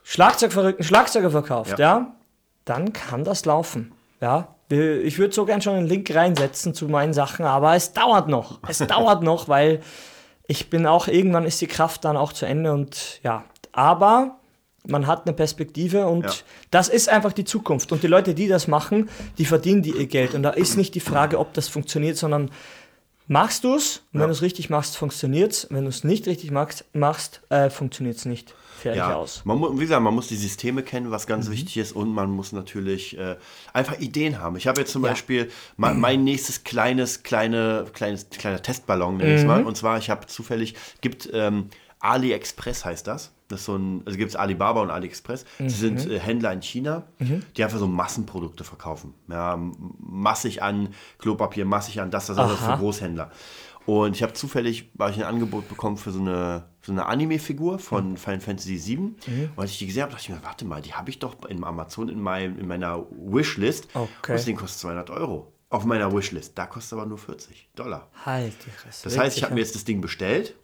Schlagzeugverrückten 0.04 0.84
Schlagzeuge 0.84 1.30
verkauft, 1.30 1.78
ja. 1.78 1.98
Ja. 1.98 2.14
Dann 2.64 2.92
kann 2.92 3.24
das 3.24 3.44
laufen. 3.44 3.92
Ja, 4.20 4.54
ich 4.70 5.18
würde 5.18 5.34
so 5.34 5.44
gern 5.44 5.60
schon 5.60 5.74
einen 5.74 5.86
Link 5.86 6.14
reinsetzen 6.14 6.72
zu 6.74 6.86
meinen 6.88 7.12
Sachen, 7.12 7.44
aber 7.44 7.74
es 7.74 7.92
dauert 7.92 8.28
noch. 8.28 8.60
Es 8.68 8.78
dauert 8.86 9.22
noch, 9.22 9.48
weil 9.48 9.80
ich 10.46 10.70
bin 10.70 10.86
auch, 10.86 11.08
irgendwann 11.08 11.44
ist 11.44 11.60
die 11.60 11.66
Kraft 11.66 12.04
dann 12.04 12.16
auch 12.16 12.32
zu 12.32 12.46
Ende 12.46 12.72
und 12.72 13.20
ja, 13.22 13.44
aber 13.72 14.36
man 14.86 15.06
hat 15.06 15.26
eine 15.26 15.34
Perspektive 15.34 16.06
und 16.06 16.24
Ja. 16.24 16.32
das 16.70 16.88
ist 16.88 17.08
einfach 17.08 17.32
die 17.32 17.44
Zukunft. 17.44 17.92
Und 17.92 18.02
die 18.02 18.08
Leute, 18.08 18.34
die 18.34 18.48
das 18.48 18.66
machen, 18.66 19.08
die 19.38 19.44
verdienen 19.44 19.82
die 19.82 19.90
ihr 19.92 20.06
Geld. 20.06 20.34
Und 20.34 20.42
da 20.42 20.50
ist 20.50 20.76
nicht 20.76 20.94
die 20.94 21.00
Frage, 21.00 21.38
ob 21.38 21.52
das 21.54 21.68
funktioniert, 21.68 22.16
sondern 22.16 22.50
machst 23.28 23.62
du 23.64 23.76
es? 23.76 23.98
Und 24.12 24.14
wenn 24.14 24.20
Ja. 24.22 24.26
du 24.26 24.32
es 24.32 24.42
richtig 24.42 24.70
machst, 24.70 24.96
funktioniert 24.96 25.52
es. 25.52 25.66
Wenn 25.70 25.84
du 25.84 25.88
es 25.88 26.02
nicht 26.02 26.26
richtig 26.26 26.50
machst, 26.50 26.84
machst 26.94 27.42
äh, 27.50 27.70
funktioniert 27.70 28.16
es 28.16 28.24
nicht. 28.24 28.54
Fertig 28.82 28.98
ja, 28.98 29.14
aus. 29.14 29.42
man 29.44 29.58
muss, 29.58 29.72
wie 29.76 29.80
gesagt, 29.80 30.02
man 30.02 30.14
muss 30.14 30.28
die 30.28 30.36
Systeme 30.36 30.82
kennen, 30.82 31.10
was 31.10 31.24
Mhm. 31.26 31.28
ganz 31.30 31.50
wichtig 31.50 31.76
ist, 31.78 31.92
und 31.92 32.12
man 32.12 32.30
muss 32.30 32.52
natürlich 32.52 33.16
äh, 33.18 33.36
einfach 33.72 33.98
Ideen 34.00 34.38
haben. 34.40 34.56
Ich 34.56 34.66
habe 34.66 34.80
jetzt 34.80 34.92
zum 34.92 35.04
Ja. 35.04 35.10
Beispiel 35.10 35.50
mein, 35.76 35.98
mein 36.00 36.24
nächstes 36.24 36.64
kleines, 36.64 37.22
kleine, 37.22 37.86
kleines, 37.92 38.28
kleiner 38.30 38.60
Testballon, 38.62 39.16
nenne 39.16 39.30
ich 39.30 39.36
es 39.38 39.42
Mhm. 39.42 39.48
mal. 39.48 39.64
Und 39.64 39.76
zwar, 39.76 39.98
ich 39.98 40.10
habe 40.10 40.26
zufällig, 40.26 40.74
gibt 41.00 41.28
ähm, 41.32 41.68
AliExpress 42.00 42.84
heißt 42.84 43.06
das. 43.06 43.32
Das 43.48 43.60
ist 43.60 43.66
so 43.66 43.76
ein, 43.76 44.02
also 44.06 44.18
gibt 44.18 44.30
es 44.30 44.36
Alibaba 44.36 44.80
und 44.82 44.90
AliExpress. 44.90 45.44
Mhm. 45.58 45.64
Die 45.68 45.74
sind 45.74 46.06
äh, 46.10 46.18
Händler 46.18 46.52
in 46.52 46.62
China, 46.62 47.04
die 47.56 47.62
einfach 47.64 47.78
so 47.78 47.86
Massenprodukte 47.86 48.64
verkaufen. 48.64 49.14
Ja, 49.28 49.58
massig 50.00 50.62
an 50.62 50.88
Klopapier, 51.18 51.64
massig 51.64 52.00
an 52.00 52.10
das, 52.10 52.26
das 52.26 52.36
ist 52.36 52.42
also 52.42 52.56
für 52.56 52.76
Großhändler. 52.78 53.30
Und 53.86 54.16
ich 54.16 54.22
habe 54.22 54.32
zufällig 54.32 54.90
habe 54.98 55.10
ich 55.10 55.18
ein 55.18 55.24
Angebot 55.24 55.68
bekommen 55.68 55.96
für 55.96 56.12
so 56.12 56.20
eine, 56.20 56.64
so 56.84 56.90
eine 56.92 57.06
Anime-Figur 57.06 57.78
von 57.78 58.16
Final 58.16 58.40
Fantasy 58.40 58.76
VII. 58.84 58.98
Und 58.98 59.52
als 59.56 59.70
ich 59.70 59.78
die 59.78 59.86
gesehen 59.86 60.02
habe, 60.02 60.12
dachte 60.12 60.24
ich 60.24 60.30
mir, 60.30 60.42
warte 60.44 60.64
mal, 60.64 60.82
die 60.82 60.94
habe 60.94 61.10
ich 61.10 61.18
doch 61.20 61.44
in 61.48 61.62
Amazon 61.62 62.08
in, 62.08 62.20
meinem, 62.20 62.58
in 62.58 62.66
meiner 62.66 63.04
Wishlist. 63.10 63.86
Okay. 63.94 64.02
Und 64.04 64.28
das 64.30 64.44
Ding 64.44 64.56
kostet 64.56 64.80
200 64.80 65.10
Euro. 65.10 65.52
Auf 65.70 65.84
meiner 65.84 66.12
Wishlist. 66.12 66.58
Da 66.58 66.66
kostet 66.66 66.98
aber 66.98 67.06
nur 67.06 67.18
40 67.18 67.70
Dollar. 67.74 68.08
Halt 68.26 68.52
Fresse. 68.54 69.04
Das 69.04 69.16
heißt, 69.16 69.36
ich 69.38 69.44
habe 69.44 69.54
mir 69.54 69.60
jetzt 69.60 69.74
das 69.74 69.84
Ding 69.84 70.00
bestellt, 70.00 70.54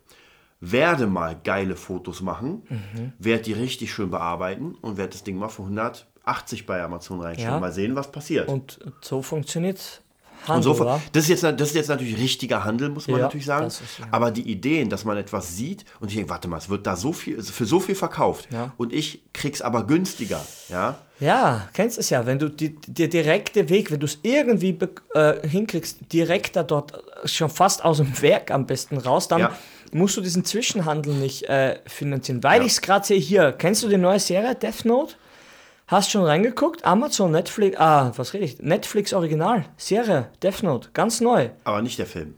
werde 0.60 1.06
mal 1.06 1.38
geile 1.44 1.76
Fotos 1.76 2.20
machen, 2.20 2.62
Mhm. 2.68 3.12
werde 3.18 3.44
die 3.44 3.52
richtig 3.52 3.92
schön 3.94 4.10
bearbeiten 4.10 4.74
und 4.80 4.96
werde 4.96 5.12
das 5.12 5.22
Ding 5.22 5.36
mal 5.38 5.48
für 5.48 5.62
180 5.62 6.66
bei 6.66 6.82
Amazon 6.82 7.20
reinstellen. 7.20 7.54
Ja. 7.54 7.60
Mal 7.60 7.72
sehen, 7.72 7.94
was 7.94 8.10
passiert. 8.10 8.48
Und 8.48 8.80
so 9.00 9.22
funktioniert 9.22 10.02
Und 10.46 10.54
Handel, 10.54 10.74
so, 10.74 10.84
wa? 10.84 11.00
das, 11.12 11.24
ist 11.24 11.28
jetzt, 11.28 11.42
das 11.42 11.68
ist 11.68 11.74
jetzt 11.74 11.88
natürlich 11.88 12.16
richtiger 12.18 12.64
Handel, 12.64 12.88
muss 12.88 13.06
man 13.08 13.18
Ja, 13.18 13.24
natürlich 13.26 13.46
sagen. 13.46 13.66
ist, 13.66 13.80
ja. 13.98 14.06
Aber 14.10 14.30
die 14.30 14.50
Ideen, 14.50 14.88
dass 14.88 15.04
man 15.04 15.16
etwas 15.16 15.56
sieht 15.56 15.84
und 16.00 16.08
ich 16.08 16.14
denke, 16.16 16.30
warte 16.30 16.48
mal, 16.48 16.56
es 16.58 16.68
wird 16.68 16.86
da 16.86 16.96
so 16.96 17.12
viel, 17.12 17.42
für 17.42 17.66
so 17.66 17.80
viel 17.80 17.94
verkauft 17.94 18.48
Ja. 18.52 18.72
und 18.76 18.92
ich 18.92 19.22
krieg's 19.32 19.60
aber 19.62 19.84
günstiger, 19.86 20.40
ja. 20.68 20.98
Ja, 21.20 21.68
kennst 21.72 21.98
es 21.98 22.10
ja, 22.10 22.26
wenn 22.26 22.38
du 22.38 22.48
die, 22.48 22.76
der 22.86 23.08
direkte 23.08 23.68
Weg, 23.68 23.90
wenn 23.90 23.98
du 23.98 24.06
es 24.06 24.20
irgendwie 24.22 24.78
äh, 25.14 25.46
hinkriegst, 25.48 25.98
direkt 26.12 26.54
da 26.54 26.62
dort 26.62 26.92
äh, 26.94 27.26
schon 27.28 27.50
fast 27.50 27.84
aus 27.84 27.96
dem 27.96 28.22
Werk 28.22 28.52
am 28.52 28.66
besten 28.66 28.98
raus, 28.98 29.26
dann 29.26 29.48
musst 29.92 30.16
du 30.16 30.20
diesen 30.20 30.44
Zwischenhandel 30.44 31.14
nicht 31.14 31.48
äh, 31.48 31.80
finanzieren. 31.86 32.42
Weil 32.44 32.62
ich 32.62 32.72
es 32.72 32.80
gerade 32.80 33.04
sehe 33.04 33.18
hier, 33.18 33.52
kennst 33.52 33.82
du 33.82 33.88
die 33.88 33.96
neue 33.96 34.20
Serie 34.20 34.54
Death 34.54 34.84
Note? 34.84 35.14
Hast 35.88 36.10
schon 36.10 36.22
reingeguckt? 36.24 36.84
Amazon, 36.84 37.30
Netflix, 37.32 37.78
ah, 37.80 38.12
was 38.16 38.34
rede 38.34 38.44
ich? 38.44 38.58
Netflix 38.60 39.12
Original, 39.14 39.64
Serie, 39.78 40.28
Death 40.42 40.62
Note, 40.62 40.90
ganz 40.92 41.20
neu. 41.22 41.48
Aber 41.64 41.80
nicht 41.82 41.98
der 41.98 42.04
Film. 42.06 42.34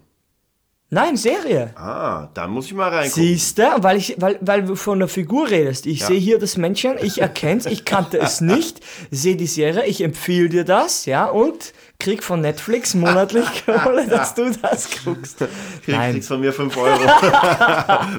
Nein, 0.93 1.17
Serie. 1.17 1.73
Ah, 1.77 2.29
da 2.35 2.49
muss 2.49 2.67
ich 2.67 2.75
mal 2.75 2.89
reingucken. 2.89 3.23
Siehst 3.25 3.59
du, 3.59 3.63
weil, 3.79 3.97
ich, 3.97 4.17
weil, 4.19 4.39
weil 4.41 4.63
du 4.65 4.75
von 4.75 4.99
der 4.99 5.07
Figur 5.07 5.49
redest. 5.49 5.87
Ich 5.87 6.01
Ja. 6.01 6.07
sehe 6.09 6.19
hier 6.19 6.39
das 6.41 6.57
Männchen, 6.57 6.97
ich 7.01 7.21
erkenne 7.21 7.61
es, 7.61 7.67
ich 7.67 7.85
kannte 7.85 8.19
es 8.19 8.41
nicht, 8.53 8.81
sehe 9.11 9.37
die 9.37 9.47
Serie, 9.47 9.85
ich 9.87 10.01
empfehle 10.01 10.49
dir 10.49 10.65
das, 10.65 11.07
ja, 11.07 11.27
und 11.27 11.73
krieg 12.01 12.23
von 12.25 12.41
Netflix 12.41 12.95
monatlich 12.95 13.47
Kohle, 13.67 14.07
dass 14.09 14.35
du 14.35 14.51
das 14.51 14.89
guckst. 15.05 15.39
Krieg, 15.85 15.95
Nein. 15.95 16.13
kriegst 16.15 16.29
von 16.29 16.41
mir 16.41 16.53
5 16.53 16.77
Euro. 16.77 16.99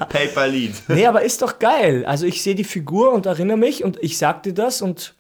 Paper 0.09 0.47
Lead. 0.47 0.73
Nee, 0.87 1.05
aber 1.07 1.21
ist 1.23 1.41
doch 1.41 1.59
geil. 1.59 2.05
Also 2.05 2.25
ich 2.25 2.41
sehe 2.43 2.55
die 2.55 2.63
Figur 2.63 3.11
und 3.11 3.25
erinnere 3.25 3.57
mich 3.57 3.83
und 3.83 3.97
ich 4.01 4.17
sag 4.17 4.43
dir 4.43 4.53
das 4.53 4.81
und 4.81 5.13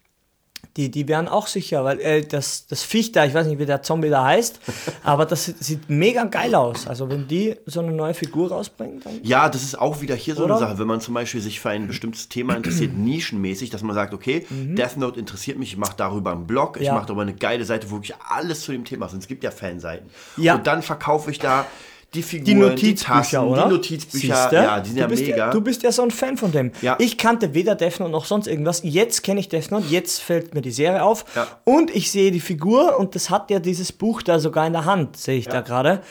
die, 0.77 0.89
die 0.89 1.07
wären 1.07 1.27
auch 1.27 1.47
sicher, 1.47 1.83
weil 1.83 1.99
äh, 1.99 2.21
das, 2.25 2.65
das 2.67 2.83
Viech 2.83 3.11
da, 3.11 3.25
ich 3.25 3.33
weiß 3.33 3.47
nicht, 3.47 3.59
wie 3.59 3.65
der 3.65 3.83
Zombie 3.83 4.09
da 4.09 4.23
heißt, 4.25 4.59
aber 5.03 5.25
das 5.25 5.45
sieht, 5.45 5.63
sieht 5.63 5.89
mega 5.89 6.23
geil 6.25 6.55
aus. 6.55 6.87
Also 6.87 7.09
wenn 7.09 7.27
die 7.27 7.55
so 7.65 7.81
eine 7.81 7.91
neue 7.91 8.13
Figur 8.13 8.49
rausbringen, 8.51 9.01
dann... 9.01 9.19
Ja, 9.23 9.49
das 9.49 9.63
ist 9.63 9.77
auch 9.79 10.01
wieder 10.01 10.15
hier 10.15 10.35
so 10.35 10.45
Oder? 10.45 10.55
eine 10.57 10.65
Sache, 10.67 10.79
wenn 10.79 10.87
man 10.87 11.01
zum 11.01 11.13
Beispiel 11.13 11.41
sich 11.41 11.59
für 11.59 11.69
ein 11.71 11.87
bestimmtes 11.87 12.29
Thema 12.29 12.55
interessiert, 12.55 12.93
nischenmäßig, 12.95 13.69
dass 13.69 13.81
man 13.83 13.95
sagt, 13.95 14.13
okay, 14.13 14.45
Death 14.49 14.97
Note 14.97 15.19
interessiert 15.19 15.57
mich, 15.59 15.73
ich 15.73 15.77
mache 15.77 15.95
darüber 15.97 16.31
einen 16.31 16.47
Blog, 16.47 16.77
ich 16.77 16.81
Mhm. 16.81 16.85
Ja. 16.87 16.93
mache 16.95 17.05
darüber 17.07 17.21
eine 17.23 17.33
geile 17.35 17.65
Seite, 17.65 17.89
wo 17.91 17.99
ich 18.01 18.13
alles 18.29 18.61
zu 18.61 18.71
dem 18.71 18.85
Thema 18.85 19.05
ist. 19.07 19.13
Und 19.13 19.19
es 19.19 19.27
gibt 19.27 19.43
ja 19.43 19.51
Fanseiten. 19.51 20.09
Ja. 20.37 20.55
Und 20.55 20.67
dann 20.67 20.81
verkaufe 20.81 21.31
ich 21.31 21.39
da 21.39 21.65
die 22.13 22.23
Figuren, 22.23 22.45
Die 22.45 22.55
Notizbücher, 22.55 23.13
Tassen, 23.13 23.39
oder? 23.39 23.63
die 23.67 23.73
Notizbücher, 23.75 24.35
Siehste? 24.35 24.55
ja, 24.55 24.79
die 24.81 24.87
sind 24.89 24.95
du 24.97 25.01
ja 25.01 25.07
bist 25.07 25.21
mega. 25.23 25.37
Ja, 25.37 25.49
du 25.51 25.61
bist 25.61 25.81
ja 25.83 25.91
so 25.93 26.01
ein 26.03 26.11
Fan 26.11 26.35
von 26.37 26.51
dem. 26.51 26.71
Ja. 26.81 26.97
Ich 26.99 27.17
kannte 27.17 27.53
weder 27.53 27.75
Death 27.75 27.99
Note 28.01 28.11
noch 28.11 28.25
sonst 28.25 28.47
irgendwas. 28.47 28.81
Jetzt 28.83 29.23
kenne 29.23 29.39
ich 29.39 29.47
Death 29.47 29.71
Note, 29.71 29.85
jetzt 29.87 30.21
fällt 30.21 30.53
mir 30.53 30.61
die 30.61 30.71
Serie 30.71 31.03
auf. 31.03 31.23
Ja. 31.35 31.47
Und 31.63 31.89
ich 31.95 32.11
sehe 32.11 32.31
die 32.31 32.41
Figur 32.41 32.99
und 32.99 33.15
das 33.15 33.29
hat 33.29 33.49
ja 33.49 33.59
dieses 33.59 33.93
Buch 33.93 34.21
da 34.21 34.39
sogar 34.39 34.67
in 34.67 34.73
der 34.73 34.83
Hand, 34.85 35.15
sehe 35.15 35.37
ich 35.37 35.47
da 35.47 35.61
gerade. 35.61 36.01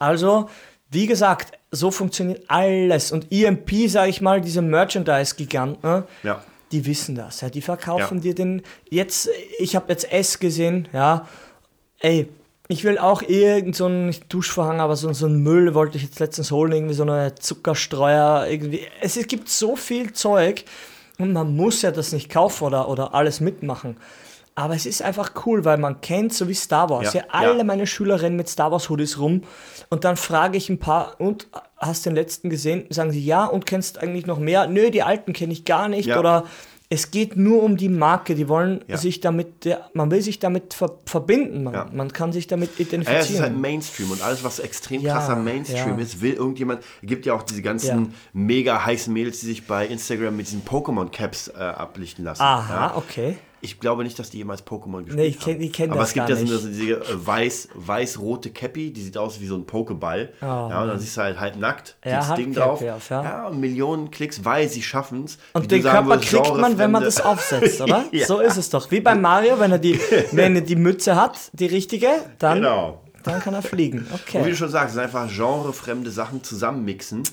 Also, 0.00 0.48
wie 0.90 1.06
gesagt, 1.06 1.56
so 1.70 1.90
funktioniert 1.92 2.42
alles. 2.48 3.12
Und 3.12 3.30
EMP, 3.30 3.88
sage 3.88 4.10
ich 4.10 4.20
mal, 4.20 4.40
diese 4.40 4.62
Merchandise-Giganten, 4.62 6.04
Ja. 6.24 6.42
die 6.72 6.84
wissen 6.86 7.14
das. 7.14 7.40
Ja, 7.42 7.48
die 7.50 7.62
verkaufen 7.62 8.16
Ja. 8.18 8.22
dir 8.22 8.34
den. 8.34 8.62
Jetzt, 8.90 9.28
ich 9.58 9.76
habe 9.76 9.86
jetzt 9.90 10.10
S 10.12 10.38
gesehen, 10.40 10.88
ja. 10.92 11.28
Ey, 12.00 12.28
ich 12.68 12.84
will 12.84 12.98
auch 12.98 13.22
irgend 13.22 13.74
so 13.74 13.86
einen 13.86 14.14
Duschvorhang, 14.28 14.80
aber 14.80 14.94
so, 14.94 15.12
so 15.12 15.26
einen 15.26 15.42
Müll 15.42 15.74
wollte 15.74 15.96
ich 15.96 16.02
jetzt 16.04 16.20
letztens 16.20 16.50
holen, 16.50 16.72
irgendwie 16.72 16.94
so 16.94 17.02
eine 17.02 17.34
Zuckerstreuer, 17.34 18.46
irgendwie. 18.48 18.82
Es, 19.00 19.16
es 19.16 19.26
gibt 19.26 19.48
so 19.48 19.74
viel 19.74 20.12
Zeug 20.12 20.64
und 21.18 21.32
man 21.32 21.56
muss 21.56 21.82
ja 21.82 21.90
das 21.90 22.12
nicht 22.12 22.30
kaufen 22.30 22.64
oder, 22.64 22.88
oder 22.88 23.14
alles 23.14 23.40
mitmachen. 23.40 23.96
Aber 24.54 24.74
es 24.74 24.86
ist 24.86 25.02
einfach 25.02 25.32
cool, 25.46 25.64
weil 25.64 25.78
man 25.78 26.00
kennt, 26.00 26.34
so 26.34 26.48
wie 26.48 26.54
Star 26.54 26.90
Wars. 26.90 27.14
Ja, 27.14 27.20
Ja, 27.20 27.26
alle 27.30 27.58
ja. 27.58 27.64
meine 27.64 27.86
Schüler 27.86 28.20
rennen 28.20 28.36
mit 28.36 28.48
Star 28.48 28.72
Wars 28.72 28.90
Hoodies 28.90 29.18
rum 29.18 29.44
und 29.88 30.04
dann 30.04 30.16
frage 30.16 30.58
ich 30.58 30.68
ein 30.68 30.78
paar, 30.80 31.14
und 31.20 31.46
hast 31.76 32.04
den 32.06 32.14
letzten 32.16 32.50
gesehen? 32.50 32.84
Sagen 32.90 33.12
sie 33.12 33.24
ja 33.24 33.44
und 33.46 33.66
kennst 33.66 33.98
eigentlich 33.98 34.26
noch 34.26 34.40
mehr? 34.40 34.66
Nö, 34.66 34.90
die 34.90 35.04
alten 35.04 35.32
kenne 35.32 35.52
ich 35.52 35.64
gar 35.64 35.88
nicht 35.88 36.06
Ja. 36.06 36.18
oder 36.18 36.44
es 36.90 37.10
geht 37.10 37.36
nur 37.36 37.62
um 37.62 37.76
die 37.76 37.90
Marke, 37.90 38.34
die 38.34 38.48
wollen 38.48 38.82
Ja. 38.86 38.96
sich 38.96 39.20
damit, 39.20 39.68
man 39.92 40.10
will 40.10 40.22
sich 40.22 40.38
damit 40.38 40.72
ver 40.72 40.92
verbinden, 41.04 41.64
man, 41.64 41.74
Ja. 41.74 41.86
man 41.92 42.12
kann 42.12 42.32
sich 42.32 42.46
damit 42.46 42.70
Ja, 42.78 42.84
es 42.86 42.88
ist 42.92 42.92
halt 43.02 43.04
identifizieren. 43.04 43.60
Mainstream 43.60 44.10
und 44.10 44.22
alles, 44.22 44.42
was 44.42 44.58
extrem 44.58 45.02
Ja, 45.02 45.12
krasser 45.14 45.36
Mainstream 45.36 45.98
ist, 45.98 46.20
will 46.22 46.32
irgendjemand. 46.32 46.82
gibt 47.02 47.26
ja 47.26 47.34
auch 47.34 47.42
diese 47.42 47.60
ganzen 47.62 48.14
mega 48.32 48.84
heißen 48.86 49.12
Mädels, 49.12 49.40
die 49.40 49.46
sich 49.46 49.66
bei 49.66 49.86
Instagram 49.86 50.36
mit 50.36 50.46
diesen 50.46 50.62
Pokémon-Caps 50.64 51.48
äh, 51.48 51.58
ablichten 51.58 52.24
lassen. 52.24 52.42
Aha, 52.42 52.96
okay. 52.96 53.36
Ich 53.60 53.80
glaube 53.80 54.04
nicht, 54.04 54.16
dass 54.18 54.30
die 54.30 54.36
jemals 54.38 54.64
Pokémon 54.64 54.98
gespielt 55.04 55.16
Nee, 55.16 55.26
ich 55.26 55.38
kenn- 55.38 55.54
haben. 55.54 55.58
die 55.60 55.72
kennen 55.72 55.90
Aber 55.92 56.00
das 56.02 56.10
es 56.10 56.14
gibt 56.14 56.28
ja 56.28 56.36
so 56.36 56.44
diese 56.68 56.92
äh, 56.92 57.00
weiß, 57.10 57.68
weiß-rote 57.74 58.50
Cappy, 58.50 58.92
die 58.92 59.02
sieht 59.02 59.18
aus 59.18 59.40
wie 59.40 59.46
so 59.46 59.56
ein 59.56 59.66
Pokéball. 59.66 60.28
ja, 60.40 60.82
und 60.82 60.88
dann 60.88 60.98
siehst 61.00 61.16
du 61.16 61.22
halt 61.22 61.40
halt 61.40 61.56
nackt, 61.58 61.96
Oh. 62.04 62.08
Ja, 62.08 62.18
das 62.20 62.34
Ding 62.36 62.52
drauf. 62.54 62.80
auf, 62.82 63.10
ja. 63.10 63.46
und 63.48 63.58
Millionen 63.58 64.10
Klicks, 64.12 64.44
weil 64.44 64.68
sie 64.68 64.82
schaffen 64.82 65.24
es. 65.24 65.38
Und 65.54 65.70
den 65.70 65.82
Körper 65.82 66.18
kriegt 66.18 66.54
man, 66.56 66.78
wenn 66.78 66.90
man 66.92 67.02
das 67.02 67.20
aufsetzt, 67.20 67.80
oder? 67.80 68.04
Ja. 68.12 68.26
So 68.26 68.38
ist 68.40 68.56
es 68.56 68.70
doch. 68.70 68.90
Wie 68.90 69.00
bei 69.00 69.14
Mario, 69.14 69.58
wenn 69.58 69.72
er 69.72 69.78
die, 69.78 69.98
wenn 70.32 70.54
er 70.54 70.62
die 70.62 70.76
Mütze 70.76 71.16
hat, 71.16 71.38
die 71.52 71.66
richtige, 71.66 72.08
dann, 72.38 72.58
Genau. 72.58 73.02
dann 73.24 73.40
kann 73.40 73.54
er 73.54 73.62
fliegen. 73.62 74.06
Und 74.10 74.26
wie 74.28 74.32
du 74.34 74.40
Okay. 74.40 74.54
schon 74.54 74.68
sagst, 74.70 74.90
es 74.90 74.94
sind 74.94 75.02
einfach 75.02 75.28
genrefremde 75.34 76.10
Sachen 76.10 76.44
zusammenmixen. 76.44 77.24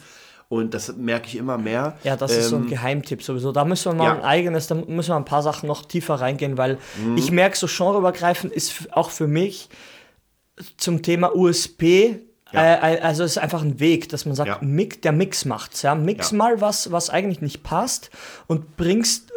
Und 0.48 0.74
das 0.76 0.96
merke 0.96 1.28
ich 1.28 1.38
immer 1.38 1.58
mehr. 1.58 1.98
Ja, 2.04 2.16
das 2.16 2.32
ist 2.32 2.50
so 2.50 2.58
ein 2.58 2.64
Ähm, 2.64 2.70
Geheimtipp 2.70 3.24
sowieso. 3.24 3.52
Da 3.52 3.66
müssen 3.66 3.91
wir 3.91 3.96
mal 3.96 4.04
ja. 4.06 4.14
ein 4.14 4.22
eigenes, 4.24 4.68
da 4.68 4.76
müssen 4.76 5.10
wir 5.10 5.16
ein 5.16 5.26
paar 5.26 5.41
Sachen 5.41 5.68
noch 5.68 5.86
tiefer 5.86 6.16
reingehen, 6.16 6.58
weil 6.58 6.78
Mhm. 7.04 7.18
ich 7.18 7.32
merke, 7.32 7.58
so 7.58 7.68
genreübergreifend 7.68 8.54
ist 8.54 8.93
auch 8.93 9.10
für 9.10 9.28
mich 9.28 9.70
zum 10.78 11.02
Thema 11.02 11.36
USP, 11.36 12.20
Ja. 12.52 12.62
äh, 12.76 13.00
also 13.02 13.24
es 13.24 13.32
ist 13.32 13.38
einfach 13.39 13.62
ein 13.64 13.80
Weg, 13.80 14.08
dass 14.10 14.26
man 14.26 14.36
sagt, 14.36 14.48
Ja. 14.50 14.58
Mix, 14.62 15.02
der 15.02 15.12
Mix 15.12 15.46
macht's. 15.46 15.82
Ja? 15.82 15.96
Mix 15.96 16.32
Ja. 16.32 16.38
mal 16.38 16.62
was, 16.62 16.91
was 16.91 17.10
eigentlich 17.10 17.41
nicht 17.41 17.64
passt 17.64 18.12
und 18.48 18.78
bringst 18.78 19.32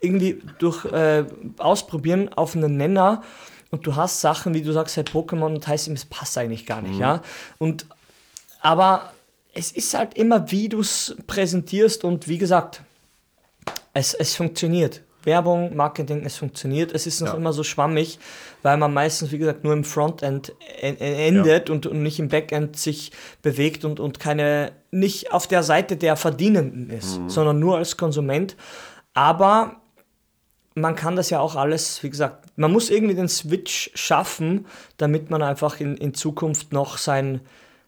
irgendwie 0.00 0.40
durch 0.58 0.84
äh, 0.86 1.24
Ausprobieren 1.58 2.32
auf 2.32 2.54
einen 2.56 2.76
Nenner 2.76 3.22
und 3.70 3.86
du 3.86 3.96
hast 3.96 4.20
Sachen, 4.20 4.54
wie 4.54 4.62
du 4.62 4.72
sagst, 4.72 4.96
hey, 4.96 5.04
Pokémon 5.04 5.46
und 5.54 5.66
heißt 5.66 5.88
es 5.88 6.04
passt 6.04 6.38
eigentlich 6.38 6.66
gar 6.66 6.80
Mhm. 6.82 6.88
nicht, 6.88 7.00
ja. 7.00 7.20
Und 7.58 7.86
aber 8.60 9.12
es 9.54 9.72
ist 9.72 9.94
halt 9.94 10.14
immer, 10.14 10.50
wie 10.50 10.68
du 10.68 10.80
es 10.80 11.14
präsentierst 11.26 12.04
und 12.04 12.28
wie 12.28 12.38
gesagt, 12.38 12.82
es, 13.94 14.14
es 14.14 14.34
funktioniert. 14.34 15.02
Werbung, 15.24 15.76
Marketing, 15.76 16.24
es 16.24 16.36
funktioniert. 16.36 16.90
Es 16.92 17.06
ist 17.06 17.20
noch 17.20 17.28
Ja. 17.28 17.34
immer 17.34 17.52
so 17.52 17.62
schwammig, 17.62 18.18
weil 18.62 18.76
man 18.76 18.92
meistens, 18.92 19.30
wie 19.30 19.38
gesagt, 19.38 19.62
nur 19.62 19.72
im 19.72 19.84
Frontend 19.84 20.52
en- 20.80 20.96
en- 20.98 21.36
endet 21.36 21.70
und, 21.70 21.86
und 21.86 22.02
nicht 22.02 22.18
im 22.18 22.28
Backend 22.28 22.76
sich 22.76 23.12
bewegt 23.40 23.84
und, 23.84 24.00
und 24.00 24.18
keine, 24.18 24.72
nicht 24.90 25.32
auf 25.32 25.46
der 25.46 25.62
Seite 25.62 25.96
der 25.96 26.16
Verdienenden 26.16 26.90
ist, 26.90 27.18
Mhm. 27.20 27.28
sondern 27.30 27.60
nur 27.60 27.76
als 27.76 27.96
Konsument. 27.96 28.56
Aber 29.14 29.76
man 30.74 30.96
kann 30.96 31.14
das 31.14 31.30
ja 31.30 31.38
auch 31.38 31.54
alles, 31.54 32.02
wie 32.02 32.10
gesagt, 32.10 32.46
man 32.56 32.72
muss 32.72 32.90
irgendwie 32.90 33.14
den 33.14 33.28
Switch 33.28 33.90
schaffen, 33.94 34.66
damit 34.96 35.30
man 35.30 35.42
einfach 35.42 35.78
in, 35.78 35.96
in 35.98 36.14
Zukunft 36.14 36.72
noch 36.72 36.98
sein, 36.98 37.42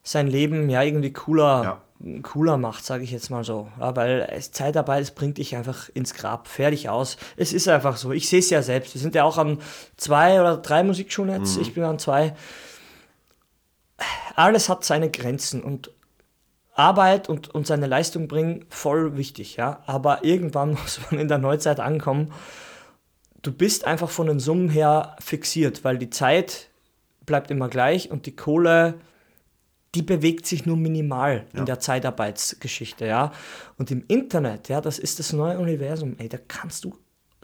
sein 0.04 0.28
Leben 0.28 0.68
ja 0.68 0.82
irgendwie 0.82 1.12
cooler, 1.12 1.82
cooler 2.22 2.58
macht, 2.58 2.84
sage 2.84 3.02
ich 3.02 3.10
jetzt 3.10 3.30
mal 3.30 3.42
so. 3.42 3.68
Ja, 3.80 3.96
weil 3.96 4.28
es 4.30 4.52
Zeitarbeit, 4.52 5.02
es 5.02 5.10
bringt 5.10 5.38
dich 5.38 5.56
einfach 5.56 5.88
ins 5.88 6.14
Grab, 6.14 6.46
fertig 6.46 6.90
aus. 6.90 7.16
Es 7.36 7.52
ist 7.52 7.66
einfach 7.66 7.96
so. 7.96 8.12
Ich 8.12 8.28
sehe 8.28 8.40
es 8.40 8.50
ja 8.50 8.62
selbst. 8.62 8.94
Wir 8.94 9.00
sind 9.00 9.14
ja 9.14 9.24
auch 9.24 9.38
an 9.38 9.58
zwei 9.96 10.40
oder 10.40 10.58
drei 10.58 10.84
Musikschulen 10.84 11.40
jetzt. 11.40 11.56
Ich 11.56 11.74
bin 11.74 11.82
an 11.82 11.98
zwei. 11.98 12.36
Alles 14.36 14.68
hat 14.68 14.84
seine 14.84 15.10
Grenzen 15.10 15.62
und 15.62 15.90
Arbeit 16.74 17.28
und, 17.28 17.54
und 17.54 17.66
seine 17.66 17.86
Leistung 17.86 18.28
bringen, 18.28 18.66
voll 18.68 19.16
wichtig, 19.16 19.56
ja. 19.56 19.82
Aber 19.86 20.24
irgendwann 20.24 20.70
muss 20.82 21.00
man 21.10 21.20
in 21.20 21.28
der 21.28 21.38
Neuzeit 21.38 21.80
ankommen. 21.80 22.32
Du 23.40 23.52
bist 23.52 23.86
einfach 23.86 24.10
von 24.10 24.26
den 24.26 24.40
Summen 24.40 24.68
her 24.68 25.16
fixiert, 25.20 25.84
weil 25.84 25.98
die 25.98 26.10
Zeit 26.10 26.68
bleibt 27.24 27.50
immer 27.50 27.68
gleich 27.68 28.10
und 28.10 28.26
die 28.26 28.36
Kohle, 28.36 28.94
die 29.94 30.02
bewegt 30.02 30.46
sich 30.46 30.66
nur 30.66 30.76
minimal 30.76 31.46
in 31.52 31.66
der 31.66 31.78
Zeitarbeitsgeschichte, 31.78 33.06
ja. 33.06 33.32
Und 33.78 33.90
im 33.90 34.04
Internet, 34.08 34.68
ja, 34.68 34.80
das 34.80 34.98
ist 34.98 35.18
das 35.18 35.32
neue 35.32 35.58
Universum, 35.58 36.16
ey, 36.18 36.28
da 36.28 36.38
kannst 36.48 36.84
du 36.84 36.96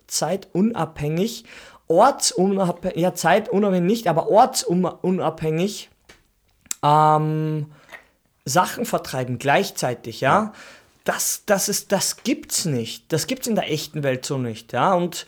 zeitunabhängig, 0.09 1.45
ortsunabhängig, 1.87 2.99
ja, 2.99 3.15
zeitunabhängig 3.15 3.87
nicht, 3.87 4.09
aber 4.09 4.29
ortsunabhängig 4.29 5.91
ähm, 6.83 7.67
Sachen 8.45 8.85
vertreiben 8.85 9.39
gleichzeitig, 9.39 10.21
ja. 10.21 10.53
Das, 11.05 11.45
das, 11.47 11.69
ist, 11.69 11.93
das 11.93 12.25
gibt's 12.25 12.67
nicht. 12.67 13.11
Das 13.13 13.27
gibt's 13.27 13.47
in 13.47 13.55
der 13.55 13.71
echten 13.71 14.03
Welt 14.03 14.27
so 14.27 14.39
nicht, 14.39 14.73
ja. 14.73 14.93
Und 14.93 15.27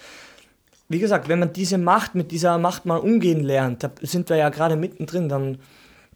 wie 0.88 0.98
gesagt, 0.98 1.28
wenn 1.28 1.38
man 1.38 1.52
diese 1.52 1.78
Macht, 1.78 2.14
mit 2.14 2.30
dieser 2.30 2.58
Macht 2.58 2.84
mal 2.84 2.98
umgehen 2.98 3.42
lernt, 3.42 3.82
da 3.82 3.90
sind 4.02 4.28
wir 4.28 4.36
ja 4.36 4.50
gerade 4.50 4.76
mittendrin, 4.76 5.28
dann 5.28 5.58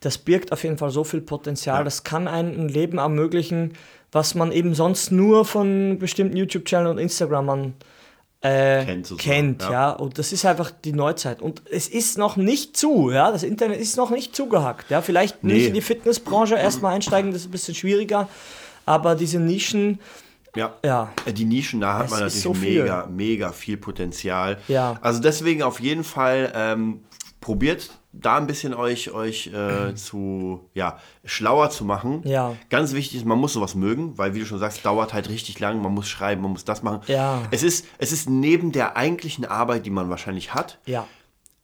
das 0.00 0.18
birgt 0.18 0.52
auf 0.52 0.62
jeden 0.64 0.78
Fall 0.78 0.90
so 0.90 1.04
viel 1.04 1.20
Potenzial. 1.20 1.78
Ja. 1.78 1.84
Das 1.84 2.04
kann 2.04 2.28
einem 2.28 2.58
ein 2.60 2.68
Leben 2.68 2.98
ermöglichen, 2.98 3.72
was 4.12 4.34
man 4.34 4.52
eben 4.52 4.74
sonst 4.74 5.10
nur 5.12 5.44
von 5.44 5.98
bestimmten 5.98 6.36
YouTube-Channeln 6.36 6.92
und 6.92 6.98
Instagramern 6.98 7.74
äh, 8.42 8.84
Kennt 8.84 9.18
kennt, 9.18 9.62
ja. 9.62 9.70
ja. 9.70 9.90
Und 9.90 10.18
das 10.18 10.32
ist 10.32 10.44
einfach 10.44 10.70
die 10.70 10.92
Neuzeit. 10.92 11.40
Und 11.42 11.62
es 11.70 11.88
ist 11.88 12.18
noch 12.18 12.36
nicht 12.36 12.76
zu, 12.76 13.10
ja. 13.10 13.32
Das 13.32 13.42
Internet 13.42 13.80
ist 13.80 13.96
noch 13.96 14.10
nicht 14.10 14.36
zugehackt, 14.36 14.90
ja. 14.90 15.00
Vielleicht 15.00 15.42
nicht 15.42 15.54
Nee. 15.62 15.66
in 15.68 15.74
die 15.74 15.80
Fitnessbranche 15.80 16.54
erstmal 16.54 16.94
einsteigen, 16.94 17.32
das 17.32 17.42
ist 17.42 17.48
ein 17.48 17.52
bisschen 17.52 17.74
schwieriger. 17.74 18.28
Aber 18.84 19.14
diese 19.16 19.40
Nischen, 19.40 19.98
Ja. 20.54 20.74
ja, 20.84 21.12
Äh, 21.24 21.32
Die 21.32 21.44
Nischen, 21.46 21.80
da 21.80 21.94
hat 21.98 22.04
Es 22.06 22.10
man 22.12 22.20
natürlich 22.20 22.42
so 22.42 22.54
mega, 22.54 23.06
mega 23.10 23.52
viel 23.52 23.78
Potenzial. 23.78 24.58
Ja. 24.68 24.96
Also 25.00 25.20
deswegen 25.20 25.62
auf 25.62 25.80
jeden 25.80 26.04
Fall 26.04 26.52
ähm, 26.54 27.00
probiert 27.40 27.90
da 28.20 28.36
ein 28.36 28.46
bisschen 28.46 28.74
euch, 28.74 29.12
euch 29.12 29.48
äh, 29.48 29.94
zu, 29.94 30.68
ja, 30.74 30.98
schlauer 31.24 31.70
zu 31.70 31.84
machen. 31.84 32.22
Ja. 32.24 32.54
Ganz 32.70 32.92
wichtig 32.92 33.18
ist, 33.18 33.26
man 33.26 33.38
muss 33.38 33.52
sowas 33.52 33.74
mögen, 33.74 34.16
weil 34.18 34.34
wie 34.34 34.40
du 34.40 34.46
schon 34.46 34.58
sagst, 34.58 34.84
dauert 34.84 35.12
halt 35.12 35.28
richtig 35.28 35.60
lang, 35.60 35.82
man 35.82 35.92
muss 35.92 36.08
schreiben, 36.08 36.42
man 36.42 36.52
muss 36.52 36.64
das 36.64 36.82
machen. 36.82 37.00
Ja. 37.06 37.42
Es 37.50 37.62
ist, 37.62 37.86
es 37.98 38.12
ist 38.12 38.28
neben 38.28 38.72
der 38.72 38.96
eigentlichen 38.96 39.44
Arbeit, 39.44 39.86
die 39.86 39.90
man 39.90 40.08
wahrscheinlich 40.10 40.54
hat, 40.54 40.78
Ja. 40.86 41.06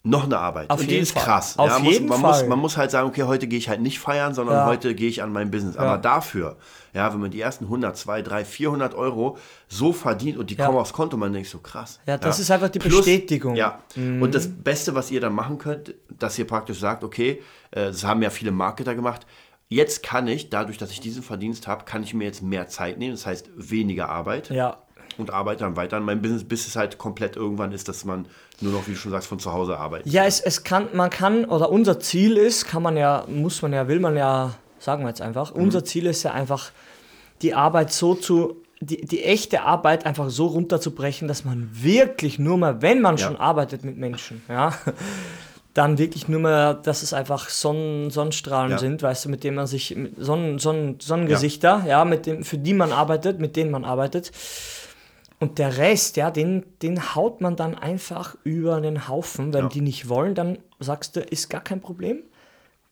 Noch 0.04 0.24
eine 0.24 0.36
Arbeit. 0.38 0.68
Auf 0.68 0.80
und 0.80 0.90
die 0.90 0.96
ist 0.96 1.12
Fall. 1.12 1.22
krass. 1.22 1.58
Auf 1.58 1.68
ja, 1.68 1.78
jeden 1.78 2.08
muss, 2.08 2.20
man, 2.20 2.32
Fall. 2.32 2.40
Muss, 2.42 2.48
man 2.48 2.58
muss 2.58 2.76
halt 2.76 2.90
sagen, 2.90 3.08
okay, 3.08 3.22
heute 3.22 3.46
gehe 3.46 3.58
ich 3.58 3.68
halt 3.68 3.80
nicht 3.80 4.00
feiern, 4.00 4.34
sondern 4.34 4.56
Ja. 4.56 4.66
heute 4.66 4.94
gehe 4.96 5.08
ich 5.08 5.22
an 5.22 5.32
mein 5.32 5.50
Business. 5.52 5.76
Ja. 5.76 5.82
Aber 5.82 5.98
dafür, 5.98 6.56
ja, 6.92 7.12
wenn 7.12 7.20
man 7.20 7.30
die 7.30 7.40
ersten 7.40 7.66
100, 7.66 7.96
200, 7.96 8.30
300, 8.30 8.46
400 8.46 8.94
Euro 8.94 9.38
so 9.68 9.92
verdient 9.92 10.38
und 10.38 10.50
die 10.50 10.56
kommen 10.56 10.76
aufs 10.76 10.92
Konto, 10.92 11.16
man 11.16 11.32
denkt 11.32 11.48
so 11.48 11.58
krass. 11.58 12.00
Ja, 12.06 12.18
das 12.18 12.40
ist 12.40 12.50
einfach 12.50 12.68
die 12.68 12.80
Bestätigung. 12.80 13.52
Mhm. 13.52 13.58
Ja. 13.58 13.78
Und 13.94 14.34
das 14.34 14.48
Beste, 14.48 14.94
was 14.96 15.10
ihr 15.12 15.20
dann 15.20 15.34
machen 15.34 15.58
könnt, 15.58 15.94
dass 16.18 16.36
ihr 16.38 16.46
praktisch 16.48 16.80
sagt, 16.80 17.04
okay, 17.04 17.40
äh, 17.70 17.86
das 17.86 18.02
haben 18.04 18.22
ja 18.22 18.30
viele 18.30 18.50
Marketer 18.50 18.96
gemacht, 18.96 19.24
jetzt 19.68 20.02
kann 20.02 20.26
ich, 20.26 20.50
dadurch, 20.50 20.78
dass 20.78 20.90
ich 20.90 21.00
diesen 21.00 21.22
Verdienst 21.22 21.66
habe, 21.68 21.84
kann 21.84 22.02
ich 22.02 22.12
mir 22.12 22.24
jetzt 22.24 22.42
mehr 22.42 22.66
Zeit 22.68 22.98
nehmen, 22.98 23.12
das 23.12 23.24
heißt 23.24 23.50
weniger 23.56 24.08
Arbeit 24.08 24.50
Ja. 24.50 24.78
Und 25.18 25.30
arbeite 25.32 25.60
dann 25.64 25.76
weiter 25.76 25.96
an 25.96 26.04
meinem 26.04 26.22
Business, 26.22 26.44
bis 26.44 26.66
es 26.66 26.76
halt 26.76 26.98
komplett 26.98 27.36
irgendwann 27.36 27.72
ist, 27.72 27.88
dass 27.88 28.04
man 28.04 28.26
nur 28.60 28.72
noch, 28.72 28.86
wie 28.86 28.92
du 28.92 28.96
schon 28.96 29.10
sagst, 29.12 29.28
von 29.28 29.38
zu 29.38 29.52
Hause 29.52 29.78
arbeitet. 29.78 30.12
Ja, 30.12 30.24
es, 30.24 30.40
es 30.40 30.64
kann, 30.64 30.88
man 30.94 31.10
kann, 31.10 31.44
oder 31.44 31.70
unser 31.70 31.98
Ziel 32.00 32.36
ist, 32.36 32.66
kann 32.66 32.82
man 32.82 32.96
ja, 32.96 33.24
muss 33.28 33.62
man 33.62 33.72
ja, 33.72 33.88
will 33.88 34.00
man 34.00 34.16
ja, 34.16 34.54
sagen 34.78 35.02
wir 35.04 35.08
jetzt 35.08 35.20
einfach, 35.22 35.54
Mhm. 35.54 35.62
unser 35.62 35.84
Ziel 35.84 36.06
ist 36.06 36.22
ja 36.22 36.32
einfach, 36.32 36.70
die 37.42 37.54
Arbeit 37.54 37.92
so 37.92 38.14
zu, 38.14 38.56
die, 38.80 39.04
die 39.04 39.22
echte 39.22 39.62
Arbeit 39.62 40.06
einfach 40.06 40.28
so 40.30 40.46
runterzubrechen, 40.46 41.28
dass 41.28 41.44
man 41.44 41.68
wirklich 41.72 42.38
nur 42.38 42.58
mal, 42.58 42.82
wenn 42.82 43.00
man 43.00 43.16
Ja. 43.16 43.26
schon 43.26 43.36
arbeitet 43.36 43.84
mit 43.84 43.96
Menschen, 43.96 44.42
ja, 44.48 44.72
dann 45.74 45.96
wirklich 45.98 46.28
nur 46.28 46.40
mehr, 46.40 46.74
dass 46.74 47.02
es 47.02 47.14
einfach 47.14 47.48
Sonnen, 47.48 48.10
Sonnenstrahlen 48.10 48.72
Ja. 48.72 48.78
sind, 48.78 49.02
weißt 49.02 49.24
du, 49.24 49.28
mit 49.30 49.42
denen 49.42 49.56
man 49.56 49.66
sich, 49.66 49.96
Sonnen, 50.18 50.58
Sonnen, 50.58 51.00
Sonnengesichter, 51.00 51.84
ja. 51.88 52.04
mit 52.04 52.26
dem, 52.26 52.44
für 52.44 52.58
die 52.58 52.74
man 52.74 52.92
arbeitet, 52.92 53.40
mit 53.40 53.56
denen 53.56 53.70
man 53.70 53.84
arbeitet. 53.84 54.30
Und 55.42 55.58
der 55.58 55.76
Rest, 55.76 56.16
ja, 56.16 56.30
den, 56.30 56.64
den 56.82 57.14
haut 57.14 57.40
man 57.40 57.56
dann 57.56 57.74
einfach 57.76 58.36
über 58.44 58.80
den 58.80 59.08
Haufen. 59.08 59.52
Wenn 59.52 59.64
Ja. 59.64 59.68
die 59.68 59.80
nicht 59.80 60.08
wollen, 60.08 60.34
dann 60.34 60.58
sagst 60.78 61.16
du, 61.16 61.20
ist 61.20 61.50
gar 61.50 61.60
kein 61.62 61.80
Problem. 61.80 62.22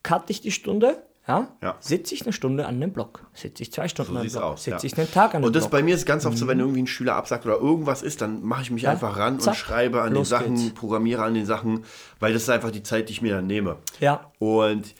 Cut 0.03 0.29
ich 0.29 0.41
die 0.41 0.51
Stunde, 0.51 1.01
ja, 1.27 1.47
Ja. 1.61 1.77
sitze 1.79 2.13
ich 2.13 2.23
eine 2.23 2.33
Stunde 2.33 2.65
an 2.65 2.81
den 2.81 2.91
Block. 2.91 3.25
Sitze 3.33 3.63
ich 3.63 3.71
zwei 3.71 3.87
Stunden 3.87 4.11
So 4.11 4.17
an 4.17 4.23
den 4.23 4.29
sieht's 4.29 4.39
Block. 4.41 4.51
aus. 4.53 4.63
Sitze 4.65 4.85
ja. 4.87 4.91
ich 4.93 4.97
einen 4.99 5.11
Tag 5.11 5.33
an 5.35 5.41
den 5.41 5.47
Und 5.47 5.55
das 5.55 5.63
Block. 5.63 5.71
Mhm. 5.71 5.77
bei 5.77 5.83
mir 5.83 5.95
ist 5.95 6.05
ganz 6.05 6.25
oft 6.25 6.37
so, 6.37 6.47
wenn 6.47 6.59
irgendwie 6.59 6.81
ein 6.81 6.87
Schüler 6.87 7.15
absagt 7.15 7.45
oder 7.45 7.55
irgendwas 7.57 8.01
ist, 8.01 8.21
dann 8.21 8.43
mache 8.43 8.63
ich 8.63 8.71
mich 8.71 8.87
einfach 8.87 9.17
ran 9.17 9.39
Zack. 9.39 9.53
und 9.53 9.57
schreibe 9.57 10.01
an 10.01 10.13
den 10.13 10.25
Sachen, 10.25 10.55
geht's. 10.55 10.73
programmiere 10.73 11.23
an 11.23 11.33
den 11.35 11.45
Sachen, 11.45 11.85
weil 12.19 12.33
das 12.33 12.41
ist 12.43 12.49
einfach 12.49 12.71
die 12.71 12.83
Zeit, 12.83 13.07
die 13.09 13.13
ich 13.13 13.21
mir 13.21 13.35
dann 13.35 13.47
nehme. 13.47 13.77
Ja. 14.01 14.31
Und, 14.39 14.93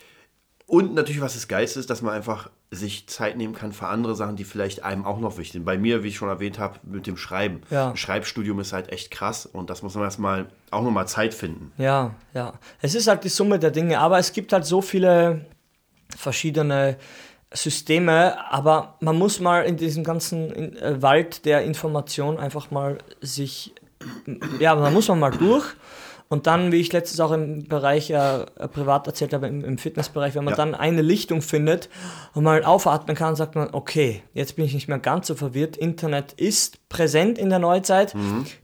und 0.68 0.94
natürlich, 0.94 1.20
was 1.22 1.34
das 1.34 1.48
Geilste 1.50 1.80
ist, 1.82 1.90
dass 1.90 2.02
man 2.02 2.14
einfach 2.14 2.50
sich 2.74 3.08
Zeit 3.08 3.36
nehmen 3.36 3.54
kann 3.54 3.74
für 3.74 3.88
andere 3.88 4.16
Sachen, 4.16 4.38
die 4.38 4.46
vielleicht 4.46 4.84
einem 4.84 5.06
auch 5.06 5.20
noch 5.20 5.38
wichtig 5.38 5.54
sind. 5.54 5.66
Bei 5.66 5.78
mir, 5.78 6.04
wie 6.04 6.08
ich 6.08 6.16
schon 6.16 6.30
erwähnt 6.30 6.58
habe, 6.58 6.80
mit 6.84 7.06
dem 7.06 7.18
Schreiben. 7.18 7.62
Ja. 7.70 7.90
Ein 7.90 7.98
Schreibstudium 7.98 8.62
ist 8.62 8.72
halt 8.72 8.90
echt 8.94 9.12
krass 9.12 9.46
und 9.46 9.70
das 9.70 9.82
muss 9.84 9.94
man 9.96 10.06
erstmal 10.06 10.48
auch 10.72 10.82
nochmal 10.82 11.06
Zeit 11.06 11.34
finden. 11.34 11.74
Ja, 11.78 12.16
ja. 12.34 12.54
Es 12.82 12.96
ist 12.96 13.08
halt 13.08 13.26
die 13.26 13.30
Summe 13.30 13.60
der 13.60 13.72
Dinge, 13.72 14.00
aber 14.00 14.20
es 14.20 14.32
gibt 14.32 14.54
halt 14.54 14.66
so 14.66 14.82
viele 14.82 15.46
verschiedene 16.16 16.98
Systeme, 17.54 18.38
aber 18.50 18.96
man 19.02 19.18
muss 19.18 19.42
mal 19.42 19.64
in 19.64 19.76
diesem 19.76 20.06
ganzen 20.06 20.78
äh, 20.78 21.02
Wald 21.02 21.44
der 21.44 21.64
Information 21.64 22.38
einfach 22.38 22.72
mal 22.72 23.00
sich, 23.20 23.74
ja, 24.60 24.76
da 24.76 24.90
muss 24.90 25.10
man 25.10 25.20
mal 25.20 25.32
durch. 25.32 25.66
Und 26.32 26.48
dann, 26.48 26.72
wie 26.72 26.78
ich 26.78 26.94
letztes 26.94 27.20
auch 27.20 27.34
im 27.34 27.68
Bereich 27.68 28.10
äh, 28.10 28.46
privat 28.72 29.06
erzählt 29.06 29.34
habe, 29.34 29.48
im, 29.48 29.66
im 29.66 29.78
Fitnessbereich, 29.78 30.34
wenn 30.34 30.46
man 30.46 30.54
Ja. 30.54 30.56
dann 30.56 30.76
eine 30.76 31.02
Lichtung 31.02 31.42
findet 31.42 31.90
und 32.34 32.46
mal 32.46 32.64
aufatmen 32.64 33.18
kann, 33.18 33.36
sagt 33.36 33.56
man, 33.56 33.68
okay, 33.74 34.24
jetzt 34.34 34.56
bin 34.56 34.64
ich 34.64 34.74
nicht 34.74 34.88
mehr 34.88 34.98
ganz 34.98 35.28
so 35.28 35.36
verwirrt. 35.36 35.76
Internet 35.76 36.32
ist 36.32 36.88
präsent 36.88 37.38
in 37.38 37.50
der 37.50 37.60
Neuzeit, 37.60 38.16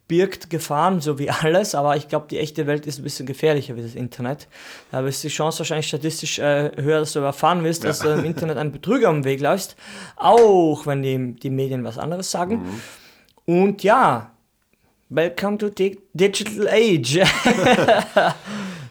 birgt 0.08 0.50
Gefahren, 0.50 1.02
so 1.02 1.20
wie 1.20 1.30
alles, 1.30 1.76
aber 1.76 1.98
ich 1.98 2.08
glaube, 2.08 2.28
die 2.32 2.40
echte 2.40 2.68
Welt 2.68 2.86
ist 2.86 3.00
ein 3.00 3.04
bisschen 3.04 3.26
gefährlicher 3.26 3.76
wie 3.76 3.82
das 3.82 3.96
Internet. 3.96 4.48
Da 4.92 5.02
ist 5.06 5.22
die 5.26 5.28
Chance 5.28 5.60
wahrscheinlich 5.60 5.88
statistisch 5.90 6.40
äh, 6.40 6.72
höher, 6.78 7.00
dass 7.02 7.12
du 7.12 7.20
erfahren 7.20 7.66
wirst, 7.66 7.84
dass 7.84 8.00
du 8.00 8.08
im 8.14 8.24
Internet 8.24 8.56
einen 8.58 8.72
Betrüger 8.72 9.10
am 9.10 9.26
Weg 9.26 9.42
läufst, 9.42 9.76
auch 10.16 10.86
wenn 10.88 11.04
die, 11.04 11.34
die 11.36 11.50
Medien 11.50 11.84
was 11.84 11.98
anderes 11.98 12.32
sagen. 12.32 12.64
Und 13.46 13.84
ja, 13.84 14.32
welcome 15.10 15.58
to 15.58 15.70
the 15.76 15.98
digital 16.14 16.68
age. 16.70 17.20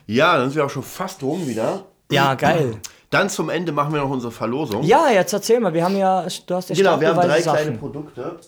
Ja, 0.09 0.37
dann 0.37 0.49
sind 0.49 0.55
wir 0.55 0.65
auch 0.65 0.69
schon 0.69 0.83
fast 0.83 1.21
rum 1.21 1.45
wieder. 1.47 1.83
ja, 2.09 2.33
geil. 2.35 2.75
Dann 3.09 3.29
zum 3.29 3.49
Ende 3.49 3.71
machen 3.73 3.93
wir 3.93 3.99
noch 4.01 4.09
unsere 4.09 4.31
Verlosung. 4.31 4.83
Ja, 4.83 5.09
jetzt 5.09 5.33
erzähl 5.33 5.59
mal, 5.59 5.73
wir 5.73 5.83
haben 5.83 5.97
ja, 5.97 6.25
du 6.45 6.55
hast 6.55 6.69
ja 6.69 6.75
Genau, 6.75 6.99
wir 6.99 7.09
haben 7.09 7.15
drei 7.15 7.41
stapelweise 7.41 7.49
kleine 7.49 7.65
Sachen. 7.65 7.77
Produkte. 7.79 8.39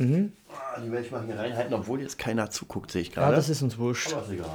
Ah, 0.54 0.80
die 0.82 0.92
werde 0.92 1.06
ich 1.06 1.12
mal 1.12 1.22
hier 1.26 1.38
reinhalten, 1.38 1.74
obwohl 1.74 2.02
jetzt 2.02 2.18
keiner 2.18 2.50
zuguckt, 2.50 2.92
sehe 2.92 3.02
ich 3.02 3.10
Ja, 3.10 3.16
gerade. 3.24 3.36
das 3.36 3.50
ist 3.50 3.62
uns 3.62 3.78
wurscht. 3.78 4.14
Aber 4.14 4.24
ist 4.24 4.32
egal. 4.32 4.48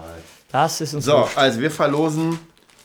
Das 0.51 0.81
ist 0.81 0.95
uns 0.95 1.05
So, 1.05 1.12
wurscht. 1.12 1.37
also 1.39 1.61
wir 1.61 1.71
verlosen 1.71 2.39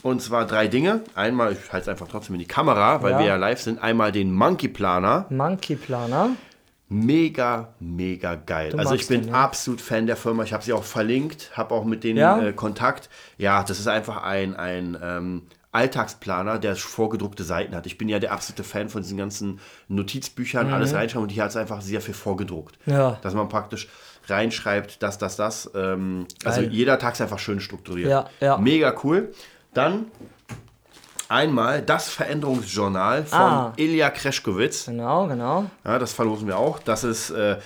und 0.04 0.22
zwar 0.22 0.46
drei 0.46 0.68
Dinge. 0.68 1.02
Einmal, 1.16 1.54
ich 1.54 1.60
halte 1.74 1.84
es 1.84 1.88
einfach 1.90 2.08
trotzdem 2.10 2.36
in 2.36 2.40
die 2.40 2.48
Kamera, 2.48 3.02
weil 3.02 3.12
Ja. 3.14 3.20
wir 3.20 3.26
ja 3.26 3.36
live 3.38 3.62
sind. 3.62 3.82
Einmal 3.82 4.12
den 4.12 4.34
Monkey 4.34 4.68
Planer. 4.68 5.26
Monkey 5.30 5.76
Planer. 5.76 6.32
Mega, 6.92 7.76
mega 7.80 8.34
geil. 8.34 8.72
Du 8.72 8.80
also 8.80 8.96
ich 8.96 9.08
bin 9.08 9.22
den, 9.22 9.30
ja? 9.30 9.36
absolut 9.36 9.80
Fan 9.80 10.08
der 10.08 10.16
Firma. 10.16 10.44
Ich 10.44 10.54
habe 10.54 10.64
sie 10.64 10.74
auch 10.74 10.84
verlinkt, 10.84 11.52
habe 11.54 11.76
auch 11.76 11.86
mit 11.86 12.04
denen 12.04 12.18
Ja? 12.18 12.42
äh, 12.42 12.52
Kontakt. 12.52 13.10
Ja, 13.38 13.64
das 13.64 13.80
ist 13.80 13.88
einfach 13.88 14.24
ein, 14.24 14.56
ein 14.56 14.98
ähm, 15.02 15.44
Alltagsplaner, 15.72 16.58
der 16.58 16.76
vorgedruckte 16.76 17.44
Seiten 17.44 17.76
hat. 17.76 17.86
Ich 17.86 18.00
bin 18.00 18.10
ja 18.10 18.18
der 18.18 18.32
absolute 18.32 18.64
Fan 18.64 18.90
von 18.90 19.04
diesen 19.04 19.18
ganzen 19.20 19.60
Notizbüchern, 19.88 20.74
alles 20.74 20.96
reinschreiben 20.96 21.24
und 21.24 21.30
hier 21.30 21.44
hat 21.44 21.52
es 21.52 21.58
einfach 21.58 21.82
sehr 21.82 22.02
viel 22.02 22.16
vorgedruckt. 22.16 22.76
Mhm. 22.88 22.94
Ja. 22.94 23.20
Dass 23.22 23.36
man 23.36 23.50
praktisch 23.50 23.88
reinschreibt, 24.28 25.04
das, 25.04 25.20
das, 25.20 25.36
das. 25.36 25.70
Ähm, 25.76 26.26
also 26.44 26.62
jeder 26.62 26.98
Tag 26.98 27.14
ist 27.14 27.22
einfach 27.22 27.40
schön 27.40 27.60
strukturiert. 27.60 28.10
Ja, 28.10 28.30
ja. 28.40 28.58
Mega 28.58 28.96
cool. 29.04 29.32
Dann 29.76 30.08
einmal 31.30 31.82
das 31.82 32.10
Veränderungsjournal 32.10 33.26
von 33.26 33.40
Ah. 33.40 33.74
Ilya 33.78 34.10
Kreschkowitz. 34.10 34.86
Genau, 34.86 35.28
genau. 35.28 35.66
Ja, 35.86 35.98
das 36.00 36.12
verlosen 36.12 36.48
wir 36.48 36.58
auch. 36.58 36.80
Das 36.80 37.04
ist 37.04 37.30
äh, 37.30 37.58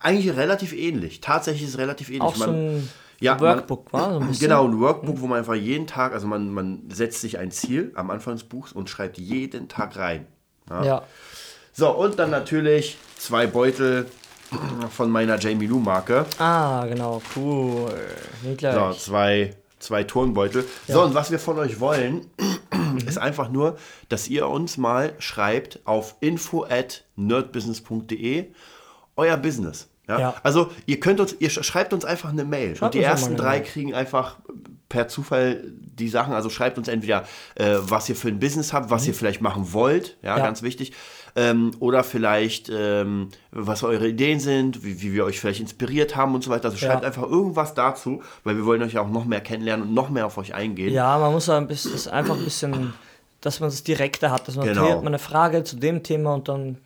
eigentlich 0.00 0.34
relativ 0.36 0.72
ähnlich. 0.72 1.20
Tatsächlich 1.20 1.64
ist 1.64 1.70
es 1.74 1.78
relativ 1.78 2.08
ähnlich. 2.08 2.22
Auch 2.22 2.34
so 2.34 2.50
ein 2.50 2.88
ja, 3.20 3.38
Workbook, 3.38 3.92
war 3.92 4.14
so 4.14 4.18
ein. 4.20 4.32
Genau, 4.40 4.66
ein 4.66 4.80
Workbook, 4.80 5.20
wo 5.20 5.26
man 5.28 5.38
einfach 5.38 5.54
jeden 5.54 5.86
Tag, 5.86 6.12
also 6.12 6.26
man, 6.26 6.50
man 6.50 6.82
setzt 6.90 7.20
sich 7.20 7.38
ein 7.38 7.52
Ziel 7.52 7.92
am 7.94 8.10
Anfang 8.10 8.34
des 8.34 8.44
Buchs 8.44 8.72
und 8.72 8.90
schreibt 8.90 9.18
jeden 9.18 9.68
Tag 9.68 9.96
rein. 9.96 10.26
Ja. 10.68 11.02
So, 11.72 11.90
und 11.90 12.18
dann 12.18 12.30
natürlich 12.30 12.96
zwei 13.18 13.46
Beutel 13.46 14.06
von 14.90 15.10
meiner 15.10 15.38
Jamie 15.38 15.66
Lou 15.66 15.78
Marke. 15.78 16.26
Ah, 16.38 16.84
genau, 16.86 17.22
cool. 17.36 17.92
So, 18.60 18.92
zwei, 18.92 19.54
zwei 19.78 20.04
Turnbeutel. 20.04 20.64
So, 20.88 21.02
und 21.02 21.14
was 21.14 21.30
wir 21.30 21.38
von 21.38 21.58
euch 21.58 21.78
wollen, 21.80 22.26
ist 23.04 23.18
einfach 23.18 23.50
nur, 23.50 23.76
dass 24.08 24.28
ihr 24.28 24.48
uns 24.48 24.76
mal 24.76 25.14
schreibt 25.18 25.80
auf 25.84 26.16
info 26.20 26.64
at 26.64 27.04
nerdbusiness.de 27.16 28.46
euer 29.16 29.36
Business. 29.36 29.88
Ja? 30.08 30.18
Ja. 30.18 30.34
Also 30.42 30.70
ihr 30.86 30.98
könnt 31.00 31.20
uns, 31.20 31.36
ihr 31.38 31.50
sch- 31.50 31.62
schreibt 31.62 31.92
uns 31.92 32.04
einfach 32.04 32.30
eine 32.30 32.44
Mail. 32.44 32.76
Schreibt 32.76 32.94
und 32.94 33.00
die 33.00 33.04
ersten 33.04 33.36
drei 33.36 33.58
Mail. 33.60 33.62
kriegen 33.68 33.94
einfach 33.94 34.38
per 34.88 35.08
Zufall 35.08 35.62
die 35.72 36.08
Sachen. 36.08 36.32
Also 36.34 36.50
schreibt 36.50 36.76
uns 36.78 36.88
entweder, 36.88 37.24
äh, 37.54 37.76
was 37.80 38.08
ihr 38.08 38.16
für 38.16 38.28
ein 38.28 38.40
Business 38.40 38.72
habt, 38.72 38.90
was 38.90 39.06
ihr 39.06 39.14
vielleicht 39.14 39.40
machen 39.40 39.72
wollt, 39.72 40.18
ja, 40.22 40.32
Mhm. 40.34 40.38
Ja. 40.38 40.44
ganz 40.46 40.62
wichtig. 40.62 40.92
Ähm, 41.34 41.70
oder 41.78 42.04
vielleicht, 42.04 42.70
ähm, 42.74 43.28
was 43.52 43.82
eure 43.82 44.06
Ideen 44.08 44.38
sind, 44.38 44.84
wie, 44.84 45.00
wie 45.00 45.14
wir 45.14 45.24
euch 45.24 45.40
vielleicht 45.40 45.60
inspiriert 45.60 46.14
haben 46.14 46.34
und 46.34 46.44
so 46.44 46.50
weiter. 46.50 46.66
Also 46.66 46.76
schreibt 46.76 47.02
Ja. 47.02 47.06
einfach 47.08 47.22
irgendwas 47.22 47.72
dazu, 47.74 48.22
weil 48.44 48.56
wir 48.56 48.66
wollen 48.66 48.82
euch 48.82 48.92
ja 48.92 49.00
auch 49.00 49.08
noch 49.10 49.24
mehr 49.24 49.40
kennenlernen 49.40 49.88
und 49.88 49.94
noch 49.94 50.10
mehr 50.10 50.26
auf 50.26 50.36
euch 50.36 50.54
eingehen. 50.54 50.92
Ja, 50.92 51.16
man 51.18 51.32
muss 51.32 51.48
ein 51.48 51.66
bisschen, 51.66 52.12
einfach 52.12 52.36
ein 52.36 52.44
bisschen, 52.44 52.92
dass 53.40 53.60
man 53.60 53.70
das 53.70 53.82
direkter 53.82 54.30
hat, 54.30 54.46
dass 54.46 54.56
man 54.56 54.66
Genau. 54.68 54.96
man 54.96 55.06
eine 55.08 55.18
Frage 55.18 55.64
zu 55.64 55.76
dem 55.76 56.02
Thema 56.02 56.34
und 56.34 56.48
dann 56.48 56.76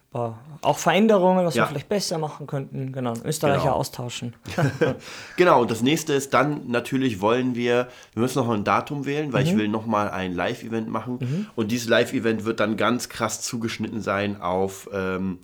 auch 0.63 0.79
Veränderungen, 0.79 1.45
was 1.47 1.55
Ja. 1.55 1.63
wir 1.65 1.69
vielleicht 1.69 1.89
besser 1.89 2.19
machen 2.19 2.47
könnten. 2.47 2.93
Genau, 2.93 3.13
Österreicher 3.25 3.63
Genau. 3.65 3.75
austauschen. 3.77 4.35
Genau, 5.37 5.63
und 5.63 5.71
das 5.71 5.83
nächste 5.83 6.13
ist 6.15 6.33
dann 6.35 6.69
natürlich 6.69 7.21
wollen 7.21 7.55
wir, 7.55 7.89
wir 8.15 8.23
müssen 8.23 8.39
noch 8.39 8.49
ein 8.51 8.65
Datum 8.65 9.07
wählen, 9.07 9.33
weil 9.33 9.45
Mhm. 9.45 9.49
ich 9.51 9.57
will 9.57 9.69
nochmal 9.69 10.11
ein 10.11 10.35
Live-Event 10.35 10.89
machen. 10.89 11.49
Und 11.57 11.71
dieses 11.71 11.89
Live-Event 11.89 12.45
wird 12.45 12.61
dann 12.61 12.77
ganz 12.77 13.09
krass 13.09 13.43
zugeschnitten 13.43 14.01
sein 14.01 14.41
auf 14.41 14.89
ähm, 14.93 15.39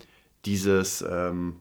dieses, 0.44 1.02
ähm, 1.08 1.56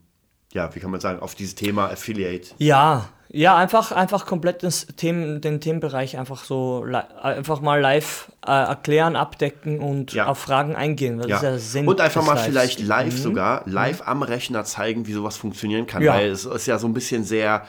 ja, 0.53 0.73
wie 0.75 0.79
kann 0.79 0.91
man 0.91 0.99
sagen, 0.99 1.19
auf 1.19 1.35
dieses 1.35 1.55
Thema 1.55 1.85
Affiliate. 1.89 2.49
Ja, 2.57 3.09
ja, 3.33 3.55
einfach, 3.55 3.93
einfach 3.93 4.25
komplett 4.25 4.61
das 4.61 4.87
Themen, 4.97 5.39
den 5.39 5.61
Themenbereich 5.61 6.17
einfach 6.17 6.43
so 6.43 6.85
einfach 7.21 7.61
mal 7.61 7.79
live 7.79 8.29
äh, 8.45 8.51
erklären, 8.51 9.15
abdecken 9.15 9.79
und 9.79 10.11
Ja. 10.13 10.27
auf 10.27 10.37
Fragen 10.39 10.75
eingehen. 10.75 11.17
Das 11.19 11.27
Ja. 11.27 11.35
ist 11.37 11.43
ja 11.43 11.57
Sinn 11.57 11.87
und 11.87 12.01
einfach 12.01 12.25
mal 12.25 12.33
Lives. 12.33 12.45
vielleicht 12.45 12.79
live 12.81 13.17
sogar, 13.17 13.63
live 13.67 14.01
am 14.05 14.23
Rechner 14.23 14.65
zeigen, 14.65 15.07
wie 15.07 15.13
sowas 15.13 15.37
funktionieren 15.37 15.87
kann. 15.87 16.01
Ja. 16.03 16.13
Weil 16.15 16.27
es 16.31 16.43
ist 16.43 16.65
ja 16.67 16.77
so 16.77 16.87
ein 16.87 16.93
bisschen 16.93 17.23
sehr, 17.23 17.65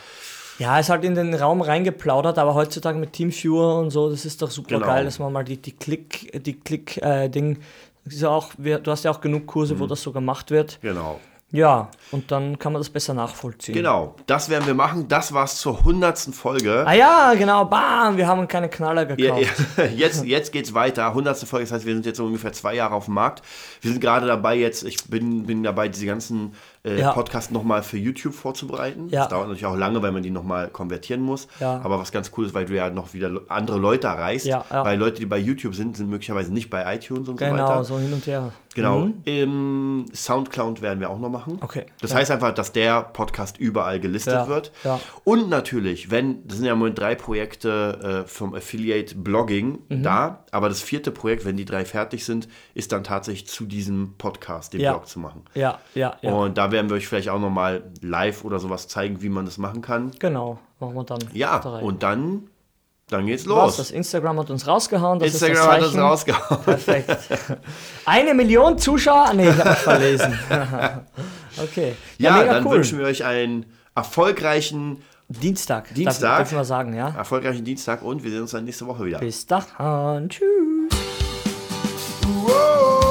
Ja, 0.58 0.78
ist 0.80 0.90
halt 0.90 1.04
in 1.04 1.14
den 1.14 1.32
Raum 1.34 1.60
reingeplaudert, 1.62 2.38
aber 2.38 2.54
heutzutage 2.54 2.98
mit 2.98 3.12
Teamviewer 3.14 3.78
und 3.78 3.90
so, 3.90 4.10
das 4.10 4.24
ist 4.24 4.42
doch 4.42 4.50
super 4.50 4.74
Genau. 4.76 4.86
geil, 4.86 5.04
dass 5.04 5.18
man 5.20 5.32
mal 5.32 5.44
die, 5.44 5.56
die 5.56 5.72
Klick, 5.72 6.42
die 6.44 6.54
Klick, 6.60 6.98
äh, 7.02 7.28
Ding, 7.28 7.58
das 8.04 8.14
ist 8.14 8.22
ja 8.22 8.28
auch, 8.30 8.50
du 8.58 8.90
hast 8.90 9.04
ja 9.04 9.10
auch 9.12 9.20
genug 9.20 9.46
Kurse, 9.46 9.74
Mhm. 9.74 9.78
wo 9.80 9.86
das 9.86 10.02
so 10.02 10.10
gemacht 10.12 10.50
wird. 10.50 10.78
Genau. 10.82 11.20
Ja, 11.52 11.88
und 12.12 12.30
dann 12.30 12.58
kann 12.58 12.72
man 12.72 12.80
das 12.80 12.88
besser 12.88 13.12
nachvollziehen. 13.12 13.74
Genau, 13.74 14.16
das 14.26 14.48
werden 14.48 14.66
wir 14.66 14.72
machen. 14.74 15.06
Das 15.08 15.34
war's 15.34 15.58
zur 15.58 15.84
hundertsten 15.84 16.32
Folge. 16.32 16.84
Ah 16.86 16.94
ja, 16.94 17.34
genau, 17.34 17.66
bam, 17.66 18.16
wir 18.16 18.26
haben 18.26 18.48
keine 18.48 18.70
Knaller 18.70 19.06
Ja, 19.18 19.34
gekauft. 19.36 19.54
ja, 19.76 19.84
jetzt, 19.94 20.24
jetzt 20.24 20.52
geht's 20.52 20.72
weiter. 20.72 21.12
Hundertste 21.12 21.44
Folge, 21.44 21.64
das 21.66 21.72
heißt, 21.72 21.84
wir 21.86 21.92
sind 21.92 22.06
jetzt 22.06 22.16
so 22.16 22.24
ungefähr 22.24 22.52
zwei 22.54 22.74
Jahre 22.74 22.94
auf 22.94 23.04
dem 23.04 23.14
Markt. 23.14 23.42
Wir 23.82 23.90
sind 23.90 24.00
gerade 24.00 24.26
dabei 24.26 24.56
jetzt, 24.56 24.82
ich 24.84 25.04
bin, 25.04 25.44
bin 25.46 25.62
dabei, 25.62 25.88
diese 25.88 26.06
ganzen 26.06 26.54
äh, 26.84 26.98
Ja. 27.00 27.12
Podcasts 27.12 27.50
nochmal 27.50 27.82
für 27.82 27.98
YouTube 27.98 28.34
vorzubereiten. 28.34 29.08
Ja. 29.10 29.20
Das 29.20 29.28
dauert 29.28 29.48
natürlich 29.48 29.66
auch 29.66 29.76
lange, 29.76 30.00
weil 30.02 30.12
man 30.12 30.22
die 30.22 30.30
nochmal 30.30 30.68
konvertieren 30.68 31.20
muss. 31.20 31.48
Ja. 31.60 31.80
Aber 31.84 31.98
was 31.98 32.12
ganz 32.12 32.30
cool 32.36 32.46
ist, 32.46 32.54
weil 32.54 32.64
du 32.64 32.74
ja 32.74 32.88
noch 32.88 33.12
wieder 33.12 33.30
andere 33.48 33.76
Leute 33.78 34.06
erreichst. 34.06 34.46
Ja, 34.46 34.64
ja. 34.70 34.84
Weil 34.86 34.98
Leute, 34.98 35.20
die 35.20 35.26
bei 35.26 35.38
YouTube 35.38 35.74
sind, 35.74 35.98
sind 35.98 36.08
möglicherweise 36.08 36.50
nicht 36.52 36.70
bei 36.70 36.94
iTunes 36.94 37.28
und 37.28 37.38
so 37.38 37.44
Genau, 37.44 37.68
weiter. 37.68 37.84
so 37.84 37.98
hin 37.98 38.12
und 38.12 38.26
her. 38.26 38.52
Genau. 38.74 39.08
Im 39.24 40.06
Soundcloud 40.14 40.80
werden 40.82 41.00
wir 41.00 41.10
auch 41.10 41.18
noch 41.18 41.28
machen. 41.28 41.58
Okay, 41.60 41.86
Das 42.00 42.10
ja. 42.12 42.16
heißt 42.18 42.30
einfach, 42.30 42.52
dass 42.54 42.72
der 42.72 43.02
Podcast 43.02 43.58
überall 43.58 44.00
gelistet 44.00 44.34
Ja, 44.34 44.48
wird. 44.48 44.72
ja. 44.84 45.00
Und 45.24 45.48
natürlich, 45.50 46.10
wenn, 46.10 46.46
das 46.46 46.56
sind 46.58 46.66
ja 46.66 46.72
im 46.72 46.78
Moment 46.78 46.98
drei 46.98 47.14
Projekte 47.14 48.22
äh, 48.24 48.28
vom 48.28 48.54
Affiliate 48.54 49.14
Blogging 49.14 49.78
Mhm. 49.88 50.02
da, 50.02 50.44
aber 50.50 50.68
das 50.68 50.80
vierte 50.82 51.10
Projekt, 51.10 51.44
wenn 51.44 51.56
die 51.56 51.64
drei 51.64 51.84
fertig 51.84 52.24
sind, 52.24 52.48
ist 52.74 52.92
dann 52.92 53.04
tatsächlich 53.04 53.46
zu 53.48 53.64
diesem 53.66 54.14
Podcast, 54.18 54.72
den. 54.72 54.80
Blog 54.80 55.06
zu 55.06 55.18
machen. 55.20 55.42
Ja, 55.54 55.78
ja, 55.94 56.16
ja. 56.22 56.32
Und 56.32 56.58
da 56.58 56.72
werden 56.72 56.88
wir 56.90 56.96
euch 56.96 57.06
vielleicht 57.08 57.28
auch 57.28 57.40
nochmal 57.40 57.84
live 58.00 58.44
oder 58.44 58.58
sowas 58.58 58.88
zeigen, 58.88 59.22
wie 59.22 59.28
man 59.28 59.44
das 59.44 59.58
machen 59.58 59.80
kann. 59.82 60.10
Genau, 60.18 60.58
machen 60.80 60.94
wir 60.94 61.04
dann. 61.04 61.18
Ja, 61.32 61.58
und 61.80 62.02
dann, 62.02 62.48
dann 63.12 63.26
geht's 63.26 63.46
Was, 63.46 63.48
los. 63.48 63.76
das 63.76 63.90
Instagram 63.90 64.38
hat 64.38 64.50
uns 64.50 64.66
rausgehauen. 64.66 65.18
Das 65.18 65.32
Instagram 65.32 65.56
ist 65.56 65.66
hat 65.66 65.82
uns 65.82 65.96
rausgehauen. 65.98 66.62
Perfekt. 66.64 67.16
Eine 68.06 68.34
Million 68.34 68.78
Zuschauer? 68.78 69.32
Nee, 69.34 69.50
ich 69.50 69.58
habe 69.58 69.74
verlesen. 69.74 70.38
okay. 71.62 71.94
Ja, 72.18 72.38
mega 72.38 72.54
dann 72.54 72.66
cool. 72.66 72.76
wünschen 72.76 72.98
wir 72.98 73.06
euch 73.06 73.24
einen 73.24 73.66
erfolgreichen, 73.94 75.02
Dienstag. 75.28 75.94
Dienstag. 75.94 76.20
Darf, 76.20 76.38
dürfen 76.38 76.58
wir 76.58 76.64
sagen, 76.64 76.94
ja? 76.94 77.08
erfolgreichen 77.16 77.64
Dienstag 77.64 78.02
und 78.02 78.22
wir 78.22 78.30
sehen 78.30 78.42
uns 78.42 78.50
dann 78.50 78.64
nächste 78.64 78.86
Woche 78.86 79.04
wieder. 79.04 79.18
Bis 79.18 79.46
dann. 79.46 80.28
Tschüss. 80.28 80.42
Whoa. 82.26 83.01